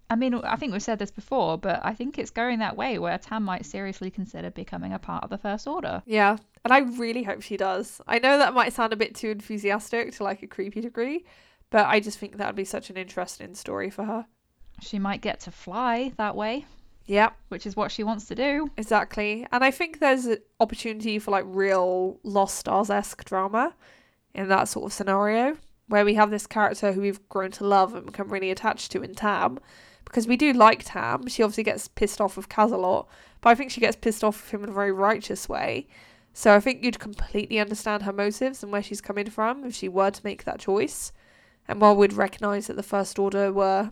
I 0.10 0.16
mean, 0.16 0.36
I 0.36 0.58
think 0.58 0.74
we've 0.74 0.84
said 0.84 1.00
this 1.00 1.10
before, 1.10 1.58
but 1.58 1.80
I 1.84 1.96
think 1.96 2.20
it's 2.20 2.30
going 2.30 2.60
that 2.60 2.78
way 2.78 3.00
where 3.00 3.18
Tam 3.18 3.44
might 3.44 3.66
seriously 3.66 4.12
consider 4.12 4.52
becoming 4.52 4.94
a 4.94 5.00
part 5.00 5.24
of 5.24 5.32
the 5.32 5.40
First 5.40 5.68
Order. 5.68 6.04
Yeah, 6.06 6.38
and 6.64 6.72
I 6.72 6.80
really 6.80 7.24
hope 7.24 7.42
she 7.42 7.58
does. 7.58 8.00
I 8.08 8.20
know 8.20 8.38
that 8.38 8.54
might 8.54 8.74
sound 8.74 8.94
a 8.94 8.98
bit 8.98 9.16
too 9.16 9.30
enthusiastic 9.30 10.14
to 10.16 10.24
like 10.24 10.44
a 10.44 10.48
creepy 10.48 10.82
degree, 10.82 11.26
but 11.72 11.88
I 11.88 12.00
just 12.00 12.20
think 12.20 12.38
that 12.38 12.46
would 12.46 12.56
be 12.56 12.64
such 12.64 12.92
an 12.92 12.98
interesting 12.98 13.56
story 13.56 13.90
for 13.90 14.04
her. 14.04 14.28
She 14.82 15.00
might 15.00 15.22
get 15.22 15.40
to 15.42 15.52
fly 15.52 16.14
that 16.18 16.36
way. 16.36 16.66
Yeah. 17.06 17.32
Which 17.50 17.66
is 17.66 17.76
what 17.76 17.92
she 17.92 18.04
wants 18.04 18.26
to 18.26 18.36
do. 18.36 18.70
Exactly. 18.78 19.48
And 19.52 19.64
I 19.64 19.72
think 19.72 20.00
there's 20.00 20.26
an 20.26 20.38
opportunity 20.60 21.20
for 21.20 21.32
like 21.32 21.46
real 21.48 22.20
Lost 22.24 22.58
Stars 22.58 22.90
esque 22.90 23.26
drama 23.26 23.74
in 24.34 24.48
that 24.50 24.68
sort 24.68 24.86
of 24.86 24.94
scenario 24.94 25.58
where 25.88 26.06
we 26.06 26.16
have 26.16 26.32
this 26.32 26.48
character 26.48 26.94
who 26.94 27.02
we've 27.02 27.28
grown 27.30 27.52
to 27.52 27.66
love 27.66 27.94
and 27.94 28.06
become 28.06 28.30
really 28.30 28.52
attached 28.52 28.92
to 28.92 29.02
in 29.02 29.14
Tam 29.14 29.60
because 30.06 30.28
we 30.28 30.38
do 30.38 30.54
like 30.54 30.84
Tam. 30.86 31.28
She 31.28 31.44
obviously 31.44 31.64
gets 31.64 31.88
pissed 31.88 32.22
off 32.22 32.38
with 32.38 32.50
Kaz 32.50 32.72
a 32.72 32.78
lot, 32.78 33.08
but 33.42 33.50
I 33.50 33.56
think 33.56 33.72
she 33.72 33.82
gets 33.82 33.96
pissed 33.96 34.24
off 34.24 34.42
with 34.42 34.54
him 34.54 34.64
in 34.64 34.70
a 34.70 34.74
very 34.74 34.92
righteous 34.92 35.50
way. 35.50 35.88
So 36.34 36.56
I 36.56 36.60
think 36.60 36.84
you'd 36.84 37.00
completely 37.00 37.60
understand 37.60 38.04
her 38.04 38.14
motives 38.14 38.64
and 38.64 38.72
where 38.72 38.82
she's 38.82 39.02
coming 39.02 39.30
from 39.30 39.64
if 39.64 39.76
she 39.76 39.88
were 39.88 40.10
to 40.10 40.22
make 40.24 40.46
that 40.46 40.60
choice. 40.60 41.12
And 41.68 41.80
while 41.80 41.96
we'd 41.96 42.14
recognise 42.14 42.68
that 42.68 42.76
the 42.76 42.84
First 42.84 43.20
Order 43.20 43.54
were 43.54 43.90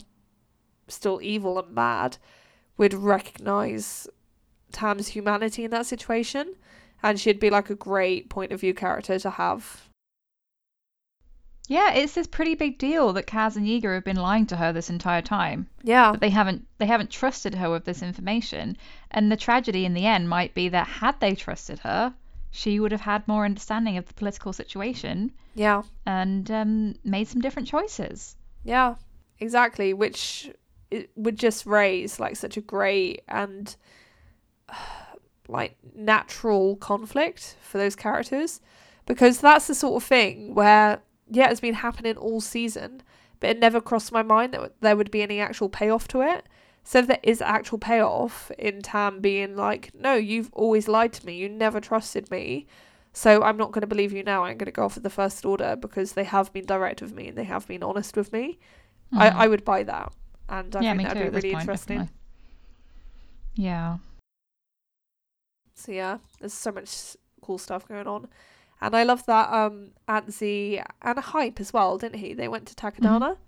still 0.88 1.20
evil 1.22 1.58
and 1.58 1.74
bad, 1.74 2.18
we'd 2.76 2.94
recognise 2.94 4.08
Tam's 4.72 5.08
humanity 5.08 5.64
in 5.64 5.70
that 5.70 5.86
situation. 5.86 6.54
And 7.02 7.18
she'd 7.18 7.40
be 7.40 7.50
like 7.50 7.70
a 7.70 7.74
great 7.74 8.28
point 8.28 8.52
of 8.52 8.60
view 8.60 8.74
character 8.74 9.18
to 9.20 9.30
have 9.30 9.88
yeah, 11.72 11.94
it's 11.94 12.12
this 12.12 12.26
pretty 12.26 12.54
big 12.54 12.76
deal 12.76 13.14
that 13.14 13.26
Kaz 13.26 13.56
and 13.56 13.66
Yeager 13.66 13.94
have 13.94 14.04
been 14.04 14.16
lying 14.16 14.44
to 14.46 14.56
her 14.56 14.72
this 14.72 14.90
entire 14.90 15.22
time. 15.22 15.68
Yeah. 15.82 16.12
That 16.12 16.20
they 16.20 16.28
haven't 16.28 16.66
they 16.78 16.86
haven't 16.86 17.10
trusted 17.10 17.54
her 17.54 17.70
with 17.70 17.84
this 17.84 18.02
information. 18.02 18.76
And 19.10 19.32
the 19.32 19.36
tragedy 19.36 19.86
in 19.86 19.94
the 19.94 20.04
end 20.04 20.28
might 20.28 20.54
be 20.54 20.68
that 20.68 20.86
had 20.86 21.18
they 21.20 21.34
trusted 21.34 21.78
her, 21.80 22.14
she 22.50 22.78
would 22.78 22.92
have 22.92 23.00
had 23.00 23.26
more 23.26 23.46
understanding 23.46 23.96
of 23.96 24.06
the 24.06 24.14
political 24.14 24.52
situation. 24.52 25.32
Yeah. 25.54 25.82
And 26.04 26.50
um, 26.50 26.94
made 27.04 27.28
some 27.28 27.40
different 27.40 27.68
choices. 27.68 28.36
Yeah, 28.64 28.96
exactly. 29.40 29.94
Which 29.94 30.50
it 30.90 31.10
would 31.16 31.38
just 31.38 31.64
raise 31.64 32.20
like 32.20 32.36
such 32.36 32.58
a 32.58 32.60
great 32.60 33.22
and 33.28 33.74
like 35.48 35.76
natural 35.94 36.76
conflict 36.76 37.56
for 37.62 37.78
those 37.78 37.96
characters 37.96 38.60
because 39.06 39.40
that's 39.40 39.66
the 39.66 39.74
sort 39.74 40.02
of 40.02 40.06
thing 40.06 40.54
where 40.54 41.00
yeah, 41.32 41.50
it's 41.50 41.60
been 41.60 41.74
happening 41.74 42.16
all 42.16 42.40
season, 42.40 43.02
but 43.40 43.50
it 43.50 43.58
never 43.58 43.80
crossed 43.80 44.12
my 44.12 44.22
mind 44.22 44.52
that 44.52 44.74
there 44.80 44.96
would 44.96 45.10
be 45.10 45.22
any 45.22 45.40
actual 45.40 45.68
payoff 45.68 46.06
to 46.08 46.20
it. 46.20 46.46
So 46.84 46.98
if 46.98 47.06
there 47.06 47.20
is 47.22 47.40
actual 47.40 47.78
payoff 47.78 48.50
in 48.58 48.82
Tam 48.82 49.20
being 49.20 49.56
like, 49.56 49.94
no, 49.94 50.14
you've 50.14 50.50
always 50.52 50.88
lied 50.88 51.12
to 51.14 51.26
me, 51.26 51.36
you 51.36 51.48
never 51.48 51.80
trusted 51.80 52.30
me, 52.30 52.66
so 53.12 53.42
I'm 53.42 53.56
not 53.56 53.72
going 53.72 53.82
to 53.82 53.86
believe 53.86 54.12
you 54.12 54.22
now. 54.22 54.44
I'm 54.44 54.58
going 54.58 54.66
to 54.66 54.72
go 54.72 54.84
off 54.84 54.94
with 54.94 55.04
the 55.04 55.10
First 55.10 55.44
Order 55.44 55.76
because 55.76 56.12
they 56.12 56.24
have 56.24 56.52
been 56.52 56.66
direct 56.66 57.00
with 57.00 57.14
me 57.14 57.28
and 57.28 57.38
they 57.38 57.44
have 57.44 57.66
been 57.68 57.82
honest 57.82 58.16
with 58.16 58.32
me. 58.32 58.58
Mm. 59.14 59.18
I, 59.18 59.28
I 59.28 59.46
would 59.48 59.64
buy 59.64 59.84
that, 59.84 60.12
and 60.48 60.74
I 60.74 60.80
yeah, 60.80 60.96
think 60.96 61.08
that'd 61.08 61.22
be 61.22 61.36
really 61.36 61.52
point, 61.52 61.62
interesting. 61.62 61.98
Definitely. 61.98 62.18
Yeah. 63.54 63.96
So 65.74 65.92
yeah, 65.92 66.18
there's 66.40 66.52
so 66.52 66.72
much 66.72 67.16
cool 67.42 67.58
stuff 67.58 67.86
going 67.86 68.06
on. 68.06 68.28
And 68.82 68.96
I 68.96 69.04
love 69.04 69.24
that 69.26 69.52
um 69.52 69.92
Z 70.28 70.80
and 71.00 71.18
Hype 71.18 71.60
as 71.60 71.72
well, 71.72 71.96
didn't 71.96 72.18
he? 72.18 72.34
They 72.34 72.48
went 72.48 72.66
to 72.66 72.74
Takodana. 72.74 73.20
Mm-hmm. 73.20 73.42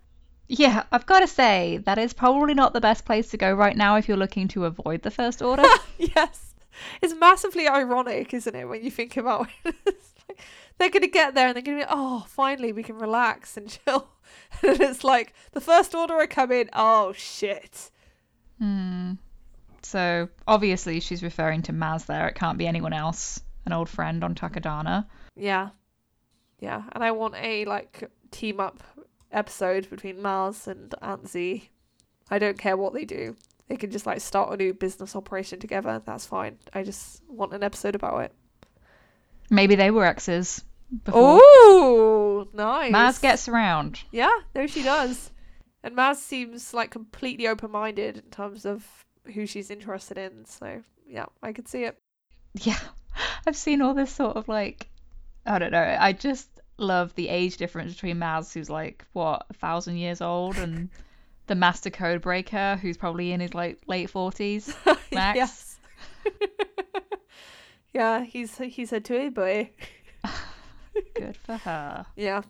Yeah, 0.47 0.85
I've 0.93 1.07
got 1.07 1.20
to 1.20 1.26
say 1.26 1.78
that 1.85 1.99
is 1.99 2.12
probably 2.12 2.55
not 2.55 2.72
the 2.72 2.80
best 2.80 3.05
place 3.05 3.30
to 3.30 3.37
go 3.37 3.53
right 3.53 3.76
now 3.76 3.97
if 3.97 4.09
you're 4.09 4.16
looking 4.16 4.47
to 4.49 4.66
avoid 4.66 5.03
the 5.03 5.11
first 5.11 5.43
order. 5.43 5.64
yes, 5.99 6.55
it's 7.03 7.14
massively 7.14 7.66
ironic, 7.66 8.35
isn't 8.35 8.55
it, 8.55 8.68
when 8.68 8.85
you 8.85 8.91
think 8.91 9.16
about 9.16 9.49
it? 9.64 9.74
like, 10.28 10.41
they're 10.78 10.91
gonna 10.91 11.07
get 11.07 11.35
there 11.35 11.49
and 11.49 11.57
they're 11.57 11.62
gonna 11.62 11.78
be, 11.78 11.87
oh, 11.89 12.24
finally 12.28 12.72
we 12.72 12.82
can 12.82 12.99
relax 12.99 13.57
and 13.57 13.68
chill. 13.85 14.09
and 14.62 14.80
it's 14.80 15.03
like 15.03 15.32
the 15.53 15.61
first 15.61 15.95
order 15.95 16.14
are 16.14 16.26
coming. 16.26 16.68
Oh 16.74 17.12
shit. 17.12 17.91
Hmm. 18.59 19.12
So 19.82 20.28
obviously 20.47 21.01
she's 21.01 21.22
referring 21.22 21.62
to 21.62 21.72
Maz 21.72 22.07
there. 22.07 22.28
It 22.28 22.35
can't 22.35 22.59
be 22.59 22.66
anyone 22.66 22.93
else. 22.93 23.41
An 23.66 23.72
old 23.72 23.89
friend 23.89 24.22
on 24.22 24.35
Takodana. 24.35 25.07
Yeah. 25.37 25.70
Yeah. 26.61 26.82
And 26.93 27.05
I 27.05 27.11
want 27.12 27.35
a 27.37 27.64
like 27.64 28.11
team 28.30 28.61
up 28.61 28.82
episode 29.32 29.91
between 29.91 30.16
Maz 30.18 30.66
and 30.66 30.95
Aunt 31.03 31.28
Z. 31.28 31.68
I 32.30 32.39
don't 32.39 32.59
care 32.59 32.76
what 32.76 32.95
they 32.95 33.05
do. 33.05 33.37
They 33.68 33.76
can 33.76 33.91
just 33.91 34.07
like 34.07 34.20
start 34.20 34.53
a 34.53 34.57
new 34.57 34.74
business 34.74 35.16
operation 35.16 35.59
together. 35.59 36.03
That's 36.05 36.26
fine. 36.26 36.59
I 36.72 36.82
just 36.82 37.22
want 37.28 37.55
an 37.55 37.62
episode 37.62 37.95
about 37.95 38.24
it. 38.24 38.32
Maybe 39.51 39.74
they 39.74 39.91
were 39.91 40.05
exes. 40.05 40.64
Oh, 41.09 42.47
nice. 42.53 42.93
Maz 42.93 43.20
gets 43.20 43.49
around. 43.49 44.01
Yeah, 44.11 44.30
no, 44.55 44.66
she 44.66 44.82
does. 44.82 45.30
And 45.82 45.97
Maz 45.97 46.16
seems 46.16 46.72
like 46.72 46.91
completely 46.91 47.49
open 47.49 47.70
minded 47.70 48.16
in 48.16 48.30
terms 48.30 48.64
of 48.64 48.87
who 49.35 49.47
she's 49.47 49.70
interested 49.70 50.18
in. 50.18 50.45
So, 50.45 50.82
yeah, 51.07 51.26
I 51.43 51.53
could 51.53 51.68
see 51.68 51.85
it. 51.85 51.99
Yeah. 52.55 52.78
I've 53.47 53.57
seen 53.57 53.82
all 53.82 53.95
this 53.95 54.12
sort 54.12 54.37
of 54.37 54.49
like 54.49 54.89
I 55.47 55.59
don't 55.59 55.72
know. 55.72 55.97
I 55.99 56.12
just 56.12 56.49
love 56.78 57.14
the 57.14 57.28
age 57.28 57.57
difference 57.57 57.95
between 57.95 58.18
Maz, 58.18 58.53
who's 58.53 58.70
like 58.70 59.05
what 59.12 59.47
a 59.51 59.55
thousand 59.55 59.97
years 59.97 60.20
old, 60.20 60.57
and 60.57 60.88
the 61.47 61.55
Master 61.55 61.90
Code 61.90 62.22
Breaker, 62.22 62.78
who's 62.80 62.97
probably 62.97 63.32
in 63.32 63.40
his 63.40 63.55
like 63.55 63.78
late 63.86 64.11
forties. 64.11 64.74
Max. 65.12 65.36
yes. 65.36 65.78
yeah, 67.92 68.24
he's 68.24 68.57
he's 68.59 68.92
a 68.92 69.01
toy 69.01 69.30
boy. 69.30 69.70
Good 71.14 71.36
for 71.36 71.57
her. 71.59 72.07
Yeah, 72.16 72.42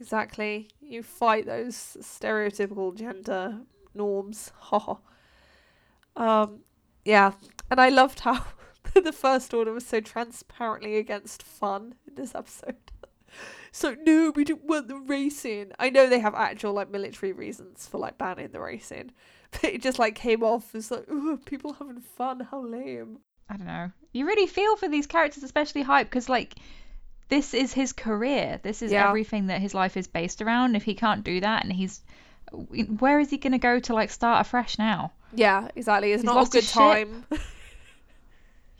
exactly. 0.00 0.68
You 0.80 1.02
fight 1.02 1.46
those 1.46 1.96
stereotypical 2.00 2.96
gender 2.96 3.60
norms. 3.94 4.52
Ha. 4.58 4.96
um, 6.16 6.60
yeah, 7.04 7.32
and 7.70 7.80
I 7.80 7.88
loved 7.88 8.20
how 8.20 8.44
the 9.04 9.12
First 9.12 9.54
Order 9.54 9.72
was 9.72 9.86
so 9.86 10.00
transparently 10.00 10.96
against 10.96 11.42
fun 11.42 11.94
in 12.06 12.14
this 12.14 12.34
episode. 12.34 12.76
so 13.72 13.96
no, 14.04 14.32
we 14.34 14.44
don't 14.44 14.64
want 14.64 14.88
the 14.88 14.96
racing. 14.96 15.72
I 15.78 15.90
know 15.90 16.08
they 16.08 16.18
have 16.20 16.34
actual 16.34 16.72
like 16.72 16.90
military 16.90 17.32
reasons 17.32 17.86
for 17.86 17.98
like 17.98 18.18
banning 18.18 18.48
the 18.48 18.60
racing, 18.60 19.12
but 19.50 19.64
it 19.64 19.82
just 19.82 19.98
like 19.98 20.14
came 20.14 20.42
off 20.42 20.74
as 20.74 20.90
like, 20.90 21.06
people 21.44 21.74
having 21.74 22.00
fun. 22.00 22.40
How 22.40 22.64
lame. 22.64 23.18
I 23.48 23.56
don't 23.56 23.66
know. 23.66 23.90
You 24.12 24.26
really 24.26 24.46
feel 24.46 24.76
for 24.76 24.88
these 24.88 25.06
characters, 25.06 25.42
especially 25.42 25.82
Hype, 25.82 26.08
because 26.08 26.28
like 26.28 26.54
this 27.28 27.54
is 27.54 27.72
his 27.72 27.92
career. 27.92 28.60
This 28.62 28.82
is 28.82 28.92
yeah. 28.92 29.08
everything 29.08 29.46
that 29.48 29.60
his 29.60 29.74
life 29.74 29.96
is 29.96 30.06
based 30.06 30.42
around. 30.42 30.76
If 30.76 30.84
he 30.84 30.94
can't 30.94 31.24
do 31.24 31.40
that, 31.40 31.64
and 31.64 31.72
he's 31.72 32.00
where 32.98 33.20
is 33.20 33.30
he 33.30 33.38
going 33.38 33.52
to 33.52 33.58
go 33.58 33.78
to 33.78 33.94
like 33.94 34.10
start 34.10 34.46
afresh 34.46 34.78
now? 34.78 35.12
Yeah, 35.32 35.68
exactly. 35.76 36.12
It's 36.12 36.22
he's 36.22 36.26
not 36.26 36.48
a 36.48 36.50
good 36.50 36.66
time. 36.66 37.24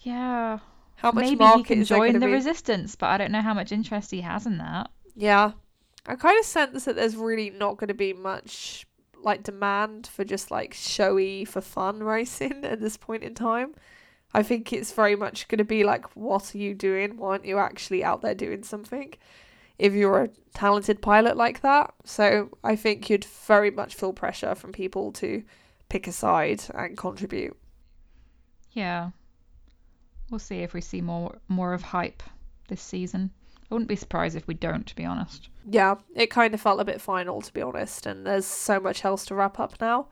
Yeah. 0.01 0.59
How 0.97 1.13
much 1.13 1.25
Maybe 1.25 1.47
he 1.47 1.63
can 1.63 1.85
join 1.85 2.19
the 2.19 2.27
be? 2.27 2.33
resistance, 2.33 2.95
but 2.97 3.07
I 3.07 3.19
don't 3.19 3.33
know 3.33 3.41
how 3.43 3.55
much 3.55 3.73
interest 3.73 4.11
he 4.11 4.21
has 4.21 4.47
in 4.47 4.59
that. 4.59 4.91
Yeah, 5.15 5.53
I 6.07 6.17
kind 6.17 6.39
of 6.39 6.45
sense 6.45 6.85
that 6.85 6.97
there's 6.97 7.17
really 7.17 7.51
not 7.51 7.79
going 7.79 7.89
to 7.89 7.95
be 7.95 8.13
much 8.13 8.87
like 9.23 9.43
demand 9.43 10.07
for 10.07 10.25
just 10.25 10.51
like 10.51 10.75
showy 10.75 11.45
for 11.45 11.61
fun 11.61 12.03
racing 12.03 12.65
at 12.65 12.81
this 12.81 12.97
point 12.97 13.23
in 13.23 13.35
time. 13.35 13.75
I 14.33 14.43
think 14.43 14.73
it's 14.73 14.93
very 14.93 15.17
much 15.17 15.49
going 15.49 15.59
to 15.59 15.65
be 15.65 15.85
like, 15.85 16.07
what 16.17 16.55
are 16.55 16.59
you 16.59 16.75
doing? 16.75 17.17
Why 17.17 17.31
aren't 17.31 17.45
you 17.47 17.59
actually 17.59 18.05
out 18.05 18.23
there 18.23 18.35
doing 18.35 18.63
something? 18.63 19.15
If 19.79 19.93
you're 19.95 20.23
a 20.25 20.29
talented 20.55 21.03
pilot 21.03 21.37
like 21.37 21.63
that. 21.63 21.93
So 22.05 22.51
I 22.63 22.77
think 22.77 23.11
you'd 23.11 23.25
very 23.25 23.71
much 23.71 23.95
feel 23.95 24.13
pressure 24.13 24.55
from 24.55 24.73
people 24.73 25.13
to 25.13 25.43
pick 25.89 26.07
a 26.07 26.13
side 26.13 26.63
and 26.75 26.97
contribute. 26.97 27.57
Yeah. 28.73 29.11
We'll 30.31 30.39
see 30.39 30.61
if 30.61 30.75
we 30.75 30.81
see 30.81 31.01
more 31.01 31.39
more 31.49 31.75
of 31.75 31.83
hype 31.83 32.23
this 32.69 32.81
season. 32.81 33.31
I 33.71 33.75
wouldn't 33.75 33.89
be 33.89 33.97
surprised 33.97 34.37
if 34.37 34.47
we 34.47 34.55
don't, 34.55 34.87
to 34.87 34.97
be 34.97 35.05
honest. 35.05 35.49
Yeah, 35.69 35.97
it 36.15 36.29
kind 36.29 36.55
of 36.55 36.61
felt 36.61 36.81
a 36.81 36.85
bit 36.85 37.01
final, 37.01 37.41
to 37.41 37.53
be 37.53 37.63
honest, 37.63 38.07
and 38.07 38.27
there's 38.27 38.47
so 38.47 38.81
much 38.81 39.05
else 39.05 39.25
to 39.27 39.35
wrap 39.35 39.61
up 39.61 39.81
now 39.81 40.09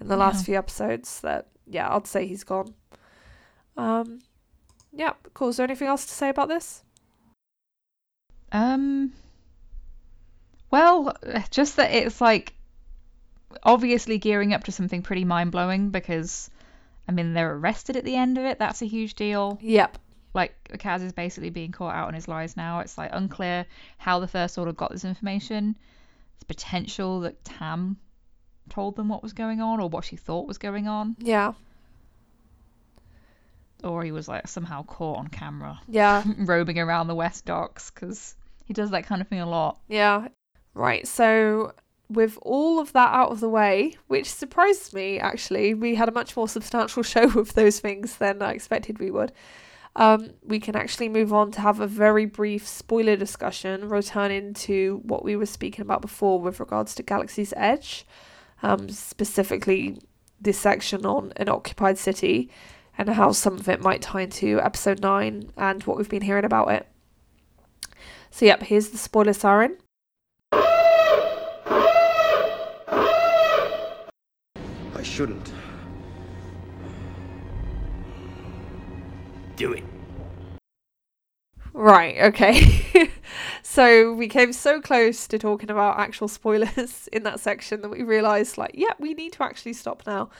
in 0.00 0.08
the 0.08 0.16
last 0.16 0.40
yeah. 0.40 0.44
few 0.44 0.56
episodes 0.56 1.20
that, 1.20 1.48
yeah, 1.66 1.94
I'd 1.94 2.06
say 2.06 2.26
he's 2.26 2.44
gone. 2.44 2.74
Um, 3.76 4.20
yeah, 4.92 5.12
cool. 5.34 5.48
Is 5.48 5.58
there 5.58 5.64
anything 5.64 5.88
else 5.88 6.06
to 6.06 6.12
say 6.14 6.28
about 6.30 6.48
this? 6.48 6.82
Um, 8.52 9.12
well, 10.70 11.14
just 11.50 11.76
that 11.76 11.92
it's 11.92 12.20
like 12.20 12.54
obviously 13.64 14.18
gearing 14.18 14.54
up 14.54 14.64
to 14.64 14.72
something 14.72 15.02
pretty 15.02 15.24
mind 15.24 15.52
blowing 15.52 15.90
because, 15.90 16.48
I 17.08 17.12
mean, 17.12 17.34
they're 17.34 17.54
arrested 17.54 17.96
at 17.96 18.04
the 18.04 18.16
end 18.16 18.38
of 18.38 18.44
it. 18.44 18.58
That's 18.58 18.82
a 18.82 18.86
huge 18.86 19.14
deal. 19.14 19.58
Yep 19.60 19.98
like 20.34 20.52
Kaz 20.72 21.02
is 21.02 21.12
basically 21.12 21.50
being 21.50 21.72
caught 21.72 21.94
out 21.94 22.08
on 22.08 22.14
his 22.14 22.28
lies 22.28 22.56
now. 22.56 22.80
It's 22.80 22.98
like 22.98 23.10
unclear 23.12 23.64
how 23.98 24.18
the 24.18 24.28
First 24.28 24.58
Order 24.58 24.72
got 24.72 24.90
this 24.90 25.04
information. 25.04 25.76
It's 26.34 26.44
potential 26.44 27.20
that 27.20 27.44
Tam 27.44 27.96
told 28.68 28.96
them 28.96 29.08
what 29.08 29.22
was 29.22 29.32
going 29.32 29.60
on 29.60 29.80
or 29.80 29.88
what 29.88 30.04
she 30.04 30.16
thought 30.16 30.48
was 30.48 30.58
going 30.58 30.88
on. 30.88 31.16
Yeah. 31.20 31.52
Or 33.84 34.02
he 34.02 34.10
was 34.10 34.26
like 34.26 34.48
somehow 34.48 34.82
caught 34.82 35.18
on 35.18 35.28
camera. 35.28 35.80
Yeah. 35.86 36.24
roaming 36.38 36.80
around 36.80 37.06
the 37.06 37.14
West 37.14 37.44
Docks 37.44 37.90
because 37.90 38.34
he 38.64 38.74
does 38.74 38.90
that 38.90 39.06
kind 39.06 39.20
of 39.20 39.28
thing 39.28 39.40
a 39.40 39.48
lot. 39.48 39.78
Yeah. 39.86 40.28
Right. 40.74 41.06
So 41.06 41.74
with 42.08 42.38
all 42.42 42.78
of 42.78 42.92
that 42.92 43.12
out 43.12 43.30
of 43.30 43.40
the 43.40 43.48
way, 43.48 43.96
which 44.08 44.30
surprised 44.30 44.92
me 44.94 45.18
actually, 45.18 45.74
we 45.74 45.94
had 45.94 46.08
a 46.08 46.12
much 46.12 46.36
more 46.36 46.48
substantial 46.48 47.02
show 47.14 47.38
of 47.38 47.54
those 47.54 47.80
things 47.80 48.16
than 48.16 48.42
I 48.42 48.52
expected 48.52 48.98
we 48.98 49.10
would 49.10 49.32
um, 49.96 50.30
we 50.42 50.58
can 50.58 50.74
actually 50.74 51.08
move 51.08 51.32
on 51.32 51.52
to 51.52 51.60
have 51.60 51.80
a 51.80 51.86
very 51.86 52.26
brief 52.26 52.66
spoiler 52.66 53.16
discussion, 53.16 53.88
returning 53.88 54.54
to 54.54 55.00
what 55.04 55.24
we 55.24 55.36
were 55.36 55.46
speaking 55.46 55.82
about 55.82 56.02
before 56.02 56.40
with 56.40 56.58
regards 56.58 56.94
to 56.96 57.02
Galaxy's 57.02 57.54
Edge, 57.56 58.04
um, 58.62 58.88
specifically 58.88 60.00
this 60.40 60.58
section 60.58 61.06
on 61.06 61.32
an 61.36 61.48
occupied 61.48 61.96
city 61.96 62.50
and 62.98 63.08
how 63.08 63.32
some 63.32 63.54
of 63.54 63.68
it 63.68 63.80
might 63.80 64.02
tie 64.02 64.22
into 64.22 64.60
episode 64.60 65.00
9 65.00 65.52
and 65.56 65.82
what 65.84 65.96
we've 65.96 66.08
been 66.08 66.22
hearing 66.22 66.44
about 66.44 66.70
it. 66.70 66.88
So, 68.30 68.46
yep, 68.46 68.64
here's 68.64 68.88
the 68.88 68.98
spoiler 68.98 69.32
siren. 69.32 69.76
Shouldn't. 75.14 75.52
do 79.56 79.72
it. 79.72 79.84
Right, 81.72 82.20
okay. 82.20 83.10
so 83.62 84.12
we 84.12 84.28
came 84.28 84.52
so 84.52 84.80
close 84.80 85.26
to 85.28 85.38
talking 85.38 85.70
about 85.70 85.98
actual 85.98 86.28
spoilers 86.28 87.08
in 87.12 87.24
that 87.24 87.40
section 87.40 87.80
that 87.82 87.88
we 87.88 88.02
realised, 88.02 88.58
like, 88.58 88.72
yeah, 88.74 88.92
we 88.98 89.14
need 89.14 89.32
to 89.34 89.42
actually 89.42 89.72
stop 89.72 90.02
now. 90.06 90.30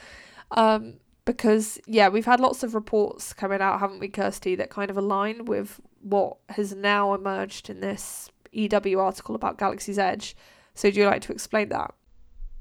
Um, 0.51 0.95
because, 1.25 1.79
yeah, 1.87 2.07
we've 2.09 2.25
had 2.25 2.39
lots 2.39 2.61
of 2.61 2.75
reports 2.75 3.33
coming 3.33 3.61
out, 3.61 3.79
haven't 3.79 3.99
we, 3.99 4.07
Kirsty, 4.07 4.55
that 4.55 4.69
kind 4.69 4.91
of 4.91 4.97
align 4.97 5.45
with 5.45 5.81
what 6.01 6.37
has 6.49 6.73
now 6.75 7.13
emerged 7.13 7.69
in 7.69 7.79
this 7.79 8.29
EW 8.51 8.99
article 8.99 9.35
about 9.35 9.57
Galaxy's 9.57 9.97
Edge. 9.97 10.35
So, 10.73 10.91
do 10.91 10.99
you 10.99 11.05
like 11.05 11.21
to 11.23 11.31
explain 11.31 11.69
that? 11.69 11.93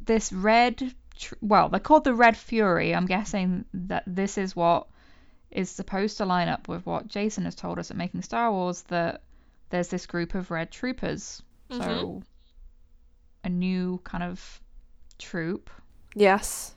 This 0.00 0.32
red, 0.32 0.94
tr- 1.16 1.34
well, 1.40 1.68
they're 1.68 1.80
called 1.80 2.04
the 2.04 2.14
Red 2.14 2.36
Fury. 2.36 2.94
I'm 2.94 3.06
guessing 3.06 3.64
that 3.74 4.04
this 4.06 4.38
is 4.38 4.54
what 4.54 4.86
is 5.50 5.70
supposed 5.70 6.18
to 6.18 6.24
line 6.24 6.48
up 6.48 6.68
with 6.68 6.84
what 6.84 7.08
Jason 7.08 7.44
has 7.44 7.54
told 7.54 7.78
us 7.78 7.90
at 7.90 7.96
Making 7.96 8.22
Star 8.22 8.50
Wars 8.50 8.82
that 8.88 9.22
there's 9.70 9.88
this 9.88 10.06
group 10.06 10.34
of 10.34 10.50
red 10.50 10.70
troopers. 10.70 11.42
Mm-hmm. 11.70 11.82
So 11.82 12.22
a 13.44 13.48
new 13.48 14.00
kind 14.04 14.24
of 14.24 14.60
troop. 15.18 15.70
Yes. 16.14 16.74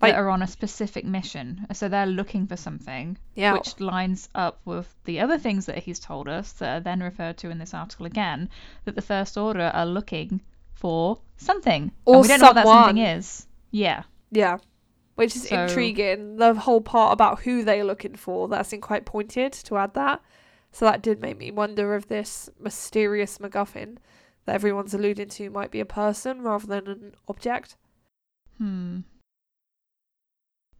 That 0.00 0.16
are 0.16 0.28
on 0.28 0.42
a 0.42 0.46
specific 0.46 1.06
mission. 1.06 1.66
So 1.72 1.88
they're 1.88 2.04
looking 2.04 2.46
for 2.46 2.56
something. 2.56 3.16
Yeah. 3.34 3.54
Which 3.54 3.80
lines 3.80 4.28
up 4.34 4.60
with 4.66 4.94
the 5.04 5.20
other 5.20 5.38
things 5.38 5.64
that 5.66 5.78
he's 5.78 5.98
told 5.98 6.28
us 6.28 6.52
that 6.54 6.76
are 6.76 6.80
then 6.80 7.00
referred 7.00 7.38
to 7.38 7.48
in 7.48 7.58
this 7.58 7.72
article 7.72 8.04
again, 8.04 8.50
that 8.84 8.96
the 8.96 9.02
First 9.02 9.38
Order 9.38 9.70
are 9.72 9.86
looking 9.86 10.42
for 10.74 11.18
something. 11.38 11.90
Or 12.04 12.16
and 12.16 12.22
we 12.22 12.28
don't 12.28 12.40
someone. 12.40 12.54
know 12.54 12.60
what 12.60 12.66
that 12.66 12.86
something 12.86 13.02
is. 13.02 13.46
Yeah. 13.74 14.04
Yeah 14.30 14.58
which 15.14 15.36
is 15.36 15.48
so, 15.48 15.62
intriguing. 15.62 16.36
The 16.36 16.54
whole 16.54 16.80
part 16.80 17.12
about 17.12 17.42
who 17.42 17.64
they're 17.64 17.84
looking 17.84 18.16
for, 18.16 18.48
that 18.48 18.66
seemed 18.66 18.82
quite 18.82 19.04
pointed 19.04 19.52
to 19.52 19.76
add 19.76 19.94
that. 19.94 20.20
So 20.72 20.84
that 20.86 21.02
did 21.02 21.20
make 21.20 21.38
me 21.38 21.50
wonder 21.50 21.94
if 21.94 22.08
this 22.08 22.50
mysterious 22.58 23.38
MacGuffin 23.38 23.98
that 24.44 24.54
everyone's 24.54 24.92
alluding 24.92 25.28
to 25.28 25.50
might 25.50 25.70
be 25.70 25.80
a 25.80 25.86
person 25.86 26.42
rather 26.42 26.66
than 26.66 26.88
an 26.88 27.14
object. 27.28 27.76
Hmm. 28.58 29.00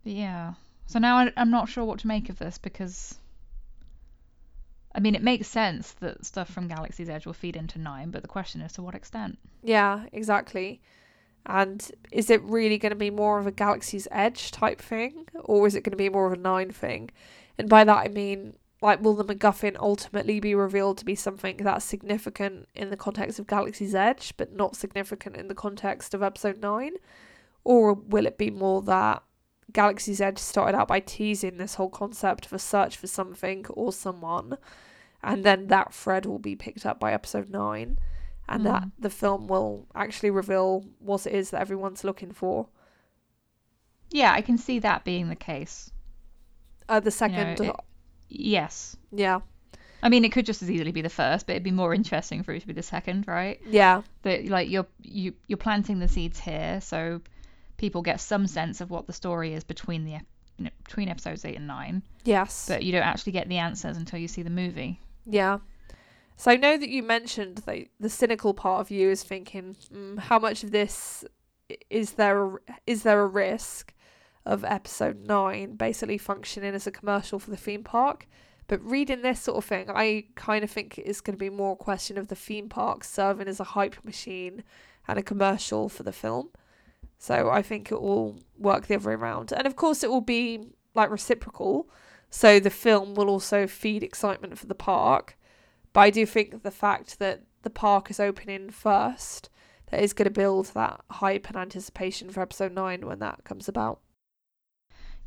Yeah. 0.02 0.54
So 0.86 0.98
now 0.98 1.18
I, 1.18 1.32
I'm 1.36 1.50
not 1.50 1.68
sure 1.68 1.84
what 1.84 2.00
to 2.00 2.08
make 2.08 2.28
of 2.28 2.38
this 2.38 2.58
because. 2.58 3.18
I 4.96 5.00
mean, 5.00 5.16
it 5.16 5.22
makes 5.22 5.48
sense 5.48 5.92
that 5.94 6.24
stuff 6.24 6.48
from 6.48 6.68
Galaxy's 6.68 7.08
Edge 7.08 7.26
will 7.26 7.32
feed 7.32 7.56
into 7.56 7.80
Nine, 7.80 8.10
but 8.10 8.22
the 8.22 8.28
question 8.28 8.60
is 8.60 8.72
to 8.74 8.82
what 8.82 8.94
extent? 8.94 9.38
Yeah, 9.62 10.04
exactly. 10.12 10.80
And 11.46 11.90
is 12.10 12.30
it 12.30 12.42
really 12.42 12.78
going 12.78 12.90
to 12.90 12.96
be 12.96 13.10
more 13.10 13.38
of 13.38 13.46
a 13.46 13.52
Galaxy's 13.52 14.08
Edge 14.10 14.50
type 14.50 14.80
thing, 14.80 15.26
or 15.34 15.66
is 15.66 15.74
it 15.74 15.82
going 15.82 15.92
to 15.92 15.96
be 15.96 16.08
more 16.08 16.26
of 16.26 16.32
a 16.32 16.36
Nine 16.36 16.70
thing? 16.70 17.10
And 17.58 17.68
by 17.68 17.84
that 17.84 17.98
I 17.98 18.08
mean, 18.08 18.54
like, 18.80 19.02
will 19.02 19.14
the 19.14 19.24
MacGuffin 19.24 19.76
ultimately 19.78 20.40
be 20.40 20.54
revealed 20.54 20.98
to 20.98 21.04
be 21.04 21.14
something 21.14 21.56
that's 21.58 21.84
significant 21.84 22.68
in 22.74 22.90
the 22.90 22.96
context 22.96 23.38
of 23.38 23.46
Galaxy's 23.46 23.94
Edge, 23.94 24.34
but 24.36 24.54
not 24.54 24.76
significant 24.76 25.36
in 25.36 25.48
the 25.48 25.54
context 25.54 26.12
of 26.14 26.22
Episode 26.22 26.60
9? 26.60 26.92
Or 27.62 27.94
will 27.94 28.26
it 28.26 28.36
be 28.36 28.50
more 28.50 28.82
that 28.82 29.22
Galaxy's 29.72 30.20
Edge 30.20 30.38
started 30.38 30.76
out 30.76 30.88
by 30.88 31.00
teasing 31.00 31.56
this 31.56 31.76
whole 31.76 31.88
concept 31.88 32.46
of 32.46 32.52
a 32.52 32.58
search 32.58 32.96
for 32.96 33.06
something 33.06 33.64
or 33.70 33.92
someone, 33.92 34.58
and 35.22 35.44
then 35.44 35.68
that 35.68 35.94
thread 35.94 36.26
will 36.26 36.38
be 36.38 36.56
picked 36.56 36.84
up 36.84 37.00
by 37.00 37.12
Episode 37.12 37.48
9? 37.48 37.98
And 38.48 38.62
mm. 38.62 38.64
that 38.64 38.84
the 38.98 39.10
film 39.10 39.46
will 39.46 39.86
actually 39.94 40.30
reveal 40.30 40.84
what 40.98 41.26
it 41.26 41.32
is 41.32 41.50
that 41.50 41.60
everyone's 41.60 42.04
looking 42.04 42.32
for. 42.32 42.68
Yeah, 44.10 44.32
I 44.32 44.42
can 44.42 44.58
see 44.58 44.78
that 44.80 45.04
being 45.04 45.28
the 45.28 45.36
case. 45.36 45.90
Uh, 46.88 47.00
the 47.00 47.10
second. 47.10 47.58
You 47.58 47.66
know, 47.66 47.70
it, 47.72 47.80
yes. 48.28 48.96
Yeah. 49.12 49.40
I 50.02 50.10
mean, 50.10 50.24
it 50.24 50.32
could 50.32 50.44
just 50.44 50.62
as 50.62 50.70
easily 50.70 50.92
be 50.92 51.00
the 51.00 51.08
first, 51.08 51.46
but 51.46 51.54
it'd 51.54 51.62
be 51.62 51.70
more 51.70 51.94
interesting 51.94 52.42
for 52.42 52.52
it 52.52 52.60
to 52.60 52.66
be 52.66 52.74
the 52.74 52.82
second, 52.82 53.26
right? 53.26 53.58
Yeah. 53.66 54.02
That 54.22 54.46
like 54.46 54.68
you're 54.68 54.86
you 55.02 55.32
you're 55.46 55.56
planting 55.56 55.98
the 55.98 56.08
seeds 56.08 56.38
here, 56.38 56.80
so 56.82 57.22
people 57.78 58.02
get 58.02 58.20
some 58.20 58.46
sense 58.46 58.82
of 58.82 58.90
what 58.90 59.06
the 59.06 59.14
story 59.14 59.54
is 59.54 59.64
between 59.64 60.04
the 60.04 60.12
you 60.58 60.64
know, 60.64 60.70
between 60.84 61.08
episodes 61.08 61.44
eight 61.44 61.56
and 61.56 61.66
nine. 61.66 62.02
Yes. 62.24 62.66
But 62.68 62.82
you 62.82 62.92
don't 62.92 63.02
actually 63.02 63.32
get 63.32 63.48
the 63.48 63.56
answers 63.56 63.96
until 63.96 64.18
you 64.18 64.28
see 64.28 64.42
the 64.42 64.50
movie. 64.50 65.00
Yeah. 65.26 65.58
So 66.36 66.50
I 66.50 66.56
know 66.56 66.76
that 66.76 66.88
you 66.88 67.02
mentioned 67.02 67.58
that 67.58 67.86
the 68.00 68.10
cynical 68.10 68.54
part 68.54 68.80
of 68.80 68.90
you 68.90 69.10
is 69.10 69.22
thinking, 69.22 69.76
mm, 69.92 70.18
how 70.18 70.38
much 70.38 70.64
of 70.64 70.72
this 70.72 71.24
is 71.90 72.12
there? 72.12 72.60
Is 72.86 73.02
there 73.04 73.20
a 73.20 73.26
risk 73.26 73.94
of 74.44 74.64
episode 74.64 75.26
nine 75.26 75.76
basically 75.76 76.18
functioning 76.18 76.74
as 76.74 76.86
a 76.86 76.90
commercial 76.90 77.38
for 77.38 77.50
the 77.50 77.56
theme 77.56 77.84
park? 77.84 78.26
But 78.66 78.82
reading 78.82 79.22
this 79.22 79.40
sort 79.40 79.58
of 79.58 79.64
thing, 79.64 79.90
I 79.90 80.24
kind 80.34 80.64
of 80.64 80.70
think 80.70 80.98
it's 80.98 81.20
going 81.20 81.36
to 81.36 81.38
be 81.38 81.50
more 81.50 81.72
a 81.72 81.76
question 81.76 82.16
of 82.18 82.28
the 82.28 82.34
theme 82.34 82.68
park 82.68 83.04
serving 83.04 83.46
as 83.46 83.60
a 83.60 83.64
hype 83.64 84.02
machine 84.04 84.64
and 85.06 85.18
a 85.18 85.22
commercial 85.22 85.88
for 85.88 86.02
the 86.02 86.12
film. 86.12 86.48
So 87.18 87.50
I 87.50 87.62
think 87.62 87.92
it 87.92 88.00
will 88.00 88.40
work 88.58 88.86
the 88.86 88.96
other 88.96 89.10
way 89.10 89.14
around. 89.14 89.52
And 89.52 89.66
of 89.66 89.76
course, 89.76 90.02
it 90.02 90.10
will 90.10 90.20
be 90.20 90.70
like 90.94 91.10
reciprocal. 91.10 91.88
So 92.30 92.58
the 92.58 92.70
film 92.70 93.14
will 93.14 93.28
also 93.28 93.66
feed 93.66 94.02
excitement 94.02 94.58
for 94.58 94.66
the 94.66 94.74
park. 94.74 95.36
But 95.94 96.00
I 96.00 96.10
do 96.10 96.26
think 96.26 96.62
the 96.62 96.70
fact 96.70 97.18
that 97.20 97.44
the 97.62 97.70
park 97.70 98.10
is 98.10 98.20
opening 98.20 98.68
first, 98.68 99.48
that 99.90 100.02
is 100.02 100.12
going 100.12 100.26
to 100.26 100.30
build 100.30 100.66
that 100.74 101.00
hype 101.10 101.46
and 101.48 101.56
anticipation 101.56 102.28
for 102.30 102.42
episode 102.42 102.72
9 102.72 103.06
when 103.06 103.20
that 103.20 103.44
comes 103.44 103.68
about. 103.68 104.00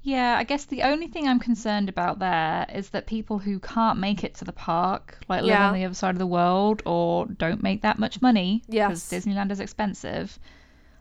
Yeah, 0.04 0.38
I 0.38 0.44
guess 0.44 0.66
the 0.66 0.84
only 0.84 1.08
thing 1.08 1.28
I'm 1.28 1.40
concerned 1.40 1.90
about 1.90 2.20
there 2.20 2.66
is 2.74 2.90
that 2.92 3.08
people 3.08 3.40
who 3.40 3.60
can't 3.60 4.00
make 4.00 4.24
it 4.24 4.36
to 4.36 4.46
the 4.46 4.54
park, 4.54 5.18
like 5.28 5.42
live 5.42 5.50
Yeah. 5.50 5.68
on 5.70 5.74
the 5.74 5.84
other 5.86 5.94
side 5.96 6.16
of 6.16 6.20
the 6.20 6.28
world 6.28 6.82
or 6.86 7.26
don't 7.26 7.64
make 7.64 7.82
that 7.82 8.00
much 8.00 8.22
money 8.22 8.64
because 8.70 9.12
Yes. 9.12 9.26
Disneyland 9.26 9.52
is 9.52 9.60
expensive. 9.60 10.38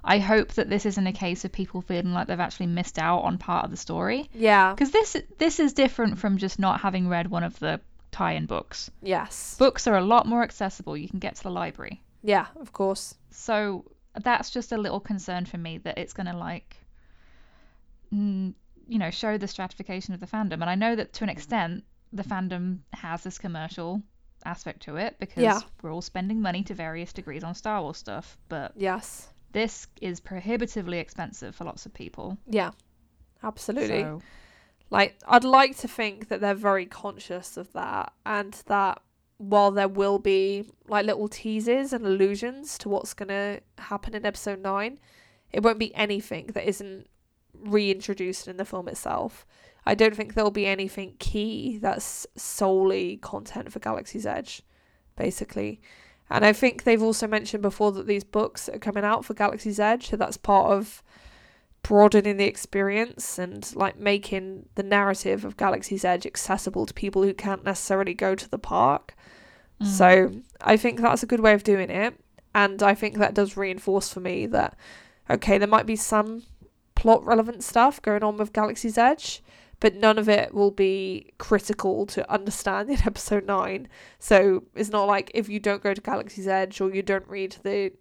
I 0.02 0.18
hope 0.18 0.52
that 0.54 0.70
this 0.70 0.86
isn't 0.86 1.06
a 1.06 1.12
case 1.12 1.44
of 1.44 1.52
people 1.52 1.82
feeling 1.82 2.12
like 2.12 2.26
they've 2.28 2.40
actually 2.40 2.66
missed 2.66 2.98
out 2.98 3.20
on 3.22 3.38
part 3.38 3.64
of 3.64 3.70
the 3.70 3.76
story 3.76 4.30
Yeah. 4.32 4.72
because 4.72 4.92
this 4.92 5.16
this 5.38 5.60
is 5.60 5.72
different 5.72 6.18
from 6.18 6.38
just 6.38 6.58
not 6.58 6.80
having 6.80 7.08
read 7.08 7.28
one 7.28 7.42
of 7.44 7.58
the 7.58 7.80
tie-in 8.16 8.46
books. 8.46 8.90
Yes. 9.02 9.56
Books 9.58 9.86
are 9.86 9.96
a 9.98 10.04
lot 10.04 10.26
more 10.26 10.42
accessible. 10.42 10.96
You 10.96 11.08
can 11.08 11.18
get 11.18 11.34
to 11.36 11.42
the 11.42 11.50
library. 11.50 12.02
Yeah, 12.22 12.46
of 12.56 12.72
course. 12.72 13.14
So 13.30 13.84
that's 14.22 14.50
just 14.50 14.72
a 14.72 14.78
little 14.78 15.00
concern 15.00 15.44
for 15.44 15.58
me 15.58 15.78
that 15.78 15.98
it's 15.98 16.14
going 16.14 16.26
to 16.32 16.36
like, 16.36 16.76
you 18.10 18.54
know, 18.88 19.10
show 19.10 19.36
the 19.38 19.48
stratification 19.48 20.14
of 20.14 20.20
the 20.20 20.26
fandom. 20.26 20.54
And 20.62 20.64
I 20.64 20.74
know 20.74 20.96
that 20.96 21.12
to 21.14 21.24
an 21.24 21.30
extent, 21.30 21.84
the 22.12 22.22
fandom 22.22 22.78
has 22.92 23.22
this 23.22 23.38
commercial 23.38 24.02
aspect 24.44 24.80
to 24.82 24.96
it 24.96 25.16
because 25.18 25.42
Yeah. 25.42 25.60
we're 25.82 25.92
all 25.92 26.02
spending 26.02 26.40
money 26.40 26.62
to 26.64 26.74
various 26.74 27.12
degrees 27.12 27.44
on 27.44 27.54
Star 27.54 27.82
Wars 27.82 27.98
stuff. 27.98 28.38
But 28.48 28.72
Yes. 28.76 29.28
this 29.52 29.88
is 30.00 30.20
prohibitively 30.20 30.98
expensive 30.98 31.54
for 31.54 31.64
lots 31.64 31.84
of 31.86 31.92
people. 31.92 32.38
Yeah. 32.48 32.70
Absolutely. 33.42 34.02
So, 34.02 34.22
Like, 34.90 35.18
I'd 35.26 35.44
like 35.44 35.76
to 35.78 35.88
think 35.88 36.28
that 36.28 36.40
they're 36.40 36.54
very 36.54 36.86
conscious 36.86 37.56
of 37.56 37.72
that 37.72 38.12
and 38.24 38.52
that 38.66 39.00
while 39.38 39.70
there 39.70 39.88
will 39.88 40.18
be 40.18 40.64
like 40.88 41.04
little 41.04 41.28
teases 41.28 41.92
and 41.92 42.06
allusions 42.06 42.78
to 42.78 42.88
what's 42.88 43.12
going 43.12 43.28
to 43.28 43.60
happen 43.78 44.14
in 44.14 44.24
episode 44.24 44.60
9, 44.60 44.98
it 45.52 45.62
won't 45.62 45.78
be 45.78 45.94
anything 45.94 46.46
that 46.54 46.68
isn't 46.68 47.08
reintroduced 47.54 48.48
in 48.48 48.56
the 48.56 48.64
film 48.64 48.88
itself. 48.88 49.46
I 49.84 49.94
don't 49.94 50.16
think 50.16 50.34
there'll 50.34 50.50
be 50.50 50.66
anything 50.66 51.14
key 51.18 51.78
that's 51.78 52.26
solely 52.36 53.18
content 53.18 53.72
for 53.72 53.78
Galaxy's 53.78 54.26
Edge, 54.26 54.62
basically. 55.16 55.80
And 56.28 56.44
I 56.44 56.52
think 56.52 56.82
they've 56.82 57.02
also 57.02 57.26
mentioned 57.28 57.62
before 57.62 57.92
that 57.92 58.06
these 58.06 58.24
books 58.24 58.68
are 58.68 58.78
coming 58.78 59.04
out 59.04 59.24
for 59.24 59.34
Galaxy's 59.34 59.78
Edge, 59.78 60.08
so 60.08 60.16
that's 60.16 60.36
part 60.36 60.72
of 60.72 61.02
broadening 61.86 62.36
the 62.36 62.46
experience 62.46 63.38
and 63.38 63.72
like 63.76 63.96
making 63.96 64.68
the 64.74 64.82
narrative 64.82 65.44
of 65.44 65.56
Galaxy's 65.56 66.04
Edge 66.04 66.26
accessible 66.26 66.84
to 66.84 66.92
people 66.92 67.22
who 67.22 67.32
can't 67.32 67.64
necessarily 67.64 68.12
go 68.12 68.34
to 68.34 68.50
the 68.50 68.58
park. 68.58 69.14
mm. 69.80 69.86
So 69.86 70.32
I 70.60 70.76
think 70.76 71.00
that's 71.00 71.22
a 71.22 71.26
good 71.26 71.38
way 71.38 71.52
of 71.52 71.62
doing 71.62 71.88
it. 71.88 72.18
And 72.56 72.82
I 72.82 72.96
think 72.96 73.18
that 73.18 73.34
does 73.34 73.56
reinforce 73.56 74.12
for 74.12 74.18
me 74.18 74.46
that, 74.46 74.76
okay, 75.30 75.58
there 75.58 75.68
might 75.68 75.86
be 75.86 75.94
some 75.94 76.42
plot 76.96 77.24
relevant 77.24 77.62
stuff 77.62 78.02
going 78.02 78.24
on 78.24 78.36
with 78.36 78.52
Galaxy's 78.52 78.98
Edge, 78.98 79.40
but 79.78 79.94
none 79.94 80.18
of 80.18 80.28
it 80.28 80.52
will 80.52 80.72
be 80.72 81.34
critical 81.38 82.04
to 82.06 82.28
understand 82.28 82.90
in 82.90 82.98
episode 83.06 83.46
9. 83.46 83.86
So 84.18 84.64
it's 84.74 84.90
not 84.90 85.04
like 85.04 85.30
if 85.34 85.48
you 85.48 85.60
don't 85.60 85.84
go 85.84 85.94
to 85.94 86.00
Galaxy's 86.00 86.48
Edge 86.48 86.80
or 86.80 86.92
you 86.92 87.02
don't 87.02 87.28
read 87.28 87.58
the 87.62 87.92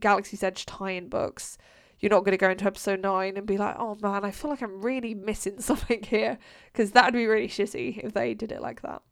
Galaxy's 0.00 0.42
Edge 0.42 0.66
tie 0.66 0.92
in 0.92 1.08
books, 1.08 1.58
you're 2.00 2.10
not 2.10 2.20
going 2.24 2.32
to 2.32 2.36
go 2.38 2.50
into 2.50 2.64
episode 2.66 3.00
9 3.00 3.36
and 3.36 3.46
be 3.46 3.58
like, 3.58 3.76
oh 3.78 3.96
man, 4.02 4.24
I 4.24 4.30
feel 4.30 4.50
like 4.50 4.62
I'm 4.62 4.82
really 4.82 5.14
missing 5.14 5.60
something 5.60 6.02
here. 6.02 6.38
Because 6.72 6.92
that 6.92 7.04
would 7.06 7.14
be 7.14 7.26
really 7.26 7.48
shitty 7.48 8.02
if 8.02 8.12
they 8.14 8.34
did 8.34 8.50
it 8.52 8.60
like 8.62 8.82
that. 8.82 9.02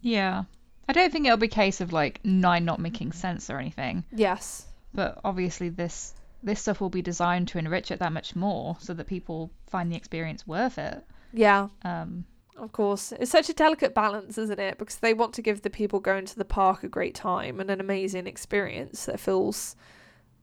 yeah. 0.00 0.44
I 0.88 0.92
don't 0.92 1.10
think 1.12 1.26
it'll 1.26 1.36
be 1.36 1.46
a 1.48 1.50
case 1.50 1.80
of 1.80 1.92
like 1.92 2.20
nine 2.24 2.64
not 2.64 2.78
making 2.78 3.10
sense 3.10 3.50
or 3.50 3.58
anything. 3.58 4.04
Yes. 4.12 4.66
but 4.94 5.20
obviously 5.24 5.68
this 5.68 6.14
this 6.44 6.60
stuff 6.60 6.80
will 6.80 6.90
be 6.90 7.02
designed 7.02 7.48
to 7.48 7.58
enrich 7.58 7.90
it 7.90 7.98
that 7.98 8.12
much 8.12 8.36
more 8.36 8.76
so 8.78 8.94
that 8.94 9.06
people 9.08 9.50
find 9.66 9.90
the 9.90 9.96
experience 9.96 10.46
worth 10.46 10.78
it 10.78 11.02
Yeah. 11.32 11.68
um 11.82 12.24
Of 12.56 12.70
course. 12.70 13.10
It's 13.18 13.32
such 13.32 13.48
a 13.48 13.52
delicate 13.54 13.94
balance, 13.94 14.38
isn't 14.38 14.60
it? 14.60 14.78
Because 14.78 14.96
they 14.98 15.12
want 15.12 15.34
to 15.34 15.42
give 15.42 15.62
the 15.62 15.70
people 15.70 15.98
going 15.98 16.24
to 16.26 16.36
the 16.36 16.44
park 16.44 16.84
a 16.84 16.88
great 16.88 17.16
time 17.16 17.58
and 17.58 17.68
an 17.68 17.80
amazing 17.80 18.28
experience 18.28 19.06
that 19.06 19.18
feels 19.18 19.74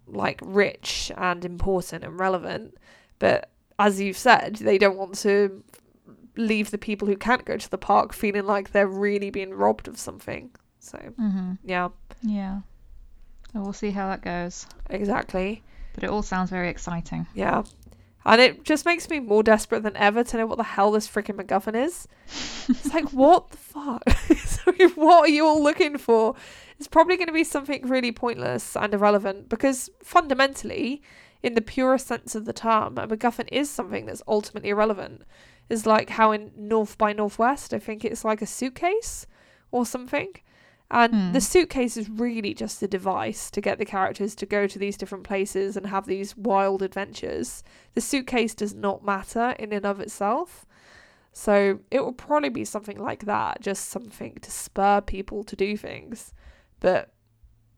like 0.08 0.40
rich 0.44 1.12
and 1.18 1.44
important 1.46 2.04
and 2.04 2.20
relevant. 2.20 2.76
But 3.20 3.50
as 3.80 4.00
you've 4.00 4.18
said, 4.18 4.56
they 4.58 4.78
don't 4.78 4.98
want 4.98 5.16
to 5.20 5.64
leave 6.36 6.72
the 6.72 6.78
people 6.78 7.08
who 7.08 7.16
can't 7.16 7.46
go 7.46 7.58
to 7.58 7.70
the 7.70 7.78
park 7.78 8.14
feeling 8.14 8.46
like 8.46 8.72
they're 8.72 8.88
really 8.88 9.30
being 9.30 9.54
robbed 9.54 9.88
of 9.88 9.98
something. 9.98 10.52
So, 10.80 10.98
mhm, 11.20 11.58
yeah, 11.64 11.90
yeah 12.22 12.62
and 13.54 13.64
we'll 13.64 13.74
see 13.74 13.92
how 13.92 14.10
that 14.10 14.22
goes 14.22 14.66
exactly. 14.90 15.64
but 15.94 16.04
it 16.04 16.10
all 16.10 16.24
sounds 16.24 16.50
very 16.50 16.70
exciting 16.70 17.26
Yeah. 17.34 17.64
And 18.26 18.40
it 18.40 18.64
just 18.64 18.86
makes 18.86 19.10
me 19.10 19.20
more 19.20 19.44
desperate 19.44 19.84
than 19.84 19.98
ever 19.98 20.24
to 20.24 20.38
know 20.38 20.46
what 20.46 20.58
the 20.58 20.64
hell 20.64 20.92
this 20.92 21.10
freaking 21.10 21.36
MacGuffin 21.36 21.76
is. 21.76 22.08
It's 22.70 22.94
like, 22.94 23.10
what 23.12 23.50
the 23.50 23.58
fuck? 23.58 24.10
Sorry, 24.38 24.88
what 24.96 25.26
are 25.26 25.28
you 25.28 25.46
all 25.46 25.62
looking 25.62 25.98
for? 25.98 26.34
It's 26.84 26.90
probably 26.90 27.16
going 27.16 27.28
to 27.28 27.34
be 27.34 27.46
something 27.46 27.88
really 27.88 28.12
pointless 28.12 28.76
and 28.76 28.94
irrelevant 28.94 29.48
because 29.48 29.90
fundamentally, 30.04 31.02
in 31.42 31.54
the 31.54 31.62
purest 31.62 32.08
sense 32.08 32.36
of 32.36 32.44
the 32.44 32.52
term, 32.52 32.98
a 32.98 33.08
MacGuffin 33.08 33.48
is 33.54 33.70
something 33.70 34.06
that's 34.06 34.22
ultimately 34.28 34.72
irrelevant. 34.72 35.22
It's 35.70 35.86
like 35.86 36.10
how 36.10 36.34
in 36.34 36.52
North 36.58 36.98
by 36.98 37.14
Northwest, 37.14 37.74
I 37.74 37.80
think 37.80 38.04
it's 38.04 38.26
like 38.26 38.42
a 38.42 38.46
suitcase 38.46 39.28
or 39.72 39.86
something. 39.86 40.34
And 40.92 41.14
Hmm. 41.14 41.32
the 41.32 41.40
suitcase 41.40 41.96
is 41.96 42.10
really 42.10 42.54
just 42.54 42.84
a 42.84 42.88
device 42.90 43.50
to 43.52 43.62
get 43.62 43.78
the 43.78 43.86
characters 43.86 44.36
to 44.36 44.46
go 44.46 44.68
to 44.68 44.78
these 44.78 44.98
different 44.98 45.24
places 45.24 45.78
and 45.78 45.86
have 45.86 46.06
these 46.06 46.36
wild 46.36 46.82
adventures. 46.82 47.64
The 47.94 48.02
suitcase 48.02 48.54
does 48.54 48.76
not 48.76 49.06
matter 49.06 49.56
in 49.58 49.72
and 49.72 49.86
of 49.86 50.02
itself. 50.02 50.66
So 51.32 51.80
it 51.90 52.02
will 52.02 52.12
probably 52.12 52.50
be 52.50 52.66
something 52.66 53.00
like 53.00 53.24
that, 53.24 53.62
just 53.62 53.88
something 53.88 54.36
to 54.42 54.52
spur 54.52 55.00
people 55.00 55.46
to 55.46 55.56
do 55.56 55.78
things. 55.78 56.34
But 56.84 57.12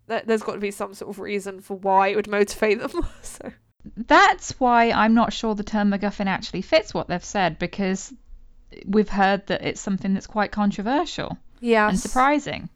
th- 0.09 0.23
there's 0.25 0.43
got 0.43 0.55
to 0.55 0.59
be 0.59 0.71
some 0.71 0.93
sort 0.93 1.09
of 1.09 1.19
reason 1.19 1.61
for 1.61 1.77
why 1.77 2.09
it 2.09 2.17
would 2.17 2.27
motivate 2.27 2.79
them. 2.79 3.07
so 3.21 3.53
that's 3.95 4.59
why 4.59 4.89
i'm 4.89 5.13
not 5.13 5.31
sure 5.31 5.53
the 5.53 5.61
term 5.63 5.91
macguffin 5.91 6.25
actually 6.25 6.63
fits 6.63 6.91
what 6.91 7.07
they've 7.07 7.23
said 7.23 7.59
because 7.59 8.11
we've 8.87 9.09
heard 9.09 9.45
that 9.45 9.63
it's 9.63 9.79
something 9.79 10.15
that's 10.15 10.25
quite 10.25 10.51
controversial 10.51 11.37
yeah, 11.59 11.87
and 11.87 11.99
surprising 11.99 12.67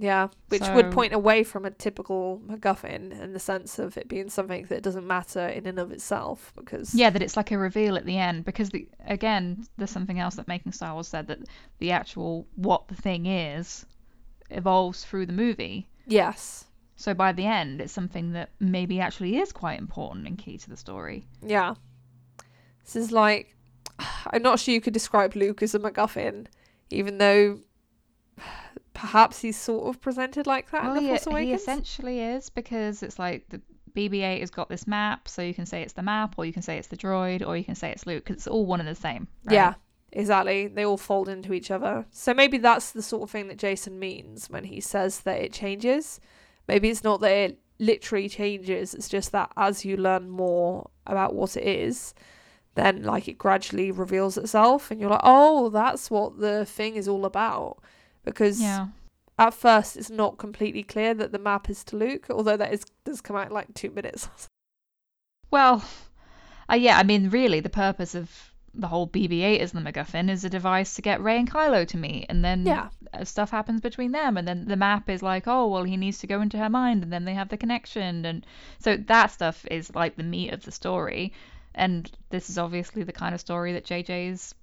yeah, 0.00 0.28
which 0.48 0.62
would 0.62 0.92
point 0.92 1.12
away 1.12 1.42
from 1.42 1.64
a 1.64 1.72
typical 1.72 2.40
MacGuffin 2.46 3.20
in 3.20 3.32
the 3.32 3.40
sense 3.40 3.80
of 3.80 3.96
it 3.98 4.06
being 4.06 4.30
something 4.30 4.64
that 4.66 4.84
doesn't 4.84 5.06
matter 5.06 5.48
in 5.48 5.66
and 5.66 5.80
of 5.80 5.90
itself. 5.90 6.52
Because 6.56 6.94
yeah 6.94 7.10
that 7.10 7.20
it's 7.20 7.36
like 7.36 7.50
a 7.50 7.58
reveal 7.58 7.96
at 7.96 8.06
the 8.06 8.16
end 8.16 8.44
because 8.44 8.70
the 8.70 8.88
again 9.06 9.66
there's 9.76 9.90
something 9.90 10.20
else 10.20 10.36
that 10.36 10.46
making 10.46 10.70
star 10.70 10.94
wars 10.94 11.08
said 11.08 11.26
that 11.26 11.40
the 11.80 11.90
actual 11.90 12.46
what 12.54 12.86
the 12.86 12.94
thing 12.94 13.26
is 13.26 13.84
evolves 14.50 15.04
through 15.04 15.26
the 15.26 15.32
movie 15.32 15.88
yes, 16.06 16.64
So 16.96 17.14
by 17.14 17.32
the 17.32 17.44
end, 17.46 17.80
it's 17.80 17.92
something 17.92 18.32
that 18.32 18.50
maybe 18.60 18.98
actually 19.00 19.36
is 19.38 19.52
quite 19.52 19.78
important 19.78 20.26
and 20.26 20.36
key 20.38 20.56
to 20.58 20.68
the 20.70 20.76
story. 20.76 21.26
Yeah. 21.42 21.74
This 22.84 22.96
is 22.96 23.12
like 23.12 23.54
I'm 24.32 24.42
not 24.42 24.58
sure 24.58 24.72
you 24.74 24.80
could 24.80 24.94
describe 24.94 25.34
Luke 25.36 25.62
as 25.62 25.74
a 25.74 25.78
MacGuffin, 25.78 26.46
even 26.90 27.18
though 27.18 27.60
perhaps 28.94 29.40
he's 29.40 29.56
sort 29.58 29.86
of 29.88 30.00
presented 30.00 30.46
like 30.46 30.70
that 30.70 30.84
well, 30.84 30.94
in 30.96 31.02
he, 31.02 31.06
The 31.06 31.12
Force 31.18 31.24
he 31.24 31.30
Awakens. 31.30 31.62
essentially 31.62 32.20
is 32.20 32.50
because 32.50 33.02
it's 33.02 33.18
like 33.18 33.48
the 33.48 33.60
BB-8 33.94 34.40
has 34.40 34.50
got 34.50 34.68
this 34.68 34.86
map, 34.86 35.28
so 35.28 35.42
you 35.42 35.54
can 35.54 35.66
say 35.66 35.82
it's 35.82 35.92
the 35.94 36.02
map, 36.02 36.34
or 36.36 36.44
you 36.44 36.52
can 36.52 36.62
say 36.62 36.78
it's 36.78 36.88
the 36.88 36.96
droid, 36.96 37.46
or 37.46 37.56
you 37.56 37.64
can 37.64 37.74
say 37.74 37.90
it's 37.90 38.06
Luke, 38.06 38.24
'cause 38.24 38.36
it's 38.36 38.46
all 38.46 38.64
one 38.66 38.80
and 38.80 38.88
the 38.88 38.94
same. 38.94 39.26
right? 39.44 39.54
Yeah, 39.54 39.74
exactly. 40.12 40.66
They 40.68 40.84
all 40.84 40.96
fold 40.96 41.28
into 41.28 41.52
each 41.52 41.70
other. 41.70 42.06
So 42.10 42.34
maybe 42.34 42.58
that's 42.58 42.92
the 42.92 43.02
sort 43.02 43.22
of 43.24 43.30
thing 43.30 43.48
that 43.48 43.58
Jason 43.58 43.98
means 43.98 44.48
when 44.48 44.64
he 44.64 44.80
says 44.80 45.20
that 45.20 45.40
it 45.40 45.52
changes. 45.52 46.20
Maybe 46.66 46.88
it's 46.90 47.04
not 47.04 47.20
that 47.20 47.30
it 47.32 47.58
literally 47.78 48.28
changes, 48.28 48.92
it's 48.94 49.08
just 49.08 49.32
that 49.32 49.50
as 49.56 49.84
you 49.84 49.96
learn 49.96 50.28
more 50.28 50.90
about 51.06 51.34
what 51.34 51.56
it 51.56 51.64
is, 51.66 52.12
then 52.74 53.02
like 53.02 53.28
it 53.28 53.38
gradually 53.38 53.90
reveals 53.90 54.36
itself 54.36 54.90
and 54.90 55.00
you're 55.00 55.10
like, 55.10 55.20
"Oh, 55.22 55.68
that's 55.68 56.10
what 56.10 56.38
the 56.40 56.64
thing 56.64 56.96
is 56.96 57.08
all 57.08 57.24
about." 57.24 57.78
Because 58.24 58.60
Yeah. 58.60 58.88
at 59.38 59.54
first 59.54 59.96
it's 59.96 60.10
not 60.10 60.38
completely 60.38 60.82
clear 60.82 61.14
that 61.14 61.32
the 61.32 61.38
map 61.38 61.70
is 61.70 61.84
to 61.84 61.96
Luke, 61.96 62.26
although 62.30 62.56
that 62.56 62.72
is 62.72 62.84
does 63.04 63.20
come 63.20 63.36
out 63.36 63.46
in 63.46 63.52
like 63.52 63.72
2 63.74 63.90
minutes. 63.90 64.28
Well, 65.50 65.82
uh, 66.70 66.74
yeah. 66.74 66.98
I 66.98 67.04
mean, 67.04 67.30
really, 67.30 67.60
the 67.60 67.70
purpose 67.70 68.14
of 68.14 68.47
the 68.74 68.86
whole 68.86 69.08
BB-8 69.08 69.58
is 69.58 69.72
the 69.72 69.80
MacGuffin 69.80 70.30
is 70.30 70.44
a 70.44 70.50
device 70.50 70.94
to 70.94 71.02
get 71.02 71.20
Rey 71.20 71.38
and 71.38 71.50
Kylo 71.50 71.86
to 71.88 71.96
meet, 71.96 72.26
and 72.28 72.44
then 72.44 72.66
yeah. 72.66 72.88
Uh, 73.12 73.24
stuff 73.24 73.50
happens 73.50 73.80
between 73.80 74.12
them, 74.12 74.36
and 74.36 74.46
then 74.46 74.66
the 74.66 74.76
map 74.76 75.08
is 75.08 75.22
like, 75.22 75.46
oh 75.46 75.66
well, 75.66 75.84
he 75.84 75.96
needs 75.96 76.18
to 76.18 76.26
go 76.26 76.40
into 76.40 76.58
her 76.58 76.68
mind, 76.68 77.02
and 77.02 77.12
then 77.12 77.24
they 77.24 77.34
have 77.34 77.48
the 77.48 77.56
connection, 77.56 78.24
and 78.24 78.46
so 78.78 78.96
that 78.96 79.30
stuff 79.30 79.64
is 79.70 79.94
like 79.94 80.16
the 80.16 80.22
meat 80.22 80.52
of 80.52 80.64
the 80.64 80.72
story, 80.72 81.32
and 81.74 82.10
this 82.30 82.50
is 82.50 82.58
obviously 82.58 83.02
the 83.02 83.12
kind 83.12 83.34
of 83.34 83.40
story 83.40 83.72
that 83.72 83.86
JJ 83.86 84.32
is 84.32 84.54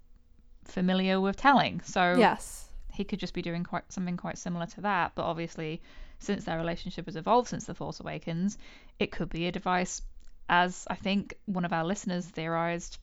familiar 0.64 1.19
with 1.19 1.38
telling. 1.38 1.82
So 1.82 2.15
yes, 2.18 2.69
he 2.94 3.03
could 3.03 3.19
just 3.19 3.34
be 3.34 3.41
doing 3.41 3.64
quite 3.64 3.91
something 3.91 4.18
quite 4.18 4.38
similar 4.38 4.68
to 4.68 4.82
that, 4.82 5.14
but 5.15 5.23
obviously, 5.23 5.82
since 6.19 6.45
their 6.45 6.57
relationship 6.57 7.06
has 7.06 7.15
evolved 7.15 7.49
since 7.49 7.65
the 7.65 7.73
Force 7.73 7.99
Awakens, 7.99 8.57
it 8.99 9.11
could 9.11 9.30
be 9.30 9.48
a 9.48 9.52
device, 9.52 10.02
as 10.48 10.86
I 10.90 10.95
think 10.95 11.34
one 11.45 11.65
of 11.65 11.73
our 11.73 11.84
listeners 11.84 12.26
theorized 12.26 12.99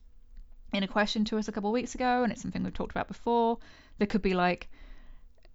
in 0.73 0.83
a 0.83 0.89
question 0.89 1.25
to 1.27 1.39
us 1.39 1.49
a 1.49 1.53
couple 1.53 1.71
of 1.71 1.75
weeks 1.75 1.95
ago, 1.95 2.23
and 2.23 2.33
it's 2.33 2.43
something 2.43 2.63
we've 2.63 2.75
talked 2.75 2.93
about 2.93 3.09
before. 3.09 3.59
There 3.99 4.07
could 4.07 4.23
be 4.23 4.35
like, 4.35 4.69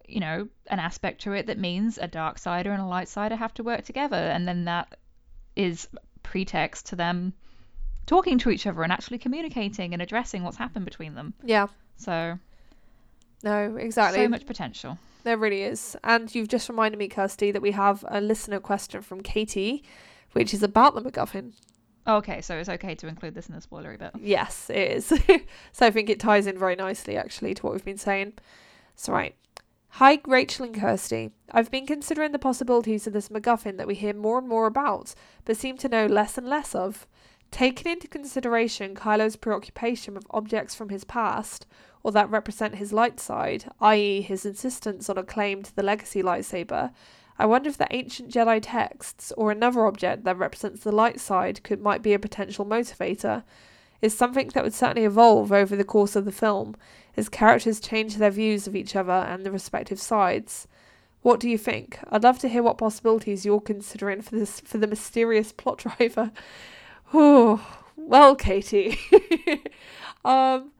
you 0.07 0.19
know, 0.19 0.47
an 0.67 0.79
aspect 0.79 1.21
to 1.21 1.33
it 1.33 1.47
that 1.47 1.57
means 1.57 1.97
a 1.97 2.07
dark 2.07 2.39
sider 2.39 2.71
and 2.71 2.81
a 2.81 2.85
light 2.85 3.07
sider 3.07 3.35
have 3.35 3.53
to 3.55 3.63
work 3.63 3.83
together, 3.83 4.15
and 4.15 4.47
then 4.47 4.65
that 4.65 4.97
is 5.55 5.87
pretext 6.23 6.85
to 6.87 6.95
them 6.95 7.33
talking 8.05 8.37
to 8.39 8.49
each 8.49 8.65
other 8.65 8.83
and 8.83 8.91
actually 8.91 9.17
communicating 9.17 9.93
and 9.93 10.01
addressing 10.01 10.43
what's 10.43 10.57
happened 10.57 10.85
between 10.85 11.15
them. 11.15 11.33
Yeah. 11.43 11.67
So. 11.97 12.39
No, 13.43 13.75
exactly. 13.75 14.23
So 14.23 14.29
much 14.29 14.45
potential. 14.45 14.97
There 15.23 15.37
really 15.37 15.63
is. 15.63 15.97
And 16.03 16.33
you've 16.33 16.47
just 16.47 16.69
reminded 16.69 16.97
me, 16.97 17.07
Kirsty, 17.07 17.51
that 17.51 17.61
we 17.61 17.71
have 17.71 18.05
a 18.07 18.21
listener 18.21 18.59
question 18.59 19.01
from 19.01 19.21
Katie, 19.21 19.83
which 20.31 20.53
is 20.53 20.63
about 20.63 20.95
the 20.95 21.01
MacGuffin. 21.01 21.51
Okay, 22.07 22.41
so 22.41 22.57
it's 22.57 22.69
okay 22.69 22.95
to 22.95 23.07
include 23.07 23.35
this 23.35 23.49
in 23.49 23.55
the 23.55 23.61
spoilery 23.61 23.99
bit. 23.99 24.11
Yes, 24.19 24.69
it 24.69 24.91
is. 24.91 25.05
so 25.73 25.85
I 25.85 25.91
think 25.91 26.09
it 26.09 26.19
ties 26.19 26.47
in 26.47 26.57
very 26.57 26.75
nicely, 26.75 27.17
actually, 27.17 27.53
to 27.55 27.63
what 27.63 27.73
we've 27.73 27.83
been 27.83 27.97
saying. 27.97 28.33
So, 28.95 29.11
right. 29.11 29.35
Hi, 29.89 30.19
Rachel 30.25 30.65
and 30.65 30.79
Kirsty. 30.79 31.31
I've 31.51 31.71
been 31.71 31.85
considering 31.85 32.31
the 32.31 32.39
possibilities 32.39 33.07
of 33.07 33.13
this 33.13 33.29
MacGuffin 33.29 33.77
that 33.77 33.87
we 33.87 33.95
hear 33.95 34.13
more 34.13 34.37
and 34.37 34.47
more 34.47 34.67
about, 34.67 35.15
but 35.43 35.57
seem 35.57 35.77
to 35.79 35.89
know 35.89 36.05
less 36.05 36.37
and 36.37 36.47
less 36.47 36.73
of. 36.73 37.07
Taking 37.51 37.91
into 37.91 38.07
consideration 38.07 38.95
Kylo's 38.95 39.35
preoccupation 39.35 40.13
with 40.13 40.27
objects 40.29 40.75
from 40.75 40.89
his 40.89 41.03
past, 41.03 41.65
or 42.03 42.11
that 42.11 42.29
represent 42.29 42.75
his 42.75 42.93
light 42.93 43.19
side, 43.19 43.65
i.e., 43.81 44.21
his 44.21 44.45
insistence 44.45 45.09
on 45.09 45.17
a 45.17 45.23
claim 45.23 45.63
to 45.63 45.75
the 45.75 45.83
legacy 45.83 46.21
lightsaber, 46.21 46.91
I 47.39 47.45
wonder 47.45 47.69
if 47.69 47.77
the 47.77 47.87
ancient 47.91 48.31
Jedi 48.31 48.59
texts 48.61 49.31
or 49.37 49.51
another 49.51 49.85
object 49.85 50.23
that 50.23 50.37
represents 50.37 50.83
the 50.83 50.91
light 50.91 51.19
side 51.19 51.63
could 51.63 51.81
might 51.81 52.01
be 52.01 52.13
a 52.13 52.19
potential 52.19 52.65
motivator. 52.65 53.43
Is 53.99 54.15
something 54.15 54.49
that 54.49 54.63
would 54.63 54.75
certainly 54.75 55.05
evolve 55.05 55.51
over 55.51 55.75
the 55.75 55.83
course 55.83 56.15
of 56.15 56.25
the 56.25 56.31
film 56.31 56.75
as 57.15 57.29
characters 57.29 57.79
change 57.79 58.17
their 58.17 58.29
views 58.29 58.67
of 58.67 58.75
each 58.75 58.95
other 58.95 59.11
and 59.11 59.43
the 59.43 59.51
respective 59.51 59.99
sides. 59.99 60.67
What 61.23 61.39
do 61.39 61.49
you 61.49 61.57
think? 61.57 61.99
I'd 62.09 62.23
love 62.23 62.37
to 62.39 62.47
hear 62.47 62.61
what 62.61 62.77
possibilities 62.77 63.43
you're 63.43 63.59
considering 63.59 64.21
for 64.21 64.35
this 64.35 64.59
for 64.59 64.77
the 64.77 64.87
mysterious 64.87 65.51
plot 65.51 65.79
driver. 65.97 66.31
Oh, 67.13 67.65
well, 67.95 68.35
Katie. 68.35 68.99
um, 70.23 70.71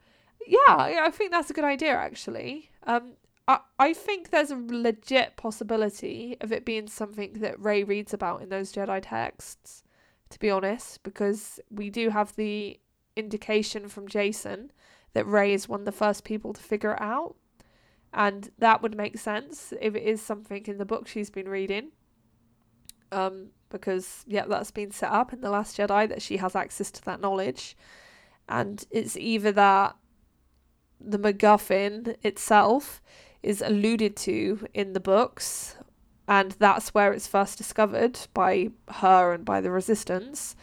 yeah, 0.45 0.59
I 0.67 1.09
think 1.11 1.31
that's 1.31 1.49
a 1.49 1.53
good 1.53 1.63
idea 1.65 1.93
actually. 1.93 2.69
Um, 2.83 3.13
I, 3.47 3.93
think 3.93 4.29
there's 4.29 4.51
a 4.51 4.57
legit 4.57 5.37
possibility 5.37 6.35
of 6.41 6.51
it 6.51 6.65
being 6.65 6.87
something 6.87 7.33
that 7.35 7.59
Rey 7.59 7.83
reads 7.83 8.13
about 8.13 8.41
in 8.41 8.49
those 8.49 8.73
Jedi 8.73 8.99
texts, 9.01 9.83
to 10.31 10.39
be 10.39 10.49
honest, 10.49 11.03
because 11.03 11.59
we 11.69 11.89
do 11.89 12.09
have 12.09 12.35
the 12.35 12.79
indication 13.15 13.87
from 13.87 14.07
Jason 14.07 14.71
that 15.13 15.25
Rey 15.25 15.53
is 15.53 15.69
one 15.69 15.81
of 15.81 15.85
the 15.85 15.91
first 15.93 16.25
people 16.25 16.51
to 16.53 16.61
figure 16.61 16.91
it 16.91 17.01
out. 17.01 17.35
And 18.13 18.49
that 18.57 18.81
would 18.81 18.95
make 18.95 19.17
sense 19.17 19.73
if 19.79 19.95
it 19.95 20.03
is 20.03 20.21
something 20.21 20.65
in 20.65 20.77
the 20.77 20.85
book 20.85 21.07
she's 21.07 21.29
been 21.29 21.47
reading. 21.47 21.91
Um, 23.11 23.51
because 23.69 24.23
yeah, 24.27 24.45
that's 24.45 24.71
been 24.71 24.91
set 24.91 25.11
up 25.11 25.31
in 25.31 25.41
the 25.41 25.49
Last 25.49 25.77
Jedi 25.77 26.09
that 26.09 26.21
she 26.21 26.37
has 26.37 26.55
access 26.55 26.91
to 26.91 27.01
that 27.05 27.21
knowledge, 27.21 27.77
and 28.49 28.83
it's 28.91 29.15
either 29.15 29.51
that 29.53 29.95
the 30.99 31.19
MacGuffin 31.19 32.15
itself 32.23 33.01
is 33.47 33.61
alluded 33.61 34.13
to 34.17 34.67
in 34.73 34.91
the 34.91 34.99
books, 34.99 35.77
and 36.27 36.51
that's 36.59 36.93
where 36.93 37.13
it's 37.13 37.27
first 37.27 37.57
discovered 37.57 38.19
by 38.33 38.71
her 38.95 39.31
and 39.31 39.45
by 39.45 39.61
the 39.61 39.71
Resistance, 39.71 40.53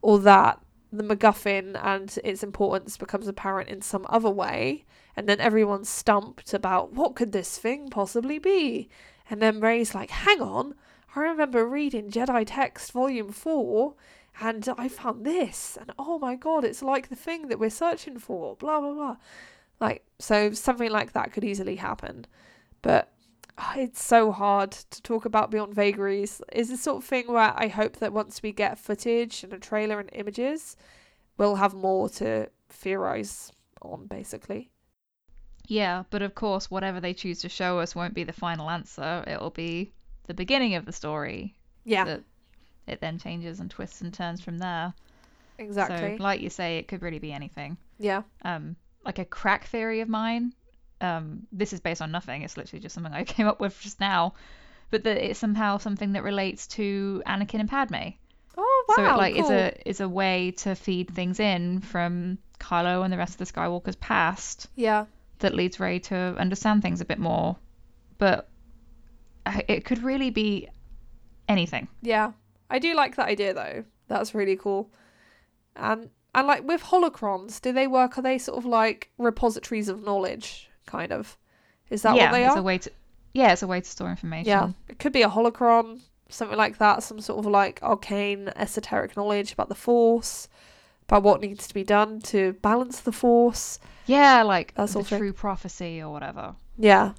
or 0.00 0.18
that 0.20 0.58
the 0.90 1.04
MacGuffin 1.04 1.78
and 1.84 2.18
its 2.24 2.42
importance 2.42 2.96
becomes 2.96 3.28
apparent 3.28 3.68
in 3.68 3.82
some 3.82 4.06
other 4.08 4.30
way, 4.30 4.86
and 5.14 5.28
then 5.28 5.38
everyone's 5.38 5.90
stumped 5.90 6.54
about 6.54 6.94
what 6.94 7.14
could 7.14 7.32
this 7.32 7.58
thing 7.58 7.90
possibly 7.90 8.38
be, 8.38 8.88
and 9.28 9.42
then 9.42 9.60
Rey's 9.60 9.94
like, 9.94 10.10
"Hang 10.10 10.40
on." 10.40 10.74
I 11.14 11.20
remember 11.20 11.66
reading 11.66 12.10
Jedi 12.10 12.44
Text 12.46 12.92
Volume 12.92 13.32
4 13.32 13.94
and 14.40 14.66
I 14.78 14.88
found 14.88 15.26
this, 15.26 15.76
and 15.78 15.92
oh 15.98 16.18
my 16.18 16.36
god, 16.36 16.64
it's 16.64 16.82
like 16.82 17.08
the 17.08 17.16
thing 17.16 17.48
that 17.48 17.58
we're 17.58 17.68
searching 17.68 18.18
for, 18.18 18.56
blah 18.56 18.80
blah 18.80 18.94
blah. 18.94 19.16
Like, 19.80 20.04
so 20.18 20.52
something 20.52 20.90
like 20.90 21.12
that 21.12 21.32
could 21.32 21.44
easily 21.44 21.76
happen. 21.76 22.26
But 22.82 23.10
oh, 23.58 23.72
it's 23.76 24.02
so 24.02 24.30
hard 24.32 24.72
to 24.72 25.02
talk 25.02 25.24
about 25.24 25.50
beyond 25.50 25.74
vagaries. 25.74 26.42
Is 26.52 26.68
the 26.68 26.76
sort 26.76 26.98
of 26.98 27.04
thing 27.04 27.28
where 27.28 27.54
I 27.56 27.68
hope 27.68 27.96
that 27.96 28.12
once 28.12 28.42
we 28.42 28.52
get 28.52 28.78
footage 28.78 29.42
and 29.42 29.52
a 29.52 29.58
trailer 29.58 29.98
and 30.00 30.10
images, 30.12 30.76
we'll 31.38 31.56
have 31.56 31.74
more 31.74 32.08
to 32.10 32.48
theorize 32.68 33.52
on, 33.82 34.06
basically. 34.06 34.70
Yeah, 35.66 36.02
but 36.10 36.22
of 36.22 36.34
course, 36.34 36.70
whatever 36.70 37.00
they 37.00 37.14
choose 37.14 37.40
to 37.40 37.48
show 37.48 37.78
us 37.78 37.94
won't 37.94 38.14
be 38.14 38.24
the 38.24 38.32
final 38.32 38.68
answer. 38.68 39.24
It'll 39.26 39.50
be 39.50 39.92
the 40.26 40.34
beginning 40.34 40.74
of 40.74 40.84
the 40.84 40.92
story. 40.92 41.54
Yeah. 41.84 42.04
That 42.04 42.22
it 42.86 43.00
then 43.00 43.18
changes 43.18 43.60
and 43.60 43.70
twists 43.70 44.00
and 44.00 44.12
turns 44.12 44.40
from 44.40 44.58
there. 44.58 44.92
Exactly. 45.58 46.16
So, 46.16 46.22
like 46.22 46.40
you 46.40 46.50
say, 46.50 46.78
it 46.78 46.88
could 46.88 47.02
really 47.02 47.18
be 47.18 47.32
anything. 47.32 47.76
Yeah. 47.98 48.22
Um, 48.42 48.76
like 49.04 49.18
a 49.18 49.24
crack 49.24 49.66
theory 49.66 50.00
of 50.00 50.08
mine. 50.08 50.52
Um, 51.00 51.46
this 51.52 51.72
is 51.72 51.80
based 51.80 52.02
on 52.02 52.10
nothing. 52.10 52.42
It's 52.42 52.56
literally 52.56 52.80
just 52.80 52.94
something 52.94 53.12
I 53.12 53.24
came 53.36 53.46
up 53.46 53.60
with 53.60 53.78
just 53.80 54.00
now, 54.00 54.34
but 54.90 55.04
that 55.04 55.16
it's 55.16 55.38
somehow 55.38 55.78
something 55.78 56.12
that 56.12 56.22
relates 56.22 56.66
to 56.68 57.22
Anakin 57.26 57.60
and 57.60 57.68
Padme. 57.68 58.10
Oh 58.58 58.84
wow! 58.88 58.94
So 58.96 59.04
it 59.04 59.16
like 59.16 59.34
cool. 59.34 59.44
is 59.44 59.50
a 59.50 59.88
is 59.88 60.00
a 60.00 60.08
way 60.08 60.50
to 60.58 60.74
feed 60.74 61.10
things 61.10 61.40
in 61.40 61.80
from 61.80 62.38
Kylo 62.58 63.02
and 63.04 63.12
the 63.12 63.16
rest 63.16 63.32
of 63.32 63.38
the 63.38 63.52
Skywalker's 63.52 63.96
past. 63.96 64.68
Yeah. 64.76 65.06
That 65.38 65.54
leads 65.54 65.80
Rey 65.80 66.00
to 66.00 66.36
understand 66.38 66.82
things 66.82 67.00
a 67.00 67.06
bit 67.06 67.18
more, 67.18 67.56
but 68.18 68.50
it 69.68 69.86
could 69.86 70.02
really 70.02 70.28
be 70.28 70.68
anything. 71.48 71.88
Yeah, 72.02 72.32
I 72.68 72.78
do 72.78 72.94
like 72.94 73.16
that 73.16 73.28
idea 73.28 73.54
though. 73.54 73.84
That's 74.08 74.34
really 74.34 74.56
cool. 74.56 74.90
And 75.76 76.10
and 76.34 76.46
like 76.46 76.66
with 76.66 76.82
holocrons, 76.82 77.60
do 77.60 77.72
they 77.72 77.86
work? 77.86 78.18
Are 78.18 78.22
they 78.22 78.38
sort 78.38 78.58
of 78.58 78.64
like 78.64 79.10
repositories 79.18 79.88
of 79.88 80.02
knowledge, 80.04 80.70
kind 80.86 81.12
of? 81.12 81.36
Is 81.90 82.02
that 82.02 82.16
yeah, 82.16 82.26
what 82.26 82.32
they 82.32 82.44
it's 82.44 82.54
are? 82.54 82.58
a 82.58 82.62
way 82.62 82.78
to 82.78 82.90
yeah, 83.32 83.52
it's 83.52 83.62
a 83.62 83.66
way 83.66 83.80
to 83.80 83.88
store 83.88 84.10
information. 84.10 84.48
Yeah, 84.48 84.70
it 84.88 84.98
could 84.98 85.12
be 85.12 85.22
a 85.22 85.28
holocron, 85.28 86.00
something 86.28 86.58
like 86.58 86.78
that. 86.78 87.02
Some 87.02 87.20
sort 87.20 87.38
of 87.38 87.46
like 87.46 87.80
arcane, 87.82 88.50
esoteric 88.56 89.16
knowledge 89.16 89.52
about 89.52 89.68
the 89.68 89.74
Force, 89.74 90.48
about 91.08 91.22
what 91.22 91.40
needs 91.40 91.66
to 91.68 91.74
be 91.74 91.84
done 91.84 92.20
to 92.22 92.54
balance 92.54 93.00
the 93.00 93.12
Force. 93.12 93.78
Yeah, 94.06 94.42
like 94.42 94.74
that's 94.74 94.90
the 94.90 94.94
sort 94.94 95.04
of 95.04 95.08
thing. 95.10 95.18
true 95.18 95.32
prophecy 95.32 96.00
or 96.00 96.10
whatever. 96.10 96.54
Yeah, 96.76 97.12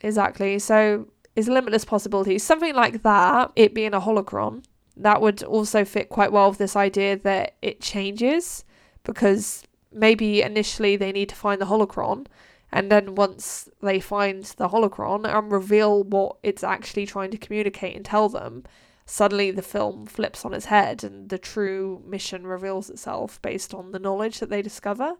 exactly. 0.00 0.58
So 0.58 1.08
it's 1.34 1.48
limitless 1.48 1.84
possibilities. 1.84 2.42
Something 2.42 2.74
like 2.74 3.02
that, 3.02 3.52
it 3.56 3.74
being 3.74 3.94
a 3.94 4.00
holocron, 4.00 4.64
that 4.96 5.20
would 5.20 5.42
also 5.42 5.84
fit 5.84 6.08
quite 6.08 6.32
well 6.32 6.48
with 6.50 6.58
this 6.58 6.76
idea 6.76 7.16
that 7.18 7.54
it 7.62 7.80
changes 7.80 8.64
because 9.04 9.62
maybe 9.92 10.42
initially 10.42 10.96
they 10.96 11.12
need 11.12 11.28
to 11.28 11.34
find 11.34 11.60
the 11.60 11.66
holocron 11.66 12.26
and 12.72 12.90
then 12.90 13.14
once 13.14 13.68
they 13.80 14.00
find 14.00 14.44
the 14.56 14.68
holocron 14.68 15.24
and 15.26 15.52
reveal 15.52 16.02
what 16.02 16.36
it's 16.42 16.64
actually 16.64 17.06
trying 17.06 17.30
to 17.30 17.38
communicate 17.38 17.94
and 17.94 18.04
tell 18.04 18.28
them 18.28 18.64
suddenly 19.04 19.50
the 19.52 19.62
film 19.62 20.04
flips 20.06 20.44
on 20.44 20.52
its 20.52 20.66
head 20.66 21.04
and 21.04 21.28
the 21.28 21.38
true 21.38 22.02
mission 22.06 22.46
reveals 22.46 22.90
itself 22.90 23.40
based 23.42 23.72
on 23.72 23.92
the 23.92 23.98
knowledge 23.98 24.40
that 24.40 24.50
they 24.50 24.62
discover 24.62 25.12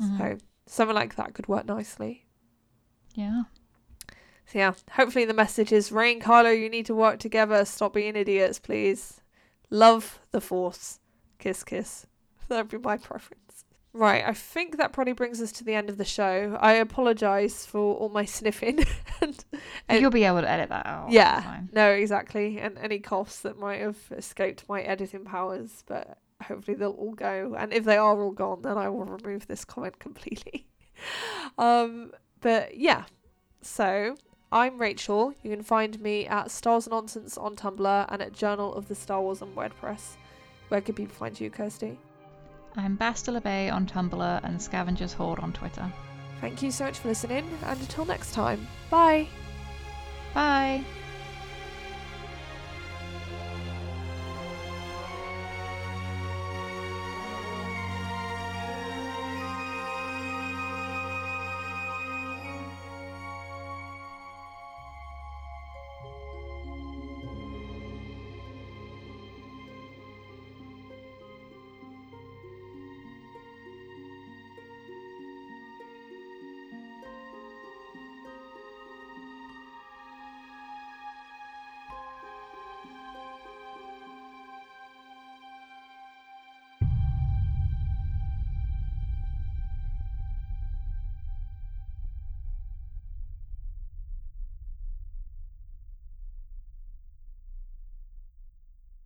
Mhm. 0.00 0.18
so 0.18 0.38
something 0.66 0.94
like 0.96 1.14
that 1.14 1.34
could 1.34 1.46
work 1.46 1.66
nicely 1.66 2.26
Yeah. 3.14 3.44
So 4.46 4.58
yeah, 4.58 4.74
hopefully 4.92 5.24
the 5.24 5.34
message 5.34 5.72
is 5.72 5.90
Rey 5.90 6.12
and 6.12 6.22
Kylo, 6.22 6.58
you 6.58 6.68
need 6.68 6.86
to 6.86 6.94
work 6.94 7.18
together. 7.18 7.64
Stop 7.64 7.94
being 7.94 8.16
idiots, 8.16 8.58
please. 8.58 9.20
Love 9.70 10.20
the 10.30 10.40
force. 10.40 11.00
Kiss, 11.38 11.64
kiss. 11.64 12.06
That'd 12.48 12.70
be 12.70 12.78
my 12.78 12.96
preference. 12.96 13.64
Right, 13.96 14.24
I 14.26 14.34
think 14.34 14.76
that 14.78 14.92
probably 14.92 15.12
brings 15.12 15.40
us 15.40 15.52
to 15.52 15.64
the 15.64 15.74
end 15.74 15.88
of 15.88 15.98
the 15.98 16.04
show. 16.04 16.58
I 16.60 16.72
apologise 16.72 17.64
for 17.64 17.94
all 17.94 18.08
my 18.08 18.24
sniffing 18.24 18.80
and, 19.20 19.44
and 19.88 20.00
You'll 20.00 20.10
be 20.10 20.24
able 20.24 20.40
to 20.40 20.50
edit 20.50 20.68
that 20.70 20.84
out. 20.84 21.12
yeah, 21.12 21.60
no, 21.72 21.90
exactly, 21.90 22.58
and 22.58 22.76
any 22.78 22.98
coughs 22.98 23.40
that 23.42 23.56
might 23.56 23.80
have 23.80 23.96
escaped 24.10 24.64
my 24.68 24.82
editing 24.82 25.24
powers. 25.24 25.84
But 25.86 26.18
hopefully 26.42 26.76
they'll 26.76 26.90
all 26.90 27.14
go. 27.14 27.54
And 27.56 27.72
if 27.72 27.84
they 27.84 27.96
are 27.96 28.20
all 28.20 28.32
gone, 28.32 28.62
then 28.62 28.76
I 28.76 28.88
will 28.88 29.04
remove 29.04 29.46
this 29.46 29.64
comment 29.64 30.00
completely. 30.00 30.66
um, 31.58 32.10
but 32.40 32.76
yeah, 32.76 33.04
so 33.62 34.16
I'm 34.54 34.80
Rachel. 34.80 35.34
You 35.42 35.50
can 35.50 35.64
find 35.64 36.00
me 36.00 36.28
at 36.28 36.48
Stars 36.48 36.88
Nonsense 36.88 37.36
on 37.36 37.56
Tumblr 37.56 38.06
and 38.08 38.22
at 38.22 38.32
Journal 38.32 38.72
of 38.72 38.86
the 38.86 38.94
Star 38.94 39.20
Wars 39.20 39.42
on 39.42 39.52
WordPress. 39.52 40.14
Where 40.68 40.80
can 40.80 40.94
people 40.94 41.16
find 41.16 41.38
you, 41.38 41.50
Kirsty? 41.50 41.98
I'm 42.76 42.96
Bastila 42.96 43.42
Bay 43.42 43.68
on 43.68 43.84
Tumblr 43.84 44.44
and 44.44 44.62
Scavengers 44.62 45.12
Hoard 45.12 45.40
on 45.40 45.52
Twitter. 45.52 45.92
Thank 46.40 46.62
you 46.62 46.70
so 46.70 46.84
much 46.84 47.00
for 47.00 47.08
listening, 47.08 47.48
and 47.64 47.80
until 47.80 48.04
next 48.04 48.32
time, 48.32 48.64
Bye. 48.90 49.26
bye! 50.34 50.84